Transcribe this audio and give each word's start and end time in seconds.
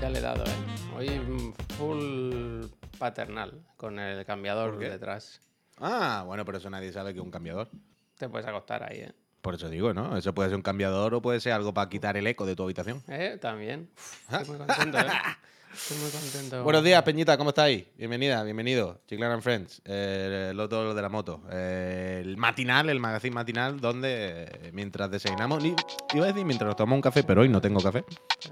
Ya 0.00 0.10
le 0.10 0.18
he 0.18 0.22
dado, 0.22 0.44
¿eh? 0.44 0.48
Hoy 0.96 1.54
full 1.76 2.66
paternal, 2.98 3.52
con 3.76 3.98
el 3.98 4.24
cambiador 4.24 4.78
detrás. 4.78 5.40
Ah, 5.80 6.22
bueno, 6.26 6.44
pero 6.44 6.58
eso 6.58 6.70
nadie 6.70 6.92
sabe 6.92 7.12
que 7.12 7.20
es 7.20 7.24
un 7.24 7.30
cambiador. 7.30 7.68
Te 8.16 8.28
puedes 8.28 8.46
acostar 8.46 8.82
ahí, 8.82 9.00
¿eh? 9.00 9.12
Por 9.42 9.54
eso 9.54 9.68
digo, 9.68 9.94
¿no? 9.94 10.16
Eso 10.16 10.34
puede 10.34 10.48
ser 10.48 10.56
un 10.56 10.62
cambiador 10.62 11.14
o 11.14 11.22
puede 11.22 11.40
ser 11.40 11.52
algo 11.52 11.72
para 11.72 11.88
quitar 11.88 12.16
el 12.16 12.26
eco 12.26 12.44
de 12.46 12.56
tu 12.56 12.64
habitación. 12.64 13.02
¿Eh? 13.08 13.38
También. 13.40 13.88
Uf, 13.96 14.32
Estoy 14.32 14.56
muy 14.56 14.66
contento, 14.66 14.98
¿eh? 14.98 15.02
Estoy 15.80 15.98
muy 15.98 16.10
contento. 16.10 16.64
Buenos 16.64 16.82
días, 16.84 17.02
Peñita, 17.02 17.38
¿cómo 17.38 17.50
estáis? 17.50 17.84
Bienvenida, 17.96 18.42
bienvenido. 18.42 19.00
Chiclan 19.06 19.30
and 19.32 19.42
Friends, 19.42 19.80
eh, 19.84 20.52
lo 20.54 20.68
todo 20.68 20.84
lo 20.84 20.94
de 20.94 21.00
la 21.02 21.08
moto. 21.08 21.40
Eh, 21.50 22.20
el 22.24 22.36
matinal, 22.36 22.90
el 22.90 22.98
magazine 23.00 23.34
matinal, 23.34 23.80
donde 23.80 24.44
eh, 24.44 24.70
mientras 24.72 25.10
desayunamos, 25.10 25.62
ni- 25.62 25.74
iba 26.14 26.24
a 26.24 26.28
decir 26.28 26.44
mientras 26.44 26.66
nos 26.66 26.76
tomamos 26.76 26.96
un 26.96 27.02
café, 27.02 27.22
pero 27.22 27.42
hoy 27.42 27.48
no 27.48 27.60
tengo 27.60 27.80
café. 27.80 28.04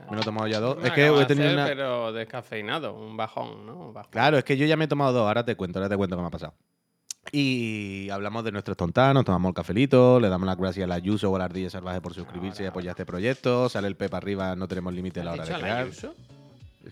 Me 0.08 0.16
lo 0.16 0.22
he 0.22 0.24
tomado 0.24 0.46
ya 0.46 0.60
dos. 0.60 0.76
Me 0.78 0.88
Es 0.88 0.92
que 0.94 1.02
acabo 1.04 1.16
he 1.18 1.20
de 1.20 1.26
tenido 1.26 1.48
hacer, 1.48 1.56
una... 1.58 1.66
Pero 1.66 2.12
descafeinado, 2.12 2.94
un 2.94 3.16
bajón, 3.16 3.66
¿no? 3.66 3.74
Un 3.88 3.92
bajón. 3.94 4.10
Claro, 4.12 4.38
es 4.38 4.44
que 4.44 4.56
yo 4.56 4.64
ya 4.64 4.76
me 4.76 4.84
he 4.84 4.88
tomado 4.88 5.12
dos, 5.12 5.26
ahora 5.26 5.44
te 5.44 5.56
cuento, 5.56 5.78
ahora 5.78 5.88
te 5.88 5.96
cuento 5.96 6.16
qué 6.16 6.22
me 6.22 6.28
ha 6.28 6.30
pasado. 6.30 6.54
Y 7.32 8.08
hablamos 8.10 8.44
de 8.44 8.52
nuestros 8.52 8.76
tontanos, 8.76 9.24
tomamos 9.24 9.50
el 9.50 9.54
cafelito, 9.54 10.20
le 10.20 10.28
damos 10.28 10.46
las 10.46 10.56
gracias 10.56 10.84
a 10.84 10.86
la 10.86 10.94
Ayuso 10.94 11.28
o 11.30 11.34
a 11.36 11.40
la 11.40 11.46
Ardilla 11.46 11.68
Salvaje 11.68 12.00
por 12.00 12.14
suscribirse 12.14 12.62
y 12.62 12.66
apoyar 12.66 12.90
este 12.92 13.04
proyecto. 13.04 13.68
Sale 13.68 13.88
el 13.88 13.96
Pepa 13.96 14.16
arriba, 14.18 14.54
no 14.54 14.68
tenemos 14.68 14.94
límite 14.94 15.20
a 15.20 15.24
la 15.24 15.32
¿Has 15.32 15.38
hora 15.40 15.44
de 15.44 15.50
dicho 15.54 15.58
la 15.60 15.66
crear. 15.66 15.82
Ayuso? 15.86 16.14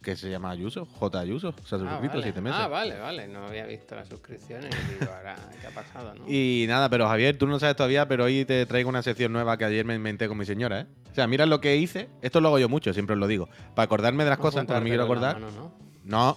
Que 0.05 0.17
se 0.17 0.29
llama 0.31 0.51
Ayuso, 0.51 0.85
J 0.85 1.19
Ayuso, 1.19 1.53
se 1.65 1.75
ha 1.75 1.79
Ah, 1.79 1.81
suscrito 1.81 2.09
vale. 2.15 2.23
siete 2.23 2.41
meses. 2.43 2.59
Ah, 2.63 2.69
vale, 2.69 2.99
vale. 2.99 3.27
No 3.27 3.47
había 3.47 3.65
visto 3.65 3.95
las 3.97 4.07
suscripciones. 4.07 4.71
y 4.75 5.01
Digo, 5.01 5.11
ahora, 5.13 5.35
¿qué 5.61 5.67
ha 5.67 5.71
pasado, 5.71 6.15
no? 6.15 6.25
Y 6.29 6.67
nada, 6.69 6.91
pero 6.91 7.09
Javier, 7.09 7.39
tú 7.39 7.47
no 7.47 7.59
sabes 7.59 7.75
todavía, 7.77 8.07
pero 8.07 8.25
hoy 8.25 8.45
te 8.45 8.67
traigo 8.67 8.91
una 8.91 9.03
sección 9.03 9.33
nueva 9.33 9.57
que 9.57 9.65
ayer 9.65 9.85
me 9.87 9.95
inventé 9.95 10.29
con 10.29 10.37
mi 10.37 10.45
señora, 10.45 10.81
¿eh? 10.83 10.87
O 11.11 11.15
sea, 11.15 11.27
mira 11.27 11.47
lo 11.47 11.61
que 11.61 11.77
hice. 11.77 12.09
Esto 12.21 12.41
lo 12.43 12.49
hago 12.49 12.59
yo 12.59 12.69
mucho, 12.69 12.93
siempre 12.93 13.15
os 13.15 13.21
lo 13.21 13.27
digo. 13.27 13.49
Para 13.75 13.85
acordarme 13.85 14.25
de 14.25 14.31
las 14.31 14.39
cosas, 14.39 14.65
cuando 14.67 14.83
me 14.85 14.91
quiero 14.91 15.05
acordar. 15.05 15.41
mano, 15.41 15.51
¿no? 15.53 15.73
No. 16.05 16.37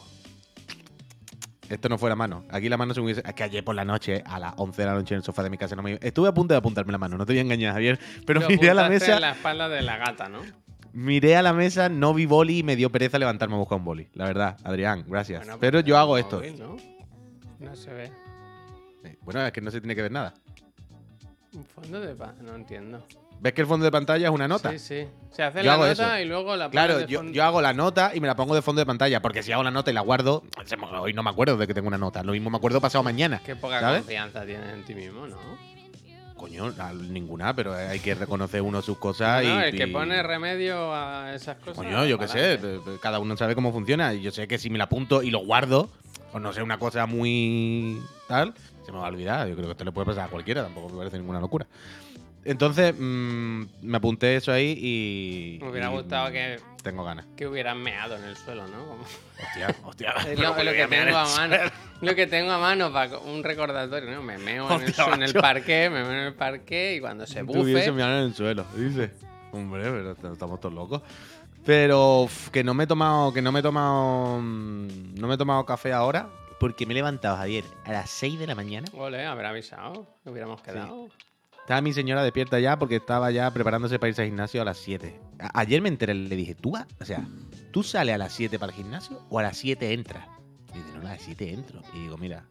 Esto 1.70 1.90
no 1.90 1.98
fue 1.98 2.09
la 2.09 2.16
mano. 2.16 2.46
Aquí 2.50 2.70
la 2.70 2.78
mano 2.78 2.94
se 2.94 3.02
me 3.02 3.06
hubiese. 3.08 3.22
Es 3.26 3.34
que 3.34 3.44
ayer 3.44 3.62
por 3.66 3.76
la 3.76 3.84
noche, 3.84 4.24
a 4.26 4.40
las 4.40 4.54
11 4.56 4.81
de 4.81 4.86
la 4.88 4.94
noche 4.94 5.14
en 5.16 5.18
el 5.18 5.24
sofá 5.26 5.44
de 5.44 5.50
mi 5.50 5.58
casa, 5.58 5.76
no 5.76 5.84
me... 5.84 6.00
estuve 6.02 6.30
a 6.30 6.34
punto 6.34 6.54
de 6.54 6.59
apuntarme 6.59 6.94
la 6.94 6.98
mano. 6.98 7.18
No 7.18 7.26
te 7.26 7.34
voy 7.34 7.40
a 7.40 7.42
engañar, 7.42 7.74
Javier. 7.74 8.00
Pero 8.26 8.40
Lo 8.40 8.48
miré 8.50 8.70
a 8.70 8.74
la 8.74 8.88
mesa. 8.88 9.16
en 9.16 9.22
la 9.22 9.31
espalda 9.31 9.68
de 9.68 9.81
la 9.81 9.98
gata, 9.98 10.30
¿no? 10.30 10.40
Miré 11.00 11.36
a 11.38 11.44
la 11.44 11.53
mesa, 11.53 11.90
no 11.90 12.12
vi 12.16 12.26
boli 12.26 12.58
y 12.58 12.64
me 12.64 12.76
dio 12.76 12.92
pereza 12.92 13.20
levantarme 13.20 13.53
a 13.53 13.59
buscar 13.59 13.78
un 13.78 13.86
boli. 13.86 14.08
La 14.16 14.26
verdad, 14.26 14.58
Adrián, 14.64 15.06
gracias. 15.08 15.42
Bueno, 15.45 15.59
pero 15.59 15.80
yo 15.81 15.95
hago 15.95 16.17
esto. 16.17 16.38
móvil, 16.38 16.58
¿no? 16.58 16.76
No 17.59 17.76
se 17.76 17.94
ve. 17.94 18.12
Eh, 19.03 19.16
Bueno, 19.22 19.45
es 19.45 19.52
que 19.52 19.62
no 19.62 19.70
se 19.70 19.80
tiene 19.80 19.95
que 19.95 20.02
ver 20.02 20.12
nada. 20.12 20.34
Un 21.53 21.64
fondo 21.66 22.00
de 22.02 22.16
pa- 22.16 22.34
No 22.42 22.56
entiendo. 22.56 23.06
¿Ves 23.40 23.53
que 23.53 23.62
el 23.62 23.68
fondo 23.68 23.84
de 23.84 23.92
pantalla 23.92 24.28
es 24.28 24.34
una 24.34 24.48
nota? 24.48 24.72
Sí, 24.72 24.80
sí. 24.80 25.08
Se 25.30 25.44
hace 25.44 25.59
Yo 25.59 25.66
la 25.70 25.78
nota 25.78 25.92
eso. 25.92 26.20
y 26.20 26.25
luego 26.25 26.56
la 26.56 26.72
Claro, 26.72 26.98
de 26.98 27.06
yo, 27.06 27.23
yo 27.25 27.44
hago 27.44 27.62
la 27.62 27.73
nota 27.73 28.09
y 28.16 28.20
me 28.20 28.25
la 28.25 28.36
pongo 28.36 28.56
de 28.56 28.64
fondo 28.64 28.80
de 28.80 28.88
pantalla, 28.88 29.22
porque 29.22 29.44
si 29.44 29.52
hago 29.52 29.62
la 29.62 29.70
nota 29.70 29.92
y 29.92 29.94
la 29.94 30.02
guardo, 30.02 30.42
hoy 31.00 31.14
no 31.14 31.22
me 31.22 31.30
acuerdo 31.30 31.58
de 31.58 31.68
que 31.68 31.75
tengo 31.75 31.88
una 31.90 32.00
nota. 32.00 32.23
Lo 32.23 32.31
mismo 32.31 32.50
me 32.50 32.58
acuerdo 32.58 32.81
pasado 32.81 33.03
mañana. 33.03 33.40
Qué 33.45 33.56
poca 33.56 33.80
¿sabes? 33.81 34.00
confianza 34.00 34.44
tienes 34.48 34.73
en 34.73 34.84
ti 34.84 34.95
mismo, 34.95 35.28
¿no? 35.28 35.38
Coño, 36.38 36.72
ninguna, 37.10 37.56
pero 37.56 37.74
hay 37.74 38.00
que 38.00 38.14
reconocer 38.16 38.62
uno 38.62 38.82
sus 38.82 38.98
cosas 38.98 39.44
No, 39.44 39.60
y. 39.60 39.64
el 39.64 39.76
que 39.76 39.88
pone 39.88 40.22
remedio 40.22 40.94
a 40.94 41.34
esas 41.34 41.58
cosas. 41.58 41.76
Coño, 41.76 42.06
yo 42.06 42.18
qué 42.18 42.28
sé, 42.28 42.60
cada 43.02 43.20
uno 43.20 43.36
sabe 43.36 43.56
cómo 43.56 43.72
funciona. 43.74 44.14
Y 44.14 44.22
yo 44.22 44.32
sé 44.32 44.48
que 44.48 44.58
si 44.58 44.70
me 44.70 44.78
la 44.78 44.86
apunto 44.86 45.24
y 45.24 45.32
lo 45.32 45.40
guardo, 45.40 45.90
o 46.34 46.40
no 46.40 46.54
sé, 46.54 46.62
una 46.62 46.78
cosa 46.78 47.06
muy 47.08 48.00
tal, 48.28 48.54
se 48.86 48.92
me 48.92 49.00
va 49.00 49.06
a 49.06 49.10
olvidar. 49.10 49.48
Yo 49.48 49.56
creo 49.56 49.66
que 49.66 49.72
esto 49.72 49.84
le 49.84 49.92
puede 49.92 50.06
pasar 50.06 50.26
a 50.26 50.30
cualquiera, 50.30 50.64
tampoco 50.64 50.90
me 50.90 50.98
parece 50.98 51.18
ninguna 51.18 51.40
locura. 51.40 51.66
Entonces, 52.48 52.95
mm, 52.98 53.64
me 53.81 53.98
apunté 53.98 54.38
eso 54.38 54.52
ahí 54.52 54.72
y. 54.81 55.59
Me 55.64 55.70
hubiera 55.70 55.92
y 55.92 55.94
gustado 55.95 56.31
que, 56.31 56.59
Tengo 56.81 57.03
ganas. 57.03 57.26
que 57.36 57.45
hubieran 57.45 57.81
meado 57.84 58.16
en 58.16 58.23
el 58.23 58.38
suelo, 58.38 58.66
¿no? 58.67 58.86
Como- 58.86 59.03
Hostia, 59.03 59.76
hostia. 59.84 60.12
Es 60.31 60.40
lo, 60.40 60.50
lo 60.64 60.72
que 60.72 60.88
tengo 60.88 61.18
a 61.18 61.25
mano. 61.35 61.58
Lo 62.02 62.16
que 62.16 62.28
tengo 62.28 62.52
a 62.52 62.58
mano 62.58 62.91
para 62.94 63.18
un 63.19 63.44
recordatorio, 63.44 64.09
¿no? 64.12 64.22
Me 64.24 64.38
meo 64.38 64.69
en 64.72 64.84
el, 64.84 64.94
en 65.13 65.24
el 65.24 65.34
parque, 65.34 65.90
me 65.90 66.03
meo 66.03 66.12
en 66.13 66.19
el 66.28 66.34
parque 66.35 66.96
y 66.96 67.00
cuando 67.02 67.25
se 67.28 67.44
Tuviese 67.44 67.90
bufe. 67.90 67.91
mirado 67.91 68.19
en 68.19 68.24
el 68.25 68.34
suelo, 68.34 68.66
dice. 68.75 69.12
Hombre, 69.52 69.84
pero 69.84 70.12
est- 70.12 70.24
estamos 70.24 70.59
todos 70.59 70.74
locos. 70.74 71.02
Pero 71.66 72.29
que 72.53 72.64
no 72.64 72.74
me 72.74 72.85
he 72.85 72.88
tomado, 72.88 73.34
que 73.34 73.41
no 73.41 73.52
me 73.52 73.59
he 73.59 73.64
tomado, 73.64 74.40
mm, 74.40 75.16
no 75.19 75.28
me 75.28 75.34
he 75.34 75.38
tomado 75.38 75.66
café 75.66 75.91
ahora 75.91 76.29
porque 76.59 76.85
me 76.85 76.94
he 76.94 76.96
levantado 76.96 77.35
Javier 77.35 77.66
a 77.84 77.91
las 77.91 78.09
6 78.09 78.40
de 78.40 78.47
la 78.47 78.56
mañana. 78.56 78.88
Ole, 78.94 79.25
habrá 79.25 79.50
avisado. 79.50 80.08
que 80.24 80.29
Hubiéramos 80.29 80.62
quedado. 80.62 81.09
Estaba 81.67 81.81
mi 81.81 81.91
señora 81.91 82.23
despierta 82.23 82.61
ya 82.61 82.79
porque 82.79 82.95
estaba 82.95 83.29
ya 83.29 83.51
preparándose 83.51 84.00
para 84.00 84.07
irse 84.07 84.22
al 84.22 84.29
gimnasio 84.29 84.61
a 84.61 84.66
las 84.66 84.78
7. 84.78 85.19
A- 85.38 85.59
ayer 85.59 85.81
me 85.81 85.89
enteré, 85.89 86.13
le 86.13 86.33
dije, 86.38 86.55
¿tú 86.55 86.72
vas? 86.72 86.85
O 87.01 87.03
sea, 87.03 87.28
¿tú 87.73 87.83
sales 87.83 88.16
a 88.16 88.17
las 88.17 88.31
7 88.31 88.57
para 88.57 88.72
el 88.72 88.78
gimnasio 88.78 89.22
o 89.29 89.38
a 89.38 89.44
las 89.44 89.57
7 89.57 89.91
entras? 89.91 90.25
Y 90.73 90.78
dice, 90.78 90.91
no, 90.94 91.01
a 91.01 91.11
las 91.11 91.22
7 91.22 91.51
entro. 91.53 91.81
Y 91.94 92.03
digo, 92.03 92.17
mira, 92.17 92.45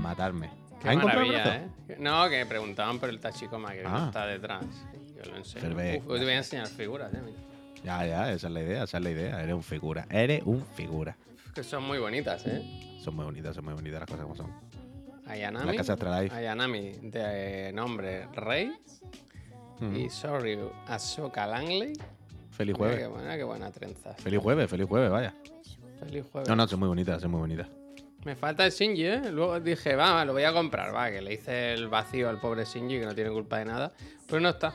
matarme. 0.00 0.50
Qué 0.80 0.88
¿Has 0.88 0.94
encontrado 0.96 1.26
el 1.26 1.32
maravilla? 1.32 1.64
¿eh? 1.88 1.96
No, 2.00 2.28
que 2.28 2.44
preguntaban 2.44 2.98
por 2.98 3.08
el 3.08 3.20
tachicoma 3.20 3.70
que 3.72 3.84
Ah. 3.86 4.06
está 4.08 4.26
detrás. 4.26 4.64
Yo 5.24 5.30
lo 5.30 5.36
enseño. 5.36 5.68
Uf, 5.68 6.08
hoy 6.08 6.18
te 6.18 6.24
voy 6.24 6.34
a 6.34 6.38
enseñar 6.38 6.66
figuras, 6.66 7.14
¿eh? 7.14 7.18
Ya, 7.84 8.04
ya, 8.04 8.32
esa 8.32 8.48
es 8.48 8.52
la 8.52 8.62
idea, 8.62 8.82
esa 8.82 8.98
es 8.98 9.04
la 9.04 9.10
idea. 9.10 9.40
Eres 9.44 9.54
un 9.54 9.62
figura. 9.62 10.06
Eres 10.10 10.42
un 10.44 10.66
figura. 10.74 11.16
Que 11.54 11.62
son 11.62 11.84
muy 11.84 11.98
bonitas, 12.00 12.44
¿eh? 12.48 12.98
Son 13.00 13.14
muy 13.14 13.24
bonitas, 13.24 13.54
son 13.54 13.64
muy 13.64 13.74
bonitas 13.74 14.00
las 14.00 14.08
cosas 14.10 14.22
como 14.24 14.34
son. 14.34 14.50
Ayanami. 15.26 15.66
La 15.66 15.74
casa 15.76 15.92
Astralife. 15.94 16.34
Ayanami, 16.34 16.92
de 17.02 17.72
nombre 17.72 18.26
Rey. 18.34 18.72
Mm. 19.80 19.96
Y 19.96 20.10
Sorry, 20.10 20.58
Ahsoka 20.86 21.46
Langley. 21.46 21.92
Feliz 22.50 22.74
Mira 22.74 22.78
jueves. 22.78 22.98
qué 22.98 23.06
buena, 23.06 23.36
qué 23.36 23.44
buena 23.44 23.70
trenza. 23.70 24.14
Feliz 24.14 24.40
jueves, 24.40 24.70
feliz 24.70 24.86
jueves, 24.86 25.10
vaya. 25.10 25.34
Feliz 26.00 26.24
jueves. 26.30 26.48
No, 26.48 26.56
no, 26.56 26.68
son 26.68 26.80
muy 26.80 26.88
bonitas, 26.88 27.20
son 27.20 27.30
muy 27.30 27.40
bonitas. 27.40 27.68
Me 28.24 28.36
falta 28.36 28.64
el 28.64 28.70
Shinji, 28.70 29.04
¿eh? 29.04 29.32
Luego 29.32 29.58
dije, 29.58 29.96
va, 29.96 30.12
va, 30.12 30.24
lo 30.24 30.32
voy 30.32 30.44
a 30.44 30.52
comprar, 30.52 30.94
va, 30.94 31.10
que 31.10 31.20
le 31.20 31.34
hice 31.34 31.72
el 31.72 31.88
vacío 31.88 32.28
al 32.28 32.38
pobre 32.38 32.64
Shinji, 32.64 33.00
que 33.00 33.06
no 33.06 33.14
tiene 33.14 33.30
culpa 33.30 33.58
de 33.58 33.64
nada. 33.64 33.92
Pero 34.26 34.40
no 34.40 34.50
está. 34.50 34.72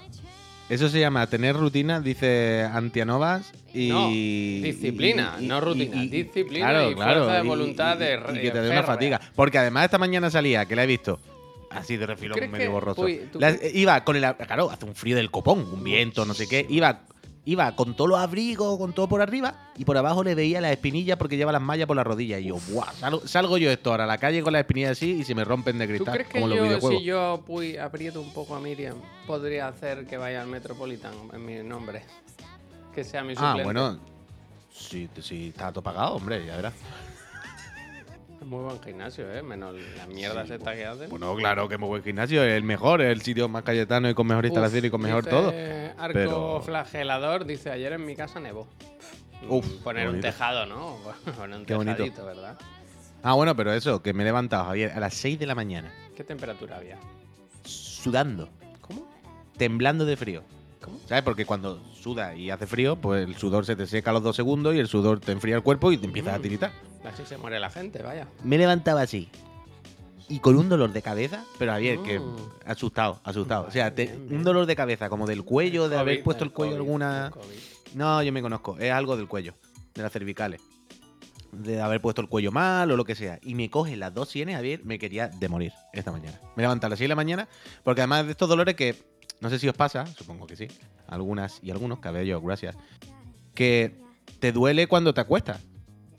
Eso 0.69 0.89
se 0.89 0.99
llama 0.99 1.25
tener 1.27 1.55
rutina, 1.55 2.01
dice 2.01 2.63
Antianovas, 2.63 3.53
y... 3.73 3.87
No, 3.87 4.09
disciplina, 4.09 5.37
no 5.39 5.61
rutina, 5.61 6.01
disciplina 6.03 6.89
y 6.89 6.93
fuerza 6.93 7.33
de 7.35 7.41
voluntad 7.41 7.97
de 7.97 8.19
y 8.35 8.41
que 8.41 8.51
te 8.51 8.61
dé 8.61 8.71
una 8.71 8.83
fatiga. 8.83 9.21
Porque 9.35 9.57
además 9.57 9.85
esta 9.85 9.97
mañana 9.97 10.29
salía, 10.29 10.65
que 10.65 10.75
la 10.75 10.83
he 10.83 10.87
visto, 10.87 11.19
así 11.69 11.95
de 11.95 12.05
refilón, 12.05 12.51
medio 12.51 12.71
borroso. 12.71 13.01
uy, 13.03 13.21
¿tú 13.31 13.39
La- 13.39 13.55
iba 13.73 14.03
con 14.03 14.17
el... 14.17 14.35
Claro, 14.35 14.69
hace 14.69 14.83
un 14.85 14.93
frío 14.93 15.15
del 15.15 15.31
copón, 15.31 15.59
un 15.71 15.83
viento, 15.83 16.25
no 16.25 16.33
sé 16.33 16.47
qué. 16.49 16.65
Iba, 16.67 16.99
iba 17.47 17.73
con 17.75 17.95
todos 17.95 18.09
los 18.09 18.19
abrigos, 18.19 18.77
con 18.77 18.91
todo 18.93 19.07
por 19.07 19.21
arriba, 19.21 19.55
y 19.77 19.85
por 19.85 19.97
abajo 19.97 20.21
le 20.23 20.35
veía 20.35 20.59
las 20.59 20.71
espinillas 20.71 21.17
porque 21.17 21.37
lleva 21.37 21.51
las 21.53 21.61
mallas 21.61 21.87
por 21.87 21.95
la 21.95 22.03
rodilla. 22.03 22.37
Y 22.39 22.45
yo, 22.49 22.57
¡buah! 22.69 22.91
Salgo, 22.93 23.25
salgo 23.25 23.57
yo 23.57 23.71
esto 23.71 23.91
ahora 23.91 24.03
a 24.03 24.07
la 24.07 24.17
calle 24.17 24.43
con 24.43 24.51
las 24.51 24.59
espinillas 24.61 24.91
así 24.91 25.11
y 25.11 25.23
se 25.23 25.33
me 25.33 25.45
rompen 25.45 25.77
de 25.77 25.85
¿Tú 25.85 25.91
cristal, 25.93 26.13
crees 26.15 26.27
que 26.29 26.39
como 26.41 26.47
los 26.49 26.57
yo, 26.57 26.63
videojuegos. 26.65 26.99
si 26.99 27.05
yo 27.05 27.43
puy, 27.47 27.77
aprieto 27.77 28.19
un 28.21 28.33
poco 28.33 28.53
a 28.55 28.59
Miriam, 28.59 28.97
podría 29.25 29.69
hacer 29.69 30.05
que 30.05 30.17
vaya 30.17 30.41
al 30.41 30.47
Metropolitan 30.47 31.13
en 31.33 31.45
mi 31.45 31.55
nombre? 31.63 32.03
Que 32.93 33.03
sea 33.05 33.23
mi 33.23 33.33
Ah, 33.37 33.51
suplente. 33.53 33.63
bueno. 33.63 33.99
Si, 34.73 35.09
si 35.21 35.47
está 35.47 35.71
todo 35.71 35.81
pagado, 35.83 36.15
hombre, 36.15 36.45
ya 36.45 36.55
verás. 36.57 36.73
Muy 38.47 38.63
buen 38.63 38.81
gimnasio, 38.81 39.29
¿eh? 39.33 39.43
Menos 39.43 39.75
la 39.97 40.07
mierda 40.07 40.45
Sí, 40.45 40.53
esta 40.53 40.73
que 40.73 40.85
hacen. 40.85 41.09
Bueno, 41.09 41.35
claro 41.35 41.67
que 41.67 41.77
muy 41.77 41.87
buen 41.89 42.03
gimnasio, 42.03 42.43
es 42.43 42.53
el 42.53 42.63
mejor, 42.63 43.01
es 43.01 43.11
el 43.11 43.21
sitio 43.21 43.49
más 43.49 43.63
cayetano 43.63 44.09
y 44.09 44.13
con 44.13 44.25
mejor 44.25 44.45
Uf, 44.45 44.49
instalación 44.51 44.85
y 44.85 44.89
con 44.89 45.01
mejor 45.01 45.25
dice 45.25 45.35
todo. 45.35 45.53
Arco 46.01 46.13
pero- 46.13 46.61
flagelador, 46.61 47.45
dice, 47.45 47.71
ayer 47.71 47.91
en 47.93 48.05
mi 48.05 48.15
casa 48.15 48.39
nevó. 48.39 48.67
Uf, 49.49 49.65
Poner 49.83 50.05
un 50.07 50.13
bonito. 50.13 50.27
tejado, 50.27 50.65
¿no? 50.65 50.97
Poner 51.37 51.59
un 51.59 51.65
Qué 51.65 51.75
bonito. 51.75 51.97
tejadito, 51.97 52.25
¿verdad? 52.25 52.57
Ah, 53.21 53.33
bueno, 53.33 53.55
pero 53.55 53.73
eso, 53.73 54.01
que 54.01 54.13
me 54.13 54.23
he 54.23 54.25
levantado, 54.25 54.65
Javier, 54.65 54.91
a 54.91 54.99
las 55.01 55.13
6 55.15 55.37
de 55.39 55.45
la 55.45 55.55
mañana, 55.55 55.91
¿Qué 56.15 56.23
temperatura 56.23 56.77
había? 56.77 56.97
sudando, 57.63 58.47
¿Cómo? 58.81 59.07
temblando 59.57 60.05
de 60.05 60.15
frío. 60.15 60.43
¿Cómo? 60.81 60.99
¿Sabes? 61.05 61.23
Porque 61.23 61.45
cuando 61.45 61.81
suda 61.93 62.33
y 62.35 62.49
hace 62.49 62.65
frío, 62.67 62.95
pues 62.95 63.27
el 63.27 63.35
sudor 63.35 63.65
se 63.65 63.75
te 63.75 63.85
seca 63.87 64.11
a 64.11 64.13
los 64.13 64.23
dos 64.23 64.35
segundos 64.35 64.73
y 64.75 64.79
el 64.79 64.87
sudor 64.87 65.19
te 65.19 65.31
enfría 65.33 65.55
el 65.55 65.63
cuerpo 65.63 65.91
y 65.91 65.97
te 65.97 66.05
empiezas 66.05 66.35
a 66.35 66.39
Mm. 66.39 66.41
tiritar. 66.41 66.71
Así 67.07 67.23
se 67.25 67.37
muere 67.37 67.59
la 67.59 67.69
gente, 67.69 68.01
vaya. 68.03 68.27
Me 68.43 68.57
levantaba 68.57 69.01
así. 69.01 69.29
Y 70.29 70.39
con 70.39 70.57
un 70.57 70.67
dolor 70.67 70.91
de 70.91 71.01
cabeza, 71.01 71.45
pero 71.57 71.71
Javier, 71.71 71.99
que 72.03 72.19
Mm. 72.19 72.35
asustado, 72.65 73.21
asustado. 73.23 73.65
O 73.67 73.71
sea, 73.71 73.95
te- 73.95 74.07
Bien, 74.07 74.27
bien. 74.27 74.37
un 74.39 74.43
dolor 74.43 74.65
de 74.65 74.75
cabeza, 74.75 75.09
como 75.09 75.25
del 75.25 75.43
cuello, 75.45 75.87
de 75.87 75.97
haber 75.97 76.15
COVID, 76.15 76.23
puesto 76.25 76.43
el 76.43 76.51
cuello 76.51 76.71
COVID, 76.73 76.81
alguna. 76.85 77.25
el 77.27 77.31
COVID. 77.31 77.55
No, 77.95 78.21
yo 78.21 78.33
me 78.33 78.41
conozco. 78.41 78.77
Es 78.77 78.91
algo 78.91 79.15
del 79.15 79.27
cuello, 79.27 79.53
de 79.95 80.01
las 80.03 80.11
cervicales. 80.11 80.59
De 81.53 81.79
haber 81.81 82.01
puesto 82.01 82.19
el 82.21 82.27
cuello 82.27 82.51
mal 82.51 82.91
o 82.91 82.97
lo 82.97 83.05
que 83.05 83.15
sea. 83.15 83.39
Y 83.41 83.55
me 83.55 83.69
coge 83.69 83.95
las 83.95 84.13
dos 84.13 84.27
sienes, 84.27 84.55
Javier, 84.57 84.81
me 84.83 84.99
quería 84.99 85.29
de 85.29 85.47
morir 85.47 85.71
esta 85.93 86.11
mañana. 86.11 86.37
Me 86.57 86.63
levanté 86.63 86.87
a 86.87 86.89
las 86.89 86.99
6 86.99 87.05
de 87.05 87.09
la 87.09 87.15
mañana, 87.15 87.47
porque 87.83 88.01
además 88.01 88.25
de 88.25 88.31
estos 88.31 88.49
dolores 88.49 88.75
que, 88.75 89.01
no 89.39 89.49
sé 89.49 89.57
si 89.59 89.69
os 89.69 89.75
pasa, 89.75 90.05
supongo 90.07 90.45
que 90.45 90.57
sí, 90.57 90.67
algunas 91.07 91.59
y 91.63 91.71
algunos, 91.71 91.99
cabello, 91.99 92.41
gracias, 92.41 92.75
que 93.55 93.95
te 94.39 94.51
duele 94.51 94.87
cuando 94.87 95.13
te 95.13 95.21
acuestas. 95.21 95.61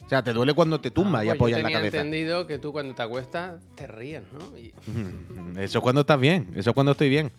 O 0.08 0.10
sea, 0.10 0.22
te 0.22 0.32
duele 0.32 0.54
cuando 0.54 0.80
te 0.80 0.90
tumbas 0.90 1.20
Ah, 1.20 1.24
y 1.24 1.28
pues 1.28 1.36
apoyas 1.36 1.58
yo 1.58 1.62
la 1.68 1.70
cabeza. 1.72 1.96
entendido 1.98 2.46
que 2.46 2.58
tú 2.58 2.72
cuando 2.72 2.94
te 2.94 3.02
acuestas 3.02 3.60
te 3.74 3.86
ríes, 3.86 4.22
¿no? 4.32 4.56
Y- 4.56 4.72
Eso 5.60 5.78
es 5.78 5.82
cuando 5.82 6.00
estás 6.00 6.18
bien, 6.18 6.48
eso 6.56 6.70
es 6.70 6.74
cuando 6.74 6.92
estoy 6.92 7.10
bien. 7.10 7.30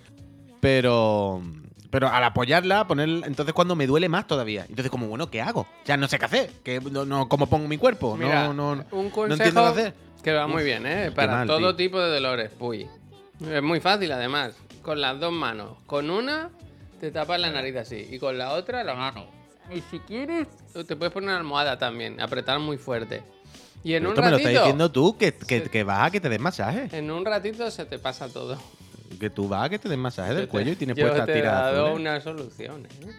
Pero, 0.59 1.41
Pero 1.89 2.07
al 2.09 2.23
apoyarla, 2.23 2.85
poner, 2.85 3.09
entonces 3.25 3.51
cuando 3.53 3.75
me 3.75 3.87
duele 3.87 4.07
más 4.07 4.27
todavía. 4.27 4.63
Entonces 4.69 4.91
como, 4.91 5.07
bueno, 5.07 5.31
¿qué 5.31 5.41
hago? 5.41 5.65
Ya 5.85 5.97
no 5.97 6.07
sé 6.07 6.19
qué 6.19 6.25
hacer. 6.25 6.51
¿Qué, 6.63 6.79
no, 6.79 7.03
no- 7.05 7.27
¿Cómo 7.27 7.47
pongo 7.47 7.67
mi 7.67 7.77
cuerpo? 7.79 8.15
Mira, 8.15 8.43
no, 8.43 8.53
no, 8.53 8.85
un 8.91 9.09
no 9.11 9.25
entiendo 9.33 9.61
consejo 9.63 9.73
qué 9.73 9.81
hacer. 9.81 9.93
que 10.23 10.31
va 10.33 10.45
muy 10.45 10.63
bien, 10.63 10.85
¿eh? 10.85 11.11
Para 11.11 11.31
mal, 11.37 11.47
todo 11.47 11.57
tío. 11.57 11.75
tipo 11.75 11.99
de 11.99 12.11
dolores, 12.13 12.51
puy. 12.51 12.87
Es 13.51 13.63
muy 13.63 13.79
fácil, 13.79 14.11
además. 14.11 14.53
Con 14.83 15.01
las 15.01 15.19
dos 15.19 15.31
manos. 15.33 15.77
Con 15.87 16.11
una, 16.11 16.51
te 16.99 17.09
tapas 17.09 17.39
la 17.39 17.49
nariz 17.49 17.75
así. 17.77 18.07
Y 18.11 18.19
con 18.19 18.37
la 18.37 18.51
otra, 18.51 18.83
la 18.83 18.93
mano. 18.93 19.25
Y 19.73 19.81
si 19.91 19.99
quieres, 19.99 20.47
te 20.87 20.95
puedes 20.95 21.13
poner 21.13 21.29
una 21.29 21.37
almohada 21.37 21.77
también. 21.77 22.19
Apretar 22.19 22.59
muy 22.59 22.77
fuerte. 22.77 23.21
Y 23.83 23.93
en 23.93 24.03
Pero 24.03 24.09
un 24.09 24.13
esto 24.15 24.21
me 24.21 24.27
lo 24.31 24.31
ratito... 24.37 24.49
estás 24.49 24.63
diciendo 24.63 24.91
tú, 24.91 25.17
que, 25.17 25.33
que, 25.33 25.61
Sí. 25.63 25.69
que 25.69 25.83
vas 25.83 26.07
a 26.07 26.11
que 26.11 26.19
te 26.19 26.29
den 26.29 26.41
masaje. 26.41 26.89
En 26.91 27.09
un 27.11 27.23
ratito 27.25 27.69
se 27.71 27.85
te 27.85 27.99
pasa 27.99 28.27
todo. 28.29 28.57
Que 29.19 29.29
tú 29.29 29.47
vas 29.47 29.65
a 29.65 29.69
que 29.69 29.79
te 29.79 29.87
den 29.89 29.99
masaje 29.99 30.33
del 30.33 30.45
te- 30.45 30.49
cuello 30.49 30.71
y 30.71 30.75
tienes 30.75 30.95
yo 30.97 31.05
puestas 31.07 31.25
te 31.25 31.31
he 31.31 31.35
tiras 31.35 31.53
dado 31.53 31.85
azules. 31.87 31.99
una 32.01 32.21
solución, 32.21 32.85
¿eh? 32.85 33.11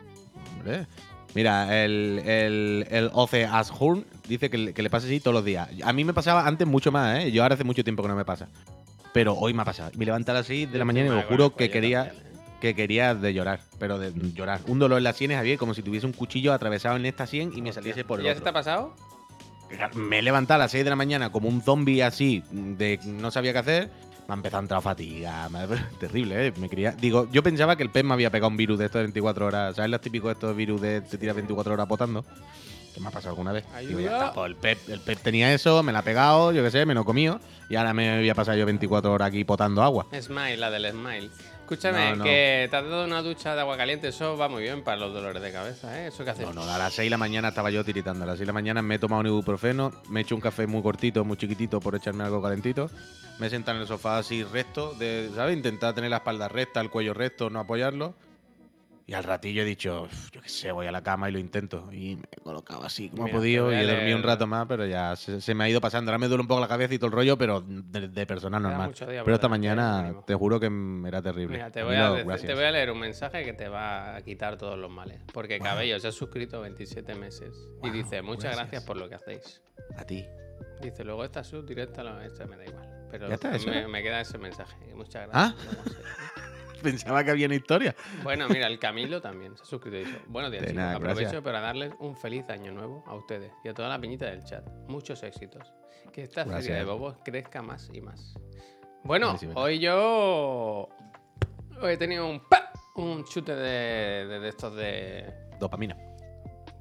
Hombre. 0.56 0.86
Mira, 1.34 1.84
el, 1.84 2.20
el, 2.26 2.86
el 2.90 3.10
Oce 3.12 3.44
Ashurn 3.46 4.04
dice 4.28 4.50
que, 4.50 4.58
le- 4.58 4.72
que 4.74 4.82
le 4.82 4.90
pasa 4.90 5.06
así 5.06 5.20
todos 5.20 5.34
los 5.34 5.44
días. 5.44 5.68
A 5.84 5.92
mí 5.92 6.04
me 6.04 6.12
pasaba 6.12 6.46
antes 6.46 6.66
mucho 6.66 6.90
más, 6.92 7.20
¿eh? 7.24 7.30
Yo 7.32 7.42
ahora 7.42 7.54
hace 7.54 7.64
mucho 7.64 7.84
tiempo 7.84 8.02
que 8.02 8.08
no 8.08 8.16
me 8.16 8.24
pasa. 8.24 8.48
Pero 9.12 9.34
hoy 9.34 9.54
me 9.54 9.62
ha 9.62 9.64
pasado. 9.64 9.90
Me 9.96 10.04
levanté 10.04 10.30
a 10.32 10.34
las 10.34 10.46
6 10.46 10.70
de 10.72 10.78
la 10.78 10.84
mañana 10.84 11.06
y 11.06 11.10
con 11.10 11.22
juro 11.22 11.54
que 11.56 11.70
quería, 11.70 12.06
también, 12.08 12.26
¿eh? 12.26 12.29
Que 12.60 12.74
quería 12.74 13.14
de 13.14 13.34
llorar. 13.34 13.60
Pero 13.78 13.98
de 13.98 14.12
llorar. 14.34 14.60
Un 14.66 14.78
dolor 14.78 14.98
en 14.98 15.04
las 15.04 15.16
sienes, 15.16 15.36
Javier, 15.36 15.58
como 15.58 15.74
si 15.74 15.82
tuviese 15.82 16.06
un 16.06 16.12
cuchillo 16.12 16.52
atravesado 16.52 16.96
en 16.96 17.06
esta 17.06 17.26
sien 17.26 17.52
y 17.54 17.62
me 17.62 17.72
saliese 17.72 18.04
por 18.04 18.20
el 18.20 18.26
¿Ya 18.26 18.34
se 18.34 18.40
te 18.40 18.48
ha 18.48 18.52
pasado? 18.52 18.94
Me 19.94 20.18
he 20.18 20.22
levantado 20.22 20.56
a 20.56 20.64
las 20.64 20.72
6 20.72 20.84
de 20.84 20.90
la 20.90 20.96
mañana 20.96 21.30
como 21.30 21.48
un 21.48 21.62
zombie 21.62 22.02
así, 22.02 22.42
de 22.50 22.98
no 23.04 23.30
sabía 23.30 23.52
qué 23.52 23.58
hacer. 23.58 23.90
Me 24.28 24.34
ha 24.34 24.36
empezado 24.36 24.58
a 24.58 24.62
entrar 24.62 24.82
fatiga. 24.82 25.48
Terrible, 26.00 26.46
¿eh? 26.46 26.52
Me 26.58 26.68
quería... 26.68 26.92
Digo, 26.92 27.28
yo 27.32 27.42
pensaba 27.42 27.76
que 27.76 27.82
el 27.82 27.90
pez 27.90 28.04
me 28.04 28.14
había 28.14 28.30
pegado 28.30 28.48
un 28.48 28.56
virus 28.56 28.78
de 28.78 28.86
estos 28.86 29.00
de 29.00 29.04
24 29.04 29.46
horas. 29.46 29.76
¿Sabes 29.76 29.90
los 29.90 30.00
típicos 30.00 30.28
de 30.28 30.32
estos 30.34 30.56
virus 30.56 30.80
de 30.80 31.00
te 31.00 31.18
tiras 31.18 31.34
24 31.34 31.72
horas 31.72 31.86
potando? 31.86 32.24
Que 32.94 33.00
me 33.00 33.08
ha 33.08 33.10
pasado 33.10 33.30
alguna 33.30 33.52
vez. 33.52 33.64
Digo, 33.86 34.00
ya 34.00 34.12
está, 34.12 34.32
pues 34.32 34.46
el 34.50 34.56
pez, 34.56 34.88
el 34.88 35.00
pez 35.00 35.20
tenía 35.20 35.52
eso, 35.54 35.82
me 35.82 35.92
la 35.92 36.00
ha 36.00 36.02
pegado, 36.02 36.52
yo 36.52 36.62
qué 36.62 36.70
sé, 36.70 36.86
me 36.86 36.94
lo 36.94 37.02
he 37.02 37.04
comido. 37.04 37.38
Y 37.68 37.76
ahora 37.76 37.94
me 37.94 38.18
voy 38.18 38.28
a 38.30 38.34
pasar 38.34 38.56
yo 38.56 38.66
24 38.66 39.12
horas 39.12 39.28
aquí 39.28 39.44
potando 39.44 39.82
agua. 39.82 40.06
Smile, 40.20 40.56
la 40.56 40.70
del 40.70 40.90
Smile. 40.90 41.30
Escúchame, 41.60 42.10
No, 42.10 42.16
no. 42.16 42.24
que 42.24 42.66
te 42.68 42.76
has 42.76 42.82
dado 42.84 43.04
una 43.04 43.22
ducha 43.22 43.54
de 43.54 43.60
agua 43.60 43.76
caliente, 43.76 44.08
eso 44.08 44.36
va 44.36 44.48
muy 44.48 44.62
bien 44.64 44.82
para 44.82 44.96
los 44.96 45.14
dolores 45.14 45.40
de 45.40 45.52
cabeza, 45.52 46.00
¿eh? 46.02 46.08
¿Eso 46.08 46.24
qué 46.24 46.30
haces? 46.30 46.44
No, 46.48 46.52
no, 46.52 46.62
a 46.64 46.78
las 46.78 46.92
6 46.94 47.06
de 47.06 47.10
la 47.10 47.16
mañana 47.16 47.48
estaba 47.50 47.70
yo 47.70 47.84
tiritando. 47.84 48.24
A 48.24 48.26
las 48.26 48.38
6 48.38 48.40
de 48.40 48.46
la 48.46 48.52
mañana 48.52 48.82
me 48.82 48.96
he 48.96 48.98
tomado 48.98 49.20
un 49.20 49.28
ibuprofeno, 49.28 49.92
me 50.08 50.18
he 50.18 50.22
hecho 50.24 50.34
un 50.34 50.40
café 50.40 50.66
muy 50.66 50.82
cortito, 50.82 51.24
muy 51.24 51.36
chiquitito 51.36 51.78
por 51.78 51.94
echarme 51.94 52.24
algo 52.24 52.42
calentito. 52.42 52.90
Me 53.38 53.46
he 53.46 53.50
sentado 53.50 53.76
en 53.76 53.82
el 53.82 53.86
sofá 53.88 54.18
así 54.18 54.42
recto, 54.42 54.94
de, 54.94 55.30
¿sabes? 55.36 55.56
Intentar 55.56 55.94
tener 55.94 56.10
la 56.10 56.16
espalda 56.16 56.48
recta, 56.48 56.80
el 56.80 56.90
cuello 56.90 57.14
recto, 57.14 57.50
no 57.50 57.60
apoyarlo. 57.60 58.14
Y 59.10 59.14
al 59.14 59.24
ratillo 59.24 59.62
he 59.62 59.64
dicho, 59.64 60.02
"Uf, 60.02 60.30
yo 60.30 60.40
qué 60.40 60.48
sé, 60.48 60.70
voy 60.70 60.86
a 60.86 60.92
la 60.92 61.02
cama 61.02 61.28
y 61.28 61.32
lo 61.32 61.40
intento. 61.40 61.88
Y 61.92 62.14
me 62.14 62.28
he 62.30 62.40
colocado 62.40 62.84
así 62.84 63.08
como 63.08 63.24
Mira, 63.24 63.34
he 63.34 63.38
podido 63.40 63.72
y 63.72 63.74
he 63.74 63.84
dormido 63.84 64.16
un 64.16 64.22
rato 64.22 64.46
más, 64.46 64.66
pero 64.68 64.86
ya 64.86 65.16
se, 65.16 65.40
se 65.40 65.52
me 65.52 65.64
ha 65.64 65.68
ido 65.68 65.80
pasando. 65.80 66.12
Ahora 66.12 66.18
me 66.18 66.28
duele 66.28 66.42
un 66.42 66.46
poco 66.46 66.60
la 66.60 66.68
cabeza 66.68 66.94
y 66.94 66.98
todo 66.98 67.08
el 67.08 67.12
rollo, 67.14 67.36
pero 67.36 67.60
de, 67.60 68.06
de 68.06 68.26
persona 68.26 68.60
normal. 68.60 68.94
Pero 68.96 69.34
esta 69.34 69.48
mañana 69.48 70.14
te 70.24 70.32
juro 70.36 70.60
que 70.60 70.70
era 71.08 71.20
terrible. 71.20 71.56
Mira, 71.56 71.72
te 71.72 71.82
voy, 71.82 71.96
a, 71.96 72.24
te 72.36 72.54
voy 72.54 72.62
a 72.64 72.70
leer 72.70 72.92
un 72.92 73.00
mensaje 73.00 73.42
que 73.44 73.52
te 73.52 73.68
va 73.68 74.14
a 74.14 74.22
quitar 74.22 74.56
todos 74.56 74.78
los 74.78 74.90
males. 74.92 75.20
Porque 75.34 75.58
Cabello 75.58 75.98
se 75.98 76.06
ha 76.06 76.12
suscrito 76.12 76.60
27 76.60 77.16
meses. 77.16 77.52
y 77.82 77.86
Wow, 77.88 77.92
dice, 77.92 78.22
muchas 78.22 78.44
gracias. 78.54 78.58
gracias. 78.70 78.84
por 78.84 78.96
lo 78.96 79.08
que 79.08 79.16
hacéis. 79.16 79.60
A 79.96 80.04
ti. 80.04 80.24
Dice, 80.82 81.02
luego 81.02 81.24
esta 81.24 81.42
sub 81.42 81.66
directa, 81.66 82.24
esta 82.24 82.46
me 82.46 82.56
da 82.56 82.64
igual. 82.64 82.88
Pero 83.10 83.26
¿Ya 83.28 83.34
está, 83.34 83.50
me, 83.50 83.78
era? 83.78 83.88
me 83.88 84.02
queda 84.04 84.20
ese 84.20 84.38
mensaje. 84.38 84.94
Muchas 84.94 85.28
Ah. 85.32 85.52
gracias. 85.60 85.96
sé. 85.96 86.39
Pensaba 86.82 87.22
que 87.24 87.30
había 87.30 87.46
una 87.46 87.54
historia. 87.56 87.94
Bueno, 88.22 88.48
mira, 88.48 88.66
el 88.66 88.78
Camilo 88.78 89.20
también 89.20 89.56
se 89.56 89.62
ha 89.62 89.66
suscrito 89.66 89.96
y 89.98 90.04
dice, 90.04 90.18
buenos 90.26 90.50
días, 90.50 90.66
chicos. 90.66 90.82
Aprovecho 90.82 91.20
gracias. 91.20 91.42
para 91.42 91.60
darles 91.60 91.92
un 91.98 92.16
feliz 92.16 92.48
año 92.50 92.72
nuevo 92.72 93.04
a 93.06 93.14
ustedes 93.14 93.52
y 93.64 93.68
a 93.68 93.74
toda 93.74 93.88
la 93.88 94.00
piñita 94.00 94.26
del 94.26 94.42
chat. 94.44 94.66
Muchos 94.88 95.22
éxitos. 95.22 95.72
Que 96.12 96.22
esta 96.22 96.44
serie 96.60 96.76
de 96.78 96.84
bobos 96.84 97.16
crezca 97.24 97.62
más 97.62 97.88
y 97.92 98.00
más. 98.00 98.34
Bueno, 99.04 99.32
Sí, 99.32 99.38
sí, 99.40 99.46
verdad. 99.46 99.62
hoy 99.62 99.78
yo 99.78 100.88
hoy 101.80 101.92
he 101.92 101.96
tenido 101.96 102.28
un 102.28 102.40
pa, 102.48 102.70
un 102.96 103.24
chute 103.24 103.54
de, 103.54 104.26
de, 104.26 104.40
de 104.40 104.48
estos 104.48 104.74
de 104.76 105.32
Dopamina. 105.58 105.96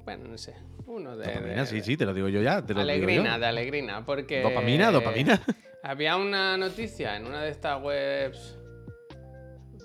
bueno, 0.04 0.24
no 0.28 0.36
sé, 0.36 0.54
uno 0.86 1.16
de, 1.16 1.26
Dopamina, 1.26 1.60
de- 1.62 1.66
sí, 1.66 1.80
sí, 1.80 1.96
te 1.96 2.04
lo 2.04 2.12
digo 2.12 2.28
yo 2.28 2.42
ya. 2.42 2.56
Te 2.60 2.74
lo 2.74 2.80
digo 2.80 2.92
alegrina, 2.92 3.34
yo. 3.34 3.40
de 3.40 3.46
alegrina, 3.46 4.04
porque 4.04 4.42
Dopamina, 4.42 4.90
dopamina. 4.90 5.40
había 5.82 6.16
una 6.16 6.56
noticia 6.58 7.16
en 7.16 7.26
una 7.26 7.42
de 7.42 7.50
estas 7.50 7.80
webs. 7.82 8.58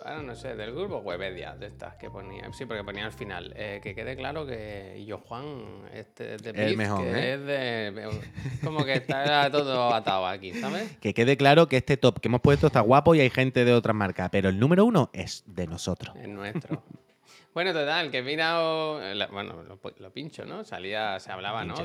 Ahora 0.06 0.22
no 0.22 0.36
sé, 0.36 0.56
del 0.56 0.72
grupo 0.72 1.00
Webedia, 1.00 1.56
de 1.56 1.66
estas 1.66 1.96
que 1.96 2.12
ponía. 2.12 2.52
Sí, 2.54 2.66
porque 2.66 2.84
ponía 2.84 3.06
al 3.06 3.12
final. 3.12 3.52
eh, 3.56 3.80
que 3.82 3.96
quede 3.96 4.16
claro 4.16 4.46
que 4.46 5.04
Yo 5.08 5.18
Juan 5.18 5.84
este, 5.94 6.36
es 6.36 6.44
de 6.44 6.52
El 6.52 6.78
mejor, 6.78 7.02
que 7.02 7.10
¿eh? 7.10 7.34
es 7.34 7.46
de. 7.46 8.10
Como 8.64 8.86
que 8.86 8.94
está 8.94 9.50
todo 9.52 9.92
atado 9.94 10.28
aquí, 10.28 10.54
¿sabes? 10.54 10.96
Que 11.02 11.16
quede 11.16 11.38
claro 11.38 11.68
que 11.68 11.78
este 11.78 11.98
top 11.98 12.20
que 12.20 12.28
hemos 12.28 12.42
puesto 12.42 12.68
está 12.68 12.82
guapo 12.82 13.16
y 13.16 13.20
hay 13.22 13.32
gente 13.32 13.66
de 13.66 13.74
otras 13.74 13.96
marcas, 13.96 14.30
pero 14.32 14.50
el 14.50 14.60
número 14.60 14.86
uno 14.86 15.10
es 15.12 15.44
de 15.48 15.66
nosotros. 15.66 16.16
Es 16.22 16.28
nuestro. 16.28 16.84
bueno, 17.56 17.74
total, 17.74 18.12
que 18.12 18.20
he 18.20 18.24
mirado. 18.24 19.00
bueno, 19.32 19.64
lo, 19.64 19.80
lo 19.98 20.14
pincho, 20.14 20.46
¿no? 20.46 20.64
Salía, 20.64 21.20
se 21.20 21.32
hablaba, 21.32 21.66
¿no? 21.66 21.76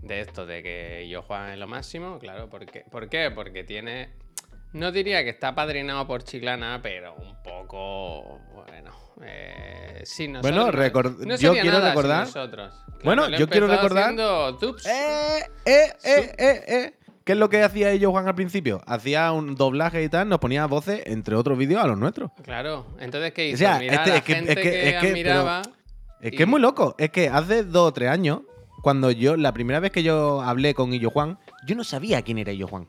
De 0.00 0.20
esto, 0.20 0.46
de 0.46 0.62
que 0.62 1.06
Yo 1.10 1.20
Juan 1.22 1.50
es 1.50 1.58
lo 1.58 1.66
máximo, 1.66 2.18
claro. 2.18 2.48
Porque, 2.48 2.84
¿Por 2.90 3.08
qué? 3.10 3.30
Porque 3.30 3.62
tiene. 3.64 4.08
No 4.72 4.92
diría 4.92 5.24
que 5.24 5.30
está 5.30 5.54
padrinado 5.54 6.06
por 6.06 6.22
Chiclana, 6.24 6.80
pero 6.82 7.14
un 7.14 7.42
poco. 7.42 8.38
Bueno. 8.54 8.90
Eh, 9.24 10.02
sí, 10.04 10.28
nosotros, 10.28 10.54
Bueno, 10.54 10.70
record- 10.72 11.18
no 11.26 11.36
yo 11.36 11.52
quiero 11.52 11.78
nada 11.78 11.90
recordar- 11.90 12.26
nosotros. 12.26 12.72
Claro, 12.84 13.00
Bueno, 13.02 13.28
yo 13.30 13.48
quiero 13.48 13.66
recordar-. 13.66 14.14
¡Eh, 14.86 15.44
eh, 15.64 15.92
eh, 16.04 16.32
eh, 16.38 16.62
eh! 16.68 16.94
¿Qué 17.24 17.32
es 17.32 17.38
lo 17.38 17.48
que 17.50 17.62
hacía 17.62 17.90
ellos, 17.90 18.10
Juan, 18.10 18.26
al 18.28 18.34
principio? 18.34 18.80
Hacía 18.86 19.32
un 19.32 19.54
doblaje 19.54 20.02
y 20.02 20.08
tal, 20.08 20.28
nos 20.28 20.38
ponía 20.38 20.66
voces, 20.66 21.02
entre 21.06 21.34
otros 21.34 21.58
vídeos, 21.58 21.82
a 21.82 21.86
los 21.86 21.98
nuestros. 21.98 22.30
Claro. 22.42 22.86
Entonces, 23.00 23.32
¿qué 23.32 23.48
hizo? 23.48 23.58
sea, 23.58 23.78
Mirar 23.78 23.94
este- 24.00 24.12
a 24.12 24.16
es 24.16 24.22
que- 24.22 24.34
gente 24.34 24.50
es 24.52 24.56
que- 24.56 24.62
que, 24.62 24.68
es 24.88 24.94
que- 24.94 25.00
pero- 25.00 25.08
admiraba. 25.10 25.62
Es 26.20 26.32
Y- 26.32 26.36
que 26.36 26.42
es 26.44 26.48
muy 26.48 26.60
loco. 26.60 26.94
Es 26.98 27.10
que 27.10 27.28
hace 27.28 27.64
dos 27.64 27.88
o 27.88 27.92
tres 27.92 28.08
años, 28.10 28.40
cuando 28.82 29.10
yo, 29.10 29.36
la 29.36 29.52
primera 29.52 29.78
vez 29.80 29.90
que 29.90 30.02
yo 30.02 30.40
hablé 30.42 30.74
con 30.74 30.92
Illo 30.94 31.10
Juan, 31.10 31.38
yo 31.66 31.74
no 31.76 31.84
sabía 31.84 32.22
quién 32.22 32.38
era 32.38 32.52
Illo 32.52 32.66
Juan. 32.66 32.88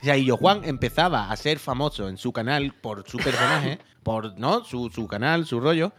O 0.00 0.04
sea, 0.04 0.16
Illo 0.16 0.36
Juan 0.36 0.62
empezaba 0.64 1.30
a 1.30 1.36
ser 1.36 1.58
famoso 1.58 2.08
en 2.08 2.16
su 2.16 2.32
canal 2.32 2.72
por 2.80 3.06
su 3.08 3.18
personaje, 3.18 3.78
por 4.02 4.38
¿no? 4.38 4.64
su, 4.64 4.88
su 4.90 5.06
canal, 5.06 5.44
su 5.46 5.60
rollo, 5.60 5.92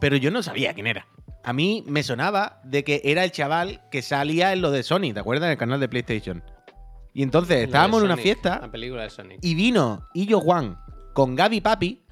pero 0.00 0.16
yo 0.16 0.30
no 0.30 0.42
sabía 0.42 0.72
quién 0.74 0.86
era. 0.86 1.06
A 1.44 1.52
mí 1.52 1.84
me 1.86 2.02
sonaba 2.02 2.60
de 2.64 2.84
que 2.84 3.00
era 3.04 3.24
el 3.24 3.30
chaval 3.32 3.82
que 3.90 4.02
salía 4.02 4.52
en 4.52 4.60
lo 4.62 4.70
de 4.70 4.82
Sony, 4.82 5.12
¿te 5.14 5.20
acuerdas? 5.20 5.46
En 5.46 5.52
el 5.52 5.58
canal 5.58 5.78
de 5.80 5.88
PlayStation. 5.88 6.42
Y 7.14 7.22
entonces 7.22 7.64
estábamos 7.64 8.00
en 8.00 8.06
una 8.06 8.14
Sonic, 8.14 8.22
fiesta 8.22 8.58
La 8.60 8.70
película 8.70 9.02
de 9.02 9.10
Sonic. 9.10 9.38
y 9.42 9.54
vino 9.54 10.06
Illo 10.14 10.40
Juan 10.40 10.78
con 11.14 11.34
Gaby 11.34 11.60
Papi 11.60 12.02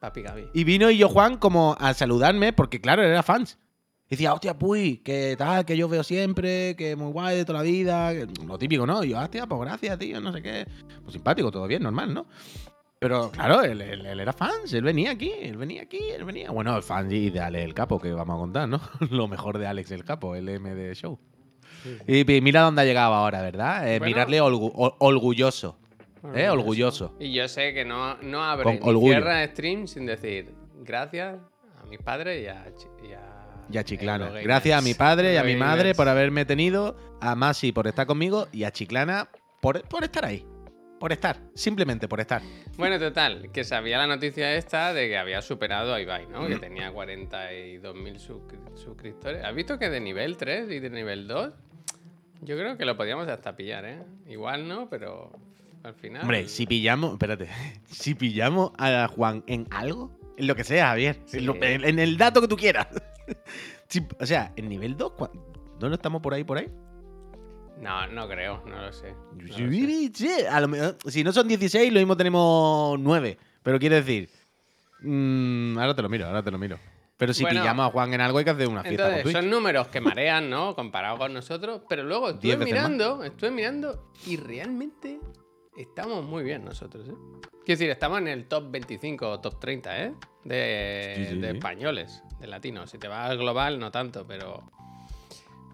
Papi 0.00 0.22
Gaby. 0.22 0.48
y 0.54 0.64
vino 0.64 0.90
Illo 0.90 1.08
Juan 1.08 1.36
como 1.36 1.76
a 1.80 1.92
saludarme, 1.94 2.52
porque 2.52 2.80
claro, 2.80 3.02
era 3.02 3.22
fans. 3.22 3.58
Y 4.08 4.12
decía, 4.16 4.32
hostia, 4.32 4.56
puy, 4.58 4.98
que 4.98 5.34
tal, 5.36 5.64
que 5.66 5.76
yo 5.76 5.86
veo 5.88 6.02
siempre, 6.02 6.74
que 6.76 6.96
muy 6.96 7.12
guay 7.12 7.36
de 7.36 7.44
toda 7.44 7.58
la 7.58 7.62
vida. 7.64 8.12
que- 8.14 8.26
Lo 8.46 8.58
típico, 8.58 8.86
¿no? 8.86 9.04
Y 9.04 9.10
yo, 9.10 9.18
hostia, 9.18 9.46
pues 9.46 9.60
gracias, 9.60 9.98
tío, 9.98 10.20
no 10.20 10.32
sé 10.32 10.40
qué. 10.42 10.66
Pues 11.02 11.12
simpático, 11.12 11.50
todo 11.50 11.66
bien, 11.66 11.82
normal, 11.82 12.14
¿no? 12.14 12.26
Pero 13.00 13.30
claro, 13.30 13.62
él, 13.62 13.80
él- 13.82 14.06
él 14.06 14.18
era 14.20 14.32
fans, 14.32 14.72
él 14.72 14.82
venía 14.82 15.10
aquí, 15.12 15.30
él 15.40 15.56
venía 15.56 15.82
aquí, 15.82 15.98
él 16.10 16.24
venía. 16.24 16.50
Bueno, 16.50 16.74
el 16.76 16.82
fan 16.82 17.12
y 17.12 17.30
de 17.30 17.38
Alex 17.40 17.64
el 17.64 17.74
Capo, 17.74 18.00
que 18.00 18.10
vamos 18.12 18.36
a 18.36 18.38
contar, 18.38 18.68
¿no? 18.68 18.80
Lo 19.10 19.28
mejor 19.28 19.58
de 19.58 19.66
Alex 19.66 19.90
el 19.92 20.04
Capo, 20.04 20.34
el 20.34 20.58
MD 20.58 20.94
Show. 20.94 21.18
Y, 22.08 22.30
y 22.32 22.40
mira 22.40 22.62
dónde 22.62 22.82
ha 22.82 22.84
llegado 22.84 23.14
ahora, 23.14 23.40
¿verdad? 23.42 23.86
Eh, 23.88 23.98
Bueno. 23.98 24.06
mirarle 24.06 24.40
orgu- 24.42 24.94
orgulloso. 24.98 25.78
¿Eh? 26.34 26.48
Orgulloso. 26.48 27.14
Y 27.20 27.32
yo 27.32 27.46
sé 27.46 27.72
que 27.72 27.84
no, 27.84 28.16
no 28.22 28.42
abre 28.42 28.80
ni 28.80 29.00
cierra 29.00 29.46
stream 29.46 29.86
sin 29.86 30.04
decir 30.04 30.52
gracias 30.82 31.36
a 31.80 31.86
mis 31.86 32.00
padres 32.00 32.42
y 32.42 32.48
a, 32.48 32.64
Chi- 32.76 33.08
y 33.08 33.12
a, 33.12 33.27
Ya 33.70 33.84
Chiclana. 33.84 34.24
Ego 34.24 34.26
Gamers. 34.34 34.44
Gracias 34.46 34.78
a 34.78 34.82
mi 34.82 34.94
padre 34.94 35.34
y 35.34 35.36
a 35.36 35.44
mi 35.44 35.56
madre 35.56 35.94
por 35.94 36.08
haberme 36.08 36.44
tenido, 36.44 36.96
a 37.20 37.34
Masi 37.34 37.72
por 37.72 37.86
estar 37.86 38.06
conmigo 38.06 38.48
y 38.52 38.64
a 38.64 38.70
Chiclana 38.72 39.28
por, 39.60 39.82
por 39.82 40.04
estar 40.04 40.24
ahí. 40.24 40.44
Por 40.98 41.12
estar, 41.12 41.38
simplemente 41.54 42.08
por 42.08 42.18
estar. 42.18 42.42
Bueno, 42.76 42.98
total, 42.98 43.50
que 43.52 43.62
sabía 43.62 43.98
la 43.98 44.08
noticia 44.08 44.54
esta 44.56 44.92
de 44.92 45.06
que 45.08 45.16
había 45.16 45.40
superado 45.42 45.94
a 45.94 46.00
Ibai, 46.00 46.26
¿no? 46.26 46.42
Mm. 46.42 46.46
Que 46.48 46.56
tenía 46.56 46.92
42.000 46.92 47.82
suscri- 48.18 48.76
suscriptores. 48.76 49.44
¿Has 49.44 49.54
visto 49.54 49.78
que 49.78 49.90
de 49.90 50.00
nivel 50.00 50.36
3 50.36 50.68
y 50.70 50.80
de 50.80 50.90
nivel 50.90 51.28
2? 51.28 51.52
Yo 52.40 52.56
creo 52.56 52.76
que 52.76 52.84
lo 52.84 52.96
podíamos 52.96 53.28
hasta 53.28 53.54
pillar, 53.54 53.84
¿eh? 53.84 54.02
Igual 54.28 54.66
no, 54.66 54.88
pero 54.90 55.30
al 55.84 55.94
final... 55.94 56.22
Hombre, 56.22 56.48
si 56.48 56.66
pillamos, 56.66 57.12
espérate, 57.12 57.48
si 57.86 58.14
pillamos 58.16 58.72
a 58.78 59.06
Juan 59.08 59.44
en 59.46 59.68
algo, 59.70 60.10
en 60.36 60.48
lo 60.48 60.56
que 60.56 60.64
sea, 60.64 60.88
Javier, 60.88 61.20
Sí. 61.26 61.38
en, 61.38 61.46
lo- 61.46 61.54
en- 61.62 61.84
en 61.84 61.98
el 62.00 62.16
dato 62.16 62.40
que 62.40 62.48
tú 62.48 62.56
quieras. 62.56 62.88
O 64.20 64.26
sea, 64.26 64.52
en 64.56 64.68
nivel 64.68 64.96
2, 64.96 65.12
¿cuán- 65.12 65.30
¿dónde 65.78 65.96
estamos 65.96 66.20
por 66.22 66.34
ahí, 66.34 66.44
por 66.44 66.58
ahí? 66.58 66.68
No, 67.80 68.06
no 68.08 68.28
creo, 68.28 68.62
no 68.66 68.82
lo 68.82 68.92
sé. 68.92 69.12
no 69.34 69.42
lo 69.46 69.54
sé. 69.54 70.10
Sí, 70.14 70.30
a 70.50 70.60
lo 70.60 70.68
mejor- 70.68 70.96
si 71.06 71.22
no 71.22 71.32
son 71.32 71.46
16, 71.48 71.92
lo 71.92 72.00
mismo 72.00 72.16
tenemos 72.16 72.98
9. 72.98 73.38
Pero 73.62 73.78
quiero 73.78 73.94
decir, 73.96 74.28
Mm, 75.00 75.78
ahora 75.78 75.94
te 75.94 76.02
lo 76.02 76.08
miro, 76.08 76.26
ahora 76.26 76.42
te 76.42 76.50
lo 76.50 76.58
miro. 76.58 76.76
Pero 77.16 77.32
si 77.32 77.42
Bueno, 77.44 77.60
pillamos 77.60 77.86
a 77.86 77.90
Juan 77.92 78.14
en 78.14 78.20
algo 78.20 78.38
hay 78.38 78.44
que 78.44 78.50
hacer 78.50 78.66
una 78.68 78.82
fiesta 78.82 79.04
Entonces, 79.04 79.22
con 79.22 79.32
Twitch. 79.32 79.42
son 79.42 79.50
números 79.50 79.86
que 79.88 80.00
marean, 80.00 80.50
¿no? 80.50 80.74
Comparado 80.74 81.18
con 81.18 81.32
nosotros. 81.32 81.82
Pero 81.88 82.02
luego 82.02 82.30
estuve 82.30 82.56
mirando, 82.56 83.22
estuve 83.22 83.52
mirando 83.52 84.10
y 84.26 84.36
realmente 84.36 85.20
estamos 85.76 86.24
muy 86.24 86.42
bien 86.42 86.64
nosotros, 86.64 87.08
¿eh? 87.08 87.12
Quiero 87.64 87.78
decir, 87.78 87.90
estamos 87.90 88.18
en 88.18 88.28
el 88.28 88.46
top 88.48 88.70
25 88.72 89.30
o 89.30 89.40
top 89.40 89.60
30, 89.60 90.04
¿eh? 90.04 90.14
De, 90.44 91.14
Sí, 91.16 91.24
sí, 91.26 91.38
de 91.38 91.50
sí. 91.50 91.56
españoles, 91.56 92.22
de 92.40 92.46
latinos. 92.46 92.90
Si 92.90 92.98
te 92.98 93.08
vas 93.08 93.30
al 93.30 93.38
global, 93.38 93.78
no 93.78 93.90
tanto, 93.90 94.26
pero. 94.26 94.62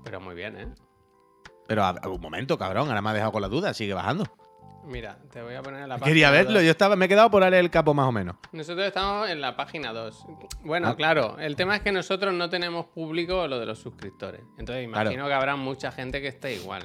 Pero 0.04 0.21
muy 0.21 0.35
bien, 0.35 0.59
¿eh? 0.59 0.68
Pero 1.66 1.83
a, 1.85 1.90
a 1.90 2.09
un 2.09 2.21
momento, 2.21 2.59
cabrón, 2.59 2.88
ahora 2.88 3.00
me 3.00 3.11
ha 3.11 3.12
dejado 3.14 3.33
con 3.33 3.42
la 3.42 3.49
duda, 3.49 3.73
sigue 3.73 3.94
bajando. 3.94 4.25
Mira, 4.87 5.16
te 5.33 5.40
voy 5.40 5.54
a 5.54 5.62
poner 5.62 5.88
la 5.88 5.99
Quería 5.99 6.26
página 6.26 6.30
verlo, 6.30 6.52
dos. 6.59 6.62
yo 6.64 6.71
estaba, 6.71 6.94
me 6.94 7.06
he 7.06 7.09
quedado 7.09 7.30
por 7.30 7.40
darle 7.40 7.59
el 7.59 7.71
capo 7.71 7.94
más 7.94 8.06
o 8.06 8.12
menos. 8.12 8.37
Nosotros 8.52 8.87
estamos 8.87 9.30
en 9.30 9.40
la 9.40 9.56
página 9.56 9.94
2. 9.94 10.26
Bueno, 10.62 10.88
Ah. 10.88 10.94
claro, 10.97 11.38
el 11.38 11.56
tema 11.56 11.76
es 11.76 11.80
que 11.80 11.90
nosotros 11.90 12.35
no 12.35 12.50
tenemos 12.50 12.85
público 12.88 13.47
lo 13.49 13.59
de 13.59 13.64
los 13.64 13.78
suscriptores. 13.78 14.42
Entonces 14.59 14.87
Claro. 14.87 15.04
imagino 15.11 15.26
que 15.26 15.33
habrá 15.33 15.56
mucha 15.56 15.90
gente 15.90 16.21
que 16.21 16.28
esté 16.28 16.54
igual. 16.56 16.83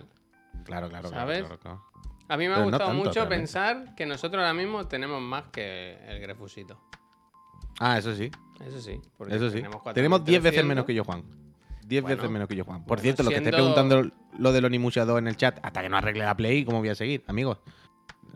Claro, 0.64 0.88
claro, 0.88 1.10
claro, 1.10 1.10
¿Sabes? 1.10 1.40
claro, 1.40 1.60
claro. 1.60 1.84
A 2.30 2.38
mí 2.38 2.48
me 2.48 2.54
ha 2.54 2.58
no 2.60 2.64
gustado 2.66 2.86
tanto, 2.92 2.94
mucho 3.04 3.12
realmente. 3.26 3.36
pensar 3.38 3.96
que 3.96 4.06
nosotros 4.06 4.40
ahora 4.40 4.54
mismo 4.54 4.88
tenemos 4.88 5.20
más 5.22 5.46
que 5.52 5.98
el 6.08 6.22
Grefusito. 6.22 6.80
Ah, 7.82 7.98
eso 7.98 8.16
sí, 8.16 8.32
Eso 8.66 8.82
sí. 8.82 9.00
porque 9.18 9.36
eso 9.36 9.50
sí. 9.50 9.58
Tenemos, 9.58 9.94
Tenemos 9.94 10.26
10 10.26 10.44
veces 10.44 10.64
4.300. 10.64 10.68
menos 10.68 10.86
que 10.86 10.94
yo, 10.94 11.04
Juan. 11.04 11.24
10 11.86 12.02
Bueno, 12.04 12.18
veces 12.18 12.32
menos 12.32 12.48
que 12.48 12.56
yo, 12.56 12.66
Juan. 12.66 12.80
Por 12.80 12.88
bueno, 12.88 13.02
cierto, 13.02 13.24
lo 13.24 13.30
que 13.30 13.36
esté 13.38 13.52
preguntando 13.52 14.04
lo 14.38 14.52
del 14.52 14.66
Onimusha 14.66 15.06
2 15.06 15.20
en 15.20 15.28
el 15.28 15.38
chat, 15.38 15.60
hasta 15.64 15.82
que 15.82 15.90
no 15.90 15.98
arregle 15.98 16.24
la 16.26 16.36
Play, 16.36 16.66
¿cómo 16.66 16.80
voy 16.80 16.90
a 16.90 16.96
seguir, 16.96 17.24
amigos? 17.28 17.60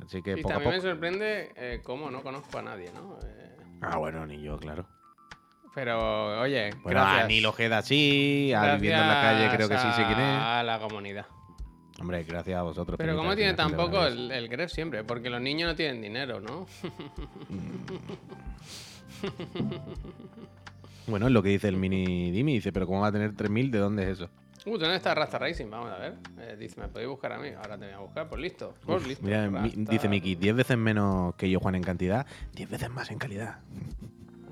Así 0.06 0.22
que 0.22 0.32
Y 0.32 0.36
poco 0.42 0.50
a 0.50 0.53
también 0.53 0.72
poco. 0.75 0.84
me 0.84 0.89
sorprende 0.92 1.51
eh, 1.56 1.82
cómo 1.84 2.10
no 2.10 2.22
conozco 2.24 2.58
a 2.58 2.62
nadie, 2.63 2.92
¿no? 2.94 3.18
Eh, 3.25 3.50
Ah, 3.82 3.98
bueno, 3.98 4.25
ni 4.25 4.42
yo, 4.42 4.58
claro. 4.58 4.86
pero, 5.75 6.39
oye, 6.42 6.70
Bueno, 6.84 7.01
gracias. 7.01 7.25
a 7.25 7.27
Nilo 7.27 7.50
Ojeda 7.50 7.82
sí, 7.82 8.53
a 8.56 8.75
Viviendo 8.75 9.01
en 9.01 9.08
la 9.10 9.22
Calle 9.22 9.56
creo 9.56 9.70
que 9.70 9.77
sí 9.77 9.88
sé 9.96 10.06
quién 10.06 10.20
es. 10.20 10.39
A 10.42 10.63
la 10.63 10.80
comunidad. 10.80 11.25
Hombre, 12.00 12.24
gracias 12.24 12.58
a 12.58 12.63
vosotros. 12.63 12.98
Pero 12.98 13.15
¿cómo 13.15 13.36
tiene 13.36 13.51
la 13.51 13.58
tan 13.58 13.70
gente 13.70 13.84
poco 13.84 13.98
maravillosa. 13.98 14.36
el, 14.36 14.44
el 14.44 14.50
Gref 14.50 14.72
siempre? 14.72 15.03
Porque 15.03 15.30
los 15.30 15.39
niños 15.42 15.70
no 15.70 15.75
tienen 15.75 16.01
dinero, 16.01 16.39
¿no? 16.42 16.65
Bueno, 21.05 21.27
es 21.27 21.34
lo 21.34 21.43
que 21.43 21.50
dice 21.50 21.67
el 21.67 21.75
mini 21.75 22.32
Dimi. 22.32 22.53
Dice, 22.53 22.72
pero 22.72 22.88
¿cómo 22.88 23.01
va 23.01 23.08
a 23.08 23.12
tener 23.12 23.34
3.000? 23.34 23.72
¿De 23.72 23.77
dónde 23.77 24.03
es 24.03 24.10
eso? 24.20 24.29
Uh, 24.65 24.77
¿dónde 24.77 24.96
está 24.96 25.13
Rasta 25.13 25.38
Racing? 25.38 25.70
Vamos 25.70 25.91
a 25.91 25.98
ver. 25.98 26.13
Eh, 26.39 26.55
dice, 26.58 26.79
¿me 26.79 26.88
podéis 26.88 27.10
buscar 27.10 27.34
a 27.34 27.39
mí? 27.39 27.50
Ahora 27.50 27.77
te 27.77 27.84
voy 27.88 27.93
a 27.93 27.98
buscar. 28.00 28.29
Pues 28.29 28.41
listo. 28.41 28.74
Pues 28.86 29.05
listo. 29.05 29.25
Mira, 29.25 29.50
mi- 29.50 29.67
Rasta- 29.70 29.91
dice 29.91 30.08
Miki, 30.08 30.36
10 30.36 30.55
veces 30.55 30.77
menos 30.77 31.36
que 31.36 31.50
yo, 31.50 31.60
Juan, 31.60 31.75
en 31.75 31.84
cantidad, 31.84 32.25
10 32.53 32.70
veces 32.70 32.89
más 32.89 33.12
en 33.12 33.17
calidad. 33.17 33.58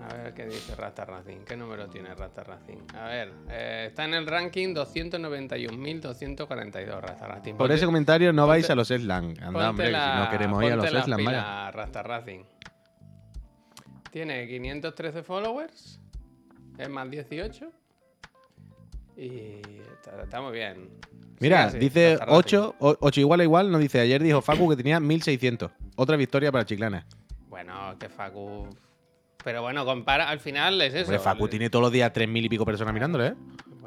A 0.09 0.13
ver 0.15 0.33
qué 0.33 0.45
dice 0.47 0.75
Rasta 0.75 1.05
Racing. 1.05 1.37
¿Qué 1.47 1.55
número 1.55 1.87
tiene 1.87 2.13
Rasta 2.15 2.43
Racing? 2.43 2.79
A 2.97 3.05
ver, 3.05 3.31
eh, 3.49 3.85
está 3.87 4.03
en 4.03 4.13
el 4.15 4.27
ranking 4.27 4.73
291.242 4.73 6.99
Rasta 6.99 7.27
Racing. 7.27 7.53
Por 7.53 7.71
ese 7.71 7.85
comentario 7.85 8.33
no 8.33 8.45
vais 8.45 8.69
a 8.69 8.75
los 8.75 8.89
Slang. 8.89 9.37
Anda, 9.39 9.45
ponte 9.51 9.67
hombre, 9.67 9.85
si 9.87 9.91
la- 9.93 10.25
no 10.25 10.29
queremos 10.29 10.61
ir 10.65 10.73
a 10.73 10.75
los 10.75 10.89
Slang, 10.89 11.23
vaya. 11.23 11.71
Rasta 11.71 12.03
Racing. 12.03 12.41
Tiene 14.11 14.47
513 14.47 15.23
followers. 15.23 15.99
Es 16.77 16.89
más 16.89 17.09
18. 17.09 17.71
Y 19.17 19.61
está, 19.93 20.23
está 20.23 20.41
muy 20.41 20.53
bien. 20.53 20.89
Mira, 21.39 21.71
dice 21.71 22.17
Rasta 22.17 22.25
Racing. 22.25 22.37
8, 22.37 22.75
8 22.79 23.19
igual 23.19 23.39
a 23.39 23.43
igual, 23.43 23.71
no 23.71 23.79
dice. 23.79 23.99
Ayer 23.99 24.21
dijo 24.21 24.41
Facu 24.41 24.69
que 24.69 24.75
tenía 24.75 24.99
1600. 24.99 25.71
Otra 25.95 26.15
victoria 26.15 26.51
para 26.51 26.65
Chiclana. 26.65 27.05
Bueno, 27.49 27.95
que 27.99 28.09
Facu. 28.09 28.69
Pero 29.43 29.61
bueno, 29.61 29.85
compara. 29.85 30.29
Al 30.29 30.39
final 30.39 30.79
es 30.81 30.93
eso. 30.93 31.05
Hombre, 31.05 31.19
Facu 31.19 31.47
tiene 31.47 31.69
todos 31.69 31.83
los 31.83 31.91
días 31.91 32.11
3.000 32.13 32.45
y 32.45 32.49
pico 32.49 32.65
personas 32.65 32.93
mirándole, 32.93 33.27
¿eh? 33.27 33.33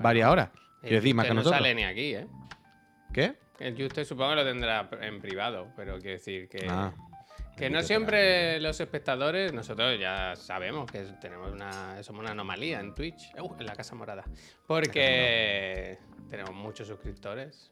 Varias 0.01 0.29
horas. 0.31 0.51
Quiero 0.81 0.97
decir, 0.97 1.15
más 1.15 1.27
que 1.27 1.31
no 1.31 1.37
nosotros. 1.37 1.59
sale 1.59 1.75
ni 1.75 1.85
aquí, 1.85 2.15
¿eh? 2.15 2.27
¿Qué? 3.13 3.35
El 3.61 3.81
Juste 3.81 4.05
supongo 4.05 4.31
que 4.31 4.37
lo 4.37 4.45
tendrá 4.45 4.89
en 5.01 5.21
privado, 5.21 5.69
pero 5.77 5.99
quiero 5.99 6.19
decir 6.19 6.49
que. 6.49 6.67
Ah, 6.69 6.93
Que 7.57 7.71
no 7.71 7.83
siempre 7.83 8.61
los 8.61 8.81
espectadores, 8.81 9.53
nosotros 9.53 9.99
ya 9.99 10.35
sabemos 10.35 10.91
que 10.91 11.03
tenemos 11.21 11.53
una, 11.53 12.03
somos 12.03 12.23
una 12.23 12.33
anomalía 12.33 12.81
en 12.81 12.95
Twitch, 12.95 13.33
uh, 13.39 13.55
en 13.59 13.67
la 13.67 13.75
Casa 13.75 13.95
Morada, 13.95 14.25
porque 14.67 15.99
tenemos 16.31 16.53
muchos 16.53 16.89
suscriptores. 16.89 17.71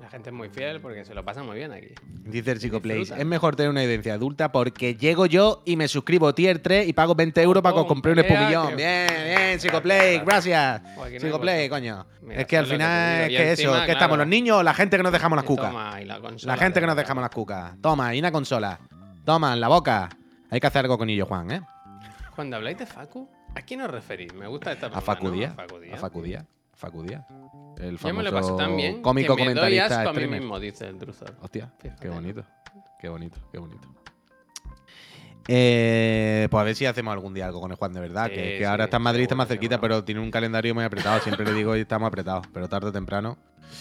La 0.00 0.10
gente 0.10 0.28
es 0.30 0.34
muy 0.36 0.48
fiel 0.50 0.80
porque 0.80 1.04
se 1.04 1.14
lo 1.14 1.24
pasa 1.24 1.42
muy 1.42 1.56
bien 1.56 1.72
aquí. 1.72 1.88
Dice 2.24 2.52
el 2.52 2.58
Disfruta. 2.58 3.16
es 3.18 3.26
mejor 3.26 3.56
tener 3.56 3.70
una 3.70 3.82
evidencia 3.82 4.14
adulta 4.14 4.52
porque 4.52 4.94
llego 4.94 5.26
yo 5.26 5.62
y 5.64 5.76
me 5.76 5.88
suscribo 5.88 6.34
tier 6.34 6.58
3 6.58 6.86
y 6.86 6.92
pago 6.92 7.14
20 7.14 7.40
euros 7.42 7.62
para 7.62 7.76
Pum, 7.76 7.86
compre 7.86 8.12
un 8.12 8.18
espumillón. 8.18 8.68
que- 8.68 8.74
Bien, 8.76 9.06
bien, 9.24 9.58
Chico 9.58 9.80
Gracias. 9.82 10.82
Oh, 10.96 11.04
no 11.04 11.10
Chico 11.18 11.36
hay 11.36 11.40
Play, 11.40 11.68
botón. 11.68 11.80
coño. 11.80 12.06
Mira, 12.22 12.40
es 12.40 12.46
que 12.46 12.56
al 12.58 12.64
es 12.64 12.70
que 12.70 12.74
final 12.76 13.20
es 13.22 13.28
que 13.28 13.52
eso, 13.52 13.72
que 13.86 13.92
estamos 13.92 14.18
los 14.18 14.26
niños 14.26 14.58
o 14.58 14.62
la 14.62 14.74
gente 14.74 14.96
que 14.96 15.02
nos 15.02 15.12
dejamos 15.12 15.36
las 15.36 15.44
cucas. 15.44 15.70
toma, 15.70 16.00
y 16.02 16.04
la, 16.04 16.20
consola 16.20 16.54
La 16.54 16.58
gente 16.62 16.80
que 16.80 16.86
nos 16.86 16.96
dejamos 16.96 17.22
las 17.22 17.30
cucas. 17.30 17.72
Toma, 17.80 18.14
y 18.14 18.18
una 18.18 18.32
consola. 18.32 18.78
Toma, 19.24 19.54
en 19.54 19.60
la 19.60 19.68
boca. 19.68 20.08
Hay 20.50 20.60
que 20.60 20.66
hacer 20.66 20.84
algo 20.84 20.98
con 20.98 21.08
ello, 21.08 21.26
Juan, 21.26 21.50
¿eh? 21.50 21.60
Cuando 22.34 22.56
habláis 22.56 22.76
de 22.78 22.86
Facu, 22.86 23.28
¿a 23.54 23.62
quién 23.62 23.80
os 23.80 23.90
referís? 23.90 24.32
Me 24.34 24.46
gusta 24.46 24.72
esta 24.72 24.86
A 24.86 24.88
broma, 24.90 25.02
Facu 25.02 25.28
¿no? 25.34 25.44
A 25.46 25.96
Facu 25.96 26.22
Díaz. 26.22 26.44
A 26.44 26.55
Facu 26.76 27.02
Díaz. 27.02 27.24
El 27.78 27.98
Yo 27.98 28.14
me 28.14 28.22
lo 28.22 28.30
paso 28.30 28.48
famoso 28.48 28.56
tan 28.56 28.76
bien 28.76 29.02
cómico 29.02 29.34
que 29.34 29.42
me 29.44 29.54
doy 29.54 29.56
comentarista 29.56 29.98
asco 30.00 30.10
a 30.10 30.12
mí 30.12 30.18
streamer. 30.18 30.40
mismo, 30.40 30.60
dice 30.60 30.86
el 30.86 30.98
Druzor. 30.98 31.34
Hostia, 31.42 31.72
Fíjate. 31.78 32.00
qué 32.02 32.08
bonito. 32.08 32.44
Qué 33.00 33.08
bonito, 33.08 33.38
qué 33.52 33.58
bonito. 33.58 33.88
Eh, 35.48 36.48
pues 36.50 36.60
a 36.60 36.64
ver 36.64 36.74
si 36.74 36.86
hacemos 36.86 37.12
algún 37.12 37.32
día 37.32 37.46
algo 37.46 37.60
con 37.60 37.70
el 37.70 37.76
Juan 37.76 37.92
de 37.92 38.00
verdad. 38.00 38.26
Sí, 38.28 38.34
que, 38.34 38.42
que 38.42 38.58
sí, 38.58 38.64
ahora 38.64 38.84
está 38.84 38.96
en 38.96 39.02
Madrid, 39.04 39.22
está 39.22 39.34
más 39.36 39.46
seguro, 39.46 39.54
cerquita, 39.60 39.74
seguro. 39.76 39.88
pero 39.94 40.04
tiene 40.04 40.20
un 40.20 40.30
calendario 40.30 40.74
muy 40.74 40.84
apretado. 40.84 41.20
Siempre 41.20 41.44
le 41.46 41.52
digo 41.52 41.76
y 41.76 41.80
estamos 41.80 42.08
apretados, 42.08 42.46
pero 42.52 42.68
tarde 42.68 42.88
o 42.88 42.92
temprano. 42.92 43.38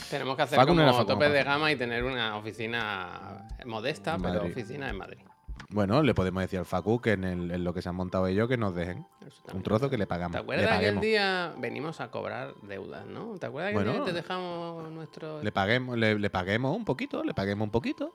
Tenemos 0.09 0.35
que 0.35 0.41
hacer 0.43 0.57
Facu 0.59 0.73
no 0.75 0.81
era 0.81 0.91
como 0.91 1.03
Facu, 1.03 1.13
tope 1.13 1.25
Facu. 1.25 1.33
de 1.37 1.43
gama 1.43 1.71
y 1.71 1.75
tener 1.75 2.03
una 2.03 2.37
oficina 2.37 3.47
modesta, 3.65 4.15
En 4.15 4.21
pero 4.21 4.33
Madrid. 4.35 4.51
oficina 4.51 4.89
en 4.89 4.97
Madrid. 4.97 5.19
Bueno, 5.69 6.03
le 6.03 6.13
podemos 6.13 6.41
decir 6.43 6.59
al 6.59 6.65
Facu 6.65 7.01
que 7.01 7.13
en, 7.13 7.23
el- 7.23 7.51
en 7.51 7.63
lo 7.63 7.73
que 7.73 7.81
se 7.81 7.89
han 7.89 7.95
montado 7.95 8.27
ellos 8.27 8.47
que 8.47 8.55
nos 8.57 8.75
dejen 8.75 9.05
un 9.53 9.63
trozo 9.63 9.89
que 9.89 9.97
le 9.97 10.05
pagamos. 10.07 10.33
¿Te 10.33 10.37
acuerdas 10.41 10.65
aquel 10.67 10.77
paguemos. 10.77 11.01
día 11.01 11.53
venimos 11.57 11.99
a 12.01 12.11
cobrar 12.11 12.53
deudas, 12.61 13.05
no? 13.07 13.33
¿Te 13.39 13.47
acuerdas 13.47 13.71
que 13.71 13.75
Bueno. 13.89 14.03
te 14.05 14.13
dejamos 14.13 14.89
nuestro... 14.91 15.41
Le 15.41 15.51
paguemos, 15.51 15.97
le, 15.97 16.19
le 16.19 16.29
paguemos 16.29 16.75
un 16.75 16.85
poquito, 16.85 17.23
le 17.23 17.33
paguemos 17.33 17.65
un 17.65 17.71
poquito 17.71 18.13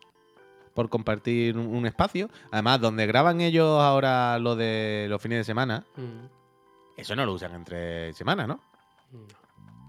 por 0.75 0.89
compartir 0.89 1.59
un, 1.59 1.67
un 1.67 1.87
espacio. 1.87 2.31
Además, 2.53 2.81
donde 2.81 3.07
graban 3.07 3.41
ellos 3.41 3.81
ahora 3.83 4.39
lo 4.39 4.55
de 4.55 5.07
los 5.11 5.21
fines 5.21 5.39
de 5.39 5.45
semana, 5.45 5.85
Mm, 5.97 6.27
eso 6.97 7.17
no 7.17 7.27
lo 7.27 7.33
usan 7.33 7.55
entre 7.55 8.13
semanas, 8.15 8.47
¿no? 8.47 8.61
no. 9.13 9.40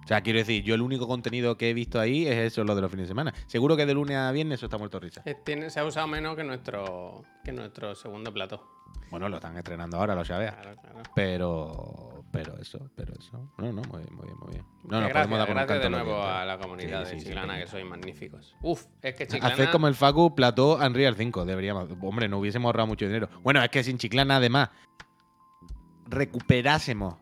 O 0.04 0.08
sea, 0.08 0.22
quiero 0.22 0.40
decir, 0.40 0.64
yo 0.64 0.76
el 0.76 0.82
único 0.82 1.08
contenido 1.08 1.58
que 1.58 1.70
he 1.70 1.74
visto 1.74 2.00
ahí 2.00 2.28
es 2.28 2.36
eso, 2.38 2.64
lo 2.64 2.76
de 2.76 2.82
los 2.82 2.90
fines 2.92 3.06
de 3.06 3.10
semana. 3.10 3.34
Seguro 3.48 3.78
que 3.78 3.86
de 3.86 3.94
lunes 3.94 4.18
a 4.18 4.32
viernes 4.32 4.60
eso 4.60 4.66
está 4.66 4.78
muerto 4.78 5.00
risa. 5.00 5.22
Eh, 5.26 5.36
tiene- 5.46 5.70
se 5.70 5.80
ha 5.80 5.86
usado 5.86 6.08
menos 6.08 6.36
que 6.36 6.44
nuestro, 6.44 7.24
que 7.44 7.52
nuestro 7.52 7.94
segundo 7.96 8.34
plató. 8.34 8.68
Bueno, 9.10 9.30
lo 9.30 9.38
están 9.38 9.56
estrenando 9.58 9.98
ahora, 9.98 10.16
lo 10.16 10.26
sabes. 10.26 10.52
Claro, 10.54 10.76
claro. 10.82 11.00
Pero, 11.16 12.24
pero 12.32 12.58
eso, 12.58 12.90
pero 12.96 13.14
eso. 13.14 13.52
No, 13.58 13.72
no, 13.72 13.82
muy 13.84 14.02
bien, 14.04 14.16
muy 14.16 14.26
bien, 14.26 14.38
muy 14.40 14.52
bien. 14.54 14.66
No, 14.86 15.02
nos 15.02 15.12
podemos 15.12 15.38
dar 15.38 15.48
gracias 15.48 15.50
un 15.50 15.56
gracias 15.56 15.84
de 15.84 15.90
nuevo 15.90 16.24
a 16.24 16.46
la 16.46 16.58
comunidad 16.58 17.06
Sí, 17.06 17.14
de 17.16 17.20
sí, 17.20 17.26
Chiclana, 17.28 17.56
sí. 17.56 17.62
que 17.62 17.68
sois 17.68 17.86
magníficos. 17.86 18.56
Uf, 18.62 18.86
es 19.02 19.14
que 19.16 19.28
Chiclana... 19.28 19.54
Hacer 19.54 19.70
como 19.70 19.88
el 19.88 19.96
Facu 19.96 20.34
plató 20.34 20.76
Unreal 20.78 21.16
5, 21.16 21.46
deberíamos. 21.46 21.90
Hombre, 22.02 22.28
no 22.28 22.40
hubiésemos 22.40 22.66
ahorrado 22.70 22.88
mucho 22.88 23.06
dinero. 23.06 23.30
Bueno, 23.44 23.62
es 23.64 23.70
que 23.70 23.84
sin 23.84 23.98
Chiclana, 23.98 24.38
además, 24.38 24.70
recuperásemos 26.08 27.16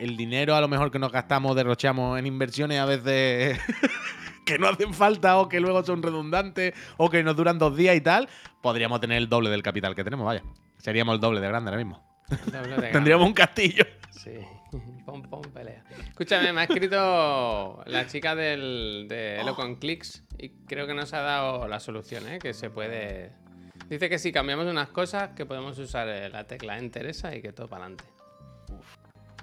el 0.00 0.16
dinero 0.16 0.54
a 0.54 0.60
lo 0.60 0.68
mejor 0.68 0.90
que 0.90 0.98
nos 0.98 1.12
gastamos, 1.12 1.54
derrochamos 1.54 2.18
en 2.18 2.26
inversiones 2.26 2.80
a 2.80 2.86
veces 2.86 3.60
que 4.46 4.58
no 4.58 4.68
hacen 4.68 4.94
falta 4.94 5.36
o 5.36 5.48
que 5.48 5.60
luego 5.60 5.84
son 5.84 6.02
redundantes 6.02 6.74
o 6.96 7.10
que 7.10 7.22
nos 7.22 7.36
duran 7.36 7.58
dos 7.58 7.76
días 7.76 7.94
y 7.94 8.00
tal, 8.00 8.28
podríamos 8.62 9.00
tener 9.00 9.18
el 9.18 9.28
doble 9.28 9.50
del 9.50 9.62
capital 9.62 9.94
que 9.94 10.02
tenemos, 10.02 10.26
vaya. 10.26 10.42
Seríamos 10.78 11.14
el 11.14 11.20
doble 11.20 11.40
de 11.40 11.48
grande 11.48 11.70
ahora 11.70 11.84
mismo. 11.84 12.02
Tendríamos 12.92 13.26
un 13.26 13.34
castillo. 13.34 13.84
Sí, 14.10 14.38
pom 15.04 15.22
pom 15.22 15.42
pelea. 15.52 15.84
Escúchame, 16.08 16.52
me 16.52 16.62
ha 16.62 16.64
escrito 16.64 17.82
la 17.86 18.06
chica 18.06 18.34
del, 18.34 19.06
de 19.08 19.40
Eloquent 19.40 19.78
Clicks 19.78 20.24
y 20.38 20.48
creo 20.66 20.86
que 20.86 20.94
nos 20.94 21.12
ha 21.12 21.20
dado 21.20 21.68
la 21.68 21.78
solución, 21.78 22.26
¿eh? 22.28 22.38
que 22.38 22.54
se 22.54 22.70
puede. 22.70 23.32
Dice 23.88 24.08
que 24.08 24.18
si 24.18 24.32
cambiamos 24.32 24.66
unas 24.66 24.88
cosas, 24.88 25.30
que 25.30 25.44
podemos 25.44 25.78
usar 25.78 26.08
eh, 26.08 26.30
la 26.30 26.44
tecla 26.44 26.78
Enter 26.78 27.06
esa 27.06 27.34
y 27.34 27.42
que 27.42 27.52
todo 27.52 27.68
para 27.68 27.84
adelante. 27.84 28.04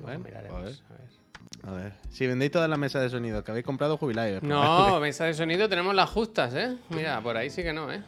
Bueno, 0.01 0.19
miraremos. 0.19 0.59
a 0.59 0.61
ver. 0.63 0.73
a 0.89 0.93
ver. 0.93 1.17
A 1.63 1.71
ver, 1.71 1.93
si 2.11 2.27
vendéis 2.27 2.51
todas 2.51 2.69
las 2.69 2.77
mesas 2.79 3.01
de 3.01 3.09
sonido 3.09 3.43
que 3.43 3.51
habéis 3.51 3.65
comprado, 3.65 3.97
jubiláis. 3.97 4.41
No, 4.43 4.99
mesa 5.01 5.25
de 5.25 5.33
sonido 5.33 5.67
tenemos 5.67 5.93
las 5.95 6.09
justas, 6.09 6.53
¿eh? 6.53 6.77
Mira, 6.89 7.19
por 7.21 7.35
ahí 7.35 7.49
sí 7.49 7.63
que 7.63 7.73
no, 7.73 7.91
¿eh? 7.91 8.01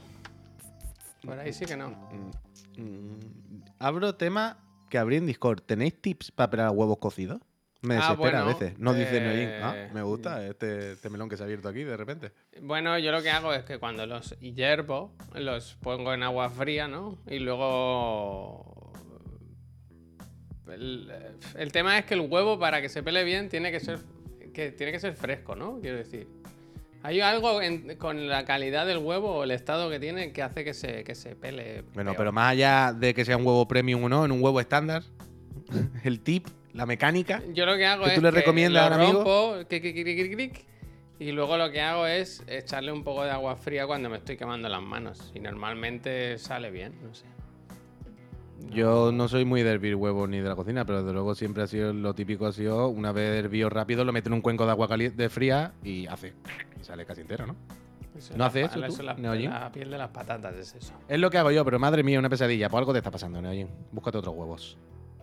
Por 1.25 1.37
ahí 1.37 1.51
sí 1.51 1.65
que 1.65 1.75
no. 1.75 1.89
Mm, 2.77 2.81
mm, 2.81 3.63
Abro 3.79 4.15
tema 4.15 4.57
que 4.89 4.97
abrí 4.97 5.17
en 5.17 5.25
Discord. 5.25 5.61
¿Tenéis 5.61 6.01
tips 6.01 6.31
para 6.31 6.49
preparar 6.49 6.71
huevos 6.73 6.97
cocidos? 6.99 7.39
Me 7.81 7.95
Ah, 7.95 7.97
desespera 7.97 8.15
bueno, 8.17 8.39
a 8.39 8.45
veces. 8.59 8.79
No 8.79 8.93
dice 8.93 9.17
eh, 9.17 9.21
Noin. 9.21 9.49
Ah, 9.63 9.93
me 9.93 10.01
gusta 10.01 10.45
este, 10.45 10.93
este 10.93 11.09
melón 11.09 11.29
que 11.29 11.37
se 11.37 11.43
ha 11.43 11.45
abierto 11.45 11.69
aquí 11.69 11.83
de 11.83 11.95
repente. 11.95 12.31
Bueno, 12.61 12.97
yo 12.99 13.11
lo 13.11 13.21
que 13.21 13.29
hago 13.29 13.53
es 13.53 13.63
que 13.63 13.77
cuando 13.79 14.05
los 14.05 14.37
hiervo, 14.39 15.13
los 15.33 15.75
pongo 15.81 16.13
en 16.13 16.23
agua 16.23 16.49
fría, 16.49 16.87
¿no? 16.89 17.17
Y 17.27 17.39
luego 17.39 18.78
el, 20.71 21.11
el 21.57 21.71
tema 21.71 21.97
es 21.97 22.05
que 22.05 22.13
el 22.15 22.21
huevo, 22.21 22.57
para 22.59 22.81
que 22.81 22.89
se 22.89 23.03
pele 23.03 23.23
bien, 23.23 23.49
tiene 23.49 23.71
que 23.71 23.79
ser, 23.79 23.99
que, 24.53 24.71
tiene 24.71 24.91
que 24.91 24.99
ser 24.99 25.13
fresco, 25.13 25.55
¿no? 25.55 25.79
Quiero 25.81 25.97
decir. 25.97 26.27
Hay 27.01 27.21
algo 27.21 27.61
en- 27.61 27.95
con 27.95 28.27
la 28.27 28.43
calidad 28.43 28.85
del 28.85 28.97
huevo 28.97 29.31
o 29.37 29.43
el 29.45 29.51
estado 29.51 29.89
que 29.89 29.99
tiene 29.99 30.33
que 30.33 30.43
hace 30.43 30.65
que 30.65 30.73
se, 30.73 31.03
que 31.05 31.15
se 31.15 31.35
pele. 31.35 31.83
Bueno, 31.93 32.11
peor. 32.11 32.17
pero 32.17 32.31
más 32.33 32.51
allá 32.51 32.91
de 32.93 33.13
que 33.13 33.23
sea 33.23 33.37
un 33.37 33.45
huevo 33.45 33.67
premium 33.67 34.03
o 34.03 34.09
no, 34.09 34.25
en 34.25 34.31
un 34.33 34.43
huevo 34.43 34.59
estándar, 34.59 35.03
el 36.03 36.19
tip, 36.19 36.47
la 36.73 36.85
mecánica. 36.85 37.41
Yo 37.53 37.65
lo 37.65 37.77
que 37.77 37.85
hago 37.85 38.03
¿Qué 38.03 38.09
es. 38.11 38.15
tú 38.15 38.21
le 38.21 38.31
que 38.31 38.39
recomiendas 38.39 38.89
lo 38.89 38.95
al 38.95 39.01
amigo? 39.01 39.23
rompo, 39.23 39.67
cric, 39.69 39.81
cric, 39.81 39.93
cric, 40.03 40.17
cric, 40.17 40.33
cric, 40.35 40.65
y 41.19 41.31
luego 41.31 41.57
lo 41.57 41.71
que 41.71 41.79
hago 41.81 42.05
es 42.05 42.43
echarle 42.47 42.91
un 42.91 43.03
poco 43.05 43.23
de 43.23 43.31
agua 43.31 43.55
fría 43.55 43.87
cuando 43.87 44.09
me 44.09 44.17
estoy 44.17 44.35
quemando 44.37 44.67
las 44.67 44.81
manos. 44.81 45.31
Y 45.33 45.39
normalmente 45.39 46.37
sale 46.37 46.69
bien, 46.69 46.93
no 47.01 47.13
sé. 47.13 47.25
Yo 48.71 49.11
no 49.11 49.27
soy 49.27 49.45
muy 49.45 49.63
de 49.63 49.71
hervir 49.71 49.95
huevos 49.95 50.29
ni 50.29 50.39
de 50.39 50.47
la 50.49 50.55
cocina, 50.55 50.85
pero 50.85 50.99
desde 50.99 51.13
luego 51.13 51.35
siempre 51.35 51.63
ha 51.63 51.67
sido 51.67 51.93
lo 51.93 52.13
típico 52.13 52.45
ha 52.45 52.53
sido 52.53 52.87
una 52.87 53.11
vez 53.11 53.43
hervido 53.43 53.69
rápido, 53.69 54.03
lo 54.03 54.13
meto 54.13 54.29
en 54.29 54.33
un 54.33 54.41
cuenco 54.41 54.65
de 54.65 54.71
agua 54.71 54.87
caliente 54.87 55.29
fría 55.29 55.73
y 55.83 56.05
hace 56.07 56.33
y 56.79 56.83
sale 56.83 57.05
casi 57.05 57.21
entero, 57.21 57.47
¿no? 57.47 57.55
Eso 58.17 58.35
¿No 58.35 58.43
hace 58.43 58.61
eso 58.61 58.81
tú, 58.81 59.03
la, 59.03 59.13
la 59.13 59.71
piel 59.71 59.91
de 59.91 59.97
las 59.97 60.09
patatas, 60.09 60.55
es 60.55 60.75
eso. 60.75 60.93
Es 61.07 61.19
lo 61.19 61.29
que 61.29 61.37
hago 61.37 61.51
yo, 61.51 61.63
pero 61.63 61.79
madre 61.79 62.03
mía, 62.03 62.19
una 62.19 62.29
pesadilla. 62.29 62.69
Pues 62.69 62.79
algo 62.79 62.91
te 62.91 62.99
está 62.99 63.11
pasando, 63.11 63.41
Neojin. 63.41 63.69
Búscate 63.91 64.17
otros 64.17 64.35
huevos. 64.35 64.77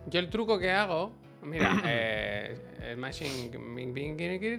Yo 0.07 0.19
el 0.19 0.29
truco 0.29 0.57
que 0.57 0.71
hago, 0.71 1.11
mira, 1.43 1.79
eh, 1.85 2.57
el 2.81 2.97
Machine 2.97 3.51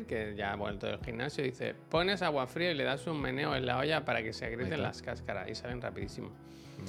que 0.06 0.34
ya 0.36 0.52
ha 0.52 0.56
vuelto 0.56 0.86
del 0.86 0.98
gimnasio, 1.00 1.42
dice, 1.42 1.74
pones 1.88 2.22
agua 2.22 2.46
fría 2.46 2.70
y 2.70 2.74
le 2.74 2.84
das 2.84 3.06
un 3.06 3.20
meneo 3.20 3.56
en 3.56 3.66
la 3.66 3.78
olla 3.78 4.04
para 4.04 4.22
que 4.22 4.32
se 4.32 4.46
agrieten 4.46 4.82
las 4.82 5.02
cáscaras 5.02 5.48
y 5.48 5.54
salen 5.54 5.80
rapidísimo. 5.80 6.30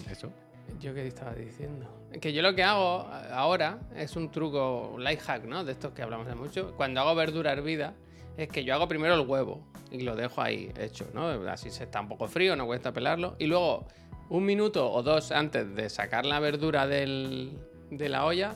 Eso. 0.10 0.32
¿Yo 0.80 0.94
qué 0.94 1.08
estaba 1.08 1.34
diciendo? 1.34 1.88
Que 2.22 2.34
yo 2.34 2.42
lo 2.42 2.56
que 2.56 2.64
hago 2.64 3.08
ahora 3.32 3.80
es 3.96 4.16
un 4.16 4.32
truco, 4.32 4.92
un 4.96 5.04
life 5.04 5.22
hack, 5.24 5.46
¿no? 5.46 5.64
De 5.64 5.72
estos 5.74 5.94
que 5.94 6.02
hablamos 6.02 6.28
de 6.28 6.36
mucho. 6.36 6.74
Cuando 6.78 7.02
hago 7.02 7.16
verdura 7.16 7.52
hervida, 7.52 7.94
es 8.38 8.48
que 8.50 8.64
yo 8.64 8.74
hago 8.74 8.88
primero 8.88 9.16
el 9.16 9.28
huevo 9.28 9.62
y 9.92 10.02
lo 10.02 10.16
dejo 10.16 10.42
ahí 10.42 10.72
hecho, 10.80 11.06
¿no? 11.14 11.28
Así 11.50 11.70
se 11.70 11.84
está 11.84 12.00
un 12.02 12.08
poco 12.08 12.28
frío, 12.28 12.56
no 12.56 12.66
cuesta 12.66 12.92
pelarlo. 12.94 13.36
Y 13.40 13.46
luego, 13.48 13.88
un 14.30 14.46
minuto 14.46 14.92
o 14.92 15.04
dos 15.04 15.32
antes 15.32 15.76
de 15.76 15.90
sacar 15.90 16.26
la 16.26 16.40
verdura 16.40 16.88
del- 16.88 17.58
de 17.92 18.10
la 18.10 18.26
olla, 18.26 18.56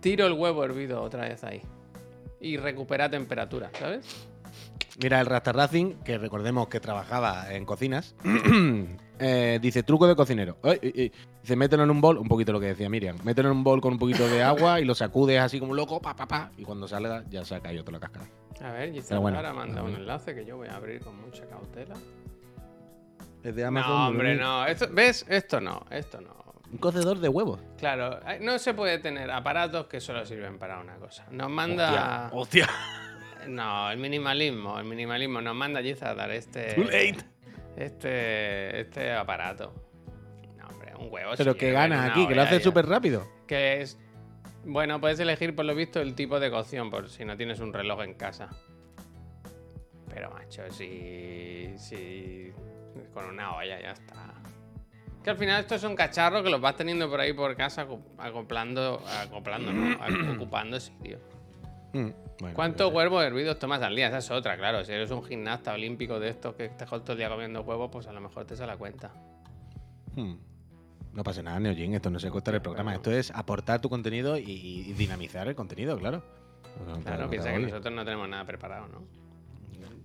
tiro 0.00 0.26
el 0.26 0.34
huevo 0.34 0.64
hervido 0.64 1.02
otra 1.02 1.22
vez 1.28 1.42
ahí. 1.44 1.62
Y 2.40 2.56
recupera 2.58 3.10
temperatura, 3.10 3.70
¿sabes? 3.78 4.06
Mira, 5.02 5.20
el 5.20 5.26
Rasta 5.26 5.52
Racing, 5.52 5.94
que 6.04 6.18
recordemos 6.18 6.68
que 6.68 6.78
trabajaba 6.78 7.52
en 7.52 7.64
cocinas, 7.64 8.14
eh, 9.18 9.58
dice 9.60 9.82
truco 9.82 10.06
de 10.06 10.16
cocinero. 10.16 10.58
Ay, 10.62 10.78
ay, 10.82 10.92
ay. 10.96 11.12
Dice, 11.42 11.56
mételo 11.56 11.84
en 11.84 11.90
un 11.90 12.00
bol, 12.00 12.18
un 12.18 12.28
poquito 12.28 12.52
lo 12.52 12.60
que 12.60 12.66
decía 12.66 12.88
Miriam, 12.88 13.16
mételo 13.22 13.50
en 13.50 13.56
un 13.58 13.64
bol 13.64 13.80
con 13.80 13.92
un 13.92 13.98
poquito 13.98 14.26
de 14.28 14.42
agua 14.42 14.80
y 14.80 14.84
lo 14.84 14.94
sacudes 14.94 15.40
así 15.40 15.58
como 15.58 15.72
un 15.72 15.76
loco, 15.76 16.00
pa, 16.00 16.16
pa, 16.16 16.26
pa, 16.26 16.50
y 16.56 16.64
cuando 16.64 16.88
salga 16.88 17.22
ya 17.28 17.44
se 17.44 17.54
ha 17.54 17.60
caído 17.60 17.84
toda 17.84 17.98
la 17.98 18.00
cáscara. 18.00 18.26
A 18.62 18.72
ver, 18.72 18.92
Gisela 18.92 19.20
bueno, 19.20 19.36
ahora 19.36 19.52
manda 19.52 19.82
un 19.82 19.94
enlace 19.94 20.34
que 20.34 20.44
yo 20.44 20.56
voy 20.56 20.68
a 20.68 20.76
abrir 20.76 21.00
con 21.00 21.20
mucha 21.20 21.44
cautela. 21.46 21.94
Es 23.42 23.54
de 23.54 23.70
No, 23.70 24.06
hombre, 24.08 24.36
no. 24.36 24.64
Esto, 24.64 24.88
¿Ves? 24.90 25.26
Esto 25.28 25.60
no, 25.60 25.84
esto 25.90 26.20
no. 26.20 26.44
Un 26.72 26.78
cocedor 26.78 27.18
de 27.18 27.28
huevos. 27.28 27.60
Claro, 27.76 28.20
no 28.40 28.58
se 28.58 28.72
puede 28.72 28.98
tener 28.98 29.30
aparatos 29.30 29.86
que 29.86 30.00
solo 30.00 30.24
sirven 30.24 30.58
para 30.58 30.80
una 30.80 30.96
cosa. 30.96 31.26
Nos 31.30 31.50
manda. 31.50 32.30
Hostia. 32.32 32.68
No, 33.46 33.90
el 33.90 33.98
minimalismo, 33.98 34.78
el 34.78 34.86
minimalismo. 34.86 35.42
Nos 35.42 35.54
manda 35.54 35.82
Giza 35.82 36.10
a 36.10 36.14
dar 36.14 36.30
este. 36.30 36.72
Too 36.74 36.84
late. 36.84 37.33
Este. 37.76 38.80
Este 38.80 39.12
aparato. 39.12 39.72
No, 40.58 40.66
hombre, 40.68 40.94
un 40.96 41.08
huevo. 41.12 41.32
Pero 41.36 41.56
que 41.56 41.72
ganas 41.72 42.10
aquí, 42.10 42.26
que 42.26 42.34
lo 42.34 42.42
olla 42.42 42.48
hace 42.50 42.58
ya. 42.58 42.64
súper 42.64 42.86
rápido. 42.86 43.26
Que 43.46 43.80
es. 43.82 43.98
Bueno, 44.64 45.00
puedes 45.00 45.20
elegir 45.20 45.54
por 45.54 45.64
lo 45.66 45.74
visto 45.74 46.00
el 46.00 46.14
tipo 46.14 46.40
de 46.40 46.50
cocción, 46.50 46.90
por 46.90 47.10
si 47.10 47.24
no 47.24 47.36
tienes 47.36 47.60
un 47.60 47.72
reloj 47.72 48.02
en 48.02 48.14
casa. 48.14 48.48
Pero 50.08 50.30
macho, 50.30 50.62
si. 50.70 51.72
si. 51.76 52.52
Con 53.12 53.26
una 53.26 53.56
olla 53.56 53.80
ya 53.80 53.90
está. 53.92 54.32
Que 55.22 55.30
al 55.30 55.36
final 55.36 55.60
estos 55.60 55.80
son 55.80 55.96
cacharros 55.96 56.42
que 56.42 56.50
los 56.50 56.60
vas 56.60 56.76
teniendo 56.76 57.08
por 57.08 57.18
ahí 57.20 57.32
por 57.32 57.56
casa 57.56 57.82
aco- 57.86 58.02
acoplando. 58.18 59.02
acoplando, 59.22 59.72
¿no? 59.72 59.96
Ocupando 60.34 60.78
sitio. 60.78 61.18
Mm, 61.94 62.10
bueno, 62.40 62.54
¿Cuántos 62.54 62.88
pero- 62.88 62.96
huevos 62.98 63.24
hervidos 63.24 63.58
tomas 63.58 63.80
al 63.82 63.94
día? 63.96 64.08
Esa 64.08 64.18
es 64.18 64.30
otra, 64.30 64.56
claro. 64.56 64.84
Si 64.84 64.92
eres 64.92 65.10
un 65.10 65.24
gimnasta 65.24 65.72
olímpico 65.72 66.20
de 66.20 66.28
estos 66.28 66.54
que 66.54 66.66
estás 66.66 66.88
todo 66.90 67.12
el 67.12 67.18
día 67.18 67.28
comiendo 67.28 67.62
huevos, 67.62 67.88
pues 67.90 68.06
a 68.06 68.12
lo 68.12 68.20
mejor 68.20 68.44
te 68.44 68.56
sale 68.56 68.72
la 68.72 68.76
cuenta. 68.76 69.12
Hmm. 70.16 70.34
No 71.12 71.22
pasa 71.22 71.42
nada, 71.42 71.60
Neojin, 71.60 71.94
esto 71.94 72.10
no 72.10 72.18
es 72.18 72.26
cortar 72.26 72.56
el 72.56 72.60
programa, 72.62 72.92
esto 72.94 73.12
es 73.12 73.30
aportar 73.30 73.80
tu 73.80 73.88
contenido 73.88 74.36
y, 74.36 74.42
y 74.50 74.92
dinamizar 74.94 75.46
el 75.46 75.54
contenido, 75.54 75.96
claro. 75.96 76.22
Claro, 77.04 77.30
piensa 77.30 77.52
que 77.52 77.60
nosotros 77.60 77.94
no 77.94 78.04
tenemos 78.04 78.28
nada 78.28 78.44
preparado, 78.44 78.88
¿no? 78.88 79.02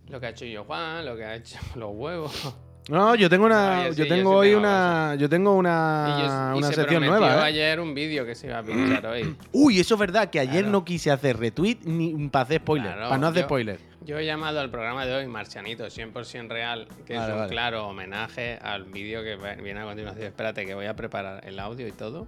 Lo 0.07 0.19
que 0.19 0.25
ha 0.27 0.29
hecho 0.29 0.45
yo 0.45 0.63
Juan, 0.65 1.05
lo 1.05 1.15
que 1.15 1.23
ha 1.25 1.35
hecho 1.35 1.57
los 1.75 1.91
huevos. 1.95 2.55
No, 2.89 3.13
yo 3.15 3.29
tengo 3.29 3.45
una, 3.45 3.81
Ah, 3.81 3.83
yo 3.83 3.87
yo 3.89 3.93
sí, 4.03 4.09
yo 4.09 4.15
tengo 4.15 4.31
sí 4.31 4.49
hoy 4.49 4.55
una, 4.55 5.15
yo 5.15 5.29
tengo 5.29 5.53
una, 5.55 6.05
y 6.07 6.21
yo- 6.21 6.55
y 6.55 6.57
una 6.57 6.67
se 6.69 6.73
sección 6.73 7.05
nueva. 7.05 7.35
¿eh? 7.35 7.41
ayer 7.43 7.79
un 7.79 7.93
vídeo 7.93 8.25
que 8.25 8.33
se 8.35 8.47
iba 8.47 8.57
a 8.57 8.63
pinchar 8.63 9.05
hoy. 9.05 9.35
Uy, 9.51 9.79
eso 9.79 9.93
es 9.93 9.99
verdad 9.99 10.29
que 10.31 10.39
ayer 10.39 10.63
Claro. 10.63 10.69
no 10.71 10.83
quise 10.85 11.11
hacer 11.11 11.37
retweet 11.37 11.77
ni 11.85 12.27
para 12.29 12.43
hacer 12.45 12.61
spoiler, 12.61 12.91
Claro, 12.93 13.09
para 13.09 13.17
no 13.19 13.27
hacer 13.27 13.41
yo- 13.43 13.47
spoiler. 13.47 13.79
Yo 14.05 14.17
he 14.17 14.25
llamado 14.25 14.59
al 14.59 14.71
programa 14.71 15.05
de 15.05 15.13
hoy 15.13 15.27
Marcianito 15.27 15.85
100% 15.89 16.47
real, 16.49 16.87
que 17.05 17.15
Vale, 17.15 17.27
es 17.27 17.31
un 17.33 17.39
vale. 17.41 17.51
claro 17.51 17.87
homenaje 17.87 18.57
al 18.59 18.85
vídeo 18.85 19.21
que 19.23 19.35
viene 19.61 19.81
a 19.81 19.83
continuación. 19.85 20.25
Espérate 20.25 20.65
que 20.65 20.73
voy 20.73 20.87
a 20.87 20.95
preparar 20.95 21.45
el 21.45 21.59
audio 21.59 21.87
y 21.87 21.91
todo 21.91 22.27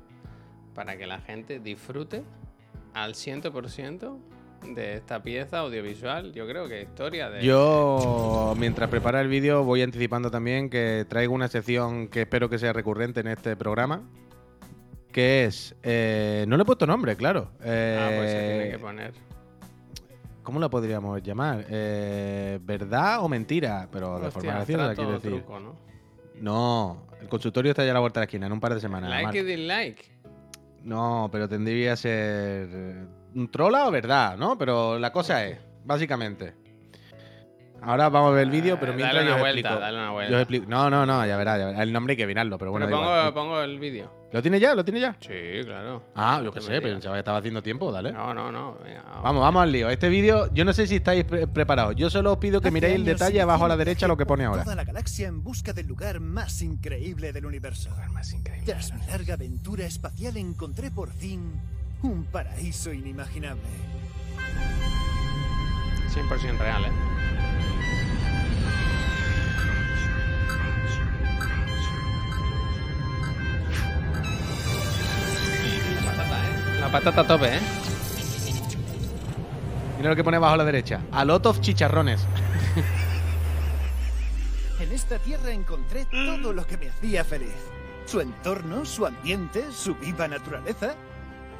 para 0.75 0.95
que 0.95 1.07
la 1.07 1.19
gente 1.21 1.59
disfrute 1.59 2.23
al 2.93 3.15
100% 3.15 4.19
de 4.65 4.93
esta 4.95 5.21
pieza 5.23 5.59
audiovisual. 5.59 6.31
Yo 6.33 6.47
creo 6.47 6.67
que 6.67 6.81
historia 6.83 7.29
de... 7.29 7.43
Yo, 7.43 8.53
mientras 8.57 8.89
prepara 8.89 9.21
el 9.21 9.27
vídeo, 9.27 9.63
voy 9.63 9.81
anticipando 9.81 10.29
también 10.31 10.69
que 10.69 11.05
traigo 11.09 11.33
una 11.33 11.47
sección 11.47 12.07
que 12.07 12.21
espero 12.21 12.49
que 12.49 12.59
sea 12.59 12.71
recurrente 12.73 13.19
en 13.21 13.27
este 13.27 13.55
programa. 13.55 14.01
Que 15.11 15.45
es. 15.45 15.75
eh, 15.83 16.45
no 16.47 16.55
le 16.55 16.63
he 16.63 16.65
puesto 16.65 16.87
nombre, 16.87 17.15
claro. 17.17 17.49
Ah, 17.59 18.09
pues 18.15 18.31
se 18.31 18.39
tiene 18.39 18.67
Eh, 18.67 18.71
que 18.71 18.79
poner. 18.79 19.13
¿Cómo 20.43 20.59
la 20.59 20.69
podríamos 20.69 21.21
llamar? 21.21 21.65
Eh, 21.69 22.59
¿Verdad 22.63 23.23
o 23.23 23.27
mentira? 23.29 23.87
Pero 23.91 24.19
de 24.19 24.31
forma 24.31 24.53
graciosa, 24.53 24.95
quiero 24.95 25.11
decir. 25.13 25.31
truco, 25.31 25.59
¿no? 25.59 25.75
No, 26.39 27.07
el 27.21 27.27
consultorio 27.27 27.71
está 27.71 27.83
ya 27.85 27.91
a 27.91 27.93
la 27.93 27.99
vuelta 27.99 28.19
de 28.19 28.21
la 28.21 28.25
esquina, 28.25 28.47
en 28.47 28.53
un 28.53 28.59
par 28.59 28.73
de 28.73 28.79
semanas. 28.79 29.09
Like 29.09 29.37
y 29.39 29.43
dislike. 29.43 30.11
No, 30.83 31.29
pero 31.31 31.47
tendría 31.47 31.91
que 31.91 31.97
ser. 31.97 33.07
¿Un 33.35 33.49
trola 33.49 33.87
o 33.87 33.91
verdad, 33.91 34.37
no? 34.37 34.57
Pero 34.57 34.97
la 34.99 35.11
cosa 35.11 35.45
es, 35.45 35.57
básicamente. 35.85 36.53
Ahora 37.83 38.09
vamos 38.09 38.29
a 38.29 38.33
ver 38.35 38.43
el 38.43 38.51
vídeo, 38.51 38.79
pero 38.79 38.91
Ah, 38.91 38.95
mientras 38.95 39.15
dale 39.15 39.25
yo 39.25 39.31
una 39.33 39.35
os 39.37 39.41
vuelta, 39.41 39.59
explico. 39.69 39.79
dale 39.81 39.97
una 39.97 40.05
Yo 40.07 40.13
vuelta. 40.13 40.41
explico- 40.41 40.65
No, 40.69 40.89
no, 40.91 41.05
no, 41.07 41.25
ya 41.25 41.35
verá, 41.35 41.57
ya 41.57 41.65
verá. 41.65 41.81
El 41.81 41.91
nombre 41.91 42.11
hay 42.13 42.17
que 42.17 42.27
mirarlo, 42.27 42.59
pero 42.59 42.69
bueno. 42.69 42.85
Pero 42.85 42.97
pongo, 42.99 43.09
igual. 43.09 43.33
pongo 43.33 43.61
el 43.63 43.79
vídeo. 43.79 44.13
¿Lo 44.31 44.41
tiene 44.43 44.59
ya? 44.59 44.75
¿Lo 44.75 44.85
tiene 44.85 44.99
ya? 44.99 45.15
Sí, 45.19 45.65
claro. 45.65 46.03
Ah, 46.13 46.39
yo 46.43 46.51
qué 46.53 46.59
Te 46.59 46.65
sé, 46.67 46.79
pensaba 46.79 47.15
que 47.15 47.19
estaba 47.19 47.39
haciendo 47.39 47.63
tiempo, 47.63 47.91
dale. 47.91 48.11
No, 48.11 48.35
no, 48.35 48.51
no. 48.51 48.75
venga, 48.83 49.01
vamos. 49.01 49.23
Vamos, 49.23 49.41
vamos 49.41 49.63
al 49.63 49.71
lío. 49.71 49.89
Este 49.89 50.09
vídeo, 50.09 50.53
yo 50.53 50.63
no 50.63 50.73
sé 50.73 50.85
si 50.85 50.97
estáis 50.97 51.23
pre- 51.23 51.47
preparados. 51.47 51.95
Yo 51.95 52.11
solo 52.11 52.33
os 52.33 52.37
pido 52.37 52.61
que 52.61 52.67
Hace 52.67 52.73
miréis 52.73 52.95
el 52.97 53.03
detalle 53.05 53.41
abajo 53.41 53.65
a 53.65 53.67
la 53.69 53.77
derecha 53.77 54.07
lo 54.07 54.15
que 54.15 54.27
pone 54.27 54.45
ahora. 54.45 54.63
Toda 54.63 54.75
la 54.75 54.83
galaxia 54.83 55.27
en 55.27 55.43
busca 55.43 55.73
del 55.73 55.87
lugar 55.87 56.19
más 56.19 56.61
increíble 56.61 57.33
del 57.33 57.47
universo. 57.47 57.89
Más 58.13 58.31
increíble. 58.31 58.71
Tras 58.71 58.93
mi 58.93 59.03
larga 59.07 59.33
aventura 59.33 59.85
espacial 59.85 60.37
encontré 60.37 60.91
por 60.91 61.11
fin 61.11 61.59
un 62.03 62.25
paraíso 62.25 62.91
inimaginable. 62.91 63.69
100% 66.09 66.57
real, 66.57 66.85
¿eh? 66.85 66.91
La 75.95 76.11
patata, 76.11 76.47
¿eh? 76.47 76.79
La 76.79 76.91
patata 76.91 77.21
a 77.21 77.27
tope, 77.27 77.55
¿eh? 77.55 77.59
Mira 79.97 80.09
lo 80.09 80.15
que 80.15 80.23
pone 80.23 80.37
abajo 80.37 80.55
a 80.55 80.57
la 80.57 80.65
derecha. 80.65 81.01
A 81.11 81.23
lot 81.23 81.45
of 81.45 81.61
chicharrones. 81.61 82.25
En 84.79 84.91
esta 84.91 85.19
tierra 85.19 85.51
encontré 85.51 86.05
todo 86.05 86.51
lo 86.53 86.65
que 86.65 86.77
me 86.77 86.89
hacía 86.89 87.23
feliz. 87.23 87.53
Su 88.05 88.19
entorno, 88.19 88.83
su 88.83 89.05
ambiente, 89.05 89.71
su 89.71 89.93
viva 89.95 90.27
naturaleza. 90.27 90.95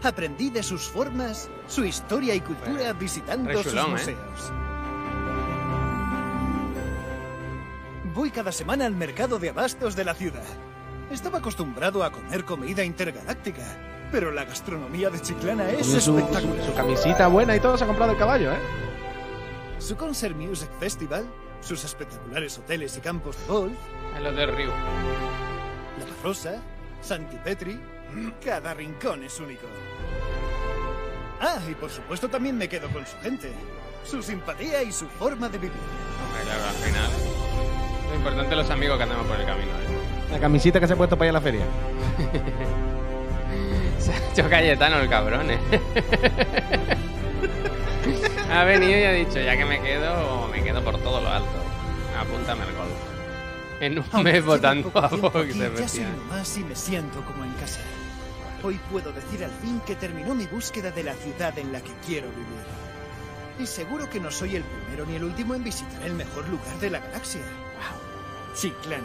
Aprendí 0.03 0.49
de 0.49 0.63
sus 0.63 0.87
formas, 0.89 1.49
su 1.67 1.85
historia 1.85 2.33
y 2.33 2.41
cultura 2.41 2.71
Bueno, 2.71 2.93
visitando 2.95 3.53
sus 3.61 3.71
chulón, 3.71 3.85
¿eh? 3.85 3.91
museos. 3.91 4.51
Voy 8.15 8.31
cada 8.31 8.51
semana 8.51 8.85
al 8.87 8.95
mercado 8.95 9.37
de 9.37 9.49
abastos 9.49 9.95
de 9.95 10.03
la 10.03 10.15
ciudad. 10.15 10.43
Estaba 11.11 11.37
acostumbrado 11.37 12.03
a 12.03 12.11
comer 12.11 12.45
comida 12.45 12.83
intergaláctica, 12.83 13.61
pero 14.11 14.31
la 14.31 14.45
gastronomía 14.45 15.09
de 15.09 15.21
Chiclana 15.21 15.69
es 15.69 15.85
su, 15.85 16.17
espectacular. 16.17 16.65
su 16.65 16.73
camisita 16.73 17.27
buena 17.27 17.55
y 17.55 17.59
todo 17.59 17.77
se 17.77 17.83
ha 17.83 17.87
comprado 17.87 18.13
el 18.13 18.17
caballo, 18.17 18.53
¿eh? 18.53 18.59
Su 19.77 19.95
Concert 19.95 20.35
Music 20.35 20.69
Festival, 20.79 21.25
sus 21.61 21.83
espectaculares 21.83 22.57
hoteles 22.57 22.97
y 22.97 23.01
campos 23.01 23.37
de 23.37 23.45
golf, 23.45 23.77
Es 24.15 24.21
lo 24.21 24.31
del 24.31 24.55
río. 24.55 24.69
La 24.69 26.05
Rosa, 26.23 26.61
Santi 27.01 27.37
Petri, 27.37 27.79
cada 28.43 28.73
rincón 28.73 29.23
es 29.23 29.39
único. 29.39 29.67
Ah, 31.39 31.59
y 31.69 31.73
por 31.73 31.89
supuesto 31.89 32.29
también 32.29 32.57
me 32.57 32.67
quedo 32.69 32.87
con 32.89 33.05
su 33.05 33.17
gente. 33.19 33.51
Su 34.03 34.21
simpatía 34.21 34.83
y 34.83 34.91
su 34.91 35.07
forma 35.07 35.49
de 35.49 35.57
vivir. 35.57 35.77
Hombre, 36.23 36.43
claro, 36.43 36.63
al 36.65 36.75
final. 36.75 37.11
Lo 38.09 38.15
importante 38.15 38.51
es 38.51 38.57
los 38.57 38.69
amigos 38.69 38.97
que 38.97 39.03
andamos 39.03 39.25
por 39.25 39.39
el 39.39 39.45
camino. 39.45 39.71
¿eh? 39.71 40.31
La 40.31 40.39
camisita 40.39 40.79
que 40.79 40.87
se 40.87 40.93
ha 40.93 40.95
puesto 40.95 41.17
para 41.17 41.27
ir 41.27 41.29
a 41.29 41.33
la 41.33 41.41
feria. 41.41 41.65
Se 43.99 44.11
ha 44.11 44.31
hecho 44.31 44.49
Cayetano 44.49 44.97
el 44.99 45.09
cabrón, 45.09 45.51
¿eh? 45.51 45.59
ha 48.51 48.63
venido 48.63 48.97
y 48.97 49.03
ha 49.03 49.11
dicho, 49.11 49.39
ya 49.39 49.55
que 49.55 49.63
me 49.63 49.79
quedo, 49.79 50.47
me 50.47 50.63
quedo 50.63 50.83
por 50.83 50.97
todo 50.99 51.21
lo 51.21 51.29
alto. 51.29 51.49
Apúntame 52.19 52.63
al 52.63 52.73
golf. 52.73 53.10
En 53.81 53.97
un 53.97 54.23
mes 54.23 54.45
votando 54.45 54.91
a 54.93 55.07
Vox, 55.07 55.55
Ya 55.55 55.87
soy 55.87 56.05
más 56.29 56.55
y 56.57 56.63
me 56.63 56.75
siento 56.75 57.25
como 57.25 57.43
en 57.43 57.51
casa. 57.53 57.79
Hoy 58.63 58.79
puedo 58.91 59.11
decir 59.11 59.43
al 59.43 59.49
fin 59.49 59.81
que 59.87 59.95
terminó 59.95 60.35
mi 60.35 60.45
búsqueda 60.45 60.91
de 60.91 61.03
la 61.03 61.15
ciudad 61.15 61.57
en 61.57 61.73
la 61.73 61.81
que 61.81 61.91
quiero 62.05 62.27
vivir. 62.29 62.61
Y 63.59 63.65
seguro 63.65 64.07
que 64.07 64.19
no 64.19 64.29
soy 64.29 64.55
el 64.55 64.63
primero 64.63 65.05
ni 65.07 65.15
el 65.15 65.23
último 65.23 65.55
en 65.55 65.63
visitar 65.63 66.03
el 66.03 66.13
mejor 66.13 66.47
lugar 66.49 66.77
de 66.79 66.91
la 66.91 66.99
galaxia. 66.99 67.41
¡Wow! 67.41 68.55
Chiclana. 68.55 69.03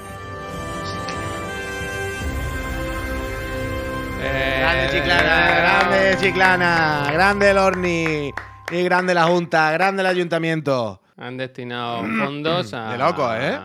Eh, 4.21 4.59
Grande 4.61 4.91
Chiclana, 4.93 5.55
grande 5.57 6.17
Chiclana, 6.21 7.11
grande 7.13 7.51
el 7.51 7.59
Orni 7.59 8.31
y 8.71 8.83
grande 8.83 9.15
la 9.15 9.25
Junta, 9.25 9.71
grande 9.73 10.03
el 10.03 10.07
Ayuntamiento. 10.07 11.01
Han 11.17 11.39
destinado 11.39 12.03
fondos 12.03 12.75
a. 12.75 12.93
De 12.93 12.99
loco, 12.99 13.33
¿eh? 13.35 13.59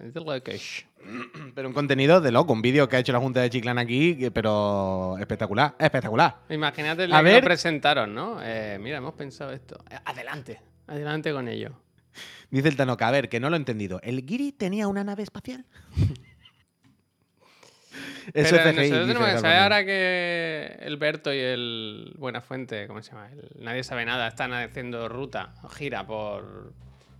De 0.00 0.20
locos. 0.20 0.84
Pero 1.54 1.68
un 1.68 1.74
contenido 1.74 2.20
de 2.20 2.30
loco, 2.32 2.52
un 2.52 2.62
vídeo 2.62 2.88
que 2.88 2.96
ha 2.96 2.98
hecho 3.00 3.12
la 3.12 3.18
Junta 3.20 3.40
de 3.40 3.50
Chiclana 3.50 3.80
aquí, 3.82 4.28
pero 4.32 5.16
espectacular, 5.18 5.74
espectacular. 5.78 6.36
Imagínate 6.50 7.04
A 7.04 7.06
día 7.06 7.16
que 7.18 7.22
ver. 7.24 7.42
lo 7.42 7.46
presentaron, 7.48 8.14
¿no? 8.14 8.38
Eh, 8.42 8.78
mira, 8.80 8.98
hemos 8.98 9.14
pensado 9.14 9.52
esto. 9.52 9.76
Adelante, 10.04 10.60
adelante 10.86 11.32
con 11.32 11.48
ello. 11.48 11.72
Dice 12.50 12.68
el 12.68 12.76
Tanoca, 12.76 13.08
a 13.08 13.10
ver, 13.10 13.28
que 13.28 13.40
no 13.40 13.48
lo 13.50 13.56
he 13.56 13.58
entendido. 13.58 14.00
¿El 14.02 14.24
Giri 14.26 14.52
tenía 14.52 14.88
una 14.88 15.04
nave 15.04 15.22
espacial? 15.22 15.64
Eso 18.34 18.56
Pero 18.56 18.68
es 18.70 18.76
CGI, 18.76 18.90
nosotros 18.90 19.06
tenemos 19.08 19.28
que 19.32 19.38
saber 19.38 19.56
ahora 19.58 19.84
que 19.86 20.76
el 20.82 20.96
Berto 20.98 21.32
y 21.32 21.38
el 21.38 22.14
Buenafuente, 22.18 22.86
¿cómo 22.86 23.02
se 23.02 23.12
llama? 23.12 23.30
El- 23.30 23.64
nadie 23.64 23.82
sabe 23.82 24.04
nada, 24.04 24.28
están 24.28 24.52
haciendo 24.52 25.08
ruta, 25.08 25.54
gira 25.76 26.06
por, 26.06 26.74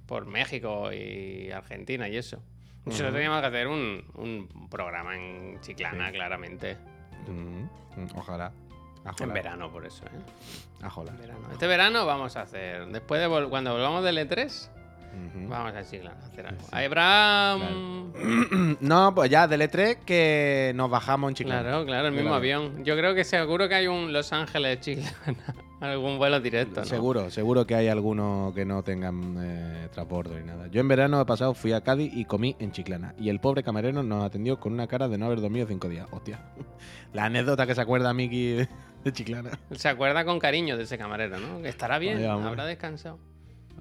por 0.07 0.27
México 0.27 0.93
y 0.93 1.51
Argentina 1.51 2.09
y 2.11 2.17
eso. 2.19 2.43
Nosotros 2.89 3.13
teníamos 3.15 3.41
que 3.41 3.47
hacer 3.47 3.67
un, 3.69 4.05
un 4.15 4.69
programa 4.69 5.17
en 5.17 5.61
Chiclana, 5.61 6.11
claramente. 6.13 6.77
Ojalá. 8.15 8.53
En 9.21 9.33
verano, 9.33 9.71
por 9.73 9.87
eso, 9.87 10.05
¿eh? 10.07 10.85
Ojalá. 10.85 11.11
En 11.13 11.19
verano. 11.19 11.49
Este 11.53 11.67
verano 11.67 12.05
vamos 12.07 12.37
a 12.37 12.43
hacer, 12.43 12.87
después 12.89 13.21
de 13.21 13.29
vol- 13.29 13.49
cuando 13.49 13.73
volvamos 13.73 14.05
del 14.05 14.19
E3, 14.19 14.71
Vamos 15.49 15.75
a 15.75 15.83
Chiclana 15.85 16.17
a 16.21 16.27
hacer 16.27 16.47
algo. 16.47 16.61
Sí. 16.63 18.55
Mm, 18.55 18.77
No, 18.81 19.15
pues 19.15 19.31
ya 19.31 19.47
del 19.49 19.63
E3 19.63 19.99
que 20.05 20.73
nos 20.75 20.91
bajamos 20.91 21.31
en 21.31 21.35
Chiclana. 21.35 21.63
Claro, 21.63 21.87
claro, 21.87 22.09
el 22.09 22.13
mismo 22.13 22.29
Claro. 22.31 22.37
avión. 22.37 22.85
Yo 22.85 22.97
creo 22.97 23.15
que 23.15 23.25
seguro 23.25 23.69
que 23.69 23.75
hay 23.77 23.87
un 23.87 24.13
Los 24.13 24.33
Ángeles 24.33 24.81
Chiclana, 24.81 25.55
algún 25.81 26.19
vuelo 26.19 26.41
directo, 26.41 26.81
¿no? 26.81 26.87
Seguro, 26.87 27.31
seguro 27.31 27.67
que 27.67 27.75
hay 27.75 27.89
algunos 27.89 28.53
que 28.55 28.65
no 28.65 28.83
tengan 28.83 29.37
eh, 29.41 29.89
transbordo 29.93 30.39
ni 30.39 30.45
nada. 30.45 30.67
Yo 30.69 30.81
en 30.81 30.89
verano 30.89 31.25
pasado 31.25 31.55
fui 31.55 31.73
a 31.73 31.81
Cádiz 31.81 32.13
y 32.15 32.25
comí 32.25 32.57
en 32.59 32.73
Chiclana. 32.73 33.15
Y 33.19 33.29
el 33.31 33.41
pobre 33.41 33.63
camarero 33.63 34.03
nos 34.03 34.25
atendió 34.25 34.59
con 34.61 34.73
una 34.73 34.87
cara 34.87 35.09
de 35.09 35.17
no 35.19 35.27
haber 35.27 35.41
dormido 35.41 35.67
cinco 35.67 35.89
días. 35.89 36.07
Hostia. 36.11 36.41
La 37.13 37.25
anécdota 37.25 37.67
que 37.67 37.75
se 37.75 37.81
acuerda 37.81 38.13
Miki 38.13 38.67
de 39.05 39.13
Chiclana. 39.13 39.51
Se 39.73 39.89
acuerda 39.89 40.25
con 40.25 40.39
cariño 40.39 40.77
de 40.77 40.83
ese 40.85 40.99
camarero, 40.99 41.39
¿no? 41.39 41.65
Estará 41.65 41.99
bien, 41.99 42.17
Vaya, 42.17 42.35
hombre. 42.35 42.49
habrá 42.51 42.67
descansado. 42.67 43.19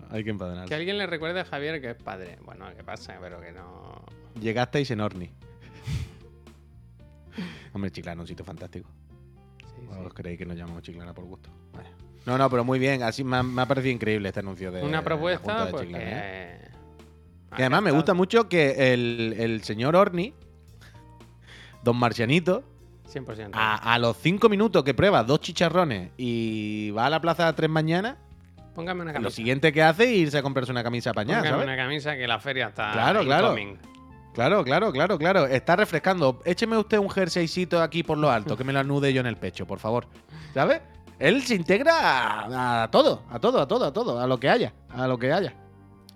Hay 0.09 0.23
que 0.23 0.29
empadronar. 0.29 0.67
Que 0.67 0.75
alguien 0.75 0.97
le 0.97 1.05
recuerde 1.07 1.41
a 1.41 1.45
Javier 1.45 1.81
que 1.81 1.91
es 1.91 1.95
padre. 1.95 2.37
Bueno, 2.43 2.65
¿qué 2.75 2.83
pasa? 2.83 3.17
Pero 3.21 3.41
que 3.41 3.51
no. 3.51 4.01
Llegasteis 4.39 4.91
en 4.91 5.01
Orni. 5.01 5.29
Hombre, 7.73 7.91
Chiclana, 7.91 8.21
un 8.21 8.27
sitio 8.27 8.45
fantástico. 8.45 8.89
Sí, 9.59 9.65
¿O 9.89 9.93
sí. 9.93 9.99
os 10.05 10.13
creéis 10.13 10.39
que 10.39 10.45
nos 10.45 10.57
llamamos 10.57 10.81
Chiclana 10.83 11.13
por 11.13 11.25
gusto? 11.25 11.49
No, 12.25 12.37
no, 12.37 12.49
pero 12.49 12.63
muy 12.63 12.79
bien. 12.79 13.03
Así 13.03 13.23
me 13.23 13.37
ha, 13.37 13.43
me 13.43 13.61
ha 13.61 13.65
parecido 13.65 13.93
increíble 13.93 14.29
este 14.29 14.39
anuncio 14.41 14.71
de. 14.71 14.83
Una 14.83 15.03
propuesta, 15.03 15.65
de 15.65 15.71
pues 15.71 15.83
Chiclana, 15.83 16.05
¿eh? 16.05 16.59
que. 17.55 17.57
Y 17.57 17.61
además 17.61 17.83
me 17.83 17.91
gusta 17.91 18.13
mucho 18.13 18.49
que 18.49 18.93
el, 18.93 19.35
el 19.37 19.63
señor 19.63 19.95
Orni, 19.95 20.33
don 21.83 21.95
Marcianito, 21.97 22.63
100%. 23.11 23.51
a, 23.53 23.93
a 23.93 23.99
los 23.99 24.17
cinco 24.17 24.49
minutos 24.49 24.83
que 24.83 24.93
prueba 24.93 25.23
dos 25.23 25.39
chicharrones 25.39 26.11
y 26.17 26.91
va 26.91 27.05
a 27.05 27.09
la 27.09 27.21
plaza 27.21 27.47
a 27.47 27.55
tres 27.55 27.69
mañana, 27.69 28.17
Póngame 28.77 29.01
una 29.01 29.11
lo 29.11 29.15
camisa. 29.15 29.35
siguiente 29.35 29.73
que 29.73 29.81
hace 29.81 30.03
es 30.03 30.11
irse 30.11 30.37
a 30.37 30.43
comprarse 30.43 30.71
una 30.71 30.83
camisa 30.83 31.09
apañada, 31.09 31.39
Póngame 31.41 31.49
¿sabes? 31.63 31.65
una 31.67 31.75
camisa 31.77 32.15
que 32.15 32.27
la 32.27 32.37
feria 32.39 32.67
está. 32.67 32.91
Claro, 32.91 33.23
claro. 33.23 33.47
incoming. 33.47 33.79
Claro, 34.35 34.63
claro, 34.63 34.91
claro, 34.91 35.17
claro. 35.17 35.47
Está 35.47 35.75
refrescando. 35.75 36.43
Écheme 36.45 36.77
usted 36.77 36.99
un 36.99 37.09
jerseycito 37.09 37.81
aquí 37.81 38.03
por 38.03 38.19
lo 38.19 38.29
alto, 38.29 38.55
que 38.55 38.63
me 38.63 38.71
lo 38.71 38.77
anude 38.77 39.11
yo 39.11 39.21
en 39.21 39.25
el 39.25 39.35
pecho, 39.35 39.65
por 39.65 39.79
favor. 39.79 40.05
¿Sabes? 40.53 40.79
Él 41.17 41.41
se 41.41 41.55
integra 41.55 41.95
a, 41.99 42.83
a 42.83 42.91
todo, 42.91 43.23
a 43.31 43.39
todo, 43.39 43.59
a 43.59 43.67
todo, 43.67 43.85
a 43.85 43.91
todo, 43.91 44.19
a 44.21 44.27
lo 44.27 44.39
que 44.39 44.47
haya, 44.47 44.73
a 44.91 45.07
lo 45.07 45.17
que 45.17 45.33
haya. 45.33 45.55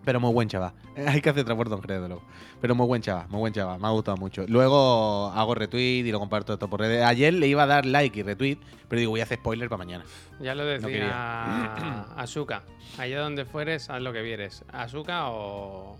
Pero 0.03 0.19
muy 0.19 0.33
buen 0.33 0.49
chaval. 0.49 0.73
Hay 1.07 1.21
que 1.21 1.29
hacer 1.29 1.45
redes, 1.45 2.01
de 2.01 2.07
luego. 2.07 2.23
Pero 2.59 2.75
muy 2.75 2.87
buen 2.87 3.01
chaval, 3.01 3.27
muy 3.29 3.39
buen 3.39 3.53
chaval. 3.53 3.79
Me 3.79 3.87
ha 3.87 3.91
gustado 3.91 4.17
mucho. 4.17 4.45
Luego 4.47 5.29
hago 5.29 5.55
retweet 5.55 6.05
y 6.05 6.11
lo 6.11 6.19
comparto 6.19 6.53
esto 6.53 6.69
por 6.69 6.79
redes. 6.79 7.03
Ayer 7.03 7.33
le 7.33 7.47
iba 7.47 7.63
a 7.63 7.67
dar 7.67 7.85
like 7.85 8.19
y 8.19 8.23
retweet, 8.23 8.57
pero 8.87 8.99
digo, 8.99 9.11
voy 9.11 9.19
a 9.19 9.23
hacer 9.23 9.37
spoiler 9.37 9.69
para 9.69 9.77
mañana. 9.77 10.05
Ya 10.39 10.55
lo 10.55 10.65
decía 10.65 12.13
Azuka. 12.17 12.63
Allá 12.97 13.21
donde 13.21 13.45
fueres, 13.45 13.89
haz 13.89 14.01
lo 14.01 14.11
que 14.13 14.21
vieres. 14.21 14.63
Azuka 14.71 15.29
o. 15.29 15.97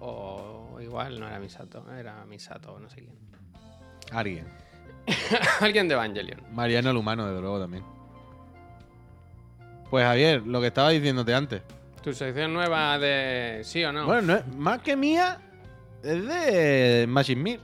O 0.00 0.78
igual 0.82 1.18
no 1.18 1.26
era 1.26 1.38
Misato, 1.38 1.84
era 1.92 2.24
Misato, 2.26 2.78
no 2.78 2.90
sé 2.90 2.96
quién. 2.96 3.14
Alguien. 4.12 4.46
Alguien 5.60 5.88
de 5.88 5.94
Evangelion. 5.94 6.40
Mariano 6.52 6.90
el 6.90 6.96
humano, 6.96 7.26
desde 7.26 7.40
luego 7.40 7.60
también. 7.60 7.84
Pues 9.90 10.04
Javier, 10.04 10.42
lo 10.42 10.60
que 10.60 10.66
estaba 10.68 10.90
diciéndote 10.90 11.34
antes. 11.34 11.62
Tu 12.04 12.12
sección 12.12 12.52
nueva 12.52 12.98
de 12.98 13.62
sí 13.64 13.82
o 13.84 13.92
no. 13.92 14.04
Bueno, 14.06 14.22
no 14.22 14.34
es- 14.36 14.46
más 14.56 14.80
que 14.82 14.94
mía, 14.96 15.40
es 16.02 16.26
de 16.26 17.06
Machine 17.08 17.42
Mir. 17.42 17.60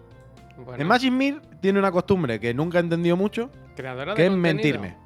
Bueno, 0.57 0.81
En 0.83 0.88
Machine 0.88 1.16
Mir 1.16 1.40
tiene 1.61 1.79
una 1.79 1.92
costumbre 1.92 2.40
que 2.40 2.53
nunca 2.55 2.79
he 2.79 2.81
entendido 2.81 3.16
mucho, 3.16 3.50
creadora 3.76 4.12
de 4.12 4.16
que 4.16 4.24
es 4.24 4.31
contenido. 4.31 4.81
mentirme. 4.81 4.96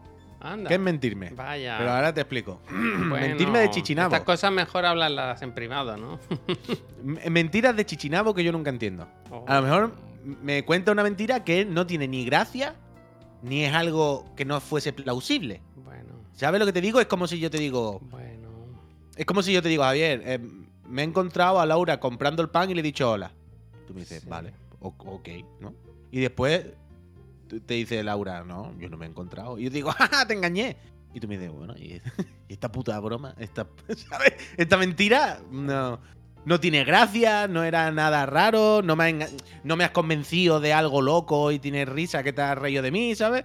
Anda. 0.41 0.69
Que 0.69 0.75
es 0.75 0.81
mentirme. 0.81 1.31
Vaya. 1.31 1.77
Pero 1.79 1.91
ahora 1.91 2.13
te 2.15 2.21
explico. 2.21 2.61
Bueno, 2.71 3.11
mentirme 3.17 3.59
de 3.61 3.71
chichinabo. 3.71 4.15
Estas 4.15 4.25
cosas 4.27 4.53
mejor 4.53 4.85
hablarlas 4.87 5.41
en 5.43 5.53
privado, 5.53 5.97
¿no? 5.97 6.19
M- 7.05 7.31
Mentiras 7.31 7.75
de 7.77 7.85
chichinabo 7.87 8.35
que 8.35 8.45
yo 8.45 8.53
nunca 8.53 8.71
entiendo. 8.71 9.09
A 9.47 9.57
lo 9.57 9.63
mejor 9.63 9.93
me 10.43 10.65
cuenta 10.65 10.93
una 10.93 11.03
mentira 11.03 11.45
que 11.45 11.65
no 11.65 11.87
tiene 11.87 12.07
ni 12.09 12.25
gracia, 12.25 12.75
ni 13.43 13.65
es 13.65 13.75
algo 13.75 14.27
que 14.37 14.45
no 14.45 14.61
fuese 14.61 14.93
plausible. 14.93 15.61
Bueno, 15.77 16.15
¿Sabes 16.35 16.59
lo 16.61 16.67
que 16.67 16.73
te 16.73 16.81
digo? 16.81 17.01
Es 17.01 17.07
como 17.07 17.27
si 17.27 17.39
yo 17.39 17.51
te 17.51 17.59
digo, 17.59 18.01
bueno. 18.11 18.34
Es 19.17 19.27
como 19.27 19.43
si 19.43 19.53
yo 19.53 19.63
te 19.63 19.69
digo, 19.69 19.83
Javier, 19.85 20.23
eh, 20.25 20.39
me 20.89 21.03
he 21.03 21.05
encontrado 21.05 21.61
a 21.61 21.67
Laura 21.67 22.01
comprando 22.01 22.43
el 22.43 22.49
pan 22.51 22.71
y 22.71 22.75
le 22.75 22.81
he 22.81 22.83
dicho 22.83 23.11
hola. 23.11 23.33
Tú 23.87 23.95
me 23.95 24.01
dices, 24.01 24.23
Sí. 24.23 24.29
vale, 24.29 24.53
ok, 24.81 25.29
¿no? 25.61 25.75
Y 26.11 26.21
después 26.21 26.67
te 27.67 27.75
dice 27.75 28.03
Laura, 28.03 28.43
no, 28.45 28.73
yo 28.79 28.89
no 28.89 28.97
me 28.97 29.07
he 29.07 29.09
encontrado. 29.09 29.59
Y 29.59 29.65
yo 29.65 29.71
digo, 29.71 29.91
¡ja, 29.99 30.27
te 30.27 30.35
engañé! 30.35 30.77
Y 31.13 31.21
tú 31.21 31.29
me 31.29 31.39
dices, 31.39 31.53
bueno, 31.53 31.75
y, 31.77 32.01
esta 32.49 32.71
puta 32.73 32.99
broma, 33.01 33.35
esta, 33.39 33.67
¿sabes? 34.11 34.35
Esta 34.57 34.77
mentira 34.77 35.41
no, 35.51 36.01
no 36.45 36.61
tiene 36.61 36.85
gracia, 36.85 37.47
no 37.47 37.63
era 37.63 37.91
nada 37.93 38.27
raro, 38.27 38.83
no 38.83 38.97
me, 38.97 39.05
ha 39.05 39.11
enga- 39.11 39.31
no 39.63 39.77
me 39.77 39.85
has 39.85 39.91
convencido 39.93 40.59
de 40.61 40.73
algo 40.73 41.03
loco 41.03 41.53
y 41.53 41.59
tienes 41.61 41.89
risa 41.89 42.23
que 42.25 42.33
te 42.33 42.43
has 42.43 42.59
reído 42.59 42.83
de 42.83 42.91
mí, 42.91 43.15
¿sabes? 43.15 43.45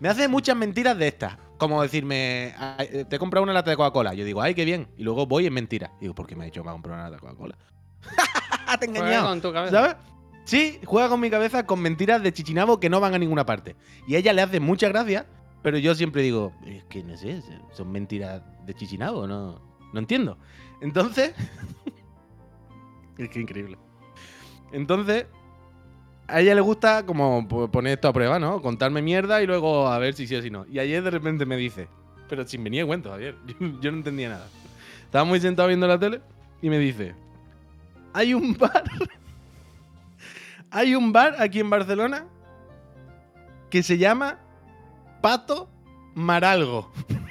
Me 0.00 0.08
hace 0.08 0.28
muchas 0.28 0.56
mentiras 0.56 0.96
de 0.96 1.08
estas. 1.08 1.36
Como 1.60 1.80
decirme, 1.82 2.54
"Ay, 2.58 2.88
eh, 2.90 3.04
te 3.04 3.16
he 3.16 3.18
comprado 3.20 3.44
una 3.44 3.52
lata 3.52 3.70
de 3.70 3.76
Coca-Cola. 3.76 4.14
Yo 4.14 4.24
digo, 4.24 4.42
ay, 4.42 4.54
qué 4.54 4.64
bien. 4.64 4.88
Y 4.96 5.04
luego 5.04 5.26
voy 5.26 5.44
y 5.44 5.46
es 5.46 5.52
mentira. 5.52 5.92
Digo, 6.00 6.14
¿por 6.14 6.26
qué 6.26 6.34
me 6.34 6.42
ha 6.42 6.46
dicho 6.46 6.62
que 6.62 6.64
me 6.64 6.70
ha 6.70 6.72
comprado 6.72 6.98
una 7.00 7.10
lata 7.10 7.16
de 7.16 7.28
Coca-Cola? 7.28 7.56
te 8.80 8.86
he 8.86 8.88
Juega 8.88 8.98
engañado. 9.00 9.28
con 9.28 9.40
tu 9.42 9.52
cabeza. 9.52 9.76
¿Sabes? 9.76 9.96
Sí, 10.44 10.80
juega 10.84 11.08
con 11.08 11.20
mi 11.20 11.30
cabeza 11.30 11.66
con 11.66 11.80
mentiras 11.80 12.22
de 12.22 12.32
chichinabo 12.32 12.80
que 12.80 12.88
no 12.90 12.98
van 12.98 13.14
a 13.14 13.18
ninguna 13.18 13.44
parte. 13.46 13.76
Y 14.08 14.14
a 14.16 14.18
ella 14.18 14.32
le 14.32 14.42
hace 14.42 14.58
mucha 14.58 14.88
gracia, 14.88 15.26
pero 15.62 15.76
yo 15.78 15.94
siempre 15.94 16.22
digo, 16.22 16.52
es 16.66 16.82
que 16.84 17.04
no 17.04 17.16
sé, 17.16 17.42
son 17.72 17.92
mentiras 17.92 18.42
de 18.66 18.74
chichinabo, 18.74 19.26
no, 19.28 19.60
no 19.92 19.98
entiendo. 20.00 20.38
Entonces, 20.80 21.34
es 23.18 23.28
que 23.28 23.40
increíble. 23.40 23.76
Entonces, 24.72 25.26
a 26.30 26.40
ella 26.40 26.54
le 26.54 26.60
gusta 26.60 27.04
como 27.06 27.46
po- 27.48 27.70
poner 27.70 27.94
esto 27.94 28.08
a 28.08 28.12
prueba, 28.12 28.38
¿no? 28.38 28.62
Contarme 28.62 29.02
mierda 29.02 29.42
y 29.42 29.46
luego 29.46 29.88
a 29.88 29.98
ver 29.98 30.14
si 30.14 30.26
sí 30.26 30.34
o 30.36 30.42
si 30.42 30.50
no. 30.50 30.66
Y 30.70 30.78
ayer 30.78 31.02
de 31.02 31.10
repente 31.10 31.44
me 31.46 31.56
dice, 31.56 31.88
pero 32.28 32.46
sin 32.46 32.62
venir 32.64 32.86
cuento, 32.86 33.12
ayer, 33.12 33.34
yo, 33.46 33.54
yo 33.80 33.90
no 33.90 33.98
entendía 33.98 34.28
nada. 34.30 34.46
Estaba 35.04 35.24
muy 35.24 35.40
sentado 35.40 35.68
viendo 35.68 35.86
la 35.86 35.98
tele 35.98 36.20
y 36.62 36.70
me 36.70 36.78
dice, 36.78 37.14
hay 38.12 38.34
un 38.34 38.56
bar, 38.56 38.84
hay 40.70 40.94
un 40.94 41.12
bar 41.12 41.36
aquí 41.38 41.60
en 41.60 41.70
Barcelona 41.70 42.26
que 43.70 43.82
se 43.82 43.98
llama 43.98 44.38
Pato 45.20 45.68
Maralgo. 46.14 46.90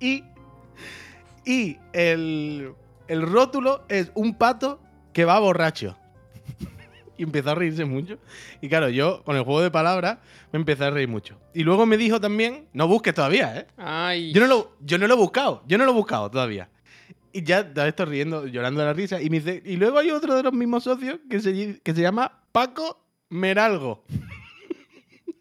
Y, 0.00 0.22
y 1.44 1.76
el, 1.92 2.72
el 3.08 3.22
rótulo 3.22 3.82
es 3.88 4.12
un 4.14 4.34
pato 4.38 4.78
que 5.12 5.24
va 5.24 5.40
borracho. 5.40 5.96
Y 7.18 7.24
empezó 7.24 7.50
a 7.50 7.54
reírse 7.56 7.84
mucho. 7.84 8.16
Y 8.62 8.68
claro, 8.68 8.88
yo 8.88 9.22
con 9.24 9.36
el 9.36 9.42
juego 9.42 9.60
de 9.60 9.70
palabras 9.70 10.18
me 10.52 10.58
empecé 10.60 10.84
a 10.84 10.90
reír 10.90 11.08
mucho. 11.08 11.38
Y 11.52 11.64
luego 11.64 11.84
me 11.84 11.96
dijo 11.98 12.20
también, 12.20 12.68
no 12.72 12.86
busques 12.88 13.12
todavía, 13.12 13.58
¿eh? 13.58 13.66
Ay. 13.76 14.32
Yo 14.32 14.40
no 14.40 14.46
lo, 14.46 14.76
yo 14.80 14.96
no 14.98 15.06
lo 15.06 15.14
he 15.14 15.16
buscado, 15.16 15.62
yo 15.66 15.76
no 15.78 15.84
lo 15.84 15.90
he 15.90 15.94
buscado 15.94 16.30
todavía. 16.30 16.70
Y 17.32 17.42
ya 17.42 17.60
estoy 17.86 18.06
riendo, 18.06 18.46
llorando 18.46 18.80
de 18.80 18.86
la 18.86 18.92
risa. 18.94 19.20
Y 19.20 19.28
me 19.30 19.40
dice, 19.40 19.62
y 19.66 19.76
luego 19.76 19.98
hay 19.98 20.10
otro 20.10 20.34
de 20.34 20.42
los 20.42 20.52
mismos 20.52 20.84
socios 20.84 21.18
que 21.28 21.40
se, 21.40 21.80
que 21.82 21.94
se 21.94 22.00
llama 22.00 22.40
Paco 22.52 23.04
Meralgo. 23.28 24.04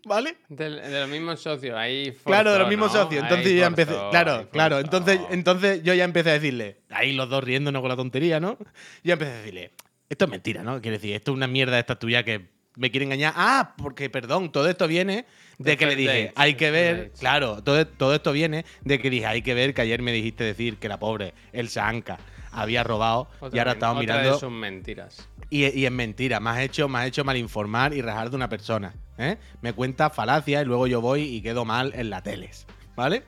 ¿Vale? 0.05 0.37
De, 0.47 0.69
los 1.01 1.09
mismos 1.09 1.41
socios, 1.41 1.75
ahí 1.77 2.13
Claro, 2.23 2.51
de 2.53 2.59
los 2.59 2.67
forzó, 2.67 2.69
mismos 2.69 2.93
¿no? 2.93 3.03
socios. 3.03 3.23
Ahí 3.23 3.29
Entonces 3.29 3.53
yo 3.53 3.59
ya 3.59 3.65
empecé. 3.67 3.91
forzó, 3.91 4.09
Claro, 4.09 4.49
claro. 4.51 4.75
forzó. 4.77 4.85
Entonces, 4.97 5.19
entonces 5.31 5.83
yo 5.83 5.93
ya 5.93 6.05
empecé 6.05 6.29
a 6.29 6.33
decirle, 6.33 6.77
ahí 6.89 7.13
los 7.13 7.29
dos 7.29 7.43
riéndonos 7.43 7.81
con 7.81 7.89
la 7.89 7.95
tontería, 7.97 8.39
¿no? 8.39 8.57
Y 9.03 9.09
ya 9.09 9.13
empecé 9.13 9.31
a 9.33 9.37
decirle, 9.39 9.71
esto 10.09 10.25
es 10.25 10.31
mentira, 10.31 10.63
¿no? 10.63 10.81
Quiero 10.81 10.97
decir, 10.97 11.13
esto 11.15 11.31
es 11.31 11.35
una 11.37 11.47
mierda 11.47 11.77
esta 11.79 11.97
tuya 11.97 12.23
que 12.23 12.49
me 12.75 12.91
quiere 12.91 13.05
engañar. 13.05 13.33
Ah, 13.35 13.73
porque, 13.77 14.09
perdón, 14.09 14.51
todo 14.51 14.69
esto 14.69 14.87
viene 14.87 15.25
de 15.57 15.77
que 15.77 15.85
le 15.87 15.95
dije, 15.95 16.31
hay 16.35 16.53
que 16.55 16.69
ver, 16.71 17.11
claro, 17.19 17.63
todo, 17.63 17.85
todo 17.87 18.13
esto 18.13 18.31
viene 18.31 18.65
de 18.83 18.99
que 18.99 19.09
dije, 19.09 19.25
hay 19.25 19.41
que 19.41 19.53
ver 19.53 19.73
que 19.73 19.81
ayer 19.81 20.01
me 20.01 20.11
dijiste 20.11 20.43
decir 20.43 20.77
que 20.77 20.87
la 20.87 20.99
pobre 20.99 21.33
Elsa 21.53 21.87
Anka 21.87 22.19
había 22.51 22.83
robado 22.83 23.29
y 23.41 23.45
Otra 23.45 23.61
ahora 23.61 23.71
estamos 23.73 24.03
otra 24.03 24.15
mirando 24.15 24.33
de 24.33 24.39
sus 24.39 24.51
mentiras. 24.51 25.27
y, 25.49 25.65
y 25.79 25.85
es 25.85 25.91
mentira, 25.91 26.39
me 26.39 26.51
has 26.51 26.59
hecho, 26.59 26.87
me 26.87 26.99
has 26.99 27.07
hecho 27.07 27.23
mal 27.23 27.35
informar 27.37 27.93
y 27.93 28.01
rajar 28.01 28.29
de 28.29 28.35
una 28.35 28.47
persona. 28.49 28.93
¿eh? 29.17 29.37
Me 29.61 29.73
cuenta 29.73 30.09
falacia 30.11 30.61
y 30.61 30.65
luego 30.65 30.85
yo 30.87 31.01
voy 31.01 31.23
y 31.23 31.41
quedo 31.41 31.65
mal 31.65 31.93
en 31.95 32.09
la 32.11 32.21
teles. 32.21 32.65
¿Vale? 32.95 33.23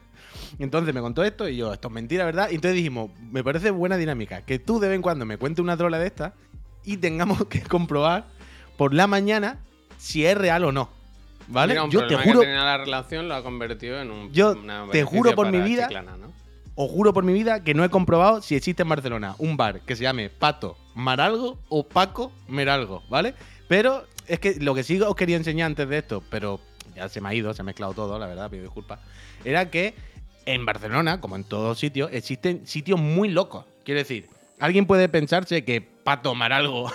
Entonces 0.58 0.94
me 0.94 1.02
contó 1.02 1.24
esto 1.24 1.48
y 1.50 1.58
yo, 1.58 1.74
esto 1.74 1.88
es 1.90 1.94
mentira, 1.94 2.26
¿verdad? 2.26 2.50
Y 2.52 2.56
entonces 2.56 2.76
dijimos, 2.76 3.12
me 3.20 3.44
parece 3.44 3.72
buena 3.72 3.98
dinámica, 3.98 4.44
que 4.44 4.58
tú 4.60 4.80
de 4.80 4.88
vez 4.90 4.96
en 4.96 5.02
cuando 5.02 5.26
me 5.26 5.38
cuentes 5.38 5.62
una 5.62 5.76
trola 5.78 6.00
de 6.00 6.08
esta 6.08 6.34
y 6.90 6.98
tengamos 6.98 7.46
que 7.46 7.62
comprobar 7.62 8.26
por 8.78 8.94
la 8.94 9.06
mañana 9.06 9.60
si 9.98 10.26
es 10.26 10.38
real 10.38 10.64
o 10.66 10.72
no. 10.72 10.90
¿Vale? 11.48 11.74
Mira, 11.74 11.84
un 11.84 11.92
yo 11.92 12.08
te 12.08 12.16
que 12.16 12.24
juro, 12.24 12.42
tenía 12.42 12.64
la 12.64 12.78
relación 12.78 13.28
lo 13.28 13.36
ha 13.36 13.44
convertido 13.44 14.00
en 14.00 14.12
un. 14.12 14.32
Yo 14.32 14.56
te 14.92 15.04
juro 15.04 15.34
por 15.36 15.52
mi 15.52 15.60
vida 15.62 15.88
Chiclana, 15.88 16.18
¿no? 16.18 16.32
os 16.76 16.90
juro 16.90 17.12
por 17.12 17.24
mi 17.24 17.34
vida 17.34 17.64
que 17.64 17.74
no 17.74 17.84
he 17.84 17.90
comprobado 17.90 18.42
si 18.42 18.56
existe 18.56 18.84
en 18.84 18.90
Barcelona 18.90 19.36
un 19.38 19.58
bar 19.58 19.82
que 19.82 19.96
se 19.96 20.04
llame 20.04 20.30
Pato 20.30 20.78
Maralgo 20.96 21.60
o 21.70 21.88
Paco 21.88 22.32
Meralgo, 22.48 23.04
¿vale? 23.10 23.34
Pero 23.68 24.06
es 24.28 24.40
que 24.40 24.56
lo 24.60 24.74
que 24.74 24.84
sí 24.84 25.00
os 25.02 25.16
quería 25.16 25.38
enseñar 25.38 25.68
antes 25.68 25.90
de 25.90 25.98
esto, 25.98 26.24
pero 26.30 26.60
ya 26.96 27.10
se 27.10 27.20
me 27.20 27.30
ha 27.30 27.34
ido, 27.34 27.54
se 27.54 27.62
ha 27.62 27.66
mezclado 27.66 27.94
todo, 27.94 28.18
la 28.18 28.28
verdad, 28.28 28.50
pido 28.50 28.64
disculpas, 28.64 29.00
era 29.44 29.70
que 29.70 29.94
en 30.46 30.66
Barcelona, 30.66 31.22
como 31.22 31.36
en 31.36 31.44
todos 31.44 31.78
sitios, 31.78 32.10
existen 32.14 32.66
sitios 32.66 33.00
muy 33.00 33.30
locos. 33.30 33.66
Quiero 33.84 34.00
decir, 34.00 34.28
alguien 34.60 34.86
puede 34.86 35.10
pensarse 35.10 35.64
que 35.64 35.82
Pato 35.82 36.36
Maralgo 36.36 36.92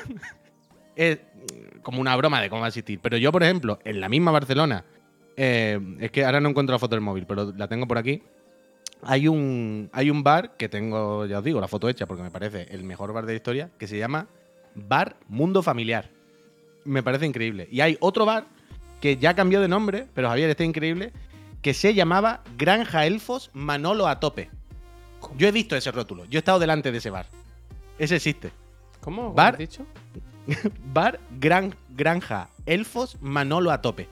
es 0.96 1.18
mm, 1.18 1.80
como 1.80 2.00
una 2.00 2.14
broma 2.16 2.40
de 2.40 2.48
cómo 2.48 2.60
va 2.60 2.66
a 2.66 2.68
existir, 2.68 3.00
pero 3.00 3.16
yo, 3.16 3.32
por 3.32 3.42
ejemplo, 3.42 3.78
en 3.84 4.00
la 4.00 4.08
misma 4.08 4.30
Barcelona, 4.30 4.84
eh, 5.36 5.80
es 6.00 6.10
que 6.10 6.24
ahora 6.24 6.40
no 6.40 6.48
encuentro 6.48 6.72
la 6.72 6.78
foto 6.78 6.94
del 6.94 7.02
móvil, 7.02 7.26
pero 7.26 7.52
la 7.56 7.68
tengo 7.68 7.86
por 7.86 7.98
aquí. 7.98 8.22
Hay 9.02 9.28
un, 9.28 9.90
hay 9.92 10.10
un 10.10 10.22
bar 10.22 10.56
que 10.56 10.68
tengo, 10.68 11.26
ya 11.26 11.38
os 11.38 11.44
digo, 11.44 11.60
la 11.60 11.68
foto 11.68 11.88
hecha 11.88 12.06
porque 12.06 12.22
me 12.22 12.30
parece 12.30 12.68
el 12.70 12.84
mejor 12.84 13.12
bar 13.12 13.26
de 13.26 13.32
la 13.32 13.36
historia, 13.36 13.70
que 13.78 13.86
se 13.86 13.98
llama 13.98 14.28
Bar 14.74 15.16
Mundo 15.28 15.62
Familiar. 15.62 16.10
Me 16.84 17.02
parece 17.02 17.26
increíble. 17.26 17.68
Y 17.70 17.80
hay 17.80 17.96
otro 18.00 18.24
bar 18.24 18.46
que 19.00 19.16
ya 19.16 19.34
cambió 19.34 19.60
de 19.60 19.68
nombre, 19.68 20.06
pero 20.14 20.28
Javier 20.28 20.48
está 20.48 20.64
increíble, 20.64 21.12
que 21.60 21.74
se 21.74 21.94
llamaba 21.94 22.42
Granja 22.56 23.04
Elfos 23.06 23.50
Manolo 23.52 24.06
a 24.08 24.20
tope. 24.20 24.50
Yo 25.36 25.48
he 25.48 25.52
visto 25.52 25.76
ese 25.76 25.90
rótulo, 25.90 26.24
yo 26.26 26.38
he 26.38 26.40
estado 26.40 26.58
delante 26.58 26.92
de 26.92 26.98
ese 26.98 27.10
bar. 27.10 27.26
Ese 27.98 28.16
existe. 28.16 28.50
¿Cómo? 29.00 29.22
¿Cómo 29.22 29.34
Bar- 29.34 29.54
has 29.54 29.58
dicho? 29.58 29.86
Bar 30.92 31.20
Gran, 31.38 31.74
Granja 31.90 32.48
Elfos 32.66 33.16
Manolo 33.20 33.70
a 33.70 33.80
tope. 33.80 34.08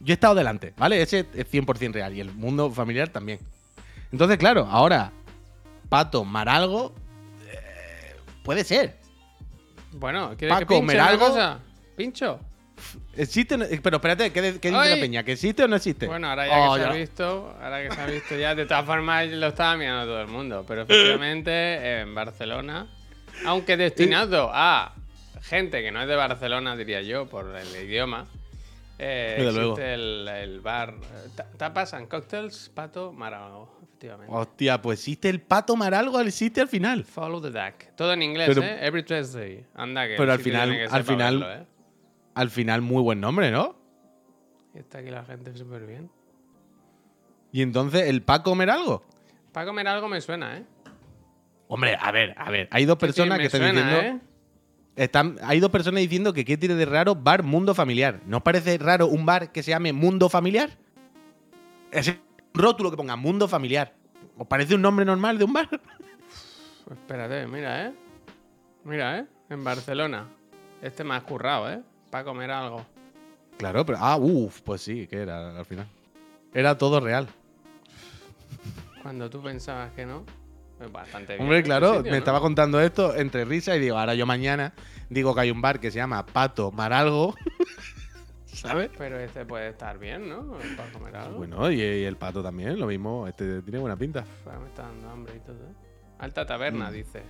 Yo 0.00 0.12
he 0.12 0.14
estado 0.14 0.34
delante, 0.34 0.74
¿vale? 0.76 1.00
Ese 1.00 1.26
es 1.34 1.50
100% 1.50 1.92
real 1.92 2.14
y 2.14 2.20
el 2.20 2.32
mundo 2.32 2.70
familiar 2.70 3.08
también. 3.08 3.38
Entonces, 4.12 4.36
claro, 4.38 4.66
ahora 4.70 5.10
Pato 5.88 6.24
Maralgo 6.24 6.92
eh, 7.50 8.14
puede 8.44 8.62
ser. 8.62 8.98
Bueno, 9.92 10.34
¿quieres 10.36 10.58
que 10.58 10.66
Paco, 10.66 10.80
pinche 10.80 10.94
una 10.94 11.04
Meralgo. 11.04 11.28
cosa? 11.28 11.58
¿Pincho? 11.96 12.40
¿Existe? 13.16 13.54
o 13.54 13.58
no- 13.58 13.66
Pero 13.82 13.96
espérate, 13.96 14.30
¿qué, 14.32 14.42
de- 14.42 14.60
qué 14.60 14.68
dice 14.68 14.80
Ay. 14.80 14.94
la 14.94 15.00
peña? 15.00 15.22
¿Que 15.24 15.32
existe 15.32 15.64
o 15.64 15.68
no 15.68 15.76
existe? 15.76 16.06
Bueno, 16.06 16.28
ahora 16.28 16.46
ya 16.46 16.70
Oh, 16.70 16.74
que 16.74 16.80
se 16.80 16.86
ya. 16.86 16.90
ha 16.92 16.96
visto, 16.96 17.56
ahora 17.62 17.82
que 17.88 17.94
se 17.94 18.00
ha 18.00 18.06
visto 18.06 18.36
ya, 18.36 18.54
de 18.54 18.66
todas 18.66 18.84
formas 18.84 19.28
lo 19.28 19.46
estaba 19.46 19.76
mirando 19.76 20.04
todo 20.06 20.20
el 20.20 20.28
mundo, 20.28 20.64
pero 20.68 20.82
efectivamente 20.82 22.00
en 22.00 22.14
Barcelona, 22.14 22.86
aunque 23.46 23.76
destinado 23.76 24.50
a 24.52 24.94
gente 25.42 25.82
que 25.82 25.90
no 25.92 26.02
es 26.02 26.08
de 26.08 26.16
Barcelona, 26.16 26.76
diría 26.76 27.02
yo, 27.02 27.26
por 27.28 27.54
el 27.56 27.84
idioma, 27.86 28.26
eh, 28.98 29.34
Desde 29.38 29.48
existe 29.50 29.60
luego. 29.60 29.78
el, 29.78 30.28
el 30.28 30.60
bar 30.60 30.94
eh, 31.00 31.28
ta- 31.34 31.46
Tapas 31.56 31.92
and 31.94 32.08
Cocktails 32.08 32.70
Pato 32.74 33.12
Marago, 33.12 33.78
efectivamente. 33.82 34.34
Hostia, 34.34 34.80
pues 34.80 34.98
existe 35.00 35.28
el 35.28 35.40
Pato 35.40 35.76
Maralgo, 35.76 36.18
existe 36.20 36.60
al 36.62 36.68
final. 36.68 37.04
Follow 37.04 37.40
the 37.42 37.50
duck. 37.50 37.94
Todo 37.96 38.12
en 38.14 38.22
inglés, 38.22 38.48
Pero- 38.48 38.62
¿eh? 38.62 38.78
Every 38.86 39.02
Tuesday. 39.04 39.64
Anda 39.74 40.06
que 40.06 40.16
Pero 40.16 40.32
al 40.32 40.38
final- 40.40 40.68
tiene 40.70 40.78
que 40.78 40.84
al 40.94 41.04
ser 41.04 41.04
final- 41.04 41.38
verlo, 41.40 41.54
¿eh? 41.62 41.66
Al 42.36 42.50
final, 42.50 42.82
muy 42.82 43.02
buen 43.02 43.18
nombre, 43.18 43.50
¿no? 43.50 43.74
Y 44.74 44.78
está 44.78 44.98
aquí 44.98 45.08
la 45.08 45.24
gente 45.24 45.56
súper 45.56 45.86
bien. 45.86 46.10
Y 47.50 47.62
entonces, 47.62 48.02
¿el 48.10 48.22
Paco 48.22 48.54
Meralgo? 48.54 49.02
Para 49.52 49.64
comer 49.64 49.88
algo 49.88 50.06
me 50.06 50.20
suena, 50.20 50.58
¿eh? 50.58 50.64
Hombre, 51.66 51.96
a 51.98 52.12
ver, 52.12 52.34
a 52.36 52.50
ver. 52.50 52.68
Hay 52.72 52.84
dos 52.84 52.98
personas 52.98 53.38
que 53.38 53.46
están 53.46 53.62
suena, 53.62 53.86
diciendo. 53.86 54.06
¿eh? 54.06 54.20
Están, 54.96 55.38
hay 55.42 55.60
dos 55.60 55.70
personas 55.70 56.02
diciendo 56.02 56.34
que 56.34 56.44
qué 56.44 56.58
tiene 56.58 56.74
de 56.74 56.84
raro 56.84 57.14
bar 57.14 57.42
Mundo 57.42 57.74
Familiar. 57.74 58.20
¿No 58.26 58.44
parece 58.44 58.76
raro 58.76 59.06
un 59.06 59.24
bar 59.24 59.50
que 59.50 59.62
se 59.62 59.70
llame 59.70 59.94
Mundo 59.94 60.28
Familiar? 60.28 60.68
Es 61.90 62.08
un 62.08 62.18
rótulo 62.52 62.90
que 62.90 62.98
ponga 62.98 63.16
Mundo 63.16 63.48
Familiar. 63.48 63.94
¿Os 64.36 64.46
parece 64.46 64.74
un 64.74 64.82
nombre 64.82 65.06
normal 65.06 65.38
de 65.38 65.44
un 65.44 65.54
bar? 65.54 65.70
Espérate, 66.90 67.46
mira, 67.46 67.86
¿eh? 67.86 67.94
Mira, 68.84 69.20
¿eh? 69.20 69.26
En 69.48 69.64
Barcelona. 69.64 70.28
Este 70.82 71.02
me 71.02 71.14
ha 71.14 71.22
currado, 71.22 71.72
¿eh? 71.72 71.80
Para 72.16 72.24
comer 72.24 72.50
algo. 72.50 72.86
Claro, 73.58 73.84
pero. 73.84 73.98
Ah, 74.00 74.16
uff, 74.16 74.62
pues 74.62 74.80
sí, 74.80 75.06
que 75.06 75.16
era 75.20 75.54
al 75.58 75.66
final. 75.66 75.86
Era 76.54 76.78
todo 76.78 76.98
real. 76.98 77.28
Cuando 79.02 79.28
tú 79.28 79.42
pensabas 79.42 79.92
que 79.92 80.06
no. 80.06 80.24
Pues 80.78 80.90
bastante 80.90 81.34
bien. 81.34 81.42
Hombre, 81.42 81.62
claro, 81.62 81.88
sitio, 81.96 82.04
me 82.04 82.10
¿no? 82.12 82.16
estaba 82.16 82.40
contando 82.40 82.80
esto 82.80 83.14
entre 83.14 83.44
risa 83.44 83.76
y 83.76 83.80
digo, 83.80 83.98
ahora 83.98 84.14
yo 84.14 84.24
mañana 84.24 84.72
digo 85.10 85.34
que 85.34 85.42
hay 85.42 85.50
un 85.50 85.60
bar 85.60 85.78
que 85.78 85.90
se 85.90 85.98
llama 85.98 86.24
Pato 86.24 86.72
Maralgo. 86.72 87.34
¿Sabes? 88.46 88.90
Pero 88.96 89.18
este 89.18 89.44
puede 89.44 89.68
estar 89.68 89.98
bien, 89.98 90.26
¿no? 90.26 90.56
Para 90.74 90.90
comer 90.92 91.16
algo. 91.16 91.36
Bueno, 91.36 91.70
y, 91.70 91.82
y 91.82 92.04
el 92.04 92.16
pato 92.16 92.42
también, 92.42 92.80
lo 92.80 92.86
mismo. 92.86 93.28
Este 93.28 93.60
tiene 93.60 93.78
buena 93.78 93.96
pinta. 93.98 94.24
Me 94.58 94.68
está 94.68 94.84
dando 94.84 95.10
hambre 95.10 95.34
y 95.36 95.40
todo, 95.40 95.56
¿eh? 95.56 95.74
Alta 96.18 96.46
taberna, 96.46 96.88
Mm. 96.88 96.94
dice. 96.94 97.22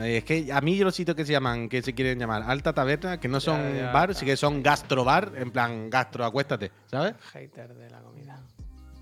Eh, 0.00 0.18
Es 0.18 0.24
que 0.24 0.52
a 0.52 0.60
mí 0.60 0.78
los 0.78 0.94
sitios 0.94 1.16
que 1.16 1.24
se 1.24 1.32
llaman, 1.32 1.68
que 1.68 1.82
se 1.82 1.94
quieren 1.94 2.18
llamar 2.18 2.42
alta 2.46 2.72
taberna, 2.72 3.18
que 3.20 3.28
no 3.28 3.40
son 3.40 3.60
Ya, 3.74 3.80
ya, 3.86 3.92
bar, 3.92 4.10
ya. 4.10 4.14
sí 4.14 4.24
que 4.26 4.36
son 4.36 4.62
gastrobar, 4.62 5.32
en 5.36 5.50
plan 5.50 5.90
gastro, 5.90 6.24
acuéstate, 6.24 6.70
¿sabes? 6.86 7.14
Hater 7.32 7.74
de 7.74 7.90
la 7.90 8.00
comida. 8.00 8.40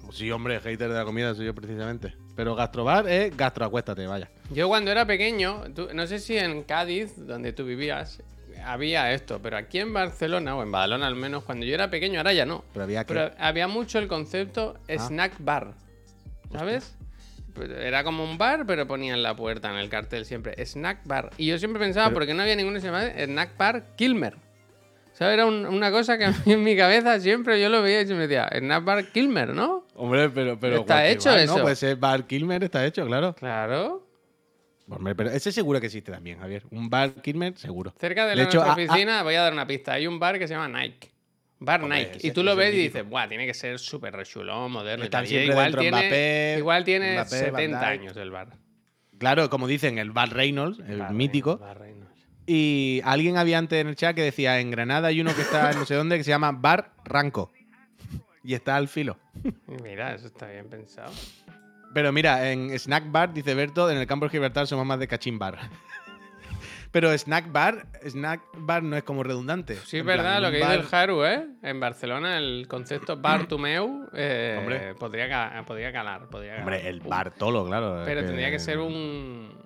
Pues 0.04 0.16
sí, 0.16 0.30
hombre, 0.30 0.58
hater 0.60 0.88
de 0.88 0.94
la 0.98 1.04
comida 1.04 1.34
soy 1.34 1.46
yo 1.46 1.54
precisamente. 1.54 2.14
Pero 2.34 2.54
gastrobar 2.56 3.08
es 3.08 3.36
gastro, 3.36 3.64
acuéstate, 3.64 4.06
vaya. 4.06 4.28
Yo 4.50 4.66
cuando 4.68 4.90
era 4.90 5.06
pequeño, 5.06 5.64
tú- 5.74 5.88
no 5.94 6.06
sé 6.06 6.18
si 6.18 6.36
en 6.36 6.62
Cádiz, 6.64 7.12
donde 7.16 7.52
tú 7.52 7.64
vivías, 7.64 8.20
había 8.64 9.12
esto, 9.12 9.40
pero 9.40 9.56
aquí 9.56 9.78
en 9.78 9.92
Barcelona, 9.92 10.56
o 10.56 10.62
en 10.62 10.72
Badalona 10.72 11.06
al 11.06 11.14
menos, 11.16 11.44
cuando 11.44 11.64
yo 11.66 11.74
era 11.74 11.88
pequeño, 11.90 12.18
ahora 12.18 12.32
ya 12.32 12.44
no. 12.46 12.64
Pero 12.72 12.82
había 12.84 13.04
que. 13.04 13.14
Pero 13.14 13.30
había 13.38 13.68
mucho 13.68 13.98
el 14.00 14.08
concepto 14.08 14.74
Ah. 14.88 14.94
snack 15.06 15.34
bar. 15.38 15.74
¿Sabes? 16.52 16.96
Pues 17.54 17.70
Era 17.70 18.04
como 18.04 18.24
un 18.24 18.38
bar, 18.38 18.64
pero 18.66 18.86
ponía 18.86 19.14
en 19.14 19.22
la 19.22 19.34
puerta, 19.34 19.70
en 19.70 19.76
el 19.76 19.88
cartel 19.88 20.24
siempre, 20.24 20.54
snack 20.64 21.00
bar. 21.06 21.30
Y 21.36 21.46
yo 21.46 21.58
siempre 21.58 21.80
pensaba, 21.80 22.06
Pero- 22.06 22.14
¿por 22.20 22.26
qué 22.26 22.34
no 22.34 22.42
había 22.42 22.56
ninguno 22.56 22.74
que 22.76 22.80
se 22.80 22.86
llamaba 22.86 23.08
snack 23.10 23.56
bar 23.56 23.94
Kilmer? 23.96 24.36
¿Sabes? 25.12 25.34
Era 25.34 25.44
un- 25.46 25.66
una 25.66 25.90
cosa 25.90 26.16
que 26.16 26.24
a 26.24 26.30
mí 26.30 26.36
en 26.52 26.62
mi 26.62 26.76
cabeza 26.76 27.18
siempre 27.20 27.60
yo 27.60 27.68
lo 27.68 27.82
veía 27.82 28.00
y 28.02 28.06
siempre 28.06 28.26
decía, 28.28 28.48
snack 28.56 28.84
bar 28.84 29.04
Kilmer, 29.12 29.54
¿no? 29.54 29.84
Hombre, 29.94 30.30
pero. 30.30 30.58
pero 30.58 30.76
Está 30.80 31.06
hecho 31.08 31.30
bar, 31.30 31.38
eso. 31.40 31.56
¿no? 31.58 31.62
Pues 31.62 31.82
es 31.82 31.98
bar 32.00 32.26
Kilmer, 32.26 32.64
está 32.64 32.84
hecho, 32.86 33.04
claro. 33.06 33.34
Claro. 33.34 34.06
Hombre, 34.88 35.14
pero 35.14 35.30
ese 35.30 35.52
seguro 35.52 35.78
que 35.78 35.86
existe 35.86 36.10
también, 36.10 36.38
Javier. 36.40 36.64
Un 36.70 36.90
bar 36.90 37.12
Kilmer, 37.22 37.56
seguro. 37.56 37.94
Cerca 38.00 38.24
de, 38.24 38.30
De 38.30 38.36
la 38.36 38.42
hecho, 38.44 38.58
nuestra 38.58 38.72
a- 38.72 38.86
a- 38.86 38.88
oficina, 38.88 39.22
voy 39.22 39.34
a 39.36 39.42
dar 39.42 39.52
una 39.52 39.66
pista, 39.66 39.92
hay 39.92 40.06
un 40.06 40.18
bar 40.18 40.38
que 40.38 40.48
se 40.48 40.54
llama 40.54 40.68
Nike. 40.80 41.10
Bar 41.60 41.82
Nike. 41.84 42.18
y 42.26 42.30
tú 42.32 42.42
lo 42.42 42.56
ves 42.56 42.70
es 42.70 42.74
y 42.74 42.78
dices, 42.84 43.08
Buah, 43.08 43.28
tiene 43.28 43.46
que 43.46 43.54
ser 43.54 43.78
súper 43.78 44.14
rechulo, 44.14 44.68
moderno. 44.68 45.04
y 45.04 45.06
Están 45.06 45.20
tal". 45.20 45.24
Y 45.26 45.28
siempre 45.28 45.52
igual 45.52 45.76
tiene, 45.76 45.90
Mbappé, 45.98 46.54
igual 46.58 46.84
tiene 46.84 47.12
Mbappé, 47.14 47.30
70 47.30 47.52
Van 47.52 47.70
Dijk. 47.92 48.00
años 48.00 48.16
el 48.16 48.30
bar. 48.30 48.48
Claro, 49.18 49.50
como 49.50 49.66
dicen, 49.68 49.98
el 49.98 50.10
bar 50.10 50.32
Reynolds, 50.32 50.78
el 50.88 50.98
Bar 51.00 51.12
mítico. 51.12 51.56
Reynolds, 51.56 51.78
Bar 51.78 51.86
Reynolds. 51.86 52.26
Y 52.46 53.00
alguien 53.04 53.36
había 53.36 53.58
antes 53.58 53.78
en 53.80 53.88
el 53.88 53.94
chat 53.96 54.16
que 54.16 54.22
decía, 54.22 54.58
en 54.58 54.70
Granada 54.70 55.08
hay 55.08 55.20
uno 55.20 55.34
que 55.36 55.42
está 55.42 55.70
en 55.70 55.78
no 55.78 55.84
sé 55.84 55.94
dónde 55.94 56.16
que 56.16 56.24
se 56.24 56.30
llama 56.30 56.50
Bar 56.52 56.92
Ranco. 57.04 57.52
Y 58.42 58.54
está 58.54 58.76
al 58.76 58.88
filo. 58.88 59.18
Mira, 59.84 60.14
eso 60.14 60.26
está 60.28 60.48
bien 60.48 60.68
pensado. 60.70 61.12
Pero 61.92 62.10
mira, 62.12 62.50
en 62.50 62.70
Snack 62.78 63.10
Bar, 63.12 63.34
dice 63.34 63.54
Berto, 63.54 63.90
en 63.90 63.98
el 63.98 64.06
campo 64.06 64.24
de 64.24 64.30
Gibraltar 64.30 64.66
somos 64.66 64.86
más 64.86 64.98
de 64.98 65.06
cachín 65.08 65.38
bar. 65.38 65.58
Pero 66.92 67.16
Snack 67.16 67.52
Bar, 67.52 67.86
Snack 68.04 68.40
Bar 68.58 68.82
no 68.82 68.96
es 68.96 69.04
como 69.04 69.22
redundante. 69.22 69.76
Sí, 69.76 69.98
es 69.98 70.02
plan, 70.04 70.16
verdad, 70.18 70.40
lo 70.42 70.50
que 70.50 70.56
dice 70.56 70.68
bar- 70.68 70.78
el 70.80 70.94
Haru, 70.94 71.24
¿eh? 71.24 71.46
En 71.62 71.78
Barcelona 71.78 72.36
el 72.38 72.66
concepto 72.68 73.16
bar 73.16 73.46
to 73.46 73.58
meu 73.58 74.08
eh, 74.12 74.56
Hombre. 74.58 74.94
podría, 74.96 75.28
ca- 75.28 75.62
podría 75.66 75.92
calar. 75.92 76.28
Podría 76.28 76.50
calar. 76.56 76.62
Hombre, 76.64 76.88
el 76.88 77.00
Bartolo, 77.00 77.64
claro. 77.64 78.02
Pero 78.04 78.24
tendría 78.24 78.50
que 78.50 78.58
ser 78.58 78.78
un, 78.78 79.56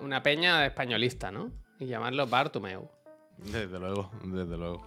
una 0.00 0.22
peña 0.22 0.66
españolista, 0.66 1.30
¿no? 1.30 1.50
Y 1.78 1.86
llamarlo 1.86 2.26
bar 2.26 2.50
to 2.50 2.60
meu. 2.60 2.90
Desde 3.38 3.78
luego, 3.78 4.10
desde 4.22 4.58
luego. 4.58 4.86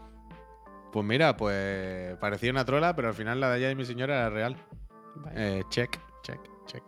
Pues 0.92 1.04
mira, 1.04 1.36
pues 1.36 2.16
parecía 2.18 2.52
una 2.52 2.66
trola, 2.66 2.96
pero 2.96 3.08
al 3.08 3.14
final 3.16 3.40
la 3.40 3.50
de 3.50 3.56
allá 3.56 3.68
de 3.70 3.76
mi 3.76 3.84
señora 3.86 4.16
era 4.20 4.30
real. 4.30 4.56
Eh, 5.34 5.64
check, 5.70 5.98
check, 6.22 6.40
check. 6.68 6.84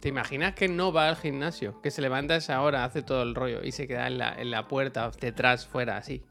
¿Te 0.00 0.08
imaginas 0.08 0.54
que 0.54 0.68
no 0.68 0.92
va 0.92 1.08
al 1.08 1.16
gimnasio? 1.16 1.80
Que 1.82 1.90
se 1.90 2.00
levanta 2.00 2.34
a 2.34 2.36
esa 2.36 2.62
hora, 2.62 2.84
hace 2.84 3.02
todo 3.02 3.22
el 3.22 3.34
rollo 3.34 3.64
y 3.64 3.72
se 3.72 3.88
queda 3.88 4.06
en 4.06 4.18
la, 4.18 4.32
en 4.34 4.50
la 4.50 4.68
puerta, 4.68 5.10
detrás, 5.20 5.66
fuera, 5.66 5.96
así. 5.96 6.24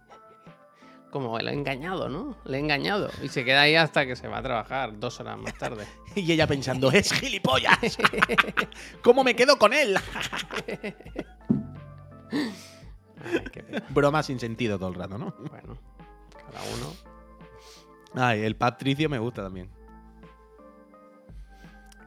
Como 1.12 1.38
lo 1.40 1.50
he 1.50 1.54
engañado, 1.54 2.08
¿no? 2.10 2.38
Le 2.46 2.58
he 2.58 2.60
engañado. 2.60 3.10
Y 3.22 3.28
se 3.28 3.44
queda 3.44 3.62
ahí 3.62 3.76
hasta 3.76 4.06
que 4.06 4.16
se 4.16 4.28
va 4.28 4.38
a 4.38 4.42
trabajar 4.42 4.98
dos 5.00 5.20
horas 5.20 5.38
más 5.38 5.54
tarde. 5.56 5.86
Y 6.16 6.32
ella 6.32 6.48
pensando, 6.48 6.92
es 6.92 7.14
gilipollas. 7.14 7.78
¿Cómo 9.04 9.24
me 9.24 9.36
quedo 9.36 9.60
con 9.60 9.72
él? 9.72 9.96
Ay, 12.32 13.44
qué 13.52 13.62
pena. 13.62 13.86
Broma 13.90 14.24
sin 14.24 14.40
sentido 14.40 14.80
todo 14.80 14.90
el 14.90 14.96
rato, 14.96 15.20
¿no? 15.20 15.36
Bueno, 15.52 15.78
cada 16.32 16.64
uno. 16.76 16.92
Ay, 18.16 18.42
el 18.42 18.56
Patricio 18.56 19.10
me 19.10 19.20
gusta 19.20 19.44
también. 19.44 19.70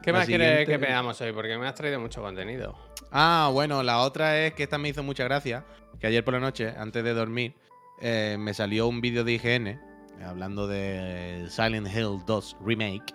¿Qué 0.01 0.11
La 0.11 0.19
más 0.19 0.27
quieres 0.27 0.67
que 0.67 0.77
veamos 0.77 1.21
hoy? 1.21 1.31
Porque 1.31 1.57
me 1.57 1.67
has 1.67 1.75
traído 1.75 1.99
mucho 1.99 2.21
contenido. 2.21 2.75
Ah, 3.11 3.49
bueno, 3.53 3.83
la 3.83 3.99
otra 3.99 4.39
es 4.39 4.53
que 4.53 4.63
esta 4.63 4.77
me 4.77 4.89
hizo 4.89 5.03
mucha 5.03 5.23
gracia. 5.23 5.65
Que 5.99 6.07
ayer 6.07 6.23
por 6.23 6.33
la 6.33 6.39
noche, 6.39 6.73
antes 6.75 7.03
de 7.03 7.13
dormir, 7.13 7.53
eh, 8.01 8.35
me 8.39 8.53
salió 8.53 8.87
un 8.87 9.01
vídeo 9.01 9.23
de 9.23 9.33
IGN 9.33 9.79
hablando 10.25 10.67
de 10.67 11.45
Silent 11.49 11.87
Hill 11.87 12.19
2 12.25 12.57
Remake 12.65 13.13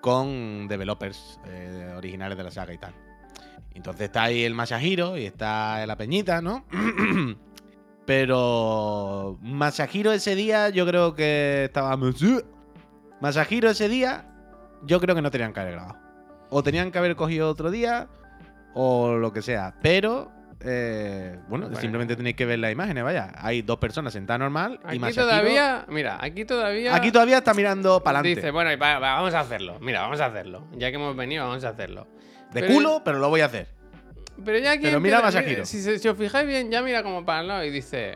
con 0.00 0.68
developers 0.68 1.40
eh, 1.46 1.94
originales 1.96 2.36
de 2.36 2.44
la 2.44 2.50
saga 2.50 2.74
y 2.74 2.78
tal. 2.78 2.94
Entonces 3.74 4.02
está 4.06 4.24
ahí 4.24 4.44
el 4.44 4.54
Masahiro 4.54 5.16
y 5.16 5.26
está 5.26 5.84
la 5.86 5.96
Peñita, 5.96 6.40
¿no? 6.40 6.64
Pero 8.06 9.38
Masahiro 9.42 10.12
ese 10.12 10.34
día 10.34 10.68
yo 10.68 10.86
creo 10.86 11.14
que 11.14 11.64
estaba... 11.64 11.98
Masahiro 13.20 13.70
ese 13.70 13.88
día 13.88 14.32
yo 14.84 15.00
creo 15.00 15.14
que 15.14 15.22
no 15.22 15.30
tenían 15.30 15.52
que 15.52 15.60
haber 15.60 15.72
grabado. 15.74 16.05
O 16.50 16.62
tenían 16.62 16.90
que 16.92 16.98
haber 16.98 17.16
cogido 17.16 17.48
otro 17.50 17.70
día 17.70 18.08
o 18.74 19.14
lo 19.16 19.32
que 19.32 19.42
sea. 19.42 19.74
Pero, 19.82 20.30
eh, 20.60 21.38
bueno, 21.48 21.66
Bueno. 21.66 21.80
simplemente 21.80 22.14
tenéis 22.16 22.36
que 22.36 22.46
ver 22.46 22.58
las 22.58 22.70
imágenes, 22.72 23.02
vaya. 23.04 23.32
Hay 23.36 23.62
dos 23.62 23.78
personas 23.78 24.12
sentadas 24.12 24.40
normal 24.40 24.80
y 24.84 24.88
Aquí 24.88 24.98
Masahiro... 24.98 25.22
todavía, 25.30 25.84
mira, 25.88 26.18
aquí 26.20 26.44
todavía. 26.44 26.94
Aquí 26.94 27.10
todavía 27.10 27.38
está 27.38 27.52
mirando 27.54 28.02
para 28.02 28.20
adelante. 28.20 28.40
Dice, 28.40 28.50
bueno, 28.52 28.72
y 28.72 28.76
va- 28.76 28.98
va, 28.98 29.14
vamos 29.14 29.34
a 29.34 29.40
hacerlo. 29.40 29.78
Mira, 29.80 30.02
vamos 30.02 30.20
a 30.20 30.26
hacerlo. 30.26 30.66
Ya 30.76 30.90
que 30.90 30.96
hemos 30.96 31.16
venido, 31.16 31.46
vamos 31.46 31.64
a 31.64 31.70
hacerlo. 31.70 32.06
de 32.52 32.60
pero- 32.60 32.72
culo, 32.74 33.02
pero 33.04 33.18
lo 33.18 33.28
voy 33.28 33.40
a 33.40 33.46
hacer. 33.46 33.68
Pero 34.44 34.58
ya 34.58 34.72
aquí. 34.72 34.82
Pero 34.84 35.00
mira 35.00 35.16
empieza- 35.18 35.38
Masahiro. 35.40 35.64
Si, 35.64 36.08
os 36.08 36.16
fijáis 36.18 36.46
bien, 36.46 36.70
ya 36.70 36.80
mira 36.82 37.02
como 37.02 37.24
para 37.24 37.40
el 37.40 37.48
lado 37.48 37.64
y 37.64 37.70
dice. 37.70 38.14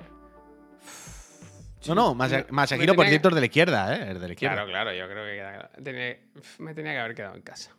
No, 1.88 1.94
no, 1.94 2.14
Masa- 2.14 2.38
me- 2.38 2.46
Masahiro, 2.50 2.94
por 2.94 3.04
tenía 3.06 3.10
cierto, 3.18 3.28
es 3.30 3.34
de 3.34 3.40
la 3.40 3.46
izquierda, 3.46 3.96
¿eh? 3.96 4.12
Es 4.12 4.20
de 4.20 4.26
la 4.28 4.32
izquierda. 4.34 4.54
Claro, 4.56 4.68
claro, 4.70 4.92
yo 4.92 5.08
creo 5.08 5.24
que 5.24 5.34
queda- 5.36 5.70
tenía- 5.82 6.18
me 6.58 6.74
tenía 6.74 6.92
que 6.92 6.98
haber 6.98 7.14
quedado 7.14 7.34
en 7.36 7.42
casa. 7.42 7.70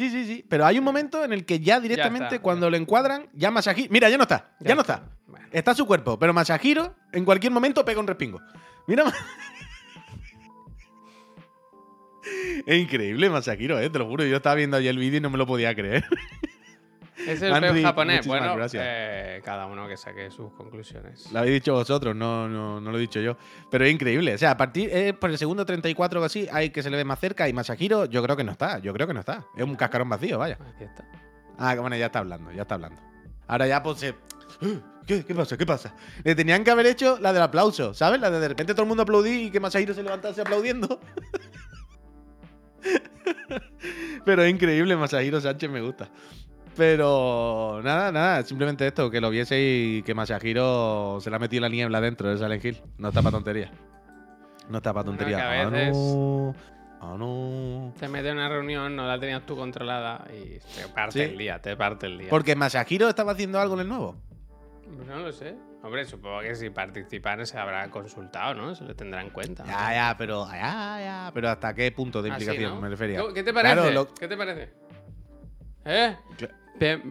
Sí, 0.00 0.08
sí, 0.08 0.24
sí. 0.24 0.46
Pero 0.48 0.64
hay 0.64 0.78
un 0.78 0.84
momento 0.84 1.22
en 1.22 1.30
el 1.34 1.44
que 1.44 1.60
ya 1.60 1.78
directamente, 1.78 2.36
está. 2.36 2.42
cuando 2.42 2.70
lo 2.70 2.76
encuadran, 2.78 3.28
ya 3.34 3.50
Masahiro. 3.50 3.92
Mira, 3.92 4.08
ya 4.08 4.16
no 4.16 4.22
está. 4.22 4.56
Ya, 4.58 4.74
no 4.74 4.80
está. 4.80 5.10
Bueno, 5.26 5.46
Está 5.52 5.74
su 5.74 5.84
cuerpo, 5.84 6.18
pero 6.18 6.32
Masahiro 6.32 6.96
en 7.12 7.26
cualquier 7.26 7.52
momento 7.52 7.84
pega 7.84 8.00
un 8.00 8.06
respingo. 8.06 8.40
Mira. 8.86 9.04
Es 12.66 12.78
increíble 12.78 13.28
Masahiro, 13.28 13.78
eh, 13.78 13.90
te 13.90 13.98
lo 13.98 14.06
juro. 14.06 14.24
Yo 14.24 14.36
estaba 14.36 14.54
viendo 14.54 14.76
ayer 14.76 14.90
el 14.90 14.98
vídeo 14.98 15.18
y 15.18 15.20
no 15.20 15.28
me 15.28 15.36
lo 15.36 15.46
podía 15.46 15.74
creer. 15.74 16.04
es 17.26 17.42
el 17.42 17.60
peo 17.60 17.82
japonés. 17.82 18.26
Bueno, 18.26 18.56
eh, 18.72 19.40
cada 19.44 19.66
uno 19.66 19.88
que 19.88 19.96
saque 19.96 20.30
sus 20.30 20.52
conclusiones. 20.52 21.30
Lo 21.32 21.40
habéis 21.40 21.54
dicho 21.54 21.74
vosotros, 21.74 22.14
no, 22.14 22.48
no, 22.48 22.80
no 22.80 22.90
lo 22.90 22.98
he 22.98 23.00
dicho 23.00 23.20
yo. 23.20 23.36
Pero 23.70 23.84
es 23.84 23.92
increíble. 23.92 24.34
O 24.34 24.38
sea, 24.38 24.52
a 24.52 24.56
partir 24.56 24.90
eh, 24.92 25.12
por 25.12 25.30
el 25.30 25.38
segundo 25.38 25.64
34 25.64 26.20
o 26.20 26.24
así, 26.24 26.48
hay 26.52 26.70
que 26.70 26.82
se 26.82 26.90
le 26.90 26.96
ve 26.96 27.04
más 27.04 27.18
cerca 27.18 27.48
y 27.48 27.52
Masahiro, 27.52 28.06
yo 28.06 28.22
creo 28.22 28.36
que 28.36 28.44
no 28.44 28.52
está. 28.52 28.78
Yo 28.78 28.92
creo 28.92 29.06
que 29.06 29.14
no 29.14 29.20
está. 29.20 29.44
Es 29.56 29.64
un 29.64 29.76
cascarón 29.76 30.08
vacío, 30.08 30.38
vaya. 30.38 30.58
Aquí 30.74 30.84
está. 30.84 31.04
Ah, 31.58 31.74
bueno, 31.74 31.96
ya 31.96 32.06
está 32.06 32.20
hablando, 32.20 32.52
ya 32.52 32.62
está 32.62 32.74
hablando. 32.76 33.00
Ahora 33.46 33.66
ya 33.66 33.82
pues 33.82 33.98
se... 33.98 34.14
¿Qué, 35.06 35.24
¿Qué 35.24 35.34
pasa? 35.34 35.56
¿Qué 35.56 35.66
pasa? 35.66 35.94
Le 36.22 36.34
tenían 36.34 36.62
que 36.62 36.70
haber 36.70 36.86
hecho 36.86 37.18
la 37.20 37.32
del 37.32 37.42
aplauso, 37.42 37.94
¿sabes? 37.94 38.20
La 38.20 38.30
de 38.30 38.38
de 38.38 38.48
repente 38.48 38.74
todo 38.74 38.82
el 38.82 38.88
mundo 38.88 39.02
aplaudí 39.02 39.46
y 39.46 39.50
que 39.50 39.58
Masahiro 39.58 39.92
se 39.92 40.02
levantase 40.02 40.40
aplaudiendo. 40.40 41.00
Pero 44.24 44.42
es 44.42 44.50
increíble, 44.50 44.96
Masahiro 44.96 45.40
Sánchez 45.40 45.70
me 45.70 45.80
gusta. 45.80 46.08
Pero 46.76 47.80
nada, 47.82 48.12
nada, 48.12 48.42
simplemente 48.42 48.86
esto, 48.86 49.10
que 49.10 49.20
lo 49.20 49.30
viese 49.30 49.60
y 49.60 50.02
que 50.02 50.14
Masahiro 50.14 51.18
se 51.20 51.28
le 51.30 51.36
ha 51.36 51.38
metido 51.38 51.62
la 51.62 51.68
niebla 51.68 52.00
dentro 52.00 52.28
de 52.28 52.36
Silent 52.38 52.64
Hill. 52.64 52.80
No 52.98 53.08
está 53.08 53.22
para 53.22 53.32
tontería. 53.32 53.70
No 54.68 54.78
está 54.78 54.92
para 54.94 55.04
tontería. 55.04 55.38
a 55.38 55.62
Ah, 55.62 55.68
veces- 55.70 55.96
no. 55.96 56.54
Ah, 57.02 57.16
no. 57.18 57.92
Te 57.98 58.08
metes 58.08 58.30
en 58.30 58.36
una 58.38 58.48
reunión, 58.48 58.94
no 58.94 59.06
la 59.06 59.18
tenías 59.18 59.44
tú 59.46 59.56
controlada 59.56 60.24
y 60.32 60.58
te 60.58 60.86
parte 60.94 61.12
Sí. 61.12 61.20
el 61.32 61.38
día, 61.38 61.60
te 61.60 61.76
parte 61.76 62.06
el 62.06 62.18
día. 62.18 62.30
Porque 62.30 62.54
Masahiro 62.54 63.08
estaba 63.08 63.32
haciendo 63.32 63.58
algo 63.58 63.74
en 63.74 63.80
el 63.80 63.88
nuevo. 63.88 64.16
Pues 64.96 65.06
No 65.08 65.18
lo 65.18 65.32
sé. 65.32 65.54
Hombre, 65.82 66.04
supongo 66.04 66.40
que 66.40 66.54
si 66.54 66.68
participan 66.68 67.46
se 67.46 67.58
habrá 67.58 67.88
consultado, 67.90 68.54
¿no? 68.54 68.74
Se 68.74 68.84
lo 68.84 68.94
tendrá 68.94 69.22
en 69.22 69.30
cuenta. 69.30 69.64
Ya, 69.64 69.94
ya, 69.94 70.14
pero. 70.18 70.46
Ya, 70.52 70.98
ya. 71.00 71.30
Pero 71.32 71.48
¿hasta 71.48 71.72
qué 71.74 71.90
punto 71.90 72.20
de 72.20 72.28
Ah, 72.30 72.32
implicación 72.32 72.74
¿no? 72.74 72.80
me 72.82 72.88
refería? 72.90 73.22
¿Qué- 73.28 73.34
¿Qué 73.34 73.42
te 73.44 73.52
parece? 73.54 73.74
Claro, 73.76 73.90
lo- 73.90 74.14
¿Qué 74.14 74.28
te 74.28 74.36
parece? 74.36 74.70
¿Eh? 75.84 76.16
Pe- 76.78 77.02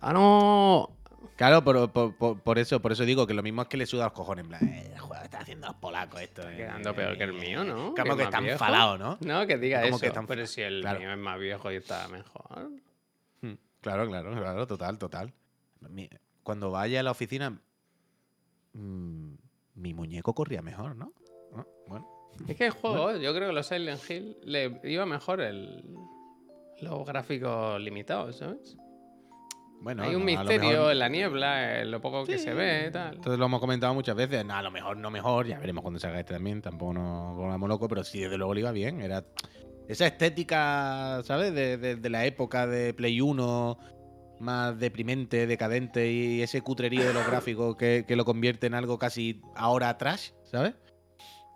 Ah, 0.00 0.12
no. 0.12 0.90
Claro, 1.36 1.62
por, 1.62 1.90
por- 1.92 2.14
por- 2.16 2.40
por 2.40 2.58
eso, 2.58 2.80
por 2.80 2.92
eso 2.92 3.04
digo 3.04 3.26
que 3.26 3.34
lo 3.34 3.42
mismo 3.42 3.62
es 3.62 3.68
que 3.68 3.76
le 3.76 3.84
suda 3.86 4.04
los 4.04 4.12
cojones. 4.14 4.44
En 4.44 4.48
plan, 4.48 4.64
eh, 4.68 4.94
joder, 4.98 5.22
está 5.24 5.40
haciendo 5.40 5.66
los 5.66 5.76
polacos 5.76 6.20
esto. 6.22 6.48
eh. 6.48 6.56
Quedando 6.56 6.94
peor 6.94 7.16
que 7.18 7.24
el 7.24 7.32
mío, 7.34 7.62
¿no? 7.64 7.94
Como 7.94 7.96
es 7.96 8.02
que 8.02 8.04
más 8.14 8.20
está 8.20 8.40
viejo. 8.40 8.52
enfadado, 8.54 8.96
¿no? 8.98 9.18
No, 9.20 9.46
que 9.46 9.58
diga 9.58 9.82
Como 9.82 9.96
eso. 9.96 10.00
que 10.00 10.06
está 10.06 10.22
pero 10.22 10.46
si 10.46 10.62
el 10.62 10.80
claro. 10.80 10.98
mío 11.00 11.12
es 11.12 11.18
más 11.18 11.38
viejo 11.38 11.70
y 11.70 11.76
está 11.76 12.08
mejor. 12.08 12.70
Hmm, 13.42 13.54
Claro, 13.82 14.06
claro, 14.08 14.32
claro, 14.34 14.66
total, 14.66 14.98
total. 14.98 15.32
Mi- 15.90 16.08
Cuando 16.42 16.70
vaya 16.70 17.00
a 17.00 17.02
la 17.02 17.10
oficina, 17.10 17.60
mm, 18.72 19.34
mi 19.74 19.94
muñeco 19.94 20.34
corría 20.34 20.62
mejor, 20.62 20.96
¿no? 20.96 21.12
¿No? 21.54 21.66
Bueno, 21.86 22.08
Es 22.48 22.56
que 22.56 22.66
el 22.66 22.70
juego, 22.72 23.16
yo 23.16 23.34
creo 23.34 23.48
que 23.48 23.54
los 23.54 23.66
Silent 23.66 24.00
Hill 24.10 24.36
le 24.42 24.80
iba 24.84 25.04
mejor 25.06 25.40
el, 25.40 25.84
los 26.80 27.04
gráficos 27.06 27.80
limitados, 27.80 28.36
¿sabes? 28.36 28.76
bueno 29.80 30.02
Hay 30.02 30.14
un 30.14 30.20
no, 30.20 30.26
misterio 30.26 30.70
mejor- 30.70 30.92
en 30.92 30.98
la 30.98 31.08
niebla, 31.08 31.80
en 31.82 31.90
lo 31.90 32.00
poco 32.00 32.24
que 32.24 32.38
se 32.38 32.52
ve 32.54 32.90
tal. 32.90 33.14
Entonces 33.16 33.38
lo 33.38 33.46
hemos 33.46 33.60
comentado 33.60 33.92
muchas 33.94 34.16
veces. 34.16 34.44
No, 34.44 34.54
a 34.54 34.62
lo 34.62 34.70
mejor 34.70 34.96
no 34.96 35.10
mejor. 35.10 35.46
Ya 35.46 35.58
veremos 35.58 35.82
cuando 35.82 36.00
salga 36.00 36.18
este 36.20 36.34
también. 36.34 36.62
Tampoco 36.62 36.94
nos 36.94 37.36
volvamos 37.36 37.68
locos, 37.68 37.88
pero 37.88 38.02
sí, 38.04 38.20
desde 38.20 38.38
luego 38.38 38.54
le 38.54 38.60
iba 38.60 38.72
bien. 38.72 39.00
Era 39.02 39.24
esa 39.88 40.06
estética, 40.06 41.20
¿sabes? 41.24 41.54
De, 41.54 41.76
de- 41.76 41.96
de 41.96 42.10
la 42.10 42.24
época 42.24 42.66
de 42.66 42.94
Play 42.94 43.20
1, 43.20 43.78
más 44.40 44.78
deprimente, 44.78 45.46
decadente 45.46 46.10
y 46.10 46.42
ese 46.42 46.60
cutrerío 46.62 47.04
de 47.06 47.12
los 47.14 47.26
gráficos 47.26 47.76
que, 47.76 48.04
que 48.08 48.16
lo 48.16 48.24
convierte 48.24 48.66
en 48.66 48.74
algo 48.74 48.98
casi 48.98 49.40
ahora 49.54 49.96
trash, 49.98 50.30
¿sabes? 50.44 50.74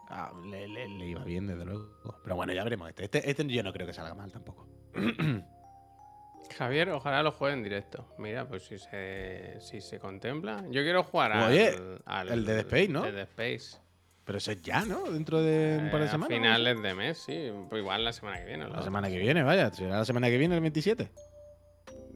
Ah, 0.08 0.32
le, 0.50 0.66
le- 0.68 0.88
le 0.88 1.06
iba 1.08 1.24
bien, 1.24 1.46
desde 1.46 1.64
luego. 1.64 1.88
Pero 2.22 2.36
bueno, 2.36 2.52
ya 2.52 2.64
veremos 2.64 2.88
este. 2.90 3.04
Este, 3.04 3.30
este 3.30 3.46
yo 3.46 3.62
no 3.62 3.72
creo 3.72 3.86
que 3.86 3.92
salga 3.92 4.14
mal 4.14 4.30
tampoco. 4.30 4.66
Javier, 6.58 6.90
ojalá 6.90 7.22
lo 7.22 7.32
juegue 7.32 7.54
en 7.54 7.62
directo. 7.62 8.06
Mira, 8.18 8.46
pues 8.46 8.64
si 8.64 8.78
se, 8.78 9.56
si 9.60 9.80
se 9.80 9.98
contempla. 9.98 10.64
Yo 10.70 10.82
quiero 10.82 11.04
jugar 11.04 11.32
al, 11.32 11.50
Oye, 11.50 11.74
al- 12.04 12.28
el 12.28 12.44
Dead 12.44 12.58
Space, 12.58 12.88
¿no? 12.88 13.06
Space. 13.06 13.78
Pero 14.24 14.38
eso 14.38 14.52
es 14.52 14.60
ya, 14.62 14.84
¿no? 14.84 15.10
Dentro 15.10 15.40
de 15.42 15.78
un 15.82 15.90
par 15.90 16.00
de 16.00 16.06
Eh, 16.06 16.08
a 16.08 16.12
semanas. 16.12 16.30
¿no? 16.30 16.36
finales 16.36 16.82
de 16.82 16.94
mes, 16.94 17.18
sí. 17.18 17.50
Pues 17.68 17.80
igual 17.80 18.04
la 18.04 18.12
semana 18.12 18.38
que 18.38 18.44
viene. 18.44 18.68
La 18.68 18.82
semana 18.82 19.08
que 19.08 19.18
viene, 19.18 19.42
vaya. 19.42 19.72
Será 19.72 19.98
la 19.98 20.04
semana 20.04 20.28
que 20.28 20.38
viene, 20.38 20.54
el 20.56 20.60
27. 20.60 21.08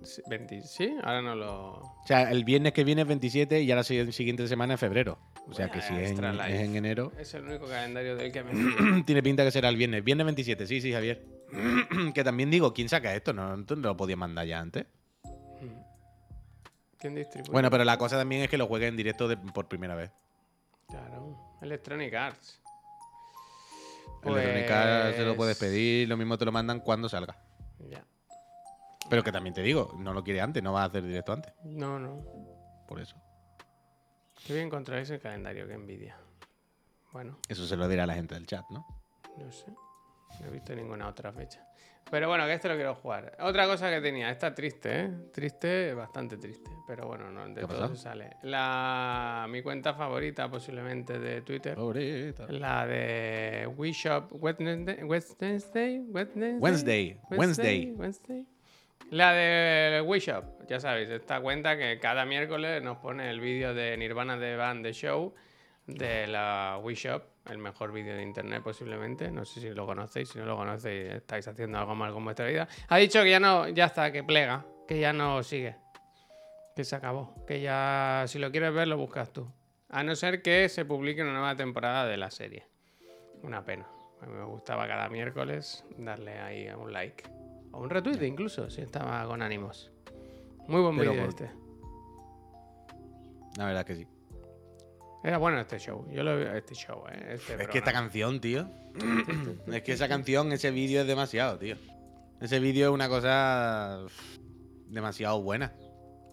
Sí, 0.05 0.23
20 0.29 0.63
sí, 0.63 0.95
ahora 1.03 1.23
no 1.23 1.35
lo. 1.35 1.73
O 1.81 2.03
sea, 2.07 2.31
el 2.31 2.45
viernes 2.45 2.73
que 2.73 2.85
viene 2.85 3.03
es 3.03 3.09
27 3.09 3.61
y 3.61 3.67
ya 3.67 3.75
la 3.77 3.83
si- 3.85 4.13
siguiente 4.13 4.47
semana 4.49 4.75
es 4.75 4.81
febrero. 4.81 5.19
O 5.49 5.53
sea 5.55 5.71
que 5.71 5.81
si 5.83 5.95
es 5.95 6.11
en, 6.13 6.25
es 6.25 6.61
enero, 6.75 7.13
Es 7.19 7.35
el 7.35 7.45
único 7.45 7.67
calendario 7.67 8.17
del 8.17 8.33
que 8.33 8.43
me 8.43 9.03
tiene 9.05 9.23
pinta 9.23 9.45
que 9.45 9.51
será 9.51 9.69
el 9.69 9.77
viernes. 9.77 10.03
Viernes 10.05 10.25
27, 10.25 10.67
sí, 10.67 10.81
sí, 10.81 10.93
Javier. 10.93 11.23
que 12.15 12.25
también 12.25 12.51
digo, 12.51 12.73
¿quién 12.73 12.89
saca 12.89 13.15
esto? 13.15 13.33
No, 13.33 13.57
no 13.57 13.65
lo 13.77 13.97
podías 13.97 14.19
mandar 14.19 14.47
ya 14.47 14.61
antes. 14.61 14.87
¿Quién 16.99 17.15
distribuye? 17.15 17.53
Bueno, 17.53 17.71
pero 17.71 17.85
la 17.85 17.99
cosa 17.99 18.17
también 18.17 18.43
es 18.43 18.49
que 18.49 18.57
lo 18.57 18.67
juegues 18.67 18.89
en 18.89 18.97
directo 18.97 19.29
de- 19.29 19.37
por 19.37 19.69
primera 19.69 19.95
vez. 19.95 20.11
Claro. 20.89 21.37
Electronic 21.61 22.15
Arts. 22.15 22.61
Electronic 24.23 24.71
Arts 24.71 25.17
se 25.17 25.23
lo 25.23 25.29
Pues- 25.33 25.37
puedes 25.37 25.59
pedir, 25.59 26.09
lo 26.09 26.17
mismo 26.17 26.39
te 26.39 26.47
lo 26.47 26.53
mandan 26.53 26.81
cuando 26.81 27.09
salga. 27.11 27.37
Ya. 27.91 28.03
Pero 29.11 29.23
que 29.23 29.33
también 29.33 29.55
te 29.55 29.63
digo, 29.63 29.95
no 29.99 30.13
lo 30.13 30.25
quiere 30.25 30.41
antes, 30.41 30.63
no 30.63 30.73
va 30.73 30.83
a 30.83 30.87
hacer 30.87 31.03
directo 31.03 31.33
antes. 31.33 31.53
No, 31.65 31.99
no. 31.99 32.23
Por 32.89 33.01
eso. 33.01 33.17
Qué 34.47 34.55
bien 34.55 34.71
controláis 34.71 35.11
el 35.11 35.21
calendario, 35.21 35.67
qué 35.67 35.75
envidia. 35.75 36.17
Bueno, 37.13 37.39
Eso 37.49 37.65
se 37.67 37.77
lo 37.77 37.87
dirá 37.89 38.05
a 38.05 38.07
la 38.07 38.15
gente 38.15 38.35
del 38.35 38.47
chat, 38.47 38.65
¿no? 38.71 38.87
no 39.39 39.53
sé. 39.53 39.73
No 40.41 40.47
he 40.47 40.51
visto 40.51 40.75
ninguna 40.75 41.09
otra 41.09 41.33
fecha. 41.33 41.65
Pero 42.11 42.29
bueno, 42.29 42.45
que 42.45 42.55
este 42.55 42.69
lo 42.69 42.75
quiero 42.75 42.95
jugar. 42.95 43.37
Otra 43.41 43.67
cosa 43.67 43.91
que 43.91 44.01
tenía, 44.01 44.31
está 44.31 44.55
triste, 44.55 45.01
¿eh? 45.01 45.11
Triste, 45.33 45.95
bastante 45.95 46.37
triste. 46.37 46.71
Pero 46.87 47.07
bueno, 47.07 47.31
no, 47.31 47.47
de 47.49 47.55
¿Qué 47.55 47.65
ha 47.65 47.67
todo 47.67 47.89
se 47.89 47.97
sale. 47.97 48.37
La, 48.43 49.47
mi 49.49 49.63
cuenta 49.63 49.95
favorita 49.95 50.51
posiblemente 50.51 51.19
de 51.19 51.41
Twitter. 51.43 51.75
Pobrecita. 51.75 52.47
La 52.49 52.87
de 52.87 53.69
Wii 53.77 53.93
Shop 53.93 54.29
Wednesday, 54.33 55.03
Wednesday, 55.03 56.01
Wednesday, 56.09 56.59
Wednesday, 56.59 57.21
Wednesday. 57.31 57.95
Wednesday. 57.97 58.47
La 59.15 59.33
de 59.33 60.01
Wii 60.01 60.21
Shop, 60.21 60.67
ya 60.67 60.81
sabéis, 60.81 61.09
esta 61.09 61.41
cuenta 61.41 61.79
que 61.79 62.01
cada 62.01 62.25
miércoles 62.25 62.83
nos 62.83 62.99
pone 62.99 63.31
el 63.31 63.39
vídeo 63.39 63.73
de 63.73 63.97
Nirvana 63.97 64.37
de 64.37 64.57
Band 64.57 64.85
The 64.85 64.93
Show 64.93 65.33
de 65.87 66.27
la 66.27 66.81
Wii 66.83 66.97
Shop, 66.97 67.23
el 67.49 67.59
mejor 67.59 67.93
vídeo 67.93 68.17
de 68.17 68.25
internet 68.25 68.61
posiblemente. 68.65 69.31
No 69.31 69.45
sé 69.45 69.61
si 69.61 69.71
lo 69.71 69.87
conocéis, 69.87 70.31
si 70.31 70.41
no 70.41 70.47
lo 70.47 70.57
conocéis 70.57 71.13
estáis 71.13 71.47
haciendo 71.47 71.79
algo 71.79 71.95
mal 71.95 72.13
con 72.13 72.25
vuestra 72.25 72.49
vida. 72.49 72.67
Ha 72.89 72.97
dicho 72.97 73.23
que 73.23 73.31
ya 73.31 73.39
no, 73.39 73.69
ya 73.69 73.85
está, 73.85 74.11
que 74.11 74.25
plega, 74.25 74.67
que 74.89 74.99
ya 74.99 75.13
no 75.13 75.45
sigue, 75.45 75.77
que 76.75 76.83
se 76.83 76.97
acabó, 76.97 77.37
que 77.47 77.61
ya 77.61 78.25
si 78.27 78.41
lo 78.41 78.51
quieres 78.51 78.75
ver 78.75 78.89
lo 78.89 78.97
buscas 78.97 79.33
tú. 79.33 79.49
A 79.91 80.03
no 80.03 80.17
ser 80.17 80.43
que 80.43 80.69
se 80.69 80.85
publique 80.85 81.23
una 81.23 81.35
nueva 81.35 81.55
temporada 81.55 82.05
de 82.05 82.17
la 82.17 82.33
serie. 82.33 82.67
Una 83.45 83.65
pena. 83.65 83.87
Me 84.27 84.43
gustaba 84.43 84.89
cada 84.89 85.09
miércoles 85.09 85.85
darle 85.99 86.41
ahí 86.41 86.69
un 86.71 86.93
like. 86.93 87.44
O 87.75 87.83
un 87.83 87.91
retweet 87.91 88.23
incluso, 88.27 88.71
si 88.71 88.81
estaba 88.83 89.27
con 89.27 89.43
ánimos. 89.43 89.91
Muy 90.69 90.81
buen 90.81 90.97
Pero 90.97 91.13
por- 91.13 91.29
este. 91.29 91.51
La 93.57 93.67
verdad 93.67 93.85
que 93.85 93.97
sí. 93.97 94.07
Era 95.23 95.39
bueno 95.39 95.59
este 95.59 95.79
show. 95.79 96.07
Yo 96.11 96.23
lo 96.23 96.37
vi, 96.37 96.45
este 96.55 96.75
show, 96.75 97.05
¿eh? 97.11 97.35
Este 97.35 97.55
Es 97.63 97.69
que 97.69 97.79
esta 97.79 97.93
canción, 97.93 98.41
tío. 98.41 98.69
es 99.73 99.83
que 99.83 99.93
esa 99.93 100.09
canción, 100.09 100.53
ese 100.53 100.71
vídeo 100.71 101.01
es 101.01 101.07
demasiado, 101.07 101.59
tío. 101.59 101.77
Ese 102.41 102.61
vídeo 102.61 102.89
es 102.89 102.95
una 102.95 103.09
cosa 103.09 104.05
demasiado 104.89 105.41
buena. 105.43 105.73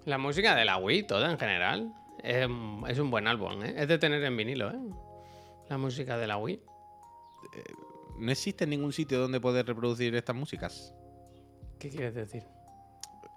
La 0.06 0.18
música 0.18 0.56
de 0.56 0.66
la 0.66 0.78
Wii, 0.78 1.04
toda 1.04 1.32
en 1.32 1.38
general, 1.40 1.94
es, 2.24 2.48
es 2.90 3.00
un 3.00 3.12
buen 3.12 3.28
álbum, 3.28 3.64
¿eh? 3.64 3.76
Es 3.78 3.88
de 3.88 3.98
tener 3.98 4.24
en 4.24 4.36
vinilo, 4.36 4.72
¿eh? 4.72 4.80
La 5.70 5.78
música 5.78 6.18
de 6.18 6.28
la 6.28 6.38
Wii. 6.38 6.62
No 8.20 8.32
existe 8.32 8.68
ningún 8.68 8.94
sitio 8.94 9.20
donde 9.20 9.40
poder 9.40 9.66
reproducir 9.66 10.14
estas 10.16 10.36
músicas. 10.36 10.94
¿Qué 11.82 11.90
quieres 11.90 12.14
decir? 12.14 12.44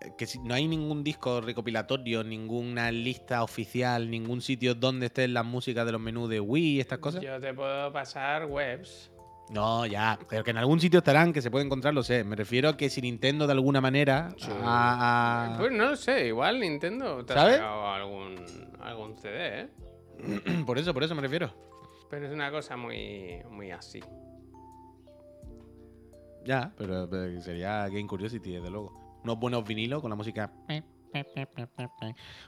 Eh, 0.00 0.12
Que 0.18 0.26
si- 0.26 0.38
no 0.38 0.52
hay 0.54 0.68
ningún 0.68 1.02
disco 1.02 1.40
recopilatorio, 1.40 2.22
ninguna 2.22 2.90
lista 2.92 3.42
oficial, 3.42 4.10
ningún 4.10 4.40
sitio 4.42 4.74
donde 4.74 5.06
estén 5.06 5.32
las 5.32 5.44
músicas 5.46 5.86
de 5.86 5.92
los 5.92 6.00
menús 6.00 6.28
de 6.28 6.40
Wii 6.40 6.76
y 6.76 6.80
estas 6.80 6.98
cosas. 6.98 7.22
Yo 7.22 7.40
te 7.40 7.54
puedo 7.54 7.90
pasar 7.92 8.46
webs. 8.46 9.10
No, 9.50 9.84
ya, 9.86 10.18
pero 10.28 10.42
que 10.42 10.50
en 10.52 10.56
algún 10.58 10.80
sitio 10.80 10.98
estarán, 10.98 11.32
que 11.32 11.42
se 11.42 11.50
puede 11.50 11.64
encontrar, 11.66 11.92
lo 11.94 12.02
sé. 12.02 12.24
Me 12.24 12.34
refiero 12.34 12.68
a 12.70 12.76
que 12.78 12.88
si 12.88 13.02
Nintendo 13.02 13.46
de 13.46 13.52
alguna 13.52 13.80
manera 13.80 14.30
Sí. 14.38 14.48
ha- 14.62 15.54
ha- 15.54 15.58
Pues 15.58 15.70
no 15.72 15.84
lo 15.90 15.96
sé, 15.96 16.28
igual 16.28 16.60
Nintendo 16.60 17.24
te 17.24 17.32
ha 17.34 17.36
¿Sabes? 17.36 17.56
sacado 17.56 17.86
algún, 17.88 18.36
algún 18.80 19.16
CD, 19.18 19.60
¿eh? 19.60 19.68
por 20.66 20.78
eso, 20.78 20.94
por 20.94 21.02
eso 21.04 21.14
me 21.14 21.20
refiero. 21.22 21.52
Pero 22.10 22.26
es 22.26 22.32
una 22.32 22.50
cosa 22.50 22.76
muy, 22.76 23.42
muy 23.50 23.70
así. 23.70 24.00
Ya, 26.44 26.72
pero, 26.76 27.08
pero 27.08 27.40
sería 27.40 27.88
Game 27.88 28.06
Curiosity, 28.06 28.52
desde 28.52 28.70
luego. 28.70 29.20
Unos 29.24 29.38
buenos 29.38 29.64
vinilos 29.64 30.00
con 30.02 30.10
la 30.10 30.16
música. 30.16 30.52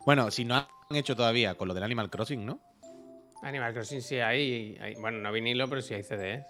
Bueno, 0.05 0.31
si 0.31 0.45
no 0.45 0.57
han 0.57 0.67
hecho 0.97 1.17
todavía 1.17 1.55
con 1.55 1.69
lo 1.69 1.75
del 1.75 1.83
Animal 1.85 2.11
Crossing, 2.11 2.45
¿no? 2.45 2.61
Animal 3.43 3.73
Crossing 3.73 4.03
sí 4.03 4.19
hay, 4.21 4.77
hay- 4.81 4.95
bueno, 4.97 5.19
no 5.19 5.33
vinilo, 5.33 5.69
pero 5.69 5.81
sí 5.83 5.95
hay 5.95 6.03
CDs. 6.03 6.45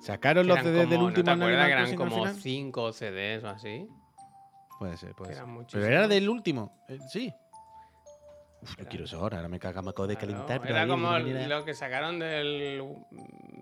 ¿Sacaron 0.00 0.46
los 0.46 0.58
CDs 0.58 0.88
del 0.88 0.98
como- 0.98 1.06
último 1.06 1.30
¿No 1.30 1.36
te 1.38 1.42
acuerdas 1.44 1.64
Animal 1.64 1.66
que 1.66 1.72
eran 1.94 1.96
como 1.96 2.16
final? 2.16 2.34
5 2.34 2.92
CDs 2.92 3.44
o 3.44 3.48
así? 3.48 3.88
Puede 4.78 4.96
ser, 4.96 5.14
puede 5.14 5.34
ser. 5.34 5.44
Pero 5.70 5.86
era 5.86 6.08
del 6.08 6.28
último, 6.28 6.84
eh, 6.88 6.98
sí. 7.08 7.32
Uf, 8.60 8.76
yo 8.78 8.86
quiero 8.88 9.04
eso 9.04 9.18
ahora, 9.20 9.36
ahora 9.38 9.48
me 9.48 9.58
caga, 9.60 9.82
me 9.82 9.90
acabo 9.90 10.08
de 10.08 10.16
Claro, 10.16 10.32
calentar. 10.32 10.60
pero 10.60 10.72
Era 10.74 10.82
ahí 10.82 10.88
como 10.88 11.18
lo 11.18 11.64
que 11.64 11.74
sacaron 11.74 12.18
del, 12.18 12.96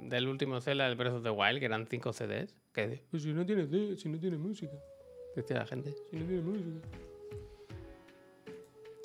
del 0.08 0.28
último 0.28 0.60
Zelda 0.60 0.86
del 0.86 0.96
Breath 0.96 1.14
of 1.14 1.22
the 1.24 1.30
Wild, 1.30 1.58
que 1.58 1.66
eran 1.66 1.86
5 1.86 2.12
CDs. 2.12 2.54
Que 2.72 2.86
de- 2.88 3.02
"Pues 3.10 3.22
si 3.22 3.32
no 3.32 3.44
tiene 3.44 3.66
si 3.96 4.08
no 4.08 4.18
tiene 4.18 4.36
música. 4.38 4.72
Decía 5.36 5.58
la 5.58 5.66
gente, 5.66 5.94
si 6.10 6.16
no 6.16 6.26
tiene 6.26 6.42
música. 6.42 6.86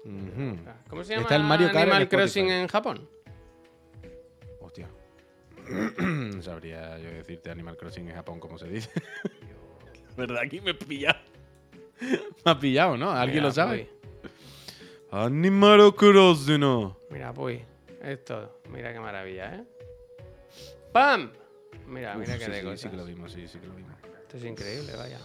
Ujú. 0.06 0.58
¿Cómo 0.90 1.04
se 1.04 1.14
llama 1.14 1.24
Está 1.24 1.36
el 1.36 1.44
Mario 1.44 1.68
Kart 1.68 1.80
Animal. 1.90 2.08
Crossing 2.10 2.50
en 2.50 2.68
Japón? 2.68 3.10
Hostia. 4.62 4.88
No 6.00 6.42
sabría 6.42 6.98
yo 6.98 7.10
decirte 7.10 7.50
Animal 7.52 7.76
Crossing 7.76 8.08
en 8.08 8.16
Japón, 8.16 8.40
como 8.40 8.58
se 8.58 8.68
dice. 8.70 8.90
¿Verdad? 10.18 10.40
Aquí 10.44 10.62
me 10.62 10.72
he 10.72 10.74
pillado. 10.74 11.20
me 12.46 12.52
ha 12.52 12.58
pillado, 12.60 12.98
¿no? 12.98 13.12
¿Alguien 13.12 13.38
Mira, 13.38 13.48
lo 13.48 13.52
sabe? 13.52 13.90
Animal 15.12 15.94
Crossing. 15.96 16.94
Mira, 17.10 17.34
Puy. 17.34 17.64
Esto, 18.02 18.62
mira 18.70 18.94
qué 18.94 19.00
maravilla, 19.00 19.56
¿eh? 19.56 19.64
¡Pam! 20.94 21.32
Mira, 21.88 22.16
mira 22.16 22.38
qué 22.38 22.46
sí, 22.46 22.52
de 22.52 22.58
sí, 22.60 22.64
cosas. 22.64 22.80
sí 22.82 22.90
que 22.90 22.98
lo 22.98 23.06
vimos, 23.06 23.32
sí, 23.32 23.48
sí 23.48 23.60
que 23.60 23.68
lo 23.68 23.74
vimos. 23.76 23.94
Esto 24.22 24.38
es 24.38 24.44
increíble, 24.44 24.94
vaya. 24.96 25.20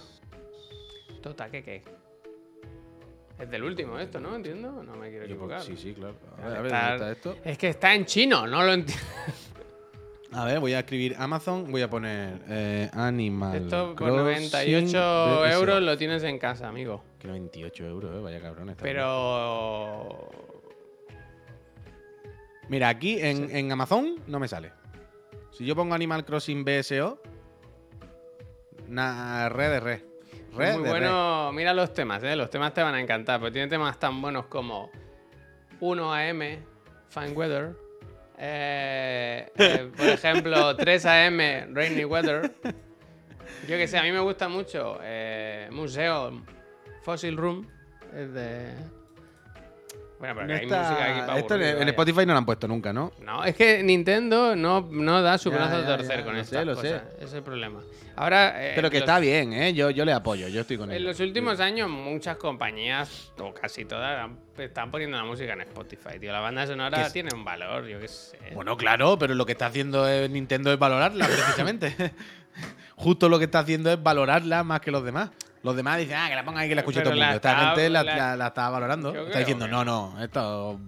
Tota, 1.22 1.50
¿qué 1.50 1.62
qué? 1.62 1.82
Es 3.38 3.50
del 3.50 3.64
último 3.64 3.98
esto, 3.98 4.20
¿no? 4.20 4.36
Entiendo. 4.36 4.82
No 4.82 4.94
me 4.94 5.10
quiero 5.10 5.26
Yo, 5.26 5.32
equivocar. 5.34 5.62
sí, 5.62 5.76
sí, 5.76 5.92
claro. 5.94 6.14
A 6.40 6.46
ver, 6.48 6.56
a 6.56 6.60
ver, 6.62 6.66
estar- 6.72 6.98
¿dónde 6.98 7.12
está 7.12 7.30
esto? 7.30 7.36
Es 7.44 7.58
que 7.58 7.68
está 7.68 7.94
en 7.94 8.04
chino, 8.06 8.46
no 8.46 8.62
lo 8.62 8.72
entiendo. 8.72 9.04
A 10.34 10.46
ver, 10.46 10.60
voy 10.60 10.72
a 10.72 10.78
escribir 10.78 11.14
Amazon, 11.18 11.70
voy 11.70 11.82
a 11.82 11.90
poner 11.90 12.40
eh, 12.48 12.88
Animal 12.94 13.54
Esto 13.64 13.88
por 13.88 13.96
Crossing 14.08 14.22
98 14.24 14.88
BSO. 14.88 15.46
euros 15.46 15.82
lo 15.82 15.98
tienes 15.98 16.22
en 16.22 16.38
casa, 16.38 16.68
amigo. 16.68 17.04
Que 17.18 17.28
98 17.28 17.84
euros, 17.86 18.16
eh, 18.16 18.22
vaya 18.22 18.40
cabrón. 18.40 18.70
está 18.70 18.82
Pero. 18.82 20.30
bien. 21.10 21.18
Mira, 22.70 22.88
aquí 22.88 23.18
en, 23.20 23.54
en 23.54 23.72
Amazon 23.72 24.14
no 24.26 24.38
me 24.40 24.48
sale. 24.48 24.72
Si 25.52 25.66
yo 25.66 25.76
pongo 25.76 25.94
Animal 25.94 26.24
Crossing 26.24 26.64
BSO, 26.64 27.20
na, 28.88 29.48
red 29.48 29.70
de 29.70 29.80
red. 29.80 30.00
Red 30.54 30.74
Muy 30.74 30.84
de 30.84 30.90
bueno. 30.90 31.52
Mira 31.52 31.72
los 31.74 31.92
temas, 31.92 32.22
¿eh? 32.24 32.36
Los 32.36 32.50
temas 32.50 32.74
te 32.74 32.82
van 32.82 32.94
a 32.94 33.00
encantar, 33.00 33.40
porque 33.40 33.52
tiene 33.52 33.68
temas 33.68 33.98
tan 33.98 34.20
buenos 34.20 34.46
como 34.46 34.90
1 35.80 36.14
AM, 36.14 36.40
Fine 37.08 37.30
Weather. 37.32 37.74
eh, 38.38 39.50
eh, 39.56 39.90
por 39.96 40.06
ejemplo, 40.06 40.76
3 40.76 41.06
AM, 41.06 41.74
Rainy 41.74 42.04
Weather. 42.04 42.52
Yo 43.68 43.76
que 43.76 43.86
sé, 43.86 43.98
a 43.98 44.02
mí 44.02 44.10
me 44.10 44.20
gusta 44.20 44.48
mucho 44.48 44.98
eh, 45.02 45.68
Museo 45.70 46.42
Fossil 47.02 47.36
Room. 47.36 47.68
Es 48.14 48.32
de. 48.32 48.74
Bueno, 50.22 50.36
pero 50.36 50.46
que 50.46 50.52
hay 50.54 50.66
música 50.66 51.04
aquí 51.04 51.20
para 51.26 51.38
esto 51.40 51.54
en, 51.56 51.60
aburrir, 51.62 51.66
en 51.72 51.78
vaya. 51.80 51.90
Spotify 51.90 52.26
no 52.26 52.32
lo 52.32 52.38
han 52.38 52.46
puesto 52.46 52.68
nunca, 52.68 52.92
¿no? 52.92 53.12
No, 53.24 53.44
es 53.44 53.56
que 53.56 53.82
Nintendo 53.82 54.54
no, 54.54 54.88
no 54.88 55.20
da 55.20 55.36
su 55.36 55.50
Ya, 55.50 55.56
brazo 55.56 55.76
a 55.78 55.80
ya, 55.80 55.86
torcer 55.96 56.18
ya, 56.20 56.24
con 56.24 56.34
lo 56.34 56.40
estas 56.40 56.58
sé, 56.60 56.64
lo 56.64 56.74
sé. 56.76 56.90
cosas. 56.92 57.02
Ese 57.16 57.24
es 57.24 57.32
el 57.34 57.42
problema. 57.42 57.80
Ahora. 58.14 58.54
eh, 58.64 58.72
Pero 58.76 58.88
que 58.88 59.00
los- 59.00 59.08
está 59.08 59.18
bien, 59.18 59.52
¿eh? 59.52 59.74
Yo, 59.74 59.90
yo 59.90 60.04
le 60.04 60.12
apoyo, 60.12 60.46
yo 60.46 60.60
estoy 60.60 60.76
con 60.78 60.92
él. 60.92 60.98
En 60.98 61.04
los 61.04 61.18
últimos 61.18 61.58
años, 61.58 61.90
muchas 61.90 62.36
compañías, 62.36 63.32
o 63.36 63.52
casi 63.52 63.84
todas, 63.84 64.16
han- 64.24 64.38
están 64.58 64.92
poniendo 64.92 65.16
la 65.16 65.24
música 65.24 65.54
en 65.54 65.62
Spotify, 65.62 66.20
tío. 66.20 66.30
La 66.30 66.38
banda 66.38 66.68
sonora 66.68 67.02
es- 67.04 67.12
tiene 67.12 67.30
un 67.34 67.44
valor, 67.44 67.84
yo 67.88 67.98
qué 67.98 68.06
sé. 68.06 68.38
Bueno, 68.54 68.76
claro, 68.76 69.18
pero 69.18 69.34
lo 69.34 69.44
que 69.44 69.52
está 69.52 69.66
haciendo 69.66 70.06
es- 70.06 70.30
Nintendo 70.30 70.72
es 70.72 70.78
valorarla, 70.78 71.26
precisamente. 71.26 71.96
Justo 72.94 73.28
lo 73.28 73.40
que 73.40 73.46
está 73.46 73.58
haciendo 73.58 73.90
es 73.90 74.00
valorarla 74.00 74.62
más 74.62 74.80
que 74.82 74.92
los 74.92 75.02
demás. 75.04 75.30
Los 75.62 75.76
demás 75.76 75.98
dicen, 75.98 76.16
ah, 76.18 76.28
que 76.28 76.34
la 76.34 76.44
ponga 76.44 76.60
ahí 76.60 76.68
que 76.68 76.74
la 76.74 76.80
escuche 76.80 77.00
Pero 77.00 77.10
todo 77.10 77.14
el 77.14 77.20
mundo. 77.20 77.36
Esta 77.36 77.56
gente 77.56 77.90
la, 77.90 78.36
la- 78.36 78.46
está 78.48 78.68
valorando. 78.70 79.14
Está 79.14 79.38
diciendo, 79.38 79.66
que 79.66 79.70
no, 79.70 79.84
no, 79.84 80.22
esto. 80.22 80.80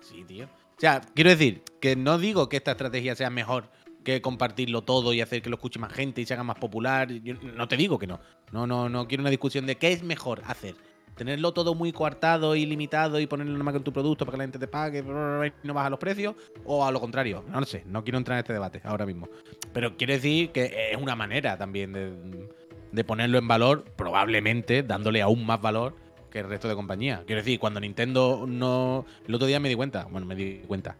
Sí, 0.00 0.24
tío. 0.24 0.46
O 0.46 0.78
sea, 0.80 1.00
quiero 1.14 1.30
decir 1.30 1.62
que 1.80 1.96
no 1.96 2.18
digo 2.18 2.48
que 2.48 2.56
esta 2.58 2.72
estrategia 2.72 3.14
sea 3.14 3.30
mejor 3.30 3.70
que 4.04 4.22
compartirlo 4.22 4.82
todo 4.82 5.12
y 5.12 5.20
hacer 5.20 5.42
que 5.42 5.50
lo 5.50 5.56
escuche 5.56 5.78
más 5.80 5.92
gente 5.92 6.20
y 6.20 6.26
se 6.26 6.34
haga 6.34 6.44
más 6.44 6.58
popular. 6.58 7.10
Yo 7.10 7.34
no 7.34 7.66
te 7.66 7.76
digo 7.76 7.98
que 7.98 8.06
no. 8.06 8.20
No, 8.52 8.66
no, 8.66 8.88
no 8.88 9.08
quiero 9.08 9.22
una 9.22 9.30
discusión 9.30 9.66
de 9.66 9.76
qué 9.76 9.92
es 9.92 10.02
mejor 10.02 10.42
hacer. 10.46 10.76
Tenerlo 11.16 11.52
todo 11.52 11.74
muy 11.74 11.92
coartado 11.92 12.54
y 12.54 12.66
limitado 12.66 13.18
y 13.18 13.26
ponerlo 13.26 13.56
nomás 13.56 13.74
en 13.74 13.82
tu 13.82 13.92
producto 13.92 14.26
para 14.26 14.34
que 14.34 14.38
la 14.38 14.44
gente 14.44 14.58
te 14.58 14.68
pague 14.68 14.98
y 14.98 15.66
no 15.66 15.74
baja 15.74 15.88
los 15.90 15.98
precios. 15.98 16.34
O 16.64 16.84
a 16.84 16.92
lo 16.92 17.00
contrario. 17.00 17.42
No 17.48 17.58
lo 17.58 17.66
sé. 17.66 17.84
No 17.86 18.04
quiero 18.04 18.18
entrar 18.18 18.36
en 18.36 18.40
este 18.40 18.52
debate 18.52 18.80
ahora 18.84 19.06
mismo. 19.06 19.28
Pero 19.72 19.96
quiero 19.96 20.12
decir 20.12 20.50
que 20.52 20.90
es 20.92 20.96
una 21.00 21.16
manera 21.16 21.56
también 21.56 21.92
de, 21.92 22.48
de 22.96 23.04
ponerlo 23.04 23.36
en 23.36 23.46
valor, 23.46 23.84
probablemente 23.94 24.82
dándole 24.82 25.20
aún 25.20 25.44
más 25.44 25.60
valor 25.60 25.94
que 26.30 26.40
el 26.40 26.48
resto 26.48 26.66
de 26.66 26.74
compañías. 26.74 27.20
Quiero 27.26 27.42
decir, 27.42 27.60
cuando 27.60 27.78
Nintendo 27.78 28.46
no. 28.48 29.04
El 29.28 29.34
otro 29.34 29.46
día 29.46 29.60
me 29.60 29.68
di 29.68 29.74
cuenta. 29.74 30.06
Bueno, 30.10 30.26
me 30.26 30.34
di 30.34 30.62
cuenta. 30.66 30.96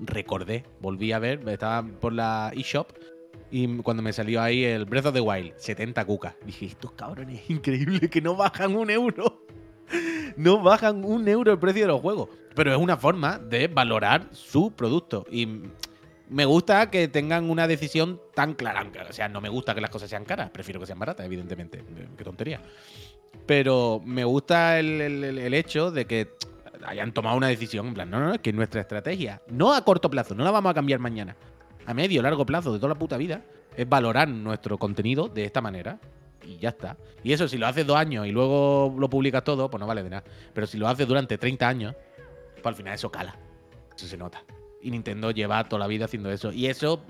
Recordé, 0.00 0.64
volví 0.80 1.12
a 1.12 1.18
ver, 1.18 1.46
estaba 1.48 1.82
por 1.82 2.12
la 2.12 2.52
eShop 2.54 2.88
Y 3.50 3.78
cuando 3.78 4.02
me 4.02 4.12
salió 4.12 4.40
ahí 4.40 4.64
el 4.64 4.84
Breath 4.84 5.06
of 5.06 5.14
the 5.14 5.20
Wild, 5.20 5.52
70 5.56 6.02
cucas. 6.06 6.34
Dije, 6.46 6.66
estos 6.66 6.92
cabrones, 6.92 7.42
es 7.42 7.50
increíble 7.50 8.08
que 8.08 8.22
no 8.22 8.34
bajan 8.34 8.74
un 8.74 8.90
euro. 8.90 9.44
No 10.36 10.62
bajan 10.62 11.04
un 11.04 11.26
euro 11.26 11.50
el 11.50 11.58
precio 11.58 11.82
de 11.82 11.88
los 11.88 12.00
juegos. 12.00 12.28
Pero 12.54 12.72
es 12.72 12.78
una 12.78 12.96
forma 12.96 13.38
de 13.38 13.66
valorar 13.66 14.28
su 14.32 14.70
producto. 14.70 15.26
Y 15.32 15.62
me 16.30 16.44
gusta 16.44 16.90
que 16.90 17.08
tengan 17.08 17.48
una 17.50 17.66
decisión 17.66 18.20
tan 18.34 18.54
clara. 18.54 18.86
O 19.08 19.12
sea, 19.12 19.28
no 19.28 19.40
me 19.40 19.48
gusta 19.48 19.74
que 19.74 19.80
las 19.80 19.90
cosas 19.90 20.10
sean 20.10 20.24
caras. 20.24 20.50
Prefiero 20.50 20.78
que 20.80 20.86
sean 20.86 20.98
baratas, 20.98 21.24
evidentemente. 21.26 21.82
Qué 22.16 22.24
tontería. 22.24 22.60
Pero 23.46 24.00
me 24.04 24.24
gusta 24.24 24.78
el, 24.78 25.00
el- 25.00 25.38
el 25.38 25.54
hecho 25.54 25.90
de 25.90 26.06
que 26.06 26.28
hayan 26.86 27.12
tomado 27.12 27.36
una 27.36 27.48
decisión. 27.48 27.88
En 27.88 27.94
plan, 27.94 28.10
no, 28.10 28.20
no, 28.20 28.26
no, 28.26 28.34
es 28.34 28.40
que 28.40 28.52
nuestra 28.52 28.80
estrategia, 28.80 29.42
no 29.48 29.72
a 29.74 29.84
corto 29.84 30.10
plazo, 30.10 30.34
no 30.34 30.44
la 30.44 30.50
vamos 30.50 30.70
a 30.70 30.74
cambiar 30.74 31.00
mañana. 31.00 31.36
A 31.86 31.94
medio, 31.94 32.20
largo 32.22 32.44
plazo, 32.44 32.72
de 32.72 32.78
toda 32.78 32.90
la 32.90 32.98
puta 32.98 33.16
vida, 33.16 33.42
es 33.76 33.88
valorar 33.88 34.28
nuestro 34.28 34.76
contenido 34.78 35.28
de 35.28 35.44
esta 35.44 35.60
manera. 35.60 35.98
Y 36.44 36.56
ya 36.58 36.70
está. 36.70 36.96
Y 37.22 37.32
eso, 37.32 37.48
si 37.48 37.58
lo 37.58 37.66
haces 37.66 37.86
dos 37.86 37.96
años 37.96 38.26
y 38.26 38.30
luego 38.32 38.94
lo 38.98 39.08
publicas 39.10 39.44
todo, 39.44 39.70
pues 39.70 39.80
no 39.80 39.86
vale 39.86 40.02
de 40.02 40.10
nada. 40.10 40.24
Pero 40.54 40.66
si 40.66 40.78
lo 40.78 40.88
haces 40.88 41.06
durante 41.06 41.36
30 41.38 41.68
años, 41.68 41.94
pues 42.54 42.66
al 42.66 42.74
final 42.74 42.94
eso 42.94 43.10
cala. 43.10 43.36
Eso 43.96 44.06
se 44.06 44.16
nota. 44.16 44.42
Y 44.82 44.90
Nintendo 44.90 45.30
lleva 45.30 45.64
toda 45.64 45.80
la 45.80 45.86
vida 45.86 46.04
haciendo 46.04 46.30
eso. 46.30 46.52
Y 46.52 46.66
eso 46.66 47.02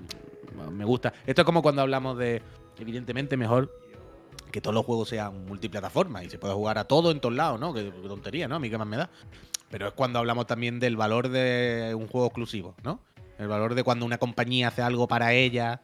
mm, 0.55 0.71
me 0.71 0.85
gusta. 0.85 1.13
Esto 1.25 1.41
es 1.41 1.45
como 1.45 1.61
cuando 1.61 1.81
hablamos 1.81 2.17
de, 2.17 2.41
evidentemente, 2.79 3.37
mejor 3.37 3.71
que 4.51 4.61
todos 4.61 4.73
los 4.73 4.85
juegos 4.85 5.09
sean 5.09 5.45
multiplataforma 5.45 6.23
y 6.23 6.29
se 6.29 6.37
pueda 6.37 6.53
jugar 6.53 6.77
a 6.77 6.85
todo 6.85 7.11
en 7.11 7.19
todos 7.19 7.35
lados, 7.35 7.59
¿no? 7.59 7.73
Que 7.73 7.91
tontería, 7.91 8.47
¿no? 8.47 8.55
A 8.55 8.59
mí 8.59 8.69
qué 8.69 8.77
más 8.77 8.87
me 8.87 8.97
da. 8.97 9.09
Pero 9.69 9.87
es 9.87 9.93
cuando 9.93 10.19
hablamos 10.19 10.47
también 10.47 10.79
del 10.79 10.97
valor 10.97 11.29
de 11.29 11.93
un 11.95 12.07
juego 12.07 12.27
exclusivo, 12.27 12.75
¿no? 12.83 12.99
El 13.37 13.47
valor 13.47 13.75
de 13.75 13.83
cuando 13.83 14.05
una 14.05 14.17
compañía 14.17 14.69
hace 14.69 14.81
algo 14.81 15.07
para 15.07 15.33
ella, 15.33 15.81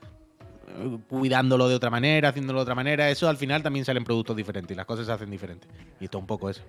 eh, 0.68 0.98
cuidándolo 1.08 1.70
de 1.70 1.76
otra 1.76 1.90
manera, 1.90 2.30
haciéndolo 2.30 2.60
de 2.60 2.64
otra 2.64 2.76
manera. 2.76 3.10
Eso 3.10 3.30
al 3.30 3.38
final 3.38 3.62
también 3.62 3.86
salen 3.86 4.04
productos 4.04 4.36
diferentes 4.36 4.74
y 4.74 4.76
las 4.76 4.86
cosas 4.86 5.06
se 5.06 5.12
hacen 5.12 5.30
diferentes. 5.30 5.70
Y 6.00 6.06
esto 6.06 6.18
es 6.18 6.22
un 6.22 6.28
poco 6.28 6.50
eso. 6.50 6.64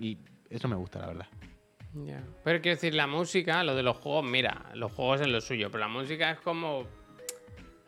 Y 0.00 0.18
eso 0.48 0.66
me 0.66 0.76
gusta, 0.76 0.98
la 1.00 1.06
verdad. 1.06 1.26
Pero 2.44 2.60
quiero 2.60 2.76
decir, 2.76 2.94
la 2.94 3.06
música, 3.06 3.64
lo 3.64 3.74
de 3.74 3.82
los 3.82 3.96
juegos, 3.96 4.24
mira, 4.24 4.66
los 4.74 4.92
juegos 4.92 5.20
es 5.22 5.28
lo 5.28 5.40
suyo, 5.40 5.70
pero 5.70 5.80
la 5.80 5.88
música 5.88 6.30
es 6.30 6.38
como 6.40 6.86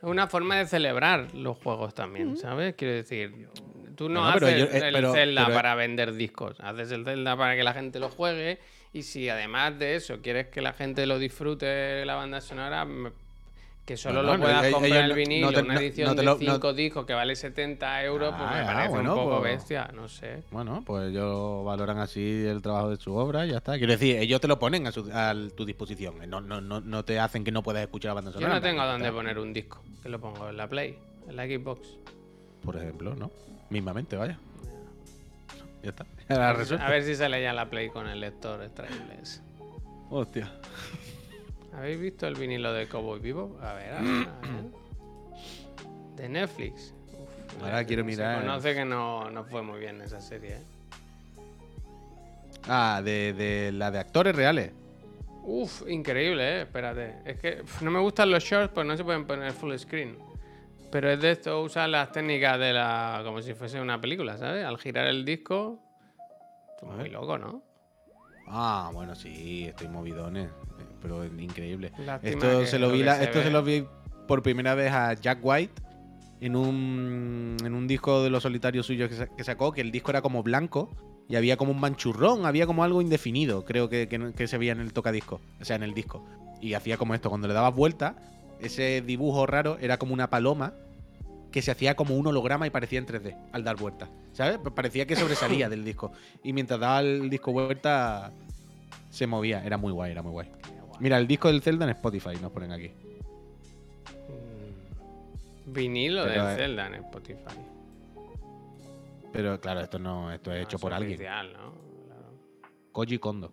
una 0.02 0.26
forma 0.26 0.56
de 0.56 0.66
celebrar 0.66 1.32
los 1.34 1.56
juegos 1.58 1.94
también, 1.94 2.36
¿sabes? 2.36 2.74
Quiero 2.74 2.94
decir, 2.94 3.48
tú 3.96 4.08
no 4.08 4.22
Bueno, 4.22 4.46
haces 4.46 4.58
yo- 4.58 4.64
eh, 4.76 4.88
el 4.88 4.94
pero- 4.94 5.12
Zelda 5.12 5.44
pero- 5.44 5.54
para 5.54 5.74
vender 5.76 6.12
discos, 6.14 6.58
haces 6.60 6.90
el 6.90 7.04
Zelda 7.04 7.36
para 7.36 7.54
que 7.54 7.62
la 7.62 7.72
gente 7.72 8.00
lo 8.00 8.08
juegue 8.08 8.58
y 8.92 9.02
si 9.02 9.28
además 9.28 9.78
de 9.78 9.94
eso 9.94 10.20
quieres 10.20 10.48
que 10.48 10.60
la 10.60 10.72
gente 10.72 11.06
lo 11.06 11.18
disfrute 11.20 12.04
la 12.04 12.16
banda 12.16 12.40
sonora, 12.40 12.84
me- 12.84 13.12
que 13.84 13.96
solo 13.96 14.20
Bueno, 14.22 14.34
lo 14.36 14.42
puedas 14.42 14.64
ellos 14.64 14.74
comprar 14.78 15.00
no- 15.00 15.10
el 15.10 15.12
vinilo, 15.16 15.46
no 15.48 15.52
te- 15.52 15.60
una 15.62 15.74
no- 15.74 15.80
edición 15.80 16.06
no 16.08 16.14
te 16.14 16.20
de 16.20 16.24
lo- 16.26 16.32
no- 16.34 16.38
5 16.38 16.72
discos 16.72 17.04
que 17.04 17.14
vale 17.14 17.34
70 17.34 18.04
euros, 18.04 18.28
pues 18.36 18.48
Ah, 18.48 18.54
me 18.54 18.60
ah, 18.60 18.66
parece 18.66 18.88
bueno, 18.90 19.14
un 19.14 19.20
poco 19.24 19.40
pues- 19.40 19.52
bestia, 19.56 19.90
no 19.92 20.08
sé. 20.08 20.44
Bueno, 20.52 20.82
pues 20.86 21.10
ellos 21.10 21.64
valoran 21.64 21.98
así 21.98 22.44
el 22.46 22.62
trabajo 22.62 22.90
de 22.90 22.96
su 22.96 23.12
obra 23.14 23.44
y 23.44 23.50
ya 23.50 23.56
está. 23.56 23.76
Quiero 23.78 23.92
decir, 23.92 24.16
ellos 24.18 24.40
te 24.40 24.46
lo 24.46 24.58
ponen 24.60 24.86
a, 24.86 24.92
su- 24.92 25.10
a 25.12 25.34
tu 25.56 25.64
disposición. 25.64 26.14
No, 26.30 26.40
no, 26.40 26.60
no, 26.60 26.80
no 26.80 27.04
te 27.04 27.18
hacen 27.18 27.42
que 27.42 27.50
no 27.50 27.62
puedas 27.64 27.82
escuchar 27.82 28.10
la 28.10 28.14
banda 28.14 28.30
Yo 28.30 28.34
sonora. 28.34 28.54
no 28.54 28.60
tengo 28.60 28.84
dónde 28.86 29.10
poner 29.10 29.38
un 29.38 29.52
disco, 29.52 29.82
que 30.02 30.08
lo 30.08 30.20
pongo 30.20 30.48
en 30.48 30.56
la 30.56 30.68
Play, 30.68 30.96
en 31.28 31.36
la 31.36 31.44
Xbox. 31.46 31.88
Por 32.64 32.76
ejemplo, 32.76 33.16
¿no? 33.16 33.32
Mismamente, 33.70 34.16
vaya. 34.16 34.38
Ya 35.82 35.90
está. 35.90 36.06
A 36.78 36.88
ver 36.88 37.02
si 37.02 37.16
sale 37.16 37.42
ya 37.42 37.52
la 37.52 37.68
Play 37.68 37.88
con 37.88 38.06
el 38.06 38.20
lector 38.20 38.62
extraíbles. 38.62 39.42
Hostia. 40.08 40.52
¿Habéis 41.74 42.00
visto 42.00 42.26
el 42.26 42.34
vinilo 42.34 42.72
de 42.72 42.86
Cowboy 42.88 43.18
Vivo? 43.20 43.58
A 43.62 43.72
ver, 43.74 43.92
a 43.94 44.00
ver, 44.00 44.28
a 44.28 44.40
ver. 44.46 44.64
De 46.16 46.28
Netflix. 46.28 46.94
Uf, 47.18 47.62
Ahora 47.62 47.84
quiero 47.84 48.02
se 48.02 48.06
mirar. 48.06 48.40
conoce 48.40 48.74
que 48.74 48.84
no, 48.84 49.30
no 49.30 49.44
fue 49.44 49.62
muy 49.62 49.80
bien 49.80 50.00
esa 50.02 50.20
serie. 50.20 50.56
¿eh? 50.56 50.62
Ah, 52.68 53.00
de, 53.04 53.32
de 53.32 53.72
la 53.72 53.90
de 53.90 53.98
actores 53.98 54.36
reales. 54.36 54.70
Uf, 55.44 55.82
increíble, 55.88 56.58
¿eh? 56.58 56.62
Espérate. 56.62 57.16
Es 57.24 57.38
que 57.38 57.62
no 57.80 57.90
me 57.90 57.98
gustan 58.00 58.30
los 58.30 58.44
shorts, 58.44 58.72
pues 58.74 58.86
no 58.86 58.96
se 58.96 59.02
pueden 59.04 59.26
poner 59.26 59.52
full 59.52 59.74
screen. 59.76 60.16
Pero 60.90 61.10
es 61.10 61.20
de 61.20 61.32
esto, 61.32 61.62
usa 61.62 61.88
las 61.88 62.12
técnicas 62.12 62.58
de 62.58 62.72
la. 62.74 63.22
como 63.24 63.40
si 63.40 63.54
fuese 63.54 63.80
una 63.80 64.00
película, 64.00 64.36
¿sabes? 64.36 64.64
Al 64.64 64.78
girar 64.78 65.06
el 65.06 65.24
disco. 65.24 65.80
Esto 66.74 66.92
es 66.92 66.98
muy 66.98 67.08
loco, 67.08 67.38
¿no? 67.38 67.62
Ah, 68.46 68.90
bueno, 68.92 69.14
sí, 69.14 69.64
estoy 69.68 69.88
movidones. 69.88 70.50
Pero 71.02 71.24
increíble. 71.24 71.92
Lástima 71.98 72.32
Esto 72.32 72.66
se 72.66 72.78
lo 72.78 72.90
vi 72.90 72.98
que 73.00 73.04
la- 73.04 73.16
se 73.16 73.24
esto 73.24 73.38
ve- 73.40 73.44
se 73.44 73.50
lo 73.50 73.62
vi 73.62 73.84
por 74.28 74.42
primera 74.42 74.74
vez 74.74 74.92
a 74.92 75.14
Jack 75.14 75.38
White 75.42 75.72
en 76.40 76.56
un, 76.56 77.56
en 77.64 77.74
un 77.74 77.86
disco 77.86 78.22
de 78.22 78.30
los 78.30 78.42
solitarios 78.42 78.86
suyos 78.86 79.08
que, 79.08 79.16
sa- 79.16 79.26
que 79.26 79.44
sacó, 79.44 79.72
que 79.72 79.80
el 79.80 79.90
disco 79.92 80.10
era 80.10 80.22
como 80.22 80.42
blanco 80.42 80.90
y 81.28 81.36
había 81.36 81.56
como 81.56 81.72
un 81.72 81.80
manchurrón, 81.80 82.46
había 82.46 82.66
como 82.66 82.84
algo 82.84 83.00
indefinido, 83.00 83.64
creo 83.64 83.88
que, 83.88 84.08
que 84.08 84.32
que 84.34 84.46
se 84.48 84.58
veía 84.58 84.72
en 84.72 84.80
el 84.80 84.92
tocadisco, 84.92 85.40
o 85.60 85.64
sea, 85.64 85.76
en 85.76 85.82
el 85.82 85.94
disco. 85.94 86.24
Y 86.60 86.74
hacía 86.74 86.96
como 86.96 87.14
esto, 87.14 87.28
cuando 87.28 87.48
le 87.48 87.54
dabas 87.54 87.74
vuelta, 87.74 88.16
ese 88.60 89.02
dibujo 89.04 89.46
raro 89.46 89.76
era 89.80 89.98
como 89.98 90.14
una 90.14 90.30
paloma 90.30 90.74
que 91.50 91.60
se 91.62 91.70
hacía 91.70 91.94
como 91.96 92.16
un 92.16 92.26
holograma 92.26 92.66
y 92.66 92.70
parecía 92.70 92.98
en 92.98 93.06
3D 93.06 93.36
al 93.52 93.62
dar 93.64 93.76
vuelta. 93.76 94.08
¿Sabes? 94.32 94.58
Pa- 94.58 94.74
Parecía 94.74 95.06
que 95.06 95.16
sobresalía 95.16 95.68
del 95.70 95.84
disco. 95.84 96.12
Y 96.42 96.52
mientras 96.52 96.80
daba 96.80 97.00
el 97.00 97.28
disco 97.30 97.52
vuelta, 97.52 98.32
se 99.10 99.26
movía. 99.26 99.62
Era 99.64 99.76
muy 99.76 99.92
guay, 99.92 100.12
era 100.12 100.22
muy 100.22 100.32
guay. 100.32 100.48
Mira, 101.02 101.18
el 101.18 101.26
disco 101.26 101.48
del 101.48 101.60
Zelda 101.62 101.84
en 101.84 101.90
Spotify 101.90 102.36
nos 102.40 102.52
ponen 102.52 102.70
aquí. 102.70 102.92
Mm. 105.66 105.72
Vinilo 105.72 106.22
Pero, 106.24 106.46
del 106.46 106.52
eh, 106.54 106.56
Zelda 106.56 106.86
en 106.86 106.94
Spotify. 106.94 107.58
Pero 109.32 109.60
claro, 109.60 109.80
esto 109.80 109.98
no, 109.98 110.30
esto 110.32 110.52
es 110.52 110.58
No, 110.58 110.62
hecho 110.62 110.76
es 110.76 110.80
por 110.80 110.92
alguien. 110.92 111.14
oficial, 111.14 111.52
¿no? 111.54 111.72
Claro. 112.06 112.38
Koji 112.92 113.18
Kondo. 113.18 113.52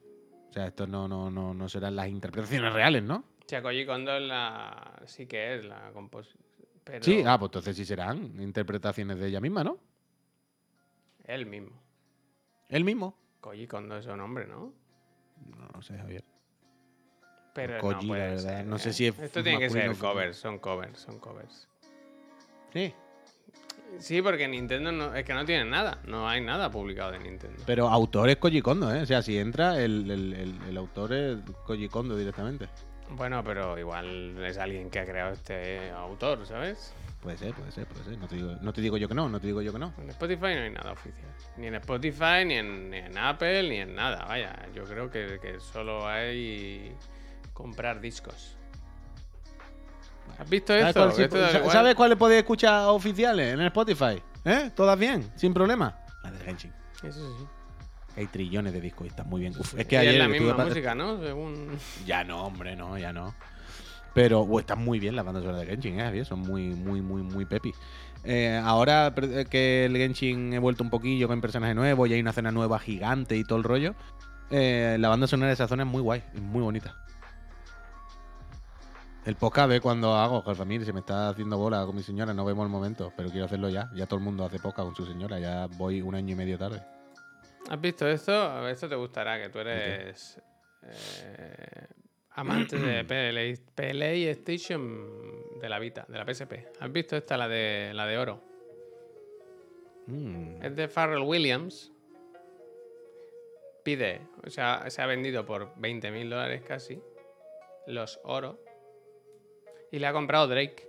O 0.49 0.53
sea, 0.53 0.67
esto 0.67 0.85
no, 0.85 1.07
no, 1.07 1.31
no, 1.31 1.55
no 1.55 1.69
serán 1.69 1.95
las 1.95 2.07
interpretaciones 2.07 2.71
reales, 2.71 3.01
¿no? 3.01 3.15
O 3.17 3.47
sea, 3.47 3.63
Koji 3.63 3.83
Kondo 3.87 4.15
es 4.15 4.21
la... 4.21 5.01
sí 5.05 5.25
que 5.25 5.55
es 5.55 5.65
la 5.65 5.89
composición. 5.91 6.43
Pero 6.83 7.03
Sí, 7.03 7.23
ah, 7.25 7.39
pues 7.39 7.49
entonces 7.49 7.75
sí 7.77 7.83
serán 7.85 8.39
interpretaciones 8.39 9.17
de 9.19 9.27
ella 9.27 9.41
misma, 9.41 9.63
¿no? 9.63 9.79
él 11.25 11.47
mismo. 11.47 11.81
Él 12.69 12.83
mismo. 12.83 13.15
Koji 13.41 13.65
Kondo 13.65 13.97
es 13.97 14.05
un 14.05 14.19
hombre, 14.19 14.45
¿no? 14.45 14.71
No, 15.47 15.67
no 15.73 15.81
sé, 15.81 15.97
Javier. 15.97 16.23
Pero 17.53 17.79
Koji, 17.79 17.95
no 17.95 18.01
la 18.01 18.07
puede 18.07 18.29
verdad, 18.35 18.57
ser, 18.57 18.65
no 18.65 18.77
sé 18.77 18.89
¿eh? 18.89 18.93
si 18.93 19.07
es 19.07 19.19
Esto 19.19 19.43
tiene 19.43 19.59
que 19.59 19.69
ser 19.69 19.95
covers, 19.97 20.37
son 20.37 20.59
covers, 20.59 20.99
son 20.99 21.19
covers. 21.19 21.67
Sí. 22.73 22.93
Sí, 23.97 24.21
porque 24.21 24.47
Nintendo 24.47 24.91
no, 24.91 25.15
es 25.15 25.25
que 25.25 25.33
no 25.33 25.43
tiene 25.45 25.65
nada, 25.65 25.97
no 26.05 26.29
hay 26.29 26.41
nada 26.41 26.69
publicado 26.69 27.11
de 27.11 27.19
Nintendo. 27.19 27.63
Pero 27.65 27.89
autor 27.89 28.29
es 28.29 28.37
Koji 28.37 28.61
Kondo, 28.61 28.93
¿eh? 28.93 29.01
O 29.01 29.05
sea, 29.05 29.21
si 29.23 29.37
entra, 29.39 29.81
el, 29.81 30.09
el- 30.11 30.33
el- 30.33 30.59
el 30.69 30.77
autor 30.77 31.11
es 31.13 31.37
Koji 31.65 31.89
Kondo 31.89 32.15
directamente. 32.15 32.69
Bueno, 33.11 33.43
pero 33.43 33.77
igual 33.79 34.37
es 34.45 34.59
alguien 34.59 34.91
que 34.91 34.99
ha 34.99 35.05
creado 35.05 35.31
este 35.33 35.89
autor, 35.89 36.45
¿sabes? 36.45 36.93
Puede 37.23 37.37
ser, 37.37 37.53
puede 37.55 37.71
ser, 37.71 37.87
puede 37.87 38.03
ser. 38.05 38.17
No 38.19 38.27
te 38.27 38.35
digo, 38.35 38.55
no 38.61 38.71
te 38.71 38.79
digo 38.81 38.95
yo 38.97 39.07
que 39.09 39.15
no, 39.15 39.27
no 39.27 39.39
te 39.41 39.47
digo 39.47 39.63
yo 39.63 39.73
que 39.73 39.79
no. 39.79 39.91
En 39.97 40.09
Spotify 40.11 40.41
no 40.55 40.61
hay 40.61 40.69
nada 40.69 40.91
oficial. 40.91 41.27
Ni 41.57 41.65
en 41.67 41.75
Spotify, 41.75 42.45
ni 42.45 42.53
en, 42.53 42.91
ni 42.91 42.97
en 42.97 43.17
Apple, 43.17 43.67
ni 43.67 43.77
en 43.77 43.95
nada. 43.95 44.23
Vaya, 44.25 44.55
yo 44.75 44.83
creo 44.83 45.09
que, 45.09 45.39
que 45.41 45.59
solo 45.59 46.07
hay 46.07 46.95
comprar 47.63 47.99
discos. 47.99 48.55
¿Has 50.39 50.49
visto 50.49 50.71
¿Sabes, 50.71 50.87
esto? 50.87 50.99
cuál, 51.01 51.13
sí- 51.13 51.21
Esto 51.23 51.37
da 51.37 51.51
sa- 51.51 51.57
igual. 51.59 51.71
¿sabes 51.73 51.95
cuáles 51.95 52.17
podéis 52.17 52.39
escuchar 52.39 52.87
oficiales 52.87 53.53
en 53.53 53.59
el 53.59 53.67
Spotify? 53.67 54.21
¿Eh? 54.45 54.71
¿Todas 54.73 54.97
bien? 54.97 55.29
¿Sin 55.35 55.53
problema? 55.53 55.97
La 56.23 56.31
de 56.31 56.39
Genshin. 56.39 56.71
Eso 57.03 57.37
sí. 57.37 57.45
Hay 58.15 58.27
trillones 58.27 58.71
de 58.71 58.79
discos 58.79 59.05
y 59.05 59.09
están 59.09 59.27
muy 59.27 59.41
bien. 59.41 59.53
Uf, 59.59 59.73
es 59.73 59.81
Y 59.81 59.85
que 59.85 59.97
ayer 59.97 60.13
es 60.13 60.19
la 60.19 60.27
misma 60.29 60.53
música, 60.65 60.95
¿no? 60.95 61.19
Según... 61.21 61.77
Ya 62.05 62.23
no, 62.23 62.45
hombre, 62.45 62.75
no, 62.77 62.97
ya 62.97 63.11
no. 63.11 63.35
Pero 64.13 64.41
uh, 64.41 64.59
están 64.59 64.83
muy 64.83 64.99
bien 64.99 65.15
las 65.17 65.25
bandas 65.25 65.43
sonoras 65.43 65.61
de 65.65 65.67
Genshin, 65.67 65.99
¿eh? 65.99 66.23
Son 66.23 66.39
muy, 66.39 66.69
muy, 66.69 67.01
muy, 67.01 67.21
muy 67.21 67.43
pepi. 67.45 67.73
Eh, 68.23 68.59
ahora 68.63 69.13
per- 69.13 69.47
que 69.47 69.85
el 69.85 69.95
Genshin 69.97 70.53
he 70.53 70.59
vuelto 70.59 70.83
un 70.83 70.89
poquillo 70.89 71.27
con 71.27 71.41
personajes 71.41 71.75
nuevos 71.75 72.07
y 72.09 72.13
hay 72.13 72.21
una 72.21 72.31
zona 72.33 72.51
nueva 72.51 72.79
gigante 72.79 73.35
y 73.35 73.43
todo 73.43 73.57
el 73.57 73.63
rollo, 73.65 73.93
eh, 74.51 74.95
la 74.99 75.09
banda 75.09 75.27
sonora 75.27 75.47
de 75.49 75.53
esa 75.53 75.67
zona 75.67 75.83
es 75.83 75.89
muy 75.89 76.01
guay, 76.01 76.23
es 76.33 76.41
muy 76.41 76.61
bonita. 76.61 76.95
El 79.25 79.35
podcast 79.35 79.69
ve 79.69 79.81
cuando 79.81 80.13
hago, 80.15 80.41
Famir, 80.55 80.85
se 80.85 80.93
me 80.93 81.01
está 81.01 81.29
haciendo 81.29 81.57
bola 81.57 81.85
con 81.85 81.95
mi 81.95 82.01
señora, 82.01 82.33
no 82.33 82.45
vemos 82.45 82.63
el 82.65 82.71
momento, 82.71 83.11
pero 83.15 83.29
quiero 83.29 83.45
hacerlo 83.45 83.69
ya. 83.69 83.89
Ya 83.93 84.05
todo 84.05 84.17
el 84.17 84.25
mundo 84.25 84.45
hace 84.45 84.59
podcast 84.59 84.87
con 84.87 84.95
su 84.95 85.05
señora, 85.05 85.39
ya 85.39 85.67
voy 85.77 86.01
un 86.01 86.15
año 86.15 86.33
y 86.33 86.35
medio 86.35 86.57
tarde. 86.57 86.81
¿Has 87.69 87.81
visto 87.81 88.07
esto? 88.07 88.67
Esto 88.67 88.87
te 88.87 88.95
gustará, 88.95 89.39
que 89.41 89.49
tú 89.49 89.59
eres 89.59 90.41
eh, 90.83 91.87
amante 92.31 92.77
de 92.77 93.03
PLA, 93.05 93.53
PlayStation 93.75 95.59
de 95.59 95.69
la 95.69 95.79
Vita, 95.79 96.05
de 96.07 96.17
la 96.17 96.25
PSP. 96.25 96.53
¿Has 96.79 96.91
visto 96.91 97.17
esta, 97.17 97.37
la 97.37 97.47
de, 97.49 97.91
la 97.93 98.07
de 98.07 98.17
oro? 98.17 98.41
Mm. 100.07 100.63
Es 100.63 100.75
de 100.75 100.87
Pharrell 100.87 101.23
Williams. 101.23 101.91
Pide, 103.83 104.21
o 104.45 104.49
sea, 104.49 104.89
se 104.89 105.01
ha 105.01 105.05
vendido 105.05 105.45
por 105.45 105.73
20 105.77 106.09
mil 106.11 106.29
dólares 106.29 106.63
casi, 106.65 107.01
los 107.85 108.19
oro. 108.23 108.68
Y 109.91 109.99
le 109.99 110.07
ha 110.07 110.13
comprado 110.13 110.47
Drake. 110.47 110.87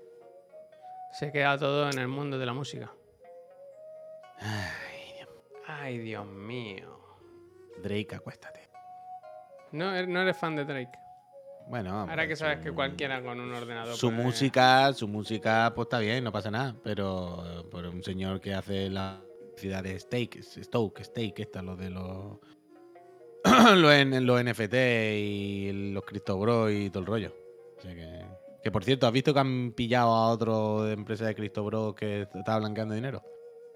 Se 1.12 1.32
queda 1.32 1.59
todo 1.59 1.90
en 1.90 1.98
el 1.98 2.09
mundo 2.09 2.38
de 2.38 2.46
la 2.46 2.53
música. 2.53 2.92
Ay, 4.38 5.12
Dios. 5.16 5.28
Ay, 5.66 5.98
Dios 5.98 6.26
mío. 6.26 6.98
Drake, 7.82 8.14
acuéstate. 8.14 8.68
No, 9.72 9.94
er- 9.94 10.09
no 10.09 10.20
eres 10.22 10.36
fan 10.36 10.57
de 10.57 10.64
Drake. 10.64 10.98
Bueno, 11.68 12.01
Ahora 12.01 12.14
pues, 12.16 12.28
que 12.28 12.36
sabes 12.36 12.59
su- 12.59 12.64
que 12.64 12.72
cualquiera 12.72 13.22
con 13.22 13.38
un 13.40 13.53
ordenador. 13.53 13.94
Su 13.94 14.09
puede- 14.11 14.22
música, 14.22 14.92
su 14.92 15.07
música, 15.07 15.72
pues 15.74 15.86
está 15.86 15.98
bien, 16.01 16.24
no 16.24 16.32
pasa 16.32 16.51
nada. 16.51 16.74
Pero 16.82 17.44
eh, 17.61 17.64
por 17.70 17.86
un 17.86 18.03
señor 18.03 18.40
que 18.40 18.55
hace 18.55 18.90
la 18.90 19.20
ciudad 19.57 19.82
de 19.82 19.98
Steak, 19.98 20.42
Stoke, 20.42 21.05
Steak, 21.05 21.38
esta, 21.40 21.62
lo 21.62 21.76
de 21.76 21.90
los. 21.90 22.38
los, 23.76 23.92
N- 23.92 24.20
los 24.20 24.42
NFT 24.44 24.74
y 24.74 25.90
los 25.92 26.05
Cristo 26.05 26.38
Bro 26.38 26.70
y 26.70 26.90
todo 26.90 27.01
el 27.01 27.07
rollo. 27.07 27.34
O 27.78 27.80
sea 27.80 27.94
que, 27.94 28.24
que, 28.62 28.70
por 28.70 28.84
cierto, 28.84 29.06
¿has 29.06 29.12
visto 29.12 29.32
que 29.32 29.40
han 29.40 29.72
pillado 29.72 30.11
a 30.11 30.28
otro 30.30 30.84
de 30.84 30.92
empresa 30.92 31.26
de 31.26 31.34
Cristo 31.34 31.64
Bro 31.64 31.94
que 31.94 32.22
estaba 32.22 32.58
blanqueando 32.58 32.94
dinero? 32.94 33.22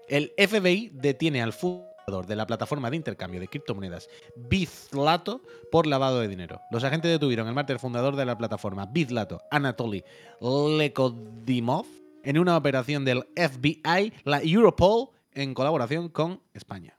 El 0.07 0.33
FBI 0.37 0.91
detiene 0.93 1.41
al 1.41 1.53
fundador 1.53 2.27
de 2.27 2.35
la 2.35 2.45
plataforma 2.45 2.89
de 2.91 2.97
intercambio 2.97 3.39
de 3.39 3.47
criptomonedas 3.47 4.07
Bizlato 4.35 5.41
por 5.71 5.87
lavado 5.87 6.19
de 6.19 6.27
dinero. 6.27 6.61
Los 6.71 6.83
agentes 6.83 7.11
detuvieron 7.11 7.47
el 7.47 7.55
martes 7.55 7.75
al 7.75 7.79
fundador 7.79 8.15
de 8.15 8.25
la 8.25 8.37
plataforma 8.37 8.85
Bizlato, 8.85 9.41
Anatoly 9.49 10.03
Lekodimov, 10.39 11.87
en 12.23 12.37
una 12.37 12.57
operación 12.57 13.05
del 13.05 13.23
FBI, 13.35 14.13
la 14.23 14.41
Europol, 14.41 15.09
en 15.33 15.53
colaboración 15.53 16.09
con 16.09 16.41
España. 16.53 16.97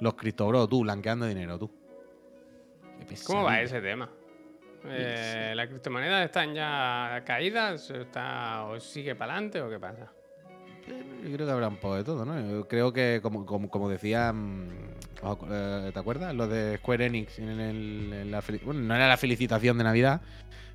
Los 0.00 0.14
criptobros, 0.14 0.68
tú, 0.68 0.80
blanqueando 0.80 1.26
dinero, 1.26 1.58
tú. 1.58 1.70
¿Cómo 3.26 3.44
va 3.44 3.60
ese 3.60 3.80
tema? 3.80 4.10
Eh, 4.88 5.52
¿Las 5.54 5.68
criptomonedas 5.68 6.24
están 6.24 6.54
ya 6.54 7.22
caídas? 7.26 7.90
¿Está, 7.90 8.64
¿O 8.64 8.80
sigue 8.80 9.14
para 9.14 9.32
adelante 9.34 9.60
o 9.60 9.68
qué 9.70 9.78
pasa? 9.78 10.10
Yo 11.22 11.32
creo 11.34 11.46
que 11.46 11.52
habrá 11.52 11.68
un 11.68 11.76
poco 11.76 11.96
de 11.96 12.04
todo, 12.04 12.24
¿no? 12.24 12.40
Yo 12.50 12.66
creo 12.66 12.92
que, 12.92 13.20
como, 13.22 13.44
como, 13.46 13.68
como 13.70 13.88
decía, 13.88 14.32
eh, 14.34 15.90
¿te 15.92 15.98
acuerdas? 15.98 16.34
Lo 16.34 16.48
de 16.48 16.78
Square 16.78 17.06
Enix 17.06 17.38
en, 17.38 17.60
el- 17.60 18.36
bueno, 18.64 18.80
no 18.80 18.94
era 18.96 19.06
la 19.06 19.16
felicitación 19.16 19.76
de 19.78 19.84
Navidad, 19.84 20.20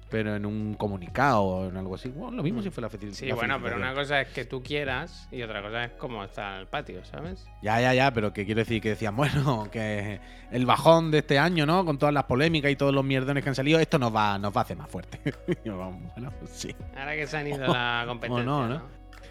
pero 0.09 0.35
en 0.35 0.45
un 0.45 0.75
comunicado 0.75 1.41
o 1.41 1.69
en 1.69 1.77
algo 1.77 1.95
así. 1.95 2.09
Bueno, 2.09 2.37
lo 2.37 2.43
mismo 2.43 2.61
si 2.61 2.69
fue 2.69 2.81
la, 2.81 2.89
felici- 2.89 3.13
Sí, 3.13 3.31
bueno, 3.31 3.55
pero 3.61 3.75
felicitación. 3.75 3.81
una 3.81 3.93
cosa 3.93 4.21
es 4.21 4.27
que 4.29 4.45
tú 4.45 4.61
quieras 4.63 5.27
y 5.31 5.41
otra 5.41 5.61
cosa 5.61 5.83
es 5.85 5.91
cómo 5.93 6.23
está 6.23 6.59
el 6.59 6.67
patio, 6.67 7.03
¿sabes? 7.05 7.45
Ya, 7.61 7.81
ya, 7.81 7.93
ya, 7.93 8.11
pero 8.13 8.31
que 8.31 8.45
quiero 8.45 8.59
decir 8.59 8.81
que 8.81 8.89
decían, 8.89 9.15
bueno, 9.17 9.67
que 9.71 10.19
el 10.51 10.65
bajón 10.65 11.11
de 11.11 11.17
este 11.19 11.39
año, 11.39 11.65
¿no? 11.65 11.83
Con 11.85 11.97
todas 11.97 12.13
las 12.13 12.25
polémicas 12.25 12.71
y 12.71 12.75
todos 12.75 12.93
los 12.93 13.03
mierdones 13.03 13.43
que 13.43 13.49
han 13.49 13.55
salido, 13.55 13.79
esto 13.79 13.97
nos 13.99 14.15
va, 14.15 14.37
nos 14.37 14.55
va 14.55 14.61
a 14.61 14.63
hacer 14.63 14.77
más 14.77 14.89
fuerte. 14.89 15.19
Bueno, 15.65 16.31
sí. 16.51 16.73
Ahora 16.97 17.15
que 17.15 17.27
se 17.27 17.37
han 17.37 17.47
ido 17.47 17.67
la 17.73 18.03
competencia. 18.07 18.45
no, 18.45 18.67
¿no? 18.67 18.75
¿no? 18.75 18.81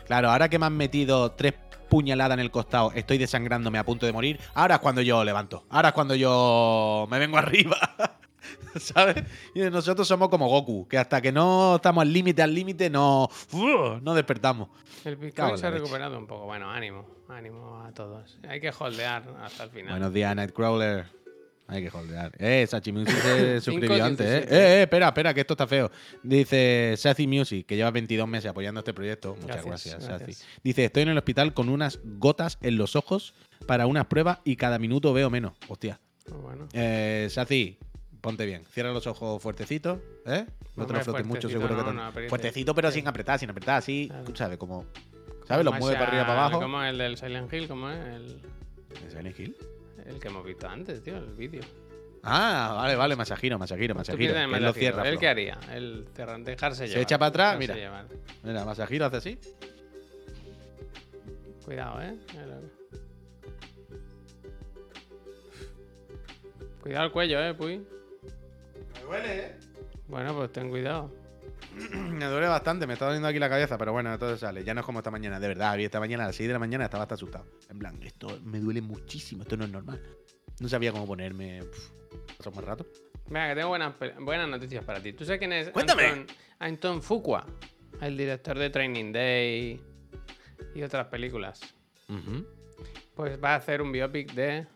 Claro, 0.06 0.30
ahora 0.30 0.48
que 0.48 0.58
me 0.58 0.66
han 0.66 0.76
metido 0.76 1.32
tres 1.32 1.54
puñaladas 1.88 2.34
en 2.34 2.40
el 2.40 2.50
costado, 2.50 2.92
estoy 2.94 3.16
desangrándome 3.18 3.78
a 3.78 3.84
punto 3.84 4.04
de 4.04 4.12
morir, 4.12 4.40
ahora 4.54 4.74
es 4.76 4.80
cuando 4.80 5.00
yo 5.00 5.22
levanto, 5.24 5.64
ahora 5.70 5.88
es 5.90 5.94
cuando 5.94 6.14
yo 6.14 7.06
me 7.10 7.18
vengo 7.18 7.38
arriba. 7.38 7.76
¿Sabes? 8.80 9.22
Y 9.54 9.60
nosotros 9.60 10.06
somos 10.06 10.28
como 10.28 10.48
Goku, 10.48 10.88
que 10.88 10.98
hasta 10.98 11.20
que 11.20 11.32
no 11.32 11.76
estamos 11.76 12.02
al 12.02 12.12
límite, 12.12 12.42
al 12.42 12.54
límite, 12.54 12.90
no, 12.90 13.28
¡uh! 13.52 14.00
no 14.02 14.14
despertamos. 14.14 14.68
El 15.04 15.16
Bitcoin 15.16 15.58
se 15.58 15.66
ha 15.66 15.70
leche. 15.70 15.82
recuperado 15.82 16.18
un 16.18 16.26
poco. 16.26 16.46
Bueno, 16.46 16.70
ánimo, 16.70 17.06
ánimo 17.28 17.82
a 17.82 17.92
todos. 17.92 18.38
Hay 18.48 18.60
que 18.60 18.72
holdear 18.76 19.22
hasta 19.42 19.64
el 19.64 19.70
final. 19.70 19.90
Buenos 19.92 20.12
días, 20.12 20.34
Nightcrawler. 20.34 21.06
Hay 21.66 21.82
que 21.82 21.96
holdear. 21.96 22.32
Eh, 22.38 22.66
Sachi 22.68 22.92
Music 22.92 23.14
se 23.22 23.60
suscribió 23.62 24.04
antes, 24.04 24.26
eh. 24.26 24.46
5.17. 24.46 24.52
Eh, 24.52 24.56
eh, 24.56 24.82
espera, 24.82 25.08
espera, 25.08 25.32
que 25.32 25.40
esto 25.40 25.54
está 25.54 25.66
feo. 25.66 25.90
Dice 26.22 26.94
Sachi 26.96 27.26
Music, 27.26 27.66
que 27.66 27.76
lleva 27.76 27.90
22 27.90 28.28
meses 28.28 28.50
apoyando 28.50 28.80
este 28.80 28.92
proyecto. 28.92 29.34
Muchas 29.40 29.64
Gracias, 29.64 29.66
gracias, 29.66 30.08
gracias. 30.08 30.38
Sachi. 30.38 30.48
Dice, 30.62 30.84
estoy 30.84 31.04
en 31.04 31.08
el 31.10 31.18
hospital 31.18 31.54
con 31.54 31.70
unas 31.70 32.00
gotas 32.04 32.58
en 32.60 32.76
los 32.76 32.96
ojos 32.96 33.34
para 33.66 33.86
unas 33.86 34.06
pruebas 34.06 34.40
y 34.44 34.56
cada 34.56 34.78
minuto 34.78 35.12
veo 35.14 35.30
menos. 35.30 35.54
Hostia. 35.68 36.00
Bueno. 36.42 36.68
Eh, 36.72 37.28
Sachi, 37.30 37.78
ponte 38.24 38.46
bien. 38.46 38.64
Cierra 38.64 38.90
los 38.90 39.06
ojos 39.06 39.40
fuertecitos, 39.42 39.98
¿eh? 40.24 40.46
No 40.76 40.86
te 40.86 40.94
los 40.94 41.04
frotes 41.04 41.26
mucho, 41.26 41.42
fuertecito 41.42 41.68
seguro 41.68 41.84
que 41.84 41.92
no, 41.92 42.12
te... 42.12 42.28
Fuertecito, 42.30 42.74
pero 42.74 42.90
sin 42.90 43.06
apretar, 43.06 43.38
sin 43.38 43.50
apretar, 43.50 43.76
así. 43.76 44.08
Claro. 44.08 44.34
Sabes, 44.34 44.56
como... 44.56 44.86
¿Sabes? 45.46 45.62
Los 45.62 45.78
mueve 45.78 45.96
para 45.98 46.08
arriba, 46.08 46.26
para 46.26 46.46
abajo. 46.46 46.60
Como 46.62 46.82
el 46.82 46.96
del 46.96 47.18
Silent 47.18 47.52
Hill, 47.52 47.68
como 47.68 47.90
es 47.90 47.98
el, 47.98 48.40
¿Es 49.06 49.12
Silent 49.12 49.38
Hill? 49.38 49.56
el 50.06 50.18
que 50.18 50.28
hemos 50.28 50.42
visto 50.42 50.66
antes, 50.66 51.02
tío, 51.02 51.18
el 51.18 51.34
vídeo. 51.34 51.60
Ah, 52.22 52.72
vale, 52.74 52.96
vale, 52.96 53.14
masajiro, 53.14 53.58
masajiro, 53.58 53.94
masajiro. 53.94 54.34
él 54.34 54.62
lo 54.62 54.72
cierra. 54.72 55.06
¿Él 55.06 55.18
qué 55.18 55.28
haría? 55.28 55.58
El 55.70 56.06
dejarse 56.44 56.84
Se 56.84 56.88
llevar. 56.88 57.02
echa 57.02 57.18
para 57.18 57.28
atrás, 57.28 57.58
mira. 57.58 57.74
llevar. 57.74 58.06
Mira, 58.42 58.64
masajiro 58.64 59.04
hace 59.04 59.16
así. 59.18 59.38
Cuidado, 61.66 62.00
eh. 62.00 62.16
Cuidado 66.82 67.04
el 67.04 67.12
cuello, 67.12 67.40
eh, 67.44 67.52
Puy. 67.52 67.86
Duele, 69.04 69.38
¿eh? 69.38 69.54
Bueno, 70.08 70.34
pues 70.34 70.52
ten 70.52 70.70
cuidado. 70.70 71.12
Me 71.94 72.24
duele 72.26 72.46
bastante, 72.46 72.86
me 72.86 72.94
está 72.94 73.06
doliendo 73.06 73.28
aquí 73.28 73.38
la 73.38 73.48
cabeza, 73.48 73.76
pero 73.76 73.92
bueno, 73.92 74.16
todo 74.18 74.36
sale. 74.36 74.64
Ya 74.64 74.74
no 74.74 74.80
es 74.80 74.86
como 74.86 75.00
esta 75.00 75.10
mañana, 75.10 75.40
de 75.40 75.48
verdad. 75.48 75.76
Vi 75.76 75.84
esta 75.84 76.00
mañana 76.00 76.24
a 76.24 76.26
las 76.28 76.36
6 76.36 76.48
de 76.48 76.52
la 76.52 76.58
mañana 76.58 76.84
estaba 76.84 77.02
hasta 77.02 77.14
asustado. 77.16 77.46
En 77.68 77.78
plan, 77.78 78.00
esto 78.02 78.38
me 78.44 78.60
duele 78.60 78.80
muchísimo, 78.80 79.42
esto 79.42 79.56
no 79.56 79.64
es 79.64 79.70
normal. 79.70 80.00
No 80.60 80.68
sabía 80.68 80.92
cómo 80.92 81.06
ponerme. 81.06 81.62
Pasó 82.36 82.50
más 82.52 82.64
rato. 82.64 82.86
Venga, 83.26 83.48
que 83.48 83.54
tengo 83.56 83.68
buenas, 83.68 83.94
buenas 84.20 84.48
noticias 84.48 84.84
para 84.84 85.00
ti. 85.00 85.12
¿Tú 85.12 85.24
sabes 85.24 85.38
quién 85.38 85.52
es 85.52 85.70
Cuéntame. 85.70 86.04
Anton, 86.04 86.26
Anton 86.58 87.02
Fuqua? 87.02 87.46
El 88.00 88.16
director 88.16 88.58
de 88.58 88.70
Training 88.70 89.12
Day 89.12 89.80
y 90.74 90.82
otras 90.82 91.06
películas. 91.08 91.60
Pues 93.14 93.42
va 93.42 93.54
a 93.54 93.56
hacer 93.56 93.80
un 93.82 93.92
biopic 93.92 94.32
de... 94.32 94.66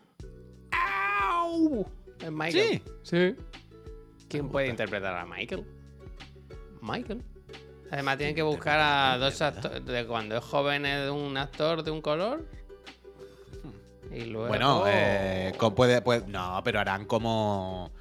¡Au! 0.71 1.85
De 2.19 2.31
Michael. 2.31 2.81
Sí. 3.03 3.35
Sí. 3.35 3.35
¿Quién 4.29 4.49
puede 4.49 4.67
interpretar 4.67 5.15
a 5.17 5.25
Michael? 5.25 5.65
Michael. 6.81 7.23
Además, 7.91 8.17
tienen 8.17 8.35
que 8.35 8.43
buscar 8.43 8.79
a 8.79 9.17
dos 9.17 9.41
actores 9.41 9.83
de 9.85 10.05
cuando 10.05 10.37
es 10.37 10.43
joven 10.43 10.85
es 10.85 11.09
un 11.09 11.35
actor 11.37 11.83
de 11.83 11.91
un 11.91 12.01
color. 12.01 12.45
Y 14.11 14.25
luego. 14.25 14.47
Bueno, 14.47 14.83
eh, 14.87 15.53
puede, 15.75 16.01
puede- 16.01 16.27
No, 16.27 16.61
pero 16.63 16.79
harán 16.79 17.05
como. 17.05 17.91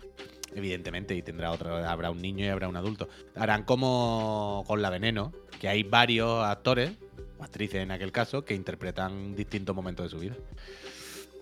Evidentemente, 0.55 1.15
y 1.15 1.23
tendrá 1.23 1.51
otro. 1.53 1.77
Habrá 1.77 2.11
un 2.11 2.21
niño 2.21 2.45
y 2.45 2.49
habrá 2.49 2.69
un 2.69 2.77
adulto. 2.77 3.09
Harán 3.37 3.65
como 3.65 4.65
con 4.67 4.81
la 4.83 4.91
veneno, 4.91 5.33
que 5.61 5.69
hay 5.69 5.83
varios 5.83 6.45
actores, 6.45 6.93
o 7.39 7.45
actrices 7.45 7.83
en 7.83 7.91
aquel 7.91 8.13
caso, 8.13 8.45
que 8.45 8.55
interpretan 8.55 9.35
distintos 9.37 9.75
momentos 9.77 10.05
de 10.07 10.11
su 10.11 10.19
vida. 10.19 10.35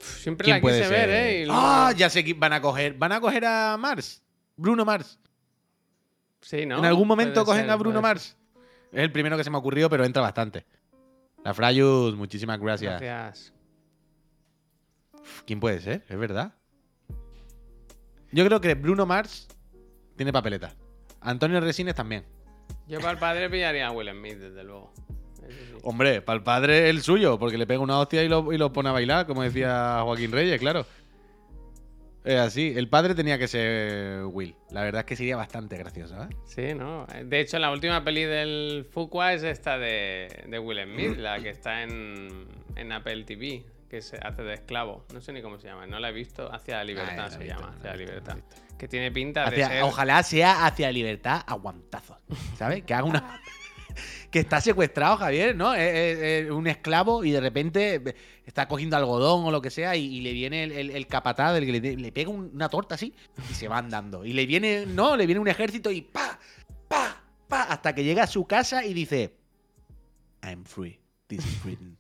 Siempre 0.01 0.45
¿Quién 0.45 0.57
la 0.57 0.61
puede 0.61 0.79
quise 0.83 0.89
ser? 0.91 1.09
ver, 1.09 1.27
¿eh? 1.27 1.47
Luego- 1.47 1.61
Ah, 1.65 1.93
ya 1.97 2.11
sé 2.11 2.23
quién 2.25 2.39
van 2.39 2.53
a 2.53 2.61
coger. 2.61 2.95
Van 2.95 3.13
a 3.13 3.21
coger 3.21 3.45
a 3.45 3.77
Mars. 3.77 4.23
Bruno 4.57 4.85
Mars. 4.85 5.19
Sí, 6.41 6.65
¿no? 6.67 6.79
en 6.79 6.85
algún 6.85 7.09
momento 7.09 7.45
Puede 7.45 7.47
cogen 7.47 7.63
ser, 7.63 7.71
a 7.71 7.77
Bruno 7.77 8.01
Mars. 8.01 8.37
Es 8.93 9.01
el 9.01 9.13
primero 9.13 9.37
que 9.37 9.45
se 9.45 9.51
me 9.51 9.57
ha 9.57 9.59
ocurrido, 9.59 9.91
pero 9.91 10.05
entra 10.05 10.23
bastante. 10.23 10.65
La 11.45 11.55
Frayus, 11.55 12.15
muchísimas 12.17 12.59
gracias. 12.59 13.01
Gracias. 13.01 13.53
¿Quién 15.45 15.61
puede 15.61 15.81
ser? 15.81 16.05
Es 16.09 16.19
verdad. 16.19 16.55
Yo 18.33 18.45
creo 18.45 18.61
que 18.61 18.75
Bruno 18.75 19.07
Mars 19.07 19.49
tiene 20.17 20.33
papeleta. 20.33 20.75
Antonio 21.21 21.61
Resines 21.61 21.95
también. 21.95 22.25
Yo 22.87 23.01
para 23.01 23.13
el 23.13 23.19
padre 23.19 23.51
pillaría 23.51 23.89
a 23.89 23.93
Will 23.93 24.11
Smith, 24.11 24.39
desde 24.39 24.65
luego. 24.65 24.93
Sí. 25.35 25.47
Hombre, 25.83 26.23
para 26.23 26.39
el 26.39 26.43
padre 26.43 26.89
el 26.89 27.03
suyo, 27.03 27.39
porque 27.39 27.59
le 27.59 27.67
pega 27.67 27.81
una 27.81 27.99
hostia 27.99 28.23
y 28.23 28.29
lo, 28.29 28.53
y 28.53 28.59
lo 28.59 28.73
pone 28.73 28.89
a 28.89 28.93
bailar, 28.93 29.27
como 29.27 29.43
decía 29.43 30.01
Joaquín 30.03 30.33
Reyes, 30.33 30.59
claro. 30.61 30.87
Es 32.27 32.39
así. 32.41 32.73
El 32.77 32.89
padre 32.89 33.15
tenía 33.15 33.39
que 33.39 33.47
ser 33.49 34.25
Will. 34.25 34.57
La 34.71 34.83
verdad 34.83 35.01
es 35.01 35.07
que 35.07 35.17
sería 35.17 35.37
bastante 35.37 35.77
gracioso, 35.79 36.21
¿eh? 36.23 36.29
Sí, 36.45 36.75
¿no? 36.75 37.07
De 37.25 37.41
hecho, 37.41 37.59
la 37.59 37.71
última 37.71 38.03
peli 38.03 38.25
del 38.25 38.87
Fuqua 38.91 39.33
es 39.33 39.45
esta 39.45 39.79
de, 39.79 40.45
de 40.49 40.59
Will 40.59 40.83
Smith, 40.85 41.17
la 41.19 41.39
que 41.41 41.51
está 41.51 41.83
en, 41.85 42.47
en 42.75 42.91
Apple 42.93 43.25
TV, 43.25 43.65
que 43.89 44.03
se 44.03 44.19
hace 44.19 44.43
de 44.43 44.55
esclavo. 44.55 45.05
No 45.15 45.21
sé 45.21 45.33
ni 45.33 45.41
cómo 45.41 45.59
se 45.61 45.69
llama, 45.69 45.87
no 45.87 46.01
la 46.01 46.09
he 46.09 46.13
visto. 46.13 46.53
Hacia 46.53 46.79
la 46.79 46.85
libertad 46.85 47.15
Ah, 47.17 47.23
la 47.23 47.31
se 47.31 47.39
visto, 47.39 47.55
llama, 47.55 47.69
Hacia 47.77 47.91
la 47.91 47.97
la 47.97 47.97
libertad. 47.97 48.37
la 48.37 48.77
Que 48.77 48.89
tiene 48.89 49.13
pinta 49.13 49.49
de 49.49 49.65
ser... 49.65 49.83
Ojalá 49.85 50.23
sea 50.25 50.67
hacia 50.67 50.91
libertad 50.91 51.43
aguantazos. 51.47 52.19
¿Sabes? 52.59 52.83
Que 52.83 52.93
haga 52.95 53.05
una. 53.05 53.41
que 54.31 54.41
está 54.41 54.61
secuestrado, 54.61 55.17
Javier, 55.17 55.57
¿no? 55.57 55.75
Es, 55.75 56.51
un 56.51 56.67
esclavo 56.67 57.25
y 57.25 57.31
de 57.31 57.41
repente 57.41 58.15
está 58.45 58.69
cogiendo 58.69 58.97
algodón 58.97 59.45
o 59.45 59.51
lo 59.51 59.61
que 59.61 59.71
sea 59.71 59.97
y, 59.97 60.21
le 60.21 60.33
viene 60.33 60.65
el, 60.65 61.07
capataz 61.07 61.59
que 61.61 61.81
le, 61.81 62.13
pega 62.13 62.31
un- 62.31 62.51
una 62.55 62.69
torta 62.69 62.95
así 62.95 63.15
y 63.51 63.55
se 63.55 63.69
va 63.69 63.79
andando. 63.79 64.25
Y 64.25 64.33
le 64.33 64.47
viene, 64.47 64.87
no, 64.87 65.17
le 65.17 65.27
viene 65.27 65.41
un 65.41 65.49
ejército 65.49 65.91
y 65.91 66.03
pa, 66.03 66.39
pa, 66.89 67.23
pa, 67.49 67.63
hasta 67.65 67.95
que 67.95 68.05
llega 68.05 68.25
a 68.25 68.27
su 68.27 68.47
casa 68.47 68.85
y 68.85 68.95
dice: 68.95 69.35
I'm 70.43 70.65
free. 70.65 70.99
This 71.27 71.45
is 71.45 71.57
freedom. 71.57 71.97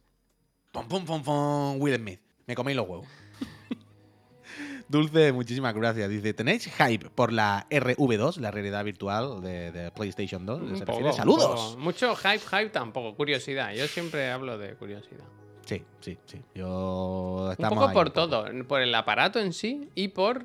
Pum, 0.72 0.86
pum, 0.88 1.04
pum, 1.04 1.22
pum, 1.22 1.80
Will 1.80 1.96
Smith. 1.96 2.20
Me 2.46 2.54
coméis 2.54 2.76
los 2.76 2.88
huevos. 2.88 3.06
Dulce, 4.88 5.32
muchísimas 5.32 5.74
gracias. 5.74 6.08
Dice, 6.08 6.32
¿tenéis 6.34 6.70
hype 6.76 7.10
por 7.10 7.32
la 7.32 7.66
RV2, 7.70 8.36
la 8.38 8.50
realidad 8.50 8.84
virtual 8.84 9.40
de, 9.42 9.72
de 9.72 9.90
PlayStation 9.90 10.46
2? 10.46 10.60
Un 10.62 10.76
Se 10.76 10.86
poco, 10.86 10.98
refiere, 10.98 11.10
un 11.10 11.16
¡Saludos! 11.16 11.76
Mucho 11.78 12.14
hype, 12.14 12.38
hype 12.38 12.70
tampoco. 12.70 13.16
Curiosidad. 13.16 13.72
Yo 13.74 13.86
siempre 13.88 14.30
hablo 14.30 14.58
de 14.58 14.74
curiosidad. 14.74 15.24
Sí, 15.64 15.82
sí, 16.00 16.16
sí. 16.26 16.40
Yo 16.54 17.46
Un 17.46 17.52
estamos 17.52 17.78
poco 17.78 17.88
ahí, 17.88 17.94
por 17.94 18.06
un 18.06 18.12
poco. 18.12 18.28
todo. 18.28 18.68
Por 18.68 18.80
el 18.82 18.94
aparato 18.94 19.40
en 19.40 19.52
sí 19.52 19.88
y 19.96 20.08
por 20.08 20.44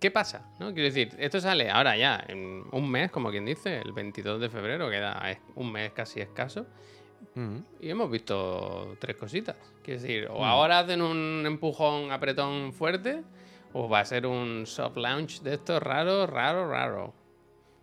qué 0.00 0.10
pasa, 0.10 0.50
¿no? 0.58 0.74
Quiero 0.74 0.92
decir, 0.92 1.14
esto 1.18 1.40
sale 1.40 1.70
ahora 1.70 1.96
ya, 1.96 2.22
en 2.26 2.64
un 2.72 2.90
mes, 2.90 3.10
como 3.12 3.30
quien 3.30 3.44
dice, 3.46 3.78
el 3.78 3.92
22 3.92 4.40
de 4.40 4.48
febrero, 4.50 4.90
queda 4.90 5.22
un 5.54 5.70
mes 5.70 5.92
casi 5.92 6.20
escaso. 6.20 6.66
Y 7.80 7.90
hemos 7.90 8.10
visto 8.10 8.96
tres 8.98 9.14
cositas. 9.16 9.56
Quiero 9.82 10.00
decir, 10.00 10.26
o 10.30 10.42
ahora 10.44 10.78
hacen 10.80 11.02
un 11.02 11.44
empujón 11.46 12.10
apretón 12.10 12.72
fuerte, 12.72 13.22
o 13.72 13.88
va 13.88 14.00
a 14.00 14.04
ser 14.04 14.26
un 14.26 14.66
soft 14.66 14.96
launch 14.96 15.40
de 15.42 15.54
estos 15.54 15.82
raro, 15.82 16.26
raro, 16.26 16.68
raro. 16.68 17.14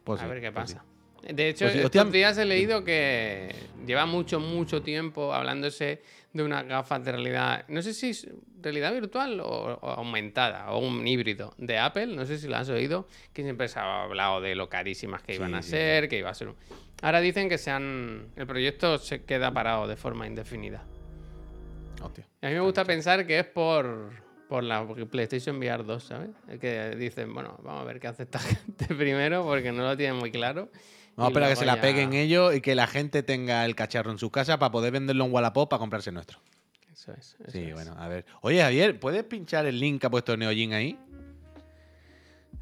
Pues 0.04 0.22
a 0.22 0.24
sí, 0.26 0.30
ver 0.30 0.42
qué 0.42 0.52
pues 0.52 0.70
sí. 0.70 0.76
pasa. 0.76 0.86
De 1.34 1.48
hecho, 1.50 1.66
Pues 1.66 1.74
sí, 1.74 1.80
estos 1.80 2.12
días 2.12 2.38
he 2.38 2.44
leído 2.44 2.84
que 2.84 3.56
lleva 3.88 4.06
mucho, 4.06 4.42
mucho 4.42 4.82
tiempo 4.82 5.34
hablándose 5.34 6.02
de 6.34 6.44
unas 6.44 6.66
gafas 6.66 7.06
de 7.06 7.12
realidad, 7.14 7.64
no 7.70 7.82
sé 7.82 7.94
si 7.94 8.10
es 8.10 8.28
realidad 8.62 8.92
virtual 8.92 9.40
o, 9.40 9.46
o 9.46 9.90
aumentada, 9.90 10.72
o 10.72 10.80
un 10.80 11.08
híbrido 11.08 11.54
de 11.58 11.78
Apple, 11.78 12.08
no 12.08 12.26
sé 12.26 12.38
si 12.40 12.48
lo 12.50 12.58
has 12.58 12.68
oído, 12.70 13.08
que 13.32 13.44
siempre 13.44 13.68
se 13.70 13.80
ha 13.80 14.04
hablado 14.04 14.42
de 14.42 14.56
lo 14.56 14.68
carísimas 14.68 15.22
que 15.22 15.36
iban 15.36 15.52
Sí, 15.52 15.56
a 15.56 15.62
sí, 15.62 15.70
ser, 15.70 16.10
que 16.10 16.18
iba 16.18 16.30
a 16.30 16.34
ser 16.34 16.50
un... 16.50 16.56
Ahora 17.02 17.22
dicen 17.22 17.48
que 17.48 17.58
se 17.58 17.72
han... 17.72 18.28
el 18.36 18.46
proyecto 18.48 18.98
se 18.98 19.24
queda 19.24 19.52
parado 19.54 19.88
de 19.88 19.96
forma 19.96 20.28
indefinida. 20.28 20.84
Hostia. 22.02 22.28
Y 22.42 22.46
a 22.48 22.50
mí 22.50 22.56
me 22.56 22.62
gusta 22.62 22.84
pensar 22.84 23.26
que 23.26 23.40
es 23.40 23.46
por, 23.46 24.12
por 24.54 24.64
la 24.64 24.86
PlayStation 25.10 25.58
VR 25.58 25.84
2, 25.84 26.04
¿sabes? 26.04 26.30
Es 26.47 26.60
Que 26.60 26.95
dicen, 26.95 27.34
bueno, 27.34 27.58
vamos 27.64 27.82
a 27.82 27.86
ver 27.86 27.99
qué 27.99 28.06
hace 28.06 28.22
esta 28.22 28.38
gente 28.39 28.86
primero 28.93 29.43
porque 29.43 29.72
no 29.72 29.82
lo 29.82 29.97
tienen 29.97 30.18
muy 30.18 30.30
claro. 30.30 30.70
Vamos 31.16 31.30
a 31.30 31.32
esperar 31.32 31.49
que 31.49 31.56
se 31.56 31.66
la 31.66 31.76
ya- 31.78 31.82
peguen 31.82 32.14
ellos 32.14 32.54
y 32.56 32.62
que 32.62 32.76
la 32.76 32.86
gente 32.86 33.24
tenga 33.24 33.66
el 33.66 33.76
cacharro 33.76 34.12
en 34.12 34.20
su 34.20 34.30
casa 34.30 34.60
para 34.60 34.72
poder 34.72 34.91
venderlo 34.91 35.26
en 35.26 35.34
Wallapop 35.34 35.68
para 35.72 35.80
comprarse 35.80 36.12
nuestro. 36.12 36.38
Eso 36.93 37.14
es. 37.14 37.36
eso 37.39 37.51
Sí, 37.51 37.64
es. 37.64 37.74
bueno, 37.74 37.95
a 37.97 38.08
ver. 38.08 38.26
Oye, 38.41 38.62
Javier, 38.62 38.99
¿puedes 38.99 39.24
pinchar 39.24 39.66
el 39.66 39.80
link 39.80 39.99
que 40.01 40.06
ha 40.06 40.12
puesto 40.12 40.38
Neojin 40.38 40.74
ahí? 40.74 40.99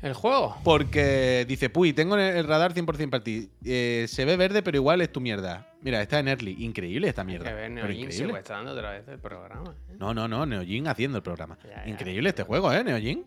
El 0.01 0.13
juego. 0.13 0.57
Porque 0.63 1.45
dice, 1.47 1.69
Puy, 1.69 1.93
tengo 1.93 2.17
el 2.17 2.47
radar 2.47 2.73
100% 2.73 3.09
para 3.09 3.23
ti. 3.23 3.49
Eh, 3.63 4.05
se 4.07 4.25
ve 4.25 4.35
verde, 4.35 4.63
pero 4.63 4.77
igual 4.77 5.01
es 5.01 5.11
tu 5.11 5.21
mierda. 5.21 5.67
Mira, 5.81 6.01
está 6.01 6.19
en 6.19 6.27
early. 6.27 6.55
Increíble 6.63 7.07
esta 7.07 7.23
mierda. 7.23 7.49
Que 7.49 7.53
ver 7.53 7.63
pero 7.73 7.87
Neojin 7.87 8.03
increíble. 8.05 8.27
secuestrando 8.27 8.71
otra 8.71 8.91
vez 8.91 9.07
el 9.07 9.19
programa. 9.19 9.75
¿eh? 9.89 9.95
No, 9.99 10.13
no, 10.13 10.27
no, 10.27 10.45
Neojin 10.45 10.87
haciendo 10.87 11.17
el 11.17 11.23
programa. 11.23 11.57
Ya, 11.63 11.85
ya. 11.85 11.89
Increíble 11.89 12.29
este 12.29 12.43
juego, 12.43 12.73
¿eh, 12.73 12.83
Neojin? 12.83 13.25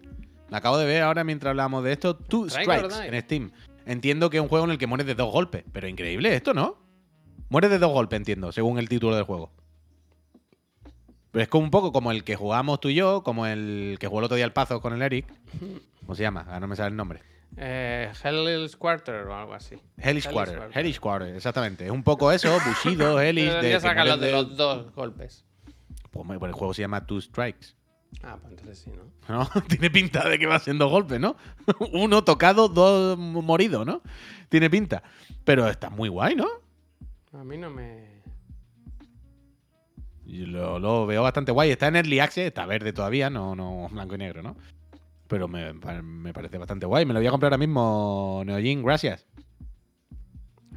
Lo 0.50 0.56
acabo 0.56 0.76
de 0.76 0.86
ver 0.86 1.02
ahora 1.02 1.22
mientras 1.22 1.50
hablamos 1.50 1.84
de 1.84 1.92
esto. 1.92 2.16
Two 2.16 2.50
Strikes 2.50 3.06
en 3.06 3.20
Steam. 3.22 3.50
Entiendo 3.86 4.28
que 4.30 4.38
es 4.38 4.42
un 4.42 4.48
juego 4.48 4.64
en 4.64 4.72
el 4.72 4.78
que 4.78 4.86
mueres 4.86 5.06
de 5.06 5.14
dos 5.14 5.30
golpes, 5.32 5.62
pero 5.72 5.86
increíble 5.86 6.34
esto, 6.34 6.54
¿no? 6.54 6.76
Mueres 7.50 7.70
de 7.70 7.78
dos 7.78 7.92
golpes, 7.92 8.16
entiendo, 8.16 8.50
según 8.50 8.78
el 8.78 8.88
título 8.88 9.14
del 9.14 9.24
juego. 9.24 9.52
Pero 11.30 11.42
es 11.42 11.48
como 11.48 11.64
un 11.64 11.70
poco 11.70 11.92
como 11.92 12.10
el 12.10 12.24
que 12.24 12.36
jugamos 12.36 12.80
tú 12.80 12.88
y 12.88 12.94
yo, 12.94 13.22
como 13.22 13.46
el 13.46 13.96
que 14.00 14.06
jugó 14.06 14.20
el 14.20 14.24
otro 14.24 14.36
día 14.36 14.44
el 14.44 14.52
Pazo 14.52 14.80
con 14.80 14.92
el 14.92 15.02
Eric. 15.02 15.26
¿Cómo 16.04 16.14
se 16.14 16.22
llama? 16.22 16.44
Ah, 16.48 16.60
no 16.60 16.66
me 16.66 16.76
sale 16.76 16.90
el 16.90 16.96
nombre. 16.96 17.20
Eh, 17.56 18.10
Hell's 18.22 18.76
Quarter 18.76 19.26
o 19.26 19.34
algo 19.34 19.54
así. 19.54 19.76
Hellish 19.96 20.26
Hellish 20.26 20.28
Quarter. 20.28 20.56
Quarter. 20.56 20.78
Hellish 20.78 21.00
Quarter, 21.00 21.36
exactamente. 21.36 21.84
Es 21.84 21.90
un 21.90 22.02
poco 22.02 22.30
eso, 22.32 22.56
Bushido, 22.66 23.20
Hellish. 23.20 23.52
De 23.60 23.70
ya 23.70 23.76
que 23.76 23.80
saca 23.80 24.04
los 24.04 24.20
de 24.20 24.32
los 24.32 24.56
dos 24.56 24.92
golpes. 24.94 25.44
Pues, 26.10 26.28
el 26.30 26.52
juego 26.52 26.74
se 26.74 26.82
llama 26.82 27.06
Two 27.06 27.20
Strikes. 27.20 27.68
Ah, 28.22 28.36
pues 28.40 28.52
entonces 28.52 28.78
sí, 28.78 28.90
¿no? 28.90 29.04
¿no? 29.54 29.62
Tiene 29.62 29.90
pinta 29.90 30.28
de 30.28 30.38
que 30.38 30.46
va 30.46 30.58
siendo 30.58 30.88
golpe, 30.88 31.18
¿no? 31.18 31.36
Uno 31.92 32.22
tocado, 32.24 32.68
dos 32.68 33.18
moridos, 33.18 33.86
¿no? 33.86 34.02
Tiene 34.48 34.68
pinta. 34.68 35.02
Pero 35.44 35.68
está 35.68 35.90
muy 35.90 36.08
guay, 36.08 36.36
¿no? 36.36 36.46
A 37.32 37.44
mí 37.44 37.56
no 37.56 37.70
me. 37.70 38.14
Lo 40.26 41.06
veo 41.06 41.22
bastante 41.22 41.52
guay. 41.52 41.70
Está 41.70 41.88
en 41.88 41.96
Early 41.96 42.18
Access, 42.18 42.46
está 42.46 42.66
verde 42.66 42.92
todavía, 42.92 43.30
no, 43.30 43.54
no 43.54 43.88
blanco 43.90 44.14
y 44.14 44.18
negro, 44.18 44.42
¿no? 44.42 44.56
Pero 45.34 45.48
me, 45.48 45.72
me 45.72 46.32
parece 46.32 46.58
bastante 46.58 46.86
guay. 46.86 47.04
Me 47.04 47.12
lo 47.12 47.18
voy 47.18 47.26
a 47.26 47.30
comprar 47.32 47.52
ahora 47.52 47.58
mismo, 47.58 48.44
Neojin, 48.46 48.84
gracias. 48.84 49.26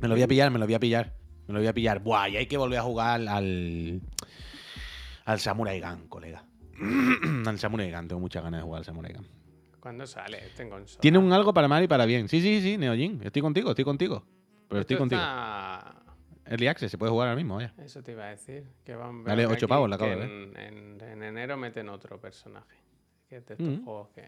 Me 0.02 0.08
lo 0.08 0.16
voy 0.16 0.24
a 0.24 0.28
pillar, 0.28 0.50
me 0.50 0.58
lo 0.58 0.66
voy 0.66 0.74
a 0.74 0.80
pillar. 0.80 1.14
Me 1.48 1.54
lo 1.54 1.60
voy 1.60 1.68
a 1.68 1.74
pillar. 1.74 2.00
Buah, 2.02 2.28
y 2.30 2.38
hay 2.38 2.48
que 2.48 2.58
volver 2.58 2.80
a 2.80 2.82
jugar 2.82 3.22
al. 3.28 4.02
Al 5.26 5.40
Samurai 5.40 5.80
Gun, 5.80 6.08
colega. 6.08 6.44
al 7.46 7.60
Samurai 7.60 7.92
Gun, 7.92 8.08
tengo 8.08 8.20
muchas 8.20 8.42
ganas 8.44 8.62
de 8.62 8.64
jugar 8.66 8.80
al 8.80 8.86
Samurai 8.86 9.14
Gun. 9.14 9.28
¿Cuándo 9.80 10.08
sale 10.08 10.44
este 10.44 10.64
en 10.64 10.72
consola? 10.72 11.02
Tiene 11.02 11.20
un 11.20 11.32
algo 11.32 11.54
para 11.54 11.68
mal 11.68 11.84
y 11.84 11.88
para 11.88 12.06
bien. 12.08 12.28
Sí, 12.28 12.42
sí, 12.42 12.60
sí, 12.62 12.80
Neojin. 12.80 13.22
Estoy 13.24 13.44
contigo, 13.44 13.70
estoy 13.70 13.86
contigo. 13.86 14.26
Pero 14.70 14.82
estoy 14.82 14.96
Esto 14.96 15.02
contigo. 15.04 15.22
está- 15.22 15.94
Early 16.48 16.68
Access, 16.68 16.90
se 16.90 16.98
puede 16.98 17.12
jugar 17.12 17.28
ahora 17.28 17.36
mismo, 17.38 17.58
vaya. 17.58 17.76
Eso 17.78 18.02
te 18.02 18.14
iba 18.14 18.24
a 18.24 18.30
decir. 18.30 18.64
Que 18.84 18.96
van 18.96 19.22
ocho 19.28 19.52
aquí 19.54 19.68
pavos, 19.68 19.88
la 19.88 19.98
acabo 19.98 20.16
de 20.16 20.24
en, 20.24 20.58
en- 20.58 21.02
en 21.02 21.22
enero 21.24 21.58
meten 21.58 21.90
otro 21.90 22.20
personaje. 22.20 22.87
Que 23.30 23.38
es 23.38 23.46
de 23.46 23.54
estos 23.56 23.68
Mm. 23.68 23.84
juegos 23.84 24.08
que. 24.16 24.22
No, 24.22 24.28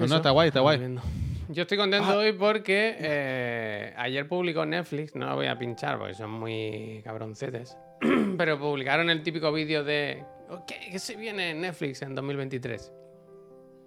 no, 0.00 0.06
Eso, 0.06 0.16
está 0.16 0.30
guay, 0.30 0.48
está 0.48 0.60
guay. 0.60 0.78
viendo. 0.78 1.02
Yo 1.48 1.62
estoy 1.62 1.78
contento 1.78 2.08
Ah. 2.10 2.16
hoy 2.18 2.32
porque 2.32 2.96
eh, 2.98 3.94
ayer 3.96 4.28
publicó 4.28 4.66
Netflix, 4.66 5.14
no 5.14 5.26
lo 5.26 5.36
voy 5.36 5.46
a 5.46 5.58
pinchar 5.58 5.98
porque 5.98 6.14
son 6.14 6.30
muy 6.30 7.00
cabroncetes, 7.04 7.76
pero 8.36 8.58
publicaron 8.58 9.08
el 9.10 9.22
típico 9.22 9.52
vídeo 9.52 9.84
de 9.84 10.24
"Oh, 10.50 10.64
¿qué, 10.66 10.88
qué 10.90 10.98
se 10.98 11.16
viene 11.16 11.50
en 11.50 11.60
Netflix 11.62 12.02
en 12.02 12.14
2023? 12.14 12.92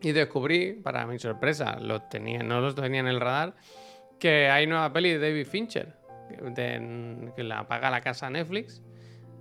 Y 0.02 0.14
descubrí, 0.14 0.74
para 0.74 1.06
mi 1.06 1.20
sorpresa, 1.20 1.78
lo 1.80 2.02
tenía, 2.04 2.40
no 2.42 2.62
los 2.62 2.74
tenía 2.74 3.02
en 3.02 3.08
el 3.08 3.20
radar, 3.20 3.54
que 4.18 4.48
hay 4.50 4.66
nueva 4.66 4.92
peli 4.94 5.12
de 5.12 5.20
David 5.20 5.46
Fincher, 5.46 5.94
que- 6.30 6.50
de- 6.62 7.32
que 7.36 7.44
la 7.44 7.68
paga 7.68 7.92
la 7.92 8.00
casa 8.02 8.30
Netflix, 8.30 8.82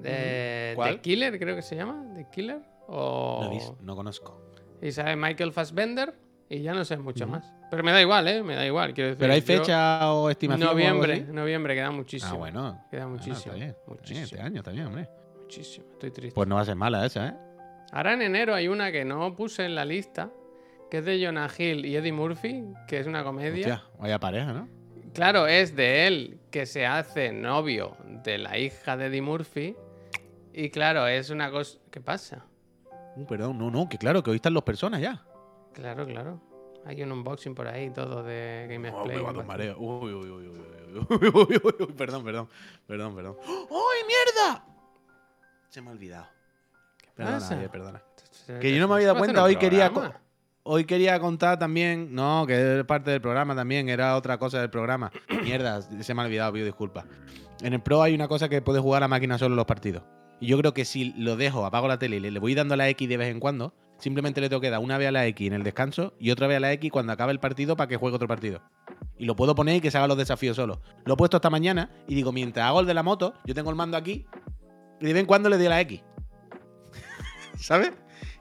de 0.00 0.72
¿Cuál? 0.74 0.96
The 0.96 1.00
Killer, 1.00 1.38
creo 1.38 1.54
que 1.56 1.62
se 1.62 1.76
llama, 1.76 2.04
The 2.14 2.26
Killer, 2.32 2.60
o... 2.88 3.76
No, 3.82 3.94
conozco. 3.94 4.40
Y 4.82 4.90
sale 4.92 5.16
Michael 5.16 5.52
Fassbender 5.52 6.14
y 6.48 6.62
ya 6.62 6.72
no 6.74 6.84
sé 6.84 6.96
mucho 6.96 7.26
más. 7.26 7.52
Pero 7.70 7.82
me 7.82 7.92
da 7.92 8.00
igual, 8.00 8.26
¿eh? 8.28 8.42
Me 8.42 8.54
da 8.54 8.64
igual. 8.66 8.94
Quiero 8.94 9.10
decir, 9.10 9.20
¿Pero 9.20 9.32
hay 9.34 9.40
yo- 9.40 9.46
fecha 9.46 10.12
o 10.12 10.30
estimación? 10.30 10.66
o 10.68 10.70
algo 10.70 10.80
Noviembre, 10.80 11.12
así? 11.14 11.32
noviembre, 11.32 11.74
queda 11.74 11.90
muchísimo. 11.90 12.32
Ah, 12.32 12.36
bueno. 12.36 12.84
Queda 12.90 13.06
Bueno, 13.06 13.18
muchísimo. 13.18 13.36
está 13.38 13.54
bien, 13.54 13.68
está 13.70 13.84
bien, 13.84 13.96
muchísimo. 13.98 14.24
este 14.24 14.40
año, 14.40 14.62
bien, 14.72 14.86
hombre. 14.86 15.08
Muchísimo. 15.42 15.86
Estoy 15.92 16.10
triste. 16.10 16.34
Pues 16.34 16.48
no 16.48 16.54
va 16.54 16.62
a 16.62 16.64
ser 16.64 16.76
mala 16.76 17.04
esa, 17.04 17.28
¿eh? 17.28 17.34
Ahora 17.92 18.14
en 18.14 18.22
enero 18.22 18.54
hay 18.54 18.68
una 18.68 18.90
que 18.92 19.04
no 19.04 19.34
puse 19.36 19.64
en 19.64 19.74
la 19.74 19.84
lista, 19.84 20.30
que 20.90 20.98
es 20.98 21.04
de 21.04 21.22
Jonah 21.24 21.48
Hill 21.56 21.84
y 21.84 21.96
Eddie 21.96 22.12
Murphy, 22.12 22.64
que 22.86 22.98
es 23.00 23.06
una 23.06 23.22
comedia. 23.24 23.58
Hostia, 23.74 23.82
vaya 23.98 24.18
pareja, 24.18 24.52
¿no? 24.52 24.68
Claro, 25.14 25.46
es 25.46 25.74
de 25.74 26.06
él 26.06 26.38
que 26.50 26.64
se 26.66 26.86
hace 26.86 27.32
novio 27.32 27.96
de 28.24 28.38
la 28.38 28.58
hija 28.58 28.96
de 28.96 29.06
Eddie 29.06 29.22
Murphy. 29.22 29.74
Y 30.54 30.70
claro, 30.70 31.06
es 31.06 31.30
una 31.30 31.50
cosa. 31.50 31.78
¿Qué 31.90 32.00
pasa? 32.00 32.44
Uh, 33.18 33.26
perdón, 33.26 33.58
no, 33.58 33.70
no, 33.70 33.88
que 33.88 33.98
claro, 33.98 34.22
que 34.22 34.30
hoy 34.30 34.36
están 34.36 34.54
las 34.54 34.62
personas 34.62 35.00
ya. 35.00 35.22
Claro, 35.72 36.06
claro. 36.06 36.40
Hay 36.84 37.02
un 37.02 37.10
unboxing 37.10 37.54
por 37.54 37.66
ahí, 37.66 37.90
todo 37.90 38.22
de 38.22 38.66
Game 38.70 38.90
oh, 38.90 39.04
Play. 39.04 39.16
Me 39.16 39.22
va 39.22 39.54
a. 39.54 39.56
Eh. 39.58 39.74
Uy, 39.76 40.12
uy, 40.12 40.30
uy, 40.30 40.48
uy, 40.48 40.58
uy, 40.94 41.30
uy, 41.34 41.60
uy, 41.64 41.74
uy, 41.80 41.92
perdón, 41.94 42.24
perdón, 42.24 42.48
perdón, 42.86 43.14
perdón. 43.14 43.36
¡Uy, 43.46 43.96
mierda! 44.06 44.64
Se 45.68 45.82
me 45.82 45.88
ha 45.88 45.92
olvidado. 45.92 46.26
Perdona, 47.16 47.38
pasa? 47.38 47.70
Perdona. 47.70 48.02
Que 48.60 48.72
yo 48.72 48.80
no 48.80 48.88
me 48.88 48.94
había 48.94 49.08
dado 49.08 49.18
cuenta, 49.18 49.42
hoy 49.42 49.56
quería, 49.56 49.92
hoy 50.62 50.84
quería 50.84 51.18
contar 51.18 51.58
también, 51.58 52.14
no, 52.14 52.46
que 52.46 52.78
es 52.78 52.84
parte 52.84 53.10
del 53.10 53.20
programa 53.20 53.54
también, 53.54 53.88
era 53.88 54.16
otra 54.16 54.38
cosa 54.38 54.60
del 54.60 54.70
programa. 54.70 55.10
Mierda, 55.42 55.82
se 55.82 56.14
me 56.14 56.22
ha 56.22 56.24
olvidado, 56.24 56.52
pido 56.52 56.64
disculpas. 56.64 57.04
En 57.60 57.74
el 57.74 57.80
Pro 57.80 58.00
hay 58.00 58.14
una 58.14 58.28
cosa 58.28 58.48
que 58.48 58.62
puedes 58.62 58.80
jugar 58.80 59.02
a 59.02 59.08
máquina 59.08 59.36
solo 59.36 59.56
los 59.56 59.66
partidos. 59.66 60.04
Y 60.40 60.46
yo 60.46 60.58
creo 60.58 60.72
que 60.74 60.84
si 60.84 61.12
lo 61.16 61.36
dejo, 61.36 61.66
apago 61.66 61.88
la 61.88 61.98
tele 61.98 62.16
y 62.16 62.20
le, 62.20 62.38
voy 62.38 62.54
dando 62.54 62.74
a 62.74 62.76
la 62.76 62.88
X 62.90 63.08
de 63.08 63.16
vez 63.16 63.28
en 63.28 63.40
cuando, 63.40 63.74
simplemente 63.98 64.40
le 64.40 64.48
tengo 64.48 64.60
que 64.60 64.70
dar 64.70 64.80
una 64.80 64.96
vez 64.98 65.08
a 65.08 65.12
la 65.12 65.26
X 65.26 65.46
en 65.46 65.52
el 65.54 65.64
descanso 65.64 66.14
y 66.18 66.30
otra 66.30 66.46
vez 66.46 66.58
a 66.58 66.60
la 66.60 66.72
X 66.72 66.90
cuando 66.92 67.12
acabe 67.12 67.32
el 67.32 67.40
partido 67.40 67.76
para 67.76 67.88
que 67.88 67.96
juegue 67.96 68.14
otro 68.16 68.28
partido. 68.28 68.62
Y 69.18 69.24
lo 69.26 69.34
puedo 69.34 69.54
poner 69.54 69.76
y 69.76 69.80
que 69.80 69.90
se 69.90 69.98
haga 69.98 70.06
los 70.06 70.16
desafíos 70.16 70.56
solo. 70.56 70.80
Lo 71.04 71.14
he 71.14 71.16
puesto 71.16 71.38
esta 71.38 71.50
mañana 71.50 71.90
y 72.06 72.14
digo, 72.14 72.30
mientras 72.32 72.66
hago 72.66 72.80
el 72.80 72.86
de 72.86 72.94
la 72.94 73.02
moto, 73.02 73.34
yo 73.44 73.54
tengo 73.54 73.70
el 73.70 73.76
mando 73.76 73.96
aquí 73.96 74.26
y 75.00 75.06
de 75.06 75.12
vez 75.12 75.20
en 75.20 75.26
cuando 75.26 75.48
le 75.48 75.56
doy 75.56 75.66
a 75.66 75.70
la 75.70 75.80
X. 75.80 76.02
¿Sabes? 77.56 77.92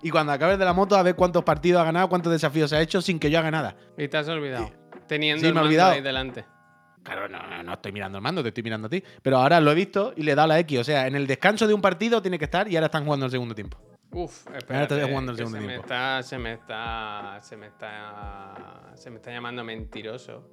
Y 0.04 0.12
cuando 0.12 0.32
acabe 0.32 0.54
el 0.54 0.60
de 0.60 0.66
la 0.66 0.74
moto, 0.74 0.96
a 0.96 1.04
ver 1.04 1.16
cuántos 1.16 1.44
partidos 1.44 1.82
ha 1.82 1.86
ganado, 1.86 2.08
cuántos 2.10 2.32
desafíos 2.32 2.72
ha 2.74 2.82
hecho 2.82 3.02
sin 3.02 3.18
que 3.20 3.32
yo 3.32 3.40
haga 3.40 3.50
nada. 3.50 3.76
Y 3.98 4.08
te 4.08 4.18
has 4.18 4.28
olvidado. 4.28 4.72
Teniendo 5.08 5.42
Sí, 5.42 5.48
el 5.48 5.54
me 5.54 5.60
he 5.60 5.64
mando 5.64 5.68
olvidado. 5.70 5.92
ahí 5.94 6.02
delante. 6.02 6.46
Claro, 7.08 7.30
no, 7.30 7.40
no, 7.48 7.64
no 7.64 7.74
estoy 7.74 7.94
mirando 7.94 8.18
el 8.18 8.22
mando, 8.22 8.44
te 8.44 8.50
estoy 8.50 8.64
mirando 8.64 8.88
a 8.88 8.90
ti. 8.90 9.02
Pero 9.22 9.38
ahora 9.38 9.62
lo 9.62 9.72
he 9.72 9.76
visto 9.76 10.12
y 10.18 10.24
le 10.24 10.34
he 10.34 10.36
dado 10.36 10.50
la 10.50 10.60
X. 10.60 10.80
O 10.80 10.84
sea, 10.84 11.08
en 11.08 11.16
el 11.16 11.26
descanso 11.26 11.66
de 11.66 11.74
un 11.74 11.80
partido 11.80 12.22
tiene 12.22 12.38
que 12.38 12.44
estar 12.44 12.68
y 12.68 12.76
ahora 12.76 12.88
están 12.88 13.06
jugando 13.06 13.28
el 13.28 13.32
segundo 13.32 13.56
tiempo. 13.56 13.78
Uf, 14.12 14.46
Ahora 14.46 14.58
espérate, 14.58 14.96
estoy 14.96 15.10
jugando 15.10 15.32
el 15.32 15.38
segundo 15.38 15.58
se 15.58 15.66
tiempo. 15.66 15.88
Me 15.88 15.94
está, 15.94 16.22
se 16.22 16.38
me 16.38 16.52
está, 16.52 17.40
se 17.42 17.56
me 17.56 17.68
está, 17.68 18.92
se 18.96 19.10
me 19.10 19.16
está 19.18 19.32
llamando 19.32 19.64
mentiroso 19.64 20.50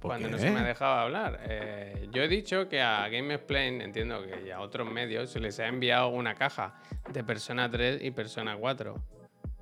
¿Por 0.00 0.10
cuando 0.10 0.28
no 0.28 0.38
se 0.38 0.50
me 0.50 0.58
ha 0.58 0.64
dejado 0.64 0.94
hablar. 0.94 1.38
Eh, 1.44 2.08
yo 2.10 2.22
he 2.22 2.28
dicho 2.28 2.68
que 2.68 2.80
a 2.80 3.08
Game 3.08 3.32
Explain, 3.34 3.80
entiendo 3.80 4.24
que 4.24 4.48
y 4.48 4.50
a 4.50 4.58
otros 4.58 4.90
medios 4.90 5.30
se 5.30 5.38
les 5.38 5.60
ha 5.60 5.68
enviado 5.68 6.08
una 6.08 6.34
caja 6.34 6.74
de 7.12 7.22
Persona 7.22 7.70
3 7.70 8.02
y 8.02 8.10
Persona 8.10 8.56
4. 8.56 8.96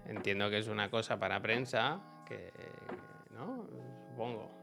entiendo 0.07 0.49
que 0.49 0.57
es 0.57 0.69
una 0.69 0.89
cosa 0.89 1.19
para 1.19 1.39
prensa, 1.43 2.01
que, 2.27 2.51
¿no? 3.35 3.67
Supongo. 4.09 4.60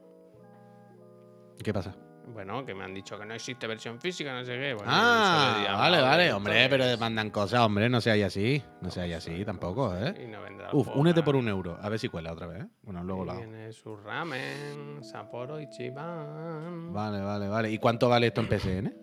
¿Qué 1.64 1.74
pasa? 1.74 1.95
Bueno, 2.34 2.66
que 2.66 2.76
me 2.76 2.84
han 2.84 2.93
dicho 2.93 3.18
que 3.18 3.26
no 3.26 3.34
existe 3.34 3.68
versión 3.68 4.01
física, 4.01 4.34
no 4.34 4.43
sé 4.45 4.51
qué. 4.60 4.74
Bueno, 4.74 4.91
Ah, 4.91 5.76
vale, 5.78 6.01
vale, 6.01 6.34
hombre, 6.34 6.68
pero 6.70 6.84
es- 6.84 6.99
mandan 6.99 7.30
cosas, 7.30 7.62
hombre, 7.62 7.88
no 7.89 8.01
seáis 8.01 8.26
así. 8.26 8.62
No 8.82 8.91
seáis 8.91 9.16
así 9.16 9.45
tampoco, 9.45 9.95
¿eh? 9.95 10.14
Y 10.24 10.28
no 10.28 10.41
vendrá 10.41 10.70
Uf, 10.74 10.89
únete 10.93 11.24
por 11.24 11.38
un 11.38 11.47
euro. 11.47 11.78
A 11.82 11.88
ver 11.88 11.97
si 11.99 12.10
cuela 12.10 12.34
otra 12.34 12.47
vez, 12.47 12.64
¿eh? 12.64 12.68
Bueno, 12.84 13.01
luego 13.03 13.24
hago. 13.32 13.39
Tiene 13.39 13.72
su 13.72 13.95
ramen, 13.95 15.03
Sapporo 15.03 15.60
y 15.62 15.70
Chiban. 15.70 16.91
Vale, 16.93 17.22
vale, 17.22 17.47
vale. 17.47 17.72
¿Y 17.72 17.78
cuánto 17.78 18.10
vale 18.10 18.28
esto 18.28 18.41
en 18.41 18.49
PSN? 18.49 18.93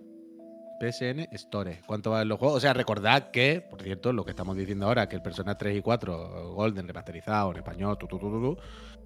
PSN 0.81 1.29
Store. 1.33 1.81
¿Cuánto 1.87 2.11
valen 2.11 2.29
los 2.29 2.39
juegos? 2.39 2.59
O 2.59 2.61
sea, 2.61 2.75
recordad 2.75 3.31
que, 3.31 3.63
por 3.63 3.81
cierto, 3.83 4.13
lo 4.13 4.25
que 4.25 4.33
estamos 4.33 4.55
diciendo 4.57 4.87
ahora, 4.87 5.09
que 5.09 5.17
el 5.17 5.23
Persona 5.23 5.57
3 5.57 5.79
y 5.79 5.81
4, 5.83 6.53
Golden, 6.53 6.87
remasterizado 6.87 7.53
en 7.53 7.57
español, 7.59 7.97
tu, 7.97 8.07
tu, 8.07 8.19
tu, 8.19 8.29
tu, 8.31 8.41
tu, 8.55 8.61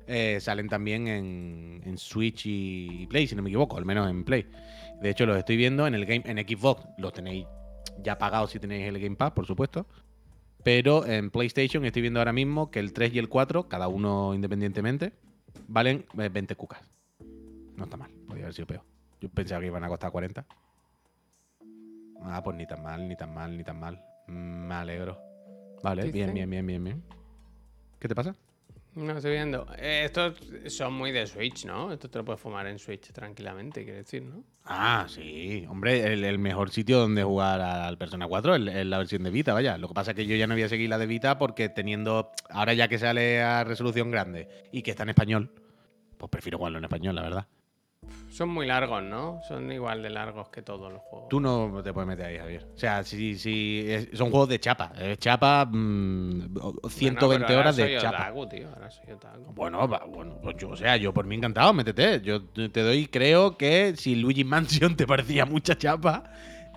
eh, 0.09 0.38
salen 0.40 0.68
también 0.68 1.06
en, 1.06 1.82
en 1.84 1.98
Switch 1.98 2.42
y 2.46 3.06
Play, 3.09 3.26
si 3.26 3.36
no 3.36 3.42
me 3.42 3.50
equivoco, 3.50 3.76
al 3.76 3.84
menos 3.84 4.09
en 4.11 4.24
Play. 4.24 4.46
De 5.00 5.11
hecho, 5.11 5.26
los 5.26 5.36
estoy 5.38 5.56
viendo 5.56 5.86
en 5.86 5.94
el 5.94 6.04
game, 6.06 6.22
en 6.24 6.38
Xbox, 6.38 6.86
los 6.98 7.12
tenéis 7.12 7.46
ya 8.02 8.18
pagados 8.18 8.50
si 8.50 8.59
tenéis 8.59 8.86
el 8.88 8.98
Game 8.98 9.16
Pass, 9.16 9.32
por 9.32 9.46
supuesto. 9.46 9.86
Pero 10.64 11.06
en 11.06 11.30
PlayStation 11.30 11.84
estoy 11.84 12.02
viendo 12.02 12.20
ahora 12.20 12.32
mismo 12.32 12.70
que 12.70 12.80
el 12.80 12.92
3 12.92 13.14
y 13.14 13.18
el 13.18 13.28
4, 13.28 13.68
cada 13.68 13.88
uno 13.88 14.34
independientemente, 14.34 15.12
valen 15.68 16.04
eh, 16.18 16.28
20 16.28 16.56
cucas. 16.56 16.80
No 17.76 17.84
está 17.84 17.96
mal, 17.96 18.11
podría 18.26 18.46
haber 18.46 18.54
sido 18.54 18.66
peor. 18.66 18.82
Yo 19.20 19.28
pensaba 19.28 19.61
que 19.61 19.66
iban 19.68 19.84
a 19.84 19.88
costar 19.88 20.11
40. 20.11 20.44
Ah, 22.22 22.42
pues 22.42 22.56
ni 22.56 22.66
tan 22.66 22.82
mal, 22.82 23.09
ni 23.09 23.16
tan 23.16 23.32
mal, 23.32 23.56
ni 23.56 23.62
tan 23.62 23.78
mal. 23.78 24.02
Mm, 24.26 24.66
Me 24.66 24.74
alegro. 24.74 25.18
Vale, 25.82 26.11
bien, 26.11 26.34
bien, 26.34 26.50
bien, 26.50 26.66
bien, 26.66 26.82
bien. 26.84 27.02
¿Qué 28.00 28.09
te 28.09 28.14
pasa? 28.14 28.34
No 28.99 29.16
estoy 29.16 29.30
viendo. 29.30 29.64
Eh, 29.78 30.03
estos 30.07 30.34
son 30.66 30.92
muy 30.92 31.12
de 31.12 31.24
Switch, 31.26 31.64
¿no? 31.64 31.92
Esto 31.92 32.11
te 32.11 32.18
lo 32.18 32.24
puedes 32.24 32.40
fumar 32.40 32.66
en 32.66 32.80
Switch 32.80 33.12
tranquilamente, 33.12 33.84
quiero 33.84 33.99
decir, 33.99 34.24
¿no? 34.24 34.42
Ah, 34.64 35.07
sí. 35.09 35.64
Hombre, 35.68 36.12
el, 36.12 36.24
el 36.24 36.38
mejor 36.40 36.70
sitio 36.70 36.99
donde 36.99 37.22
jugar 37.22 37.61
al 37.61 37.96
Persona 37.96 38.26
4 38.26 38.57
es, 38.57 38.74
es 38.74 38.86
la 38.86 38.99
versión 38.99 39.22
de 39.22 39.30
Vita, 39.30 39.55
vaya. 39.55 39.78
Lo 39.78 39.86
que 39.86 39.94
pasa 39.94 40.11
es 40.11 40.16
que 40.16 40.26
yo 40.26 40.34
ya 40.34 40.49
no 40.49 40.55
voy 40.55 40.64
a 40.64 40.68
seguir 40.68 40.90
la 40.90 40.99
de 40.99 41.07
Vita 41.07 41.38
porque 41.38 41.68
teniendo. 41.68 42.32
Ahora 42.51 42.74
ya 42.74 42.88
que 42.88 42.99
sale 42.99 43.40
a 43.40 43.62
resolución 43.62 44.11
grande 44.11 44.49
y 44.72 44.82
que 44.82 44.90
está 44.90 45.05
en 45.05 45.11
español, 45.11 45.53
pues 46.16 46.28
prefiero 46.28 46.59
jugarlo 46.59 46.78
en 46.78 46.84
español, 46.84 47.14
la 47.14 47.22
verdad. 47.22 47.46
Son 48.30 48.49
muy 48.51 48.66
largos, 48.66 49.03
¿no? 49.03 49.40
Son 49.49 49.72
igual 49.72 50.01
de 50.03 50.11
largos 50.11 50.49
que 50.51 50.62
todos 50.62 50.92
los 50.92 51.03
juegos. 51.03 51.28
Tú 51.28 51.40
no 51.40 51.82
te 51.82 51.92
puedes 51.92 52.07
meter 52.07 52.26
ahí, 52.26 52.38
Javier. 52.38 52.66
O 52.72 52.78
sea, 52.78 53.03
si, 53.03 53.36
si 53.36 53.84
es- 53.88 54.11
son 54.16 54.30
juegos 54.30 54.49
de 54.49 54.61
chapa. 54.61 54.92
Es 55.01 55.18
chapa, 55.18 55.64
mm, 55.64 56.55
Bueno, 56.55 56.72
120 56.88 57.46
pero 57.46 57.59
ahora 57.59 57.61
horas 57.70 57.76
de 57.76 57.99
chapa. 57.99 58.18
otaku, 58.18 58.49
tío. 58.49 58.68
Ahora 58.68 58.90
soy 58.90 59.11
otaku. 59.12 59.53
Bueno, 59.55 59.88
va- 59.88 60.05
bueno, 60.07 60.38
pues 60.40 60.57
yo, 60.57 60.68
o 60.70 60.76
sea, 60.76 60.96
yo 60.96 61.12
por 61.12 61.26
mí 61.26 61.34
encantado, 61.34 61.72
métete. 61.72 62.20
Yo 62.20 62.44
te 62.44 62.80
doy, 62.82 63.09
creo 63.09 63.57
que 63.57 63.94
si 63.96 64.14
Luigi 64.14 64.44
Mansion 64.44 64.96
te 64.96 65.07
parecía 65.07 65.44
mucha 65.44 65.76
chapa, 65.76 66.30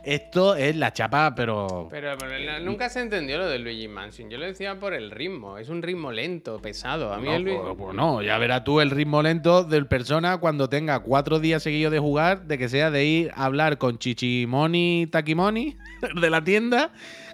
esto 0.04 0.56
es 0.56 0.76
la 0.76 0.93
chapa, 0.93 1.34
pero. 1.36 1.88
Pero, 1.91 2.16
nunca 2.62 2.89
se 2.89 3.02
entendió 3.02 3.38
lo 3.38 3.47
de 3.47 3.60
Luigi 3.60 3.88
Mansion. 3.88 4.30
Yo 4.30 4.38
lo 4.38 4.45
decía 4.45 4.80
por 4.80 4.93
el 4.93 5.12
ritmo. 5.12 5.58
Es 5.58 5.70
un 5.70 5.82
ritmo 5.82 6.12
lento, 6.12 6.60
pesado. 6.60 7.14
A 7.14 7.18
mí 7.20 7.28
no, 7.28 7.36
el 7.36 7.43
Luigi... 7.43 7.60
pues, 7.62 7.76
pues 7.78 7.95
no, 7.95 8.22
ya 8.22 8.38
verás 8.38 8.64
tú 8.64 8.82
el 8.82 8.89
ritmo 8.89 9.22
lento 9.22 9.64
del 9.64 9.88
persona 9.88 10.38
cuando 10.38 10.70
tenga 10.70 10.99
cuatro 10.99 11.39
días 11.39 11.64
seguidos 11.64 11.91
de 11.91 11.99
jugar, 11.99 12.47
de 12.47 12.58
que 12.58 12.70
sea 12.70 12.91
de 12.91 13.06
ir 13.06 13.32
a 13.36 13.45
hablar 13.45 13.78
con 13.78 13.97
Chichimoni 13.97 15.08
Takimoni 15.12 15.78
de 16.22 16.30
la 16.30 16.43
tienda, 16.43 16.91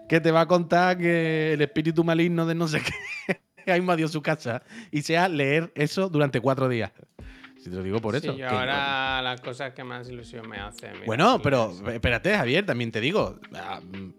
que 0.09 0.19
te 0.19 0.31
va 0.31 0.41
a 0.41 0.47
contar 0.47 0.97
que 0.97 1.53
el 1.53 1.61
espíritu 1.61 2.03
maligno 2.03 2.45
de 2.45 2.55
no 2.55 2.67
sé 2.67 2.81
qué 2.81 3.71
ha 3.71 3.77
invadido 3.77 4.07
su 4.07 4.21
casa, 4.21 4.63
y 4.91 5.01
sea 5.01 5.27
leer 5.27 5.71
eso 5.75 6.09
durante 6.09 6.39
cuatro 6.41 6.69
días. 6.69 6.91
Te 7.69 7.75
lo 7.75 7.83
digo 7.83 7.99
por 7.99 8.13
Sí, 8.19 8.27
eso. 8.27 8.31
yo 8.37 8.47
que- 8.47 8.55
ahora 8.55 9.21
las 9.21 9.41
cosas 9.41 9.73
que 9.73 9.83
más 9.83 10.09
ilusión 10.09 10.47
me 10.47 10.57
hacen. 10.57 10.93
mira, 10.93 11.05
Bueno, 11.05 11.39
pero 11.41 11.73
espérate, 11.91 12.35
Javier, 12.35 12.65
también 12.65 12.91
te 12.91 12.99
digo. 13.01 13.39
ah, 13.55 13.79
mm, 13.81 14.13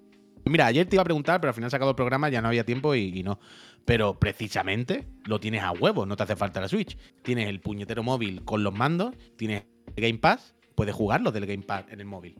Mira, 0.47 0.65
ayer 0.67 0.87
te 0.89 0.97
iba 0.97 1.03
a 1.03 1.05
preguntar, 1.05 1.41
pero 1.43 1.51
al 1.51 1.55
final 1.55 1.69
se 1.69 1.77
acabó 1.77 1.91
el 1.91 1.97
programa, 1.97 2.31
ya 2.31 2.41
no 2.41 2.49
había 2.49 2.65
tiempo 2.65 2.95
y, 2.95 3.19
y 3.19 3.23
no. 3.23 3.39
Pero 3.85 4.19
precisamente 4.19 5.07
lo 5.27 5.39
tienes 5.41 5.63
a 5.63 5.73
huevo, 5.73 6.07
no 6.07 6.17
te 6.17 6.23
hace 6.23 6.37
falta 6.37 6.59
la 6.61 6.69
Switch. 6.69 6.97
Tienes 7.23 7.49
el 7.49 7.61
puñetero 7.61 8.03
móvil 8.03 8.45
con 8.47 8.63
los 8.65 8.73
mandos, 8.73 9.15
tienes 9.37 9.65
el 9.95 10.03
Game 10.03 10.19
Pass, 10.19 10.55
puedes 10.75 10.95
jugarlo 10.95 11.33
del 11.33 11.45
Game 11.45 11.65
Pass 11.65 11.85
en 11.91 12.01
el 12.01 12.07
móvil. 12.07 12.35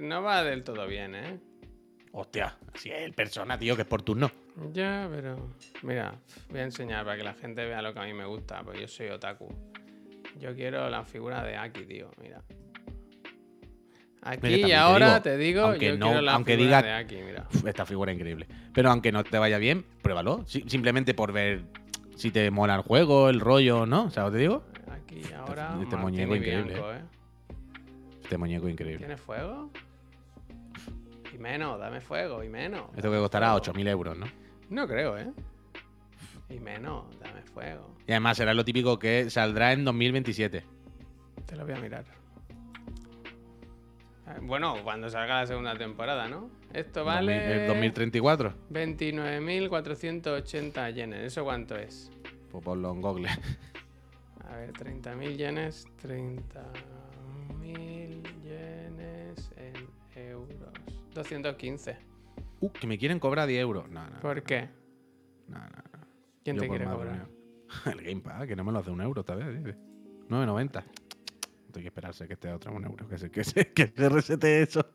No 0.00 0.22
va 0.22 0.42
del 0.42 0.64
todo 0.64 0.86
bien, 0.88 1.14
¿eh? 1.14 1.38
Hostia, 2.12 2.56
si 2.74 2.90
es 2.90 3.02
el 3.02 3.12
persona, 3.12 3.56
tío, 3.58 3.76
que 3.76 3.82
es 3.82 3.88
por 3.88 4.02
turno. 4.02 4.30
Ya, 4.72 5.08
pero. 5.08 5.50
Mira, 5.82 6.18
voy 6.50 6.60
a 6.60 6.64
enseñar 6.64 7.04
para 7.04 7.16
que 7.16 7.22
la 7.22 7.34
gente 7.34 7.64
vea 7.64 7.80
lo 7.80 7.92
que 7.94 8.00
a 8.00 8.04
mí 8.04 8.12
me 8.12 8.24
gusta, 8.24 8.62
porque 8.64 8.80
yo 8.80 8.88
soy 8.88 9.08
otaku. 9.08 9.46
Yo 10.38 10.54
quiero 10.54 10.88
la 10.88 11.04
figura 11.04 11.42
de 11.44 11.56
Aki, 11.56 11.84
tío, 11.84 12.10
mira. 12.20 12.42
Aquí 14.22 14.40
Mira, 14.42 14.56
y 14.56 14.60
también 14.60 14.68
te 14.68 14.74
ahora 14.74 15.06
digo, 15.08 15.22
te 15.22 15.36
digo, 15.36 15.60
aunque 15.62 15.86
yo 15.86 15.96
no- 15.98 16.06
quiero 16.06 16.20
la 16.22 16.34
aunque 16.34 16.56
figura 16.56 16.78
diga- 16.78 16.82
de 16.86 16.92
Aki, 16.92 17.16
mira. 17.22 17.48
Esta 17.66 17.86
figura 17.86 18.12
es 18.12 18.16
increíble. 18.18 18.46
Pero 18.74 18.90
aunque 18.90 19.12
no 19.12 19.24
te 19.24 19.38
vaya 19.38 19.58
bien, 19.58 19.84
pruébalo. 20.02 20.44
Si- 20.46 20.64
simplemente 20.68 21.14
por 21.14 21.32
ver 21.32 21.62
si 22.16 22.30
te 22.30 22.50
mola 22.50 22.74
el 22.76 22.82
juego, 22.82 23.28
el 23.30 23.40
rollo, 23.40 23.86
¿no? 23.86 24.10
¿Sabes 24.10 24.26
lo 24.28 24.32
que 24.32 24.36
te 24.36 24.40
digo? 24.42 24.64
Aquí 24.90 25.22
y 25.28 25.32
ahora. 25.32 25.78
este 25.82 25.96
muñeco 25.96 26.34
increíble, 26.36 26.74
Bianco, 26.74 26.92
¿eh? 26.92 27.02
Este 28.22 28.36
muñeco 28.38 28.68
increíble. 28.68 28.98
¿Tiene 28.98 29.16
fuego? 29.16 29.70
Y 31.34 31.38
menos, 31.38 31.78
dame 31.78 32.00
fuego, 32.00 32.42
y 32.44 32.48
menos. 32.48 32.82
Esto 32.96 33.10
que 33.10 33.18
costará 33.18 33.54
8.000 33.54 33.86
euros, 33.88 34.16
¿no? 34.18 34.26
No 34.68 34.86
creo, 34.86 35.16
¿eh? 35.16 35.30
Y 36.50 36.58
menos, 36.60 37.04
dame 37.20 37.42
fuego. 37.42 37.94
Y 38.06 38.12
además 38.12 38.36
será 38.38 38.54
lo 38.54 38.64
típico 38.64 38.98
que 38.98 39.28
saldrá 39.30 39.72
en 39.72 39.84
2027. 39.84 40.62
Te 41.46 41.56
lo 41.56 41.64
voy 41.64 41.74
a 41.74 41.80
mirar. 41.80 42.04
Eh, 44.26 44.38
Bueno, 44.42 44.76
cuando 44.82 45.08
salga 45.10 45.40
la 45.40 45.46
segunda 45.46 45.76
temporada, 45.76 46.26
¿no? 46.28 46.50
Esto 46.72 47.04
vale. 47.04 47.62
¿El 47.62 47.66
2034? 47.68 48.54
29.480 48.70 50.92
yenes. 50.94 51.20
¿Eso 51.24 51.44
cuánto 51.44 51.76
es? 51.76 52.10
Pues 52.50 52.64
ponlo 52.64 52.92
en 52.92 53.00
Google. 53.02 53.28
A 54.48 54.56
ver, 54.56 54.72
30.000 54.72 55.36
yenes. 55.36 55.86
30.000 56.02 58.22
yenes 58.42 59.52
en 59.56 59.74
euros. 60.14 60.72
215. 61.14 61.96
Uh, 62.60 62.70
que 62.70 62.86
me 62.86 62.96
quieren 62.98 63.18
cobrar 63.20 63.46
10 63.46 63.60
euros. 63.60 63.88
No, 63.90 64.08
no. 64.08 64.20
¿Por 64.20 64.42
qué? 64.42 64.68
no, 65.48 65.58
no, 65.58 65.66
no. 65.66 65.87
¿Quién 66.48 66.56
Yo 66.56 66.62
te 66.62 66.68
por 66.68 66.76
quiere 66.76 66.86
más 66.86 66.96
cobrar? 66.96 67.28
reunión. 67.84 67.98
El 67.98 68.04
Game 68.04 68.20
Pass, 68.22 68.46
que 68.46 68.56
no 68.56 68.64
me 68.64 68.72
lo 68.72 68.78
hace 68.78 68.90
un 68.90 69.00
euro 69.02 69.20
esta 69.20 69.34
vez, 69.34 69.62
dice. 69.62 69.76
9.90. 70.30 70.84
Hay 71.76 71.82
que 71.82 71.88
esperarse 71.88 72.26
que 72.26 72.32
esté 72.34 72.50
otra 72.50 72.70
un 72.70 72.84
euro. 72.84 73.06
Que 73.06 73.18
se, 73.18 73.30
que 73.30 73.44
se, 73.44 73.70
que 73.72 73.88
se 73.88 74.08
resete 74.08 74.62
eso. 74.62 74.86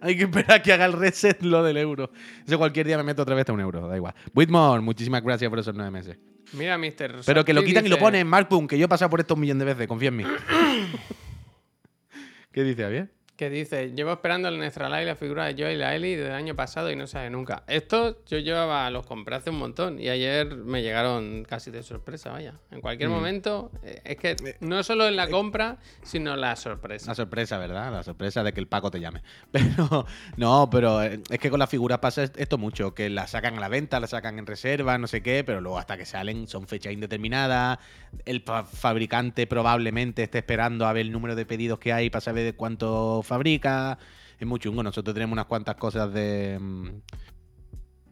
Hay 0.00 0.16
que 0.16 0.24
esperar 0.24 0.62
que 0.62 0.72
haga 0.72 0.86
el 0.86 0.94
reset 0.94 1.40
lo 1.42 1.62
del 1.62 1.76
euro. 1.76 2.10
Eso 2.44 2.58
cualquier 2.58 2.86
día 2.86 2.96
me 2.96 3.04
meto 3.04 3.22
otra 3.22 3.36
vez 3.36 3.48
a 3.48 3.52
un 3.52 3.60
euro, 3.60 3.86
da 3.86 3.96
igual. 3.96 4.14
Whitmore, 4.34 4.82
muchísimas 4.82 5.22
gracias 5.22 5.48
por 5.48 5.60
esos 5.60 5.74
nueve 5.74 5.92
meses. 5.92 6.18
Mira, 6.54 6.76
Mr. 6.76 7.20
Pero 7.24 7.44
que 7.44 7.54
lo 7.54 7.62
quitan 7.62 7.86
y 7.86 7.88
lo 7.88 7.98
ponen 7.98 8.22
en 8.22 8.26
Markboom, 8.26 8.66
que 8.66 8.76
yo 8.76 8.86
he 8.86 8.88
pasado 8.88 9.10
por 9.10 9.20
esto 9.20 9.34
un 9.34 9.40
millón 9.40 9.60
de 9.60 9.66
veces, 9.66 9.86
confía 9.86 10.08
en 10.08 10.16
mí. 10.16 10.24
¿Qué 12.52 12.64
dice 12.64 12.82
Javier? 12.82 13.12
Que 13.40 13.48
dice, 13.48 13.92
llevo 13.94 14.12
esperando 14.12 14.48
el 14.48 14.58
Nestralai 14.58 15.02
y 15.02 15.06
la 15.06 15.16
figura 15.16 15.46
de 15.46 15.54
Joy 15.54 15.72
y 15.72 15.76
la 15.78 15.96
Ellie 15.96 16.14
desde 16.14 16.28
el 16.28 16.34
año 16.34 16.54
pasado 16.54 16.90
y 16.90 16.94
no 16.96 17.06
sale 17.06 17.30
nunca. 17.30 17.62
Estos 17.68 18.16
yo 18.26 18.36
llevaba, 18.38 18.90
los 18.90 19.06
compré 19.06 19.36
hace 19.36 19.48
un 19.48 19.56
montón 19.58 19.98
y 19.98 20.10
ayer 20.10 20.54
me 20.56 20.82
llegaron 20.82 21.46
casi 21.48 21.70
de 21.70 21.82
sorpresa, 21.82 22.32
vaya. 22.32 22.52
En 22.70 22.82
cualquier 22.82 23.08
Mm. 23.08 23.12
momento, 23.12 23.70
eh, 23.82 24.02
es 24.04 24.16
que 24.18 24.36
no 24.60 24.82
solo 24.82 25.08
en 25.08 25.16
la 25.16 25.28
compra, 25.28 25.78
sino 26.02 26.36
la 26.36 26.54
sorpresa. 26.54 27.06
La 27.12 27.14
sorpresa, 27.14 27.56
¿verdad? 27.56 27.90
La 27.90 28.02
sorpresa 28.02 28.42
de 28.44 28.52
que 28.52 28.60
el 28.60 28.66
Paco 28.68 28.90
te 28.90 29.00
llame. 29.00 29.22
Pero, 29.52 30.04
no, 30.36 30.68
pero 30.70 31.02
eh, 31.02 31.20
es 31.30 31.38
que 31.38 31.48
con 31.48 31.60
las 31.60 31.70
figuras 31.70 31.98
pasa 32.00 32.24
est- 32.24 32.38
esto 32.38 32.58
mucho, 32.58 32.94
que 32.94 33.08
las 33.08 33.30
sacan 33.30 33.56
a 33.56 33.60
la 33.60 33.68
venta, 33.68 34.00
las 34.00 34.10
sacan 34.10 34.38
en 34.38 34.44
reserva, 34.46 34.98
no 34.98 35.06
sé 35.06 35.22
qué, 35.22 35.44
pero 35.44 35.62
luego 35.62 35.78
hasta 35.78 35.96
que 35.96 36.04
salen 36.04 36.46
son 36.46 36.66
fechas 36.68 36.92
indeterminadas. 36.92 37.78
El 38.26 38.42
fa- 38.42 38.64
fabricante 38.64 39.46
probablemente 39.46 40.24
esté 40.24 40.36
esperando 40.38 40.86
a 40.86 40.92
ver 40.92 41.06
el 41.06 41.12
número 41.12 41.34
de 41.36 41.46
pedidos 41.46 41.78
que 41.78 41.94
hay 41.94 42.10
para 42.10 42.20
saber 42.20 42.44
de 42.44 42.52
cuánto 42.52 43.22
fabrica. 43.30 43.96
Es 44.38 44.46
muy 44.46 44.58
chungo. 44.58 44.82
Nosotros 44.82 45.14
tenemos 45.14 45.32
unas 45.32 45.46
cuantas 45.46 45.76
cosas 45.76 46.12
de. 46.12 46.58
mm, 46.60 46.88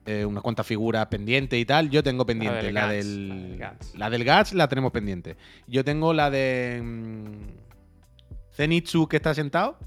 eh, 0.06 0.24
unas 0.24 0.42
cuantas 0.42 0.66
figuras 0.66 1.06
pendientes 1.08 1.58
y 1.58 1.64
tal. 1.66 1.90
Yo 1.90 2.02
tengo 2.02 2.24
pendiente 2.24 2.66
del 2.66 2.74
la 2.74 2.88
del. 2.88 3.58
la 3.58 3.68
del 3.68 3.70
Guts. 3.78 3.94
La 3.98 4.10
del 4.10 4.24
Guts 4.24 4.52
la 4.54 4.68
tenemos 4.68 4.92
pendiente. 4.92 5.36
Yo 5.66 5.84
tengo 5.84 6.12
la 6.14 6.30
de. 6.30 6.80
mm, 6.82 8.54
Zenitsu 8.54 9.06
que 9.08 9.16
está 9.16 9.34
sentado. 9.34 9.78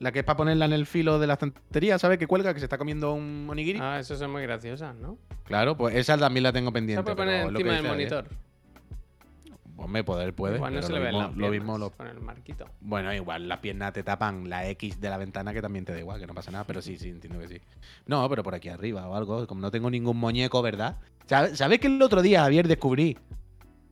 La 0.00 0.12
que 0.12 0.20
es 0.20 0.24
para 0.24 0.36
ponerla 0.36 0.64
en 0.66 0.72
el 0.72 0.86
filo 0.86 1.18
de 1.18 1.26
la 1.26 1.32
estantería, 1.32 1.98
¿sabes? 1.98 2.18
Que 2.18 2.28
cuelga, 2.28 2.54
que 2.54 2.60
se 2.60 2.66
está 2.66 2.78
comiendo 2.78 3.14
un 3.14 3.48
onigiri. 3.50 3.80
Ah, 3.82 3.98
eso 3.98 4.14
son 4.14 4.30
muy 4.30 4.42
graciosas, 4.42 4.94
¿no? 4.94 5.18
Claro, 5.42 5.76
pues 5.76 5.96
esa 5.96 6.16
también 6.16 6.44
la 6.44 6.52
tengo 6.52 6.68
Se 6.68 6.74
pendiente. 6.74 7.02
puede 7.02 7.16
poner 7.16 7.46
encima 7.48 7.72
del 7.74 7.82
monitor. 7.84 8.28
Hombre, 9.80 10.02
poder 10.04 10.34
puede. 10.34 10.56
Igual 10.56 10.74
no 10.74 10.82
se 10.82 10.88
lo 10.88 10.94
le 10.98 11.00
ven 11.04 11.12
mismo, 11.12 11.28
las 11.28 11.36
lo 11.36 11.50
mismo 11.50 11.78
lo- 11.78 11.90
con 11.92 12.06
el 12.08 12.20
marquito. 12.20 12.66
Bueno, 12.80 13.14
igual 13.14 13.48
las 13.48 13.58
piernas 13.60 13.92
te 13.92 14.02
tapan 14.02 14.48
la 14.50 14.68
X 14.70 15.00
de 15.00 15.08
la 15.08 15.16
ventana 15.16 15.54
que 15.54 15.62
también 15.62 15.84
te 15.84 15.92
da 15.92 15.98
igual, 16.00 16.18
que 16.20 16.26
no 16.26 16.34
pasa 16.34 16.50
nada, 16.50 16.64
pero 16.64 16.82
sí, 16.82 16.98
sí, 16.98 17.08
entiendo 17.10 17.38
que 17.38 17.46
sí. 17.48 17.60
No, 18.06 18.28
pero 18.28 18.42
por 18.42 18.54
aquí 18.54 18.68
arriba 18.68 19.08
o 19.08 19.14
algo, 19.14 19.46
como 19.46 19.60
no 19.60 19.70
tengo 19.70 19.88
ningún 19.88 20.16
muñeco, 20.16 20.60
¿verdad? 20.62 20.96
¿Sabes 21.26 21.78
que 21.78 21.86
el 21.86 22.02
otro 22.02 22.22
día, 22.22 22.40
Javier, 22.42 22.66
descubrí 22.66 23.16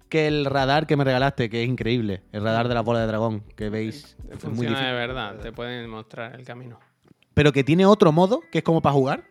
que 0.09 0.27
el 0.27 0.45
radar 0.45 0.87
que 0.87 0.97
me 0.97 1.05
regalaste, 1.05 1.49
que 1.51 1.63
es 1.63 1.69
increíble, 1.69 2.23
el 2.33 2.43
radar 2.43 2.67
de 2.69 2.75
la 2.75 2.81
bola 2.81 3.01
de 3.01 3.07
dragón, 3.07 3.41
que 3.57 3.71
veis, 3.71 4.17
es 4.25 4.29
muy 4.31 4.39
Funciona 4.39 4.71
difícil, 4.71 4.87
de 4.87 4.93
verdad, 4.93 5.37
te 5.41 5.53
pueden 5.53 5.89
mostrar 5.89 6.35
el 6.39 6.45
camino. 6.45 6.79
pero 7.35 7.53
que 7.53 7.63
tiene 7.65 7.87
otro 7.87 8.11
modo, 8.13 8.41
que 8.51 8.59
es 8.59 8.65
como 8.65 8.81
para 8.83 8.93
jugar? 8.95 9.25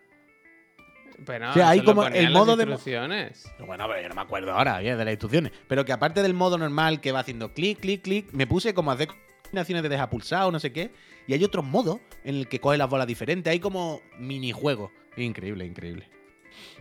Pero 1.24 1.50
O 1.50 1.52
sea, 1.54 1.70
hay 1.70 1.82
como 1.82 2.06
el 2.06 2.30
modo 2.30 2.56
de. 2.56 2.64
Bueno, 2.66 3.86
pero 3.88 4.02
yo 4.02 4.08
no 4.08 4.14
me 4.14 4.20
acuerdo 4.20 4.52
ahora, 4.52 4.80
bien, 4.80 4.98
de 4.98 5.04
las 5.04 5.12
instrucciones. 5.12 5.52
Pero 5.66 5.84
que 5.84 5.92
aparte 5.92 6.22
del 6.22 6.34
modo 6.34 6.58
normal 6.58 7.00
que 7.00 7.12
va 7.12 7.20
haciendo 7.20 7.52
clic, 7.54 7.80
clic, 7.80 8.02
clic, 8.02 8.32
me 8.32 8.46
puse 8.46 8.74
como 8.74 8.90
a 8.90 8.94
hacer 8.94 9.08
combinaciones 9.44 9.82
de 9.82 9.88
deja 9.88 10.10
pulsado, 10.10 10.50
no 10.52 10.60
sé 10.60 10.72
qué. 10.72 10.90
Y 11.26 11.32
hay 11.32 11.42
otros 11.44 11.64
modos 11.64 12.00
en 12.24 12.36
el 12.36 12.48
que 12.48 12.60
coge 12.60 12.76
las 12.76 12.88
bolas 12.88 13.06
diferentes. 13.06 13.50
Hay 13.50 13.60
como 13.60 14.00
minijuegos. 14.18 14.90
Increíble, 15.16 15.64
increíble. 15.64 16.08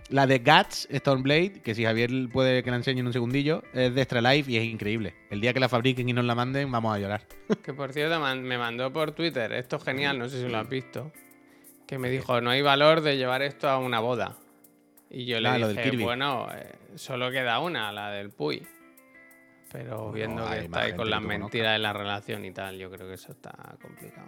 La 0.09 0.27
de 0.27 0.39
Guts 0.39 0.87
Stormblade, 0.93 1.61
que 1.63 1.73
si 1.73 1.83
Javier 1.83 2.11
puede 2.31 2.61
que 2.61 2.69
la 2.69 2.77
enseñe 2.77 2.99
en 2.99 3.07
un 3.07 3.13
segundillo, 3.13 3.63
es 3.73 3.95
de 3.95 4.01
Extra 4.01 4.21
Life 4.21 4.51
y 4.51 4.57
es 4.57 4.63
increíble. 4.63 5.15
El 5.31 5.41
día 5.41 5.51
que 5.51 5.59
la 5.59 5.67
fabriquen 5.67 6.07
y 6.07 6.13
nos 6.13 6.25
la 6.25 6.35
manden, 6.35 6.71
vamos 6.71 6.95
a 6.95 6.99
llorar. 6.99 7.27
Que 7.63 7.73
por 7.73 7.91
cierto 7.91 8.19
me 8.19 8.57
mandó 8.57 8.93
por 8.93 9.13
Twitter, 9.13 9.51
esto 9.53 9.77
es 9.77 9.83
genial, 9.83 10.19
no 10.19 10.29
sé 10.29 10.41
si 10.41 10.47
lo 10.47 10.59
has 10.59 10.69
visto, 10.69 11.11
que 11.87 11.97
me 11.97 12.09
dijo, 12.09 12.41
no 12.41 12.49
hay 12.49 12.61
valor 12.61 13.01
de 13.01 13.17
llevar 13.17 13.41
esto 13.41 13.69
a 13.69 13.77
una 13.77 13.99
boda. 13.99 14.35
Y 15.09 15.25
yo 15.25 15.39
le 15.39 15.49
Ah, 15.49 15.57
dije, 15.67 15.95
bueno, 15.97 16.47
eh, 16.53 16.71
solo 16.95 17.29
queda 17.31 17.59
una, 17.59 17.91
la 17.91 18.09
del 18.11 18.31
Puy. 18.31 18.65
Pero 19.71 20.11
viendo 20.11 20.47
que 20.49 20.59
está 20.59 20.81
ahí 20.81 20.93
con 20.93 21.09
las 21.09 21.21
mentiras 21.21 21.73
de 21.73 21.79
la 21.79 21.93
relación 21.93 22.43
y 22.45 22.51
tal, 22.51 22.77
yo 22.77 22.89
creo 22.89 23.07
que 23.07 23.13
eso 23.15 23.31
está 23.33 23.53
complicado. 23.81 24.27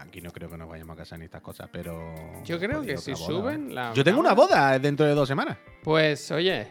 Aquí 0.00 0.20
no 0.22 0.30
creo 0.30 0.48
que 0.48 0.56
nos 0.56 0.68
vayamos 0.68 0.94
a 0.94 0.98
casar 0.98 1.18
ni 1.18 1.26
estas 1.26 1.42
cosas, 1.42 1.68
pero. 1.70 2.14
Yo 2.44 2.58
creo 2.58 2.80
que 2.82 2.96
si 2.96 3.12
boda, 3.12 3.26
suben 3.26 3.74
la 3.74 3.92
Yo 3.92 4.02
tengo 4.04 4.20
una 4.20 4.32
boda 4.32 4.78
dentro 4.78 5.04
de 5.04 5.14
dos 5.14 5.28
semanas. 5.28 5.58
Pues 5.82 6.30
oye, 6.30 6.68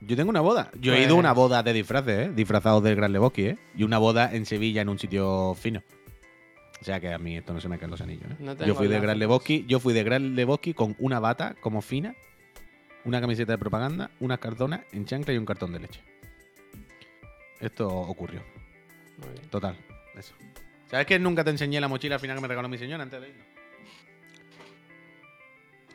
Yo 0.00 0.16
tengo 0.16 0.28
una 0.28 0.42
boda. 0.42 0.70
Yo 0.78 0.92
he 0.92 1.02
ido 1.02 1.14
a 1.14 1.18
una 1.18 1.30
Pues- 1.34 1.36
boda 1.48 1.62
de 1.62 1.72
disfraces, 1.72 2.28
¿eh? 2.28 2.32
Disfrazados 2.34 2.82
del 2.82 2.94
Gran 2.96 3.10
Lebowski, 3.12 3.46
¿eh? 3.46 3.58
Y 3.74 3.84
una 3.84 3.96
boda 3.96 4.34
en 4.34 4.44
Sevilla 4.44 4.82
en 4.82 4.90
un 4.90 4.98
sitio 4.98 5.54
fino. 5.54 5.82
O 6.84 6.86
sea 6.86 7.00
que 7.00 7.10
a 7.10 7.16
mí 7.18 7.38
esto 7.38 7.54
no 7.54 7.62
se 7.62 7.68
me 7.70 7.78
caen 7.78 7.90
los 7.90 8.02
anillos, 8.02 8.30
¿eh? 8.30 8.36
No 8.40 8.52
yo 8.62 8.74
fui 8.74 8.88
de 8.88 9.00
Gran. 9.00 9.18
Lebowski, 9.18 9.64
yo 9.66 9.80
fui 9.80 9.94
de 9.94 10.04
Gran 10.04 10.34
Lebowski 10.36 10.74
con 10.74 10.94
una 10.98 11.18
bata 11.18 11.54
como 11.62 11.80
fina, 11.80 12.14
una 13.06 13.22
camiseta 13.22 13.52
de 13.52 13.58
propaganda, 13.58 14.10
unas 14.20 14.38
cartonas 14.38 14.82
en 14.92 15.06
chancla 15.06 15.32
y 15.32 15.38
un 15.38 15.46
cartón 15.46 15.72
de 15.72 15.78
leche. 15.78 16.02
Esto 17.58 17.88
ocurrió. 17.88 18.42
muy 19.16 19.30
bien. 19.32 19.48
Total. 19.48 19.78
Eso. 20.14 20.34
¿Sabes 20.90 21.06
que 21.06 21.18
nunca 21.18 21.42
te 21.42 21.48
enseñé 21.48 21.80
la 21.80 21.88
mochila 21.88 22.16
al 22.16 22.20
final 22.20 22.36
que 22.36 22.42
me 22.42 22.48
regaló 22.48 22.68
mi 22.68 22.76
señora 22.76 23.02
antes 23.02 23.18
de 23.18 23.30
irnos? 23.30 23.46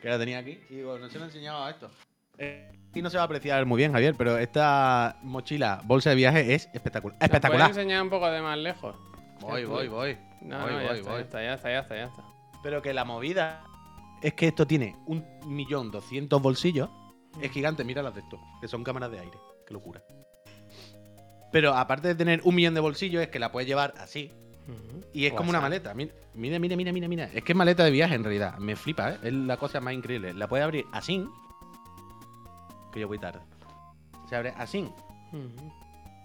Que 0.02 0.08
la 0.08 0.18
tenía 0.18 0.38
aquí. 0.40 0.58
Y 0.70 0.74
digo, 0.74 0.98
no 0.98 1.08
se 1.08 1.18
lo 1.18 1.24
he 1.26 1.28
enseñado 1.28 1.66
a 1.66 1.70
esto. 1.70 1.88
Eh, 2.36 2.68
y 2.94 3.00
no 3.00 3.10
se 3.10 3.16
va 3.16 3.22
a 3.22 3.26
apreciar 3.26 3.64
muy 3.64 3.76
bien, 3.76 3.92
Javier, 3.92 4.16
pero 4.18 4.38
esta 4.38 5.20
mochila, 5.22 5.82
bolsa 5.84 6.10
de 6.10 6.16
viaje, 6.16 6.52
es 6.52 6.68
espectacular. 6.72 7.16
¿Nos 7.16 7.22
Espectacular. 7.22 7.68
puedes 7.68 7.76
enseñar 7.76 8.02
un 8.02 8.10
poco 8.10 8.28
de 8.28 8.42
más 8.42 8.58
lejos? 8.58 8.96
Voy, 9.40 9.64
voy, 9.64 9.88
voy. 9.88 10.18
No, 10.42 10.60
Voy, 10.62 10.72
no, 10.72 10.80
ya, 10.82 10.88
voy, 10.88 10.98
está, 10.98 11.10
voy. 11.10 11.18
ya 11.18 11.24
está, 11.24 11.42
ya 11.42 11.54
está, 11.54 11.70
ya 11.70 11.78
está, 11.80 11.96
ya 11.96 12.04
está. 12.04 12.24
Pero 12.62 12.82
que 12.82 12.92
la 12.94 13.04
movida 13.04 13.64
es 14.22 14.34
que 14.34 14.48
esto 14.48 14.66
tiene 14.66 14.96
un 15.06 15.24
millón 15.46 15.90
doscientos 15.90 16.40
bolsillos. 16.42 16.88
Es 17.40 17.50
gigante, 17.50 17.84
mira 17.84 18.02
las 18.02 18.14
de 18.14 18.20
esto, 18.20 18.38
que 18.60 18.68
son 18.68 18.82
cámaras 18.84 19.10
de 19.10 19.20
aire. 19.20 19.38
Qué 19.66 19.72
locura. 19.74 20.02
Pero 21.52 21.74
aparte 21.74 22.08
de 22.08 22.14
tener 22.14 22.40
un 22.44 22.54
millón 22.54 22.74
de 22.74 22.80
bolsillos, 22.80 23.22
es 23.22 23.28
que 23.28 23.38
la 23.38 23.50
puedes 23.50 23.68
llevar 23.68 23.94
así. 23.98 24.30
Y 25.12 25.26
es 25.26 25.32
como 25.32 25.50
una 25.50 25.60
maleta. 25.60 25.94
Mira, 25.94 26.12
mira, 26.34 26.58
mira, 26.60 26.76
mira, 26.76 27.08
mira. 27.08 27.24
Es 27.34 27.42
que 27.42 27.52
es 27.52 27.56
maleta 27.56 27.82
de 27.82 27.90
viaje 27.90 28.14
en 28.14 28.22
realidad. 28.22 28.56
Me 28.58 28.76
flipa, 28.76 29.10
¿eh? 29.12 29.18
Es 29.24 29.32
la 29.32 29.56
cosa 29.56 29.80
más 29.80 29.94
increíble. 29.94 30.32
La 30.32 30.46
puedes 30.48 30.62
abrir 30.64 30.84
así. 30.92 31.26
Que 32.92 33.00
yo 33.00 33.08
voy 33.08 33.18
tarde. 33.18 33.40
Se 34.28 34.36
abre 34.36 34.54
así. 34.56 34.88
Ujú. 35.32 35.72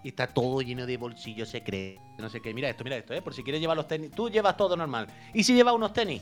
Y 0.06 0.10
está 0.10 0.28
todo 0.28 0.62
lleno 0.62 0.86
de 0.86 0.98
bolsillos 0.98 1.50
secretos. 1.50 2.00
No 2.20 2.30
sé 2.30 2.40
qué. 2.40 2.54
Mira 2.54 2.70
esto, 2.70 2.84
mira 2.84 2.96
esto, 2.96 3.16
¿eh? 3.16 3.24
Por 3.24 3.34
si 3.34 3.42
quieres 3.42 3.60
llevar 3.60 3.76
los 3.76 3.88
tenis. 3.88 4.12
Tú 4.12 4.30
llevas 4.30 4.56
todo 4.56 4.78
normal. 4.78 5.08
¿Y 5.34 5.44
si 5.44 5.56
llevas 5.56 5.74
unos 5.74 5.94
tenis? 5.94 6.22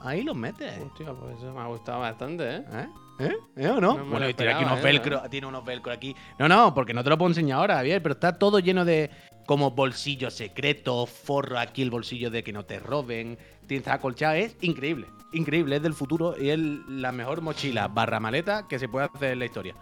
Ahí 0.00 0.22
los 0.22 0.34
metes. 0.34 0.72
Hostia, 0.80 1.12
pues 1.12 1.36
eso 1.36 1.52
me 1.52 1.60
ha 1.60 1.66
gustado 1.66 2.00
bastante, 2.00 2.56
¿eh? 2.56 2.64
¿Eh? 2.72 2.88
¿Eh? 3.18 3.36
¿Eh 3.56 3.68
o 3.68 3.78
no? 3.78 4.02
Bueno, 4.06 4.26
y 4.26 4.32
tiene 4.32 4.54
aquí 4.54 4.64
unos 4.64 4.78
¿eh? 4.78 4.82
velcro, 4.82 5.20
tiene 5.28 5.46
unos 5.46 5.66
velcro 5.66 5.92
aquí. 5.92 6.16
No, 6.38 6.48
no, 6.48 6.72
porque 6.72 6.94
no 6.94 7.04
te 7.04 7.10
lo 7.10 7.18
puedo 7.18 7.28
enseñar 7.28 7.58
ahora, 7.58 7.74
Javier, 7.74 8.02
pero 8.02 8.14
está 8.14 8.38
todo 8.38 8.58
lleno 8.58 8.86
de 8.86 9.10
como 9.46 9.72
bolsillos 9.72 10.32
secretos, 10.32 11.10
forro 11.10 11.58
aquí 11.58 11.82
el 11.82 11.90
bolsillo 11.90 12.30
de 12.30 12.42
que 12.42 12.54
no 12.54 12.64
te 12.64 12.78
roben, 12.78 13.36
tiene 13.66 13.80
está 13.80 13.92
acolchado, 13.92 14.34
es 14.34 14.56
increíble, 14.62 15.08
increíble, 15.34 15.76
es 15.76 15.82
del 15.82 15.92
futuro 15.92 16.34
y 16.40 16.48
es 16.48 16.58
la 16.58 17.12
mejor 17.12 17.42
mochila 17.42 17.88
barra 17.88 18.18
maleta 18.18 18.66
que 18.66 18.78
se 18.78 18.88
puede 18.88 19.10
hacer 19.12 19.32
en 19.32 19.40
la 19.40 19.44
historia. 19.44 19.74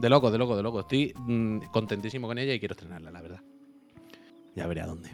De 0.00 0.08
loco, 0.08 0.30
de 0.30 0.38
loco, 0.38 0.56
de 0.56 0.62
loco. 0.62 0.80
Estoy 0.80 1.12
mm, 1.14 1.58
contentísimo 1.70 2.26
con 2.26 2.38
ella 2.38 2.54
y 2.54 2.58
quiero 2.58 2.72
estrenarla, 2.72 3.10
la 3.10 3.20
verdad. 3.20 3.40
Ya 4.56 4.66
veré 4.66 4.80
a 4.80 4.86
dónde. 4.86 5.10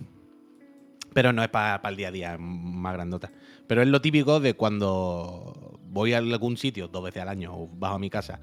Pero 1.12 1.32
no 1.32 1.42
es 1.42 1.48
para 1.48 1.80
el 1.88 1.96
día 1.96 2.08
a 2.08 2.10
día, 2.12 2.34
es 2.34 2.40
más 2.40 2.94
grandota. 2.94 3.32
Pero 3.66 3.82
es 3.82 3.88
lo 3.88 4.00
típico 4.00 4.38
de 4.38 4.54
cuando 4.54 5.80
voy 5.88 6.12
a 6.12 6.18
algún 6.18 6.56
sitio 6.56 6.86
dos 6.86 7.02
veces 7.02 7.22
al 7.22 7.28
año 7.28 7.52
o 7.52 7.68
bajo 7.68 7.96
a 7.96 7.98
mi 7.98 8.10
casa 8.10 8.38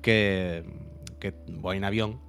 que, 0.00 0.64
que 1.18 1.34
voy 1.48 1.78
en 1.78 1.84
avión. 1.84 2.20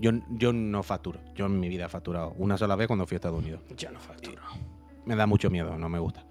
Yo, 0.00 0.10
yo 0.30 0.52
no 0.52 0.82
facturo. 0.82 1.20
Yo 1.36 1.46
en 1.46 1.60
mi 1.60 1.68
vida 1.68 1.86
he 1.86 1.88
facturado 1.88 2.34
una 2.36 2.58
sola 2.58 2.74
vez 2.74 2.88
cuando 2.88 3.06
fui 3.06 3.14
a 3.14 3.18
Estados 3.18 3.38
Unidos. 3.38 3.60
Yo 3.76 3.92
no 3.92 4.00
facturo. 4.00 4.42
Me 5.04 5.14
da 5.14 5.26
mucho 5.26 5.50
miedo, 5.50 5.78
no 5.78 5.88
me 5.88 6.00
gusta. 6.00 6.26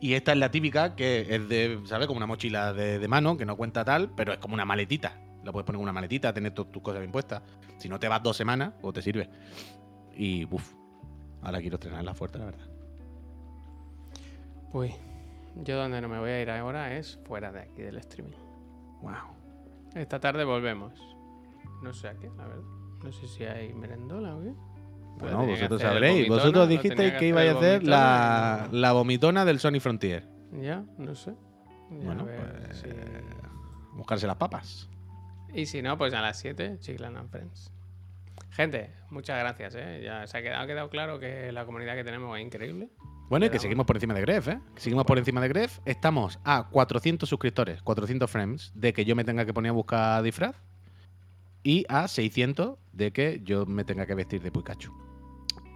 Y 0.00 0.12
esta 0.12 0.30
es 0.30 0.38
la 0.38 0.52
típica 0.52 0.94
que 0.94 1.26
es 1.28 1.48
de, 1.48 1.80
¿sabes? 1.86 2.06
Como 2.06 2.18
una 2.18 2.26
mochila 2.26 2.72
de, 2.72 3.00
de 3.00 3.08
mano 3.08 3.36
que 3.36 3.44
no 3.44 3.56
cuenta 3.56 3.84
tal, 3.84 4.10
pero 4.14 4.32
es 4.32 4.38
como 4.38 4.54
una 4.54 4.64
maletita. 4.64 5.18
La 5.48 5.52
puedes 5.52 5.64
poner 5.64 5.78
en 5.78 5.82
una 5.84 5.94
maletita, 5.94 6.30
tener 6.30 6.52
todas 6.52 6.70
tus 6.70 6.82
cosas 6.82 7.00
bien 7.00 7.10
puestas. 7.10 7.40
Si 7.78 7.88
no 7.88 7.98
te 7.98 8.06
vas 8.06 8.22
dos 8.22 8.36
semanas, 8.36 8.74
o 8.82 8.92
te 8.92 9.00
sirve. 9.00 9.30
Y, 10.14 10.44
uff, 10.44 10.74
ahora 11.40 11.58
quiero 11.58 11.76
estrenarla 11.76 12.12
fuerte, 12.12 12.38
la 12.38 12.44
verdad. 12.44 12.66
Uy, 14.74 14.92
yo 15.64 15.78
donde 15.78 16.02
no 16.02 16.08
me 16.10 16.18
voy 16.18 16.28
a 16.28 16.42
ir 16.42 16.50
ahora 16.50 16.94
es 16.98 17.18
fuera 17.24 17.50
de 17.50 17.60
aquí 17.60 17.80
del 17.80 17.96
streaming. 17.96 18.36
Wow. 19.00 19.14
Esta 19.94 20.20
tarde 20.20 20.44
volvemos. 20.44 20.92
No 21.82 21.94
sé 21.94 22.08
a 22.08 22.14
qué, 22.14 22.28
la 22.36 22.46
verdad. 22.46 22.68
No 23.02 23.10
sé 23.10 23.26
si 23.26 23.44
hay 23.44 23.72
merendola 23.72 24.36
o 24.36 24.42
qué. 24.42 24.52
Bueno, 25.18 25.46
que 25.46 25.52
vosotros 25.52 25.80
sabréis. 25.80 26.14
vomitona, 26.28 26.42
Vosotros 26.42 26.68
dijisteis 26.68 26.94
tenía 26.94 27.18
que 27.18 27.28
ibais 27.28 27.54
a 27.54 27.56
hacer 27.56 27.84
la, 27.84 28.66
vomitona 28.66 28.80
la 28.80 28.92
vomitona 28.92 29.44
del 29.46 29.60
Sony 29.60 29.80
Frontier. 29.80 30.28
Ya, 30.60 30.84
no 30.98 31.14
sé. 31.14 31.34
Ya 31.90 32.04
Bueno, 32.04 32.26
pues, 32.26 32.84
Buscarse 33.94 34.26
las 34.26 34.36
papas. 34.36 34.90
Y 35.52 35.66
si 35.66 35.82
no, 35.82 35.96
pues 35.98 36.14
a 36.14 36.20
las 36.20 36.38
7, 36.38 36.78
Chiclan 36.80 37.16
and 37.16 37.30
Friends. 37.30 37.72
Gente, 38.50 38.90
muchas 39.10 39.38
gracias, 39.38 39.74
¿eh? 39.76 40.02
Ya 40.04 40.26
se 40.26 40.38
ha 40.38 40.42
quedado, 40.42 40.62
ha 40.62 40.66
quedado 40.66 40.90
claro 40.90 41.18
que 41.18 41.52
la 41.52 41.64
comunidad 41.64 41.94
que 41.94 42.04
tenemos 42.04 42.36
es 42.38 42.44
increíble. 42.44 42.88
Bueno, 43.28 43.46
y 43.46 43.50
que 43.50 43.58
seguimos 43.58 43.84
por 43.84 43.96
encima 43.96 44.14
de 44.14 44.22
Gref, 44.22 44.48
¿eh? 44.48 44.58
Que 44.74 44.80
seguimos 44.80 45.04
por 45.04 45.18
encima 45.18 45.40
de 45.40 45.48
Gref. 45.48 45.80
Estamos 45.84 46.38
a 46.44 46.68
400 46.70 47.28
suscriptores, 47.28 47.82
400 47.82 48.30
frames, 48.30 48.72
de 48.74 48.92
que 48.92 49.04
yo 49.04 49.14
me 49.14 49.24
tenga 49.24 49.44
que 49.44 49.52
poner 49.52 49.70
a 49.70 49.72
buscar 49.74 50.22
disfraz. 50.22 50.56
Y 51.62 51.84
a 51.88 52.08
600 52.08 52.78
de 52.92 53.12
que 53.12 53.40
yo 53.44 53.66
me 53.66 53.84
tenga 53.84 54.06
que 54.06 54.14
vestir 54.14 54.42
de 54.42 54.50
Pikachu. 54.50 54.92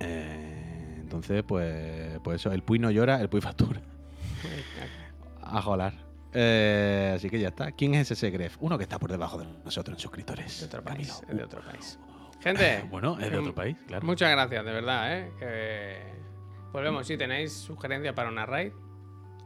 Eh, 0.00 0.98
entonces, 1.00 1.42
pues, 1.42 2.18
pues 2.24 2.40
eso, 2.40 2.52
el 2.52 2.62
Puy 2.62 2.78
no 2.78 2.90
llora, 2.90 3.20
el 3.20 3.28
Puy 3.28 3.40
factura. 3.40 3.82
A 5.42 5.60
jolar. 5.60 6.11
Eh, 6.34 7.12
así 7.16 7.28
que 7.28 7.38
ya 7.38 7.48
está. 7.48 7.72
¿Quién 7.72 7.94
es 7.94 8.10
ese 8.10 8.30
Gref? 8.30 8.56
Uno 8.60 8.78
que 8.78 8.84
está 8.84 8.98
por 8.98 9.10
debajo 9.10 9.38
de 9.38 9.46
nosotros 9.64 9.96
en 9.96 10.00
suscriptores. 10.00 10.60
De 10.60 10.66
otro 10.66 10.82
país, 10.82 11.22
de 11.28 11.42
otro 11.42 11.60
país. 11.62 11.98
Gente, 12.40 12.84
Bueno, 12.90 13.18
es 13.20 13.30
de 13.30 13.38
otro 13.38 13.54
país, 13.54 13.76
claro. 13.86 14.06
muchas 14.06 14.30
gracias, 14.30 14.64
de 14.64 14.72
verdad, 14.72 15.18
¿eh? 15.18 15.32
Que... 15.38 16.22
Volvemos, 16.72 17.06
si 17.06 17.16
tenéis 17.18 17.52
sugerencias 17.52 18.14
para 18.14 18.30
una 18.30 18.46
raid, 18.46 18.72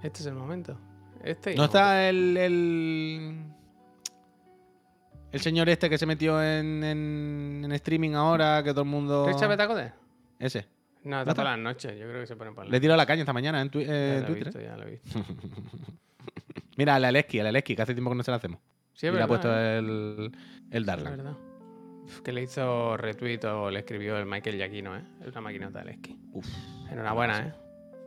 este 0.02 0.20
es 0.20 0.26
el 0.26 0.34
momento. 0.34 0.78
Este 1.24 1.54
y 1.54 1.56
¿No 1.56 1.64
otro. 1.64 1.78
está 1.80 2.08
el, 2.08 2.36
el. 2.36 3.44
el 5.32 5.40
señor 5.40 5.68
este 5.68 5.90
que 5.90 5.98
se 5.98 6.06
metió 6.06 6.40
en, 6.40 6.84
en, 6.84 7.62
en 7.64 7.72
streaming 7.72 8.12
ahora, 8.14 8.62
que 8.62 8.70
todo 8.70 8.82
el 8.82 8.88
mundo. 8.88 9.26
¿Richard 9.26 9.48
Betacode? 9.48 9.92
Ese. 10.38 10.66
No, 11.02 11.18
está 11.20 11.32
está? 11.32 11.42
por 11.42 11.50
las 11.50 11.58
noches, 11.58 11.98
yo 11.98 12.06
creo 12.06 12.20
que 12.20 12.26
se 12.28 12.36
ponen 12.36 12.54
por 12.54 12.64
las 12.64 12.70
Le 12.72 12.80
tiró 12.80 12.94
la 12.96 13.06
caña 13.06 13.22
esta 13.22 13.32
mañana 13.32 13.60
en, 13.60 13.70
twi- 13.70 13.86
eh, 13.88 14.14
en 14.18 14.22
lo 14.22 14.28
he 14.28 14.30
Twitter. 14.30 14.44
visto, 14.46 14.60
¿eh? 14.60 14.64
ya 14.64 14.76
lo 14.76 14.82
he 14.86 14.90
visto. 14.92 15.18
Mira, 16.76 16.94
a 16.94 16.98
la 16.98 17.08
Aleski, 17.08 17.40
a 17.40 17.42
la 17.42 17.48
Aleski, 17.50 17.74
que 17.76 17.82
hace 17.82 17.94
tiempo 17.94 18.10
que 18.10 18.16
no 18.16 18.22
se 18.22 18.30
la 18.30 18.36
hacemos. 18.38 18.60
Sí, 18.94 19.06
y 19.06 19.08
es 19.08 19.14
le 19.14 19.22
ha 19.22 19.26
verdad. 19.26 19.28
puesto 19.28 19.52
¿eh? 19.54 19.78
el, 19.78 20.32
el 20.70 20.80
Es 20.82 20.86
Darlan. 20.86 21.16
verdad. 21.16 21.36
Uf, 22.04 22.20
Que 22.20 22.32
le 22.32 22.42
hizo 22.42 22.96
retweet 22.96 23.40
o 23.44 23.70
le 23.70 23.80
escribió 23.80 24.16
el 24.18 24.26
Michael 24.26 24.56
Giacchino, 24.56 24.96
¿eh? 24.96 25.02
Es 25.22 25.28
una 25.28 25.40
maquinota 25.42 25.80
del 25.80 25.88
esquí. 25.90 26.16
Uf, 26.32 26.46
Enhorabuena, 26.90 27.48
¿eh? 27.48 27.52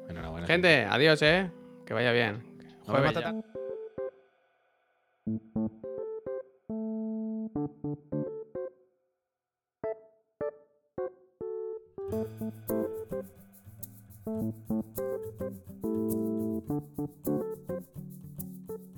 enhorabuena. 0.09 0.47
Gente, 0.47 0.85
adiós, 0.85 1.21
¿eh? 1.21 1.51
Que 1.85 1.93
vaya 1.93 2.11
bien. 2.11 2.41
Jueves 2.85 3.13
vemos 3.13 3.43
ya. 3.43 3.49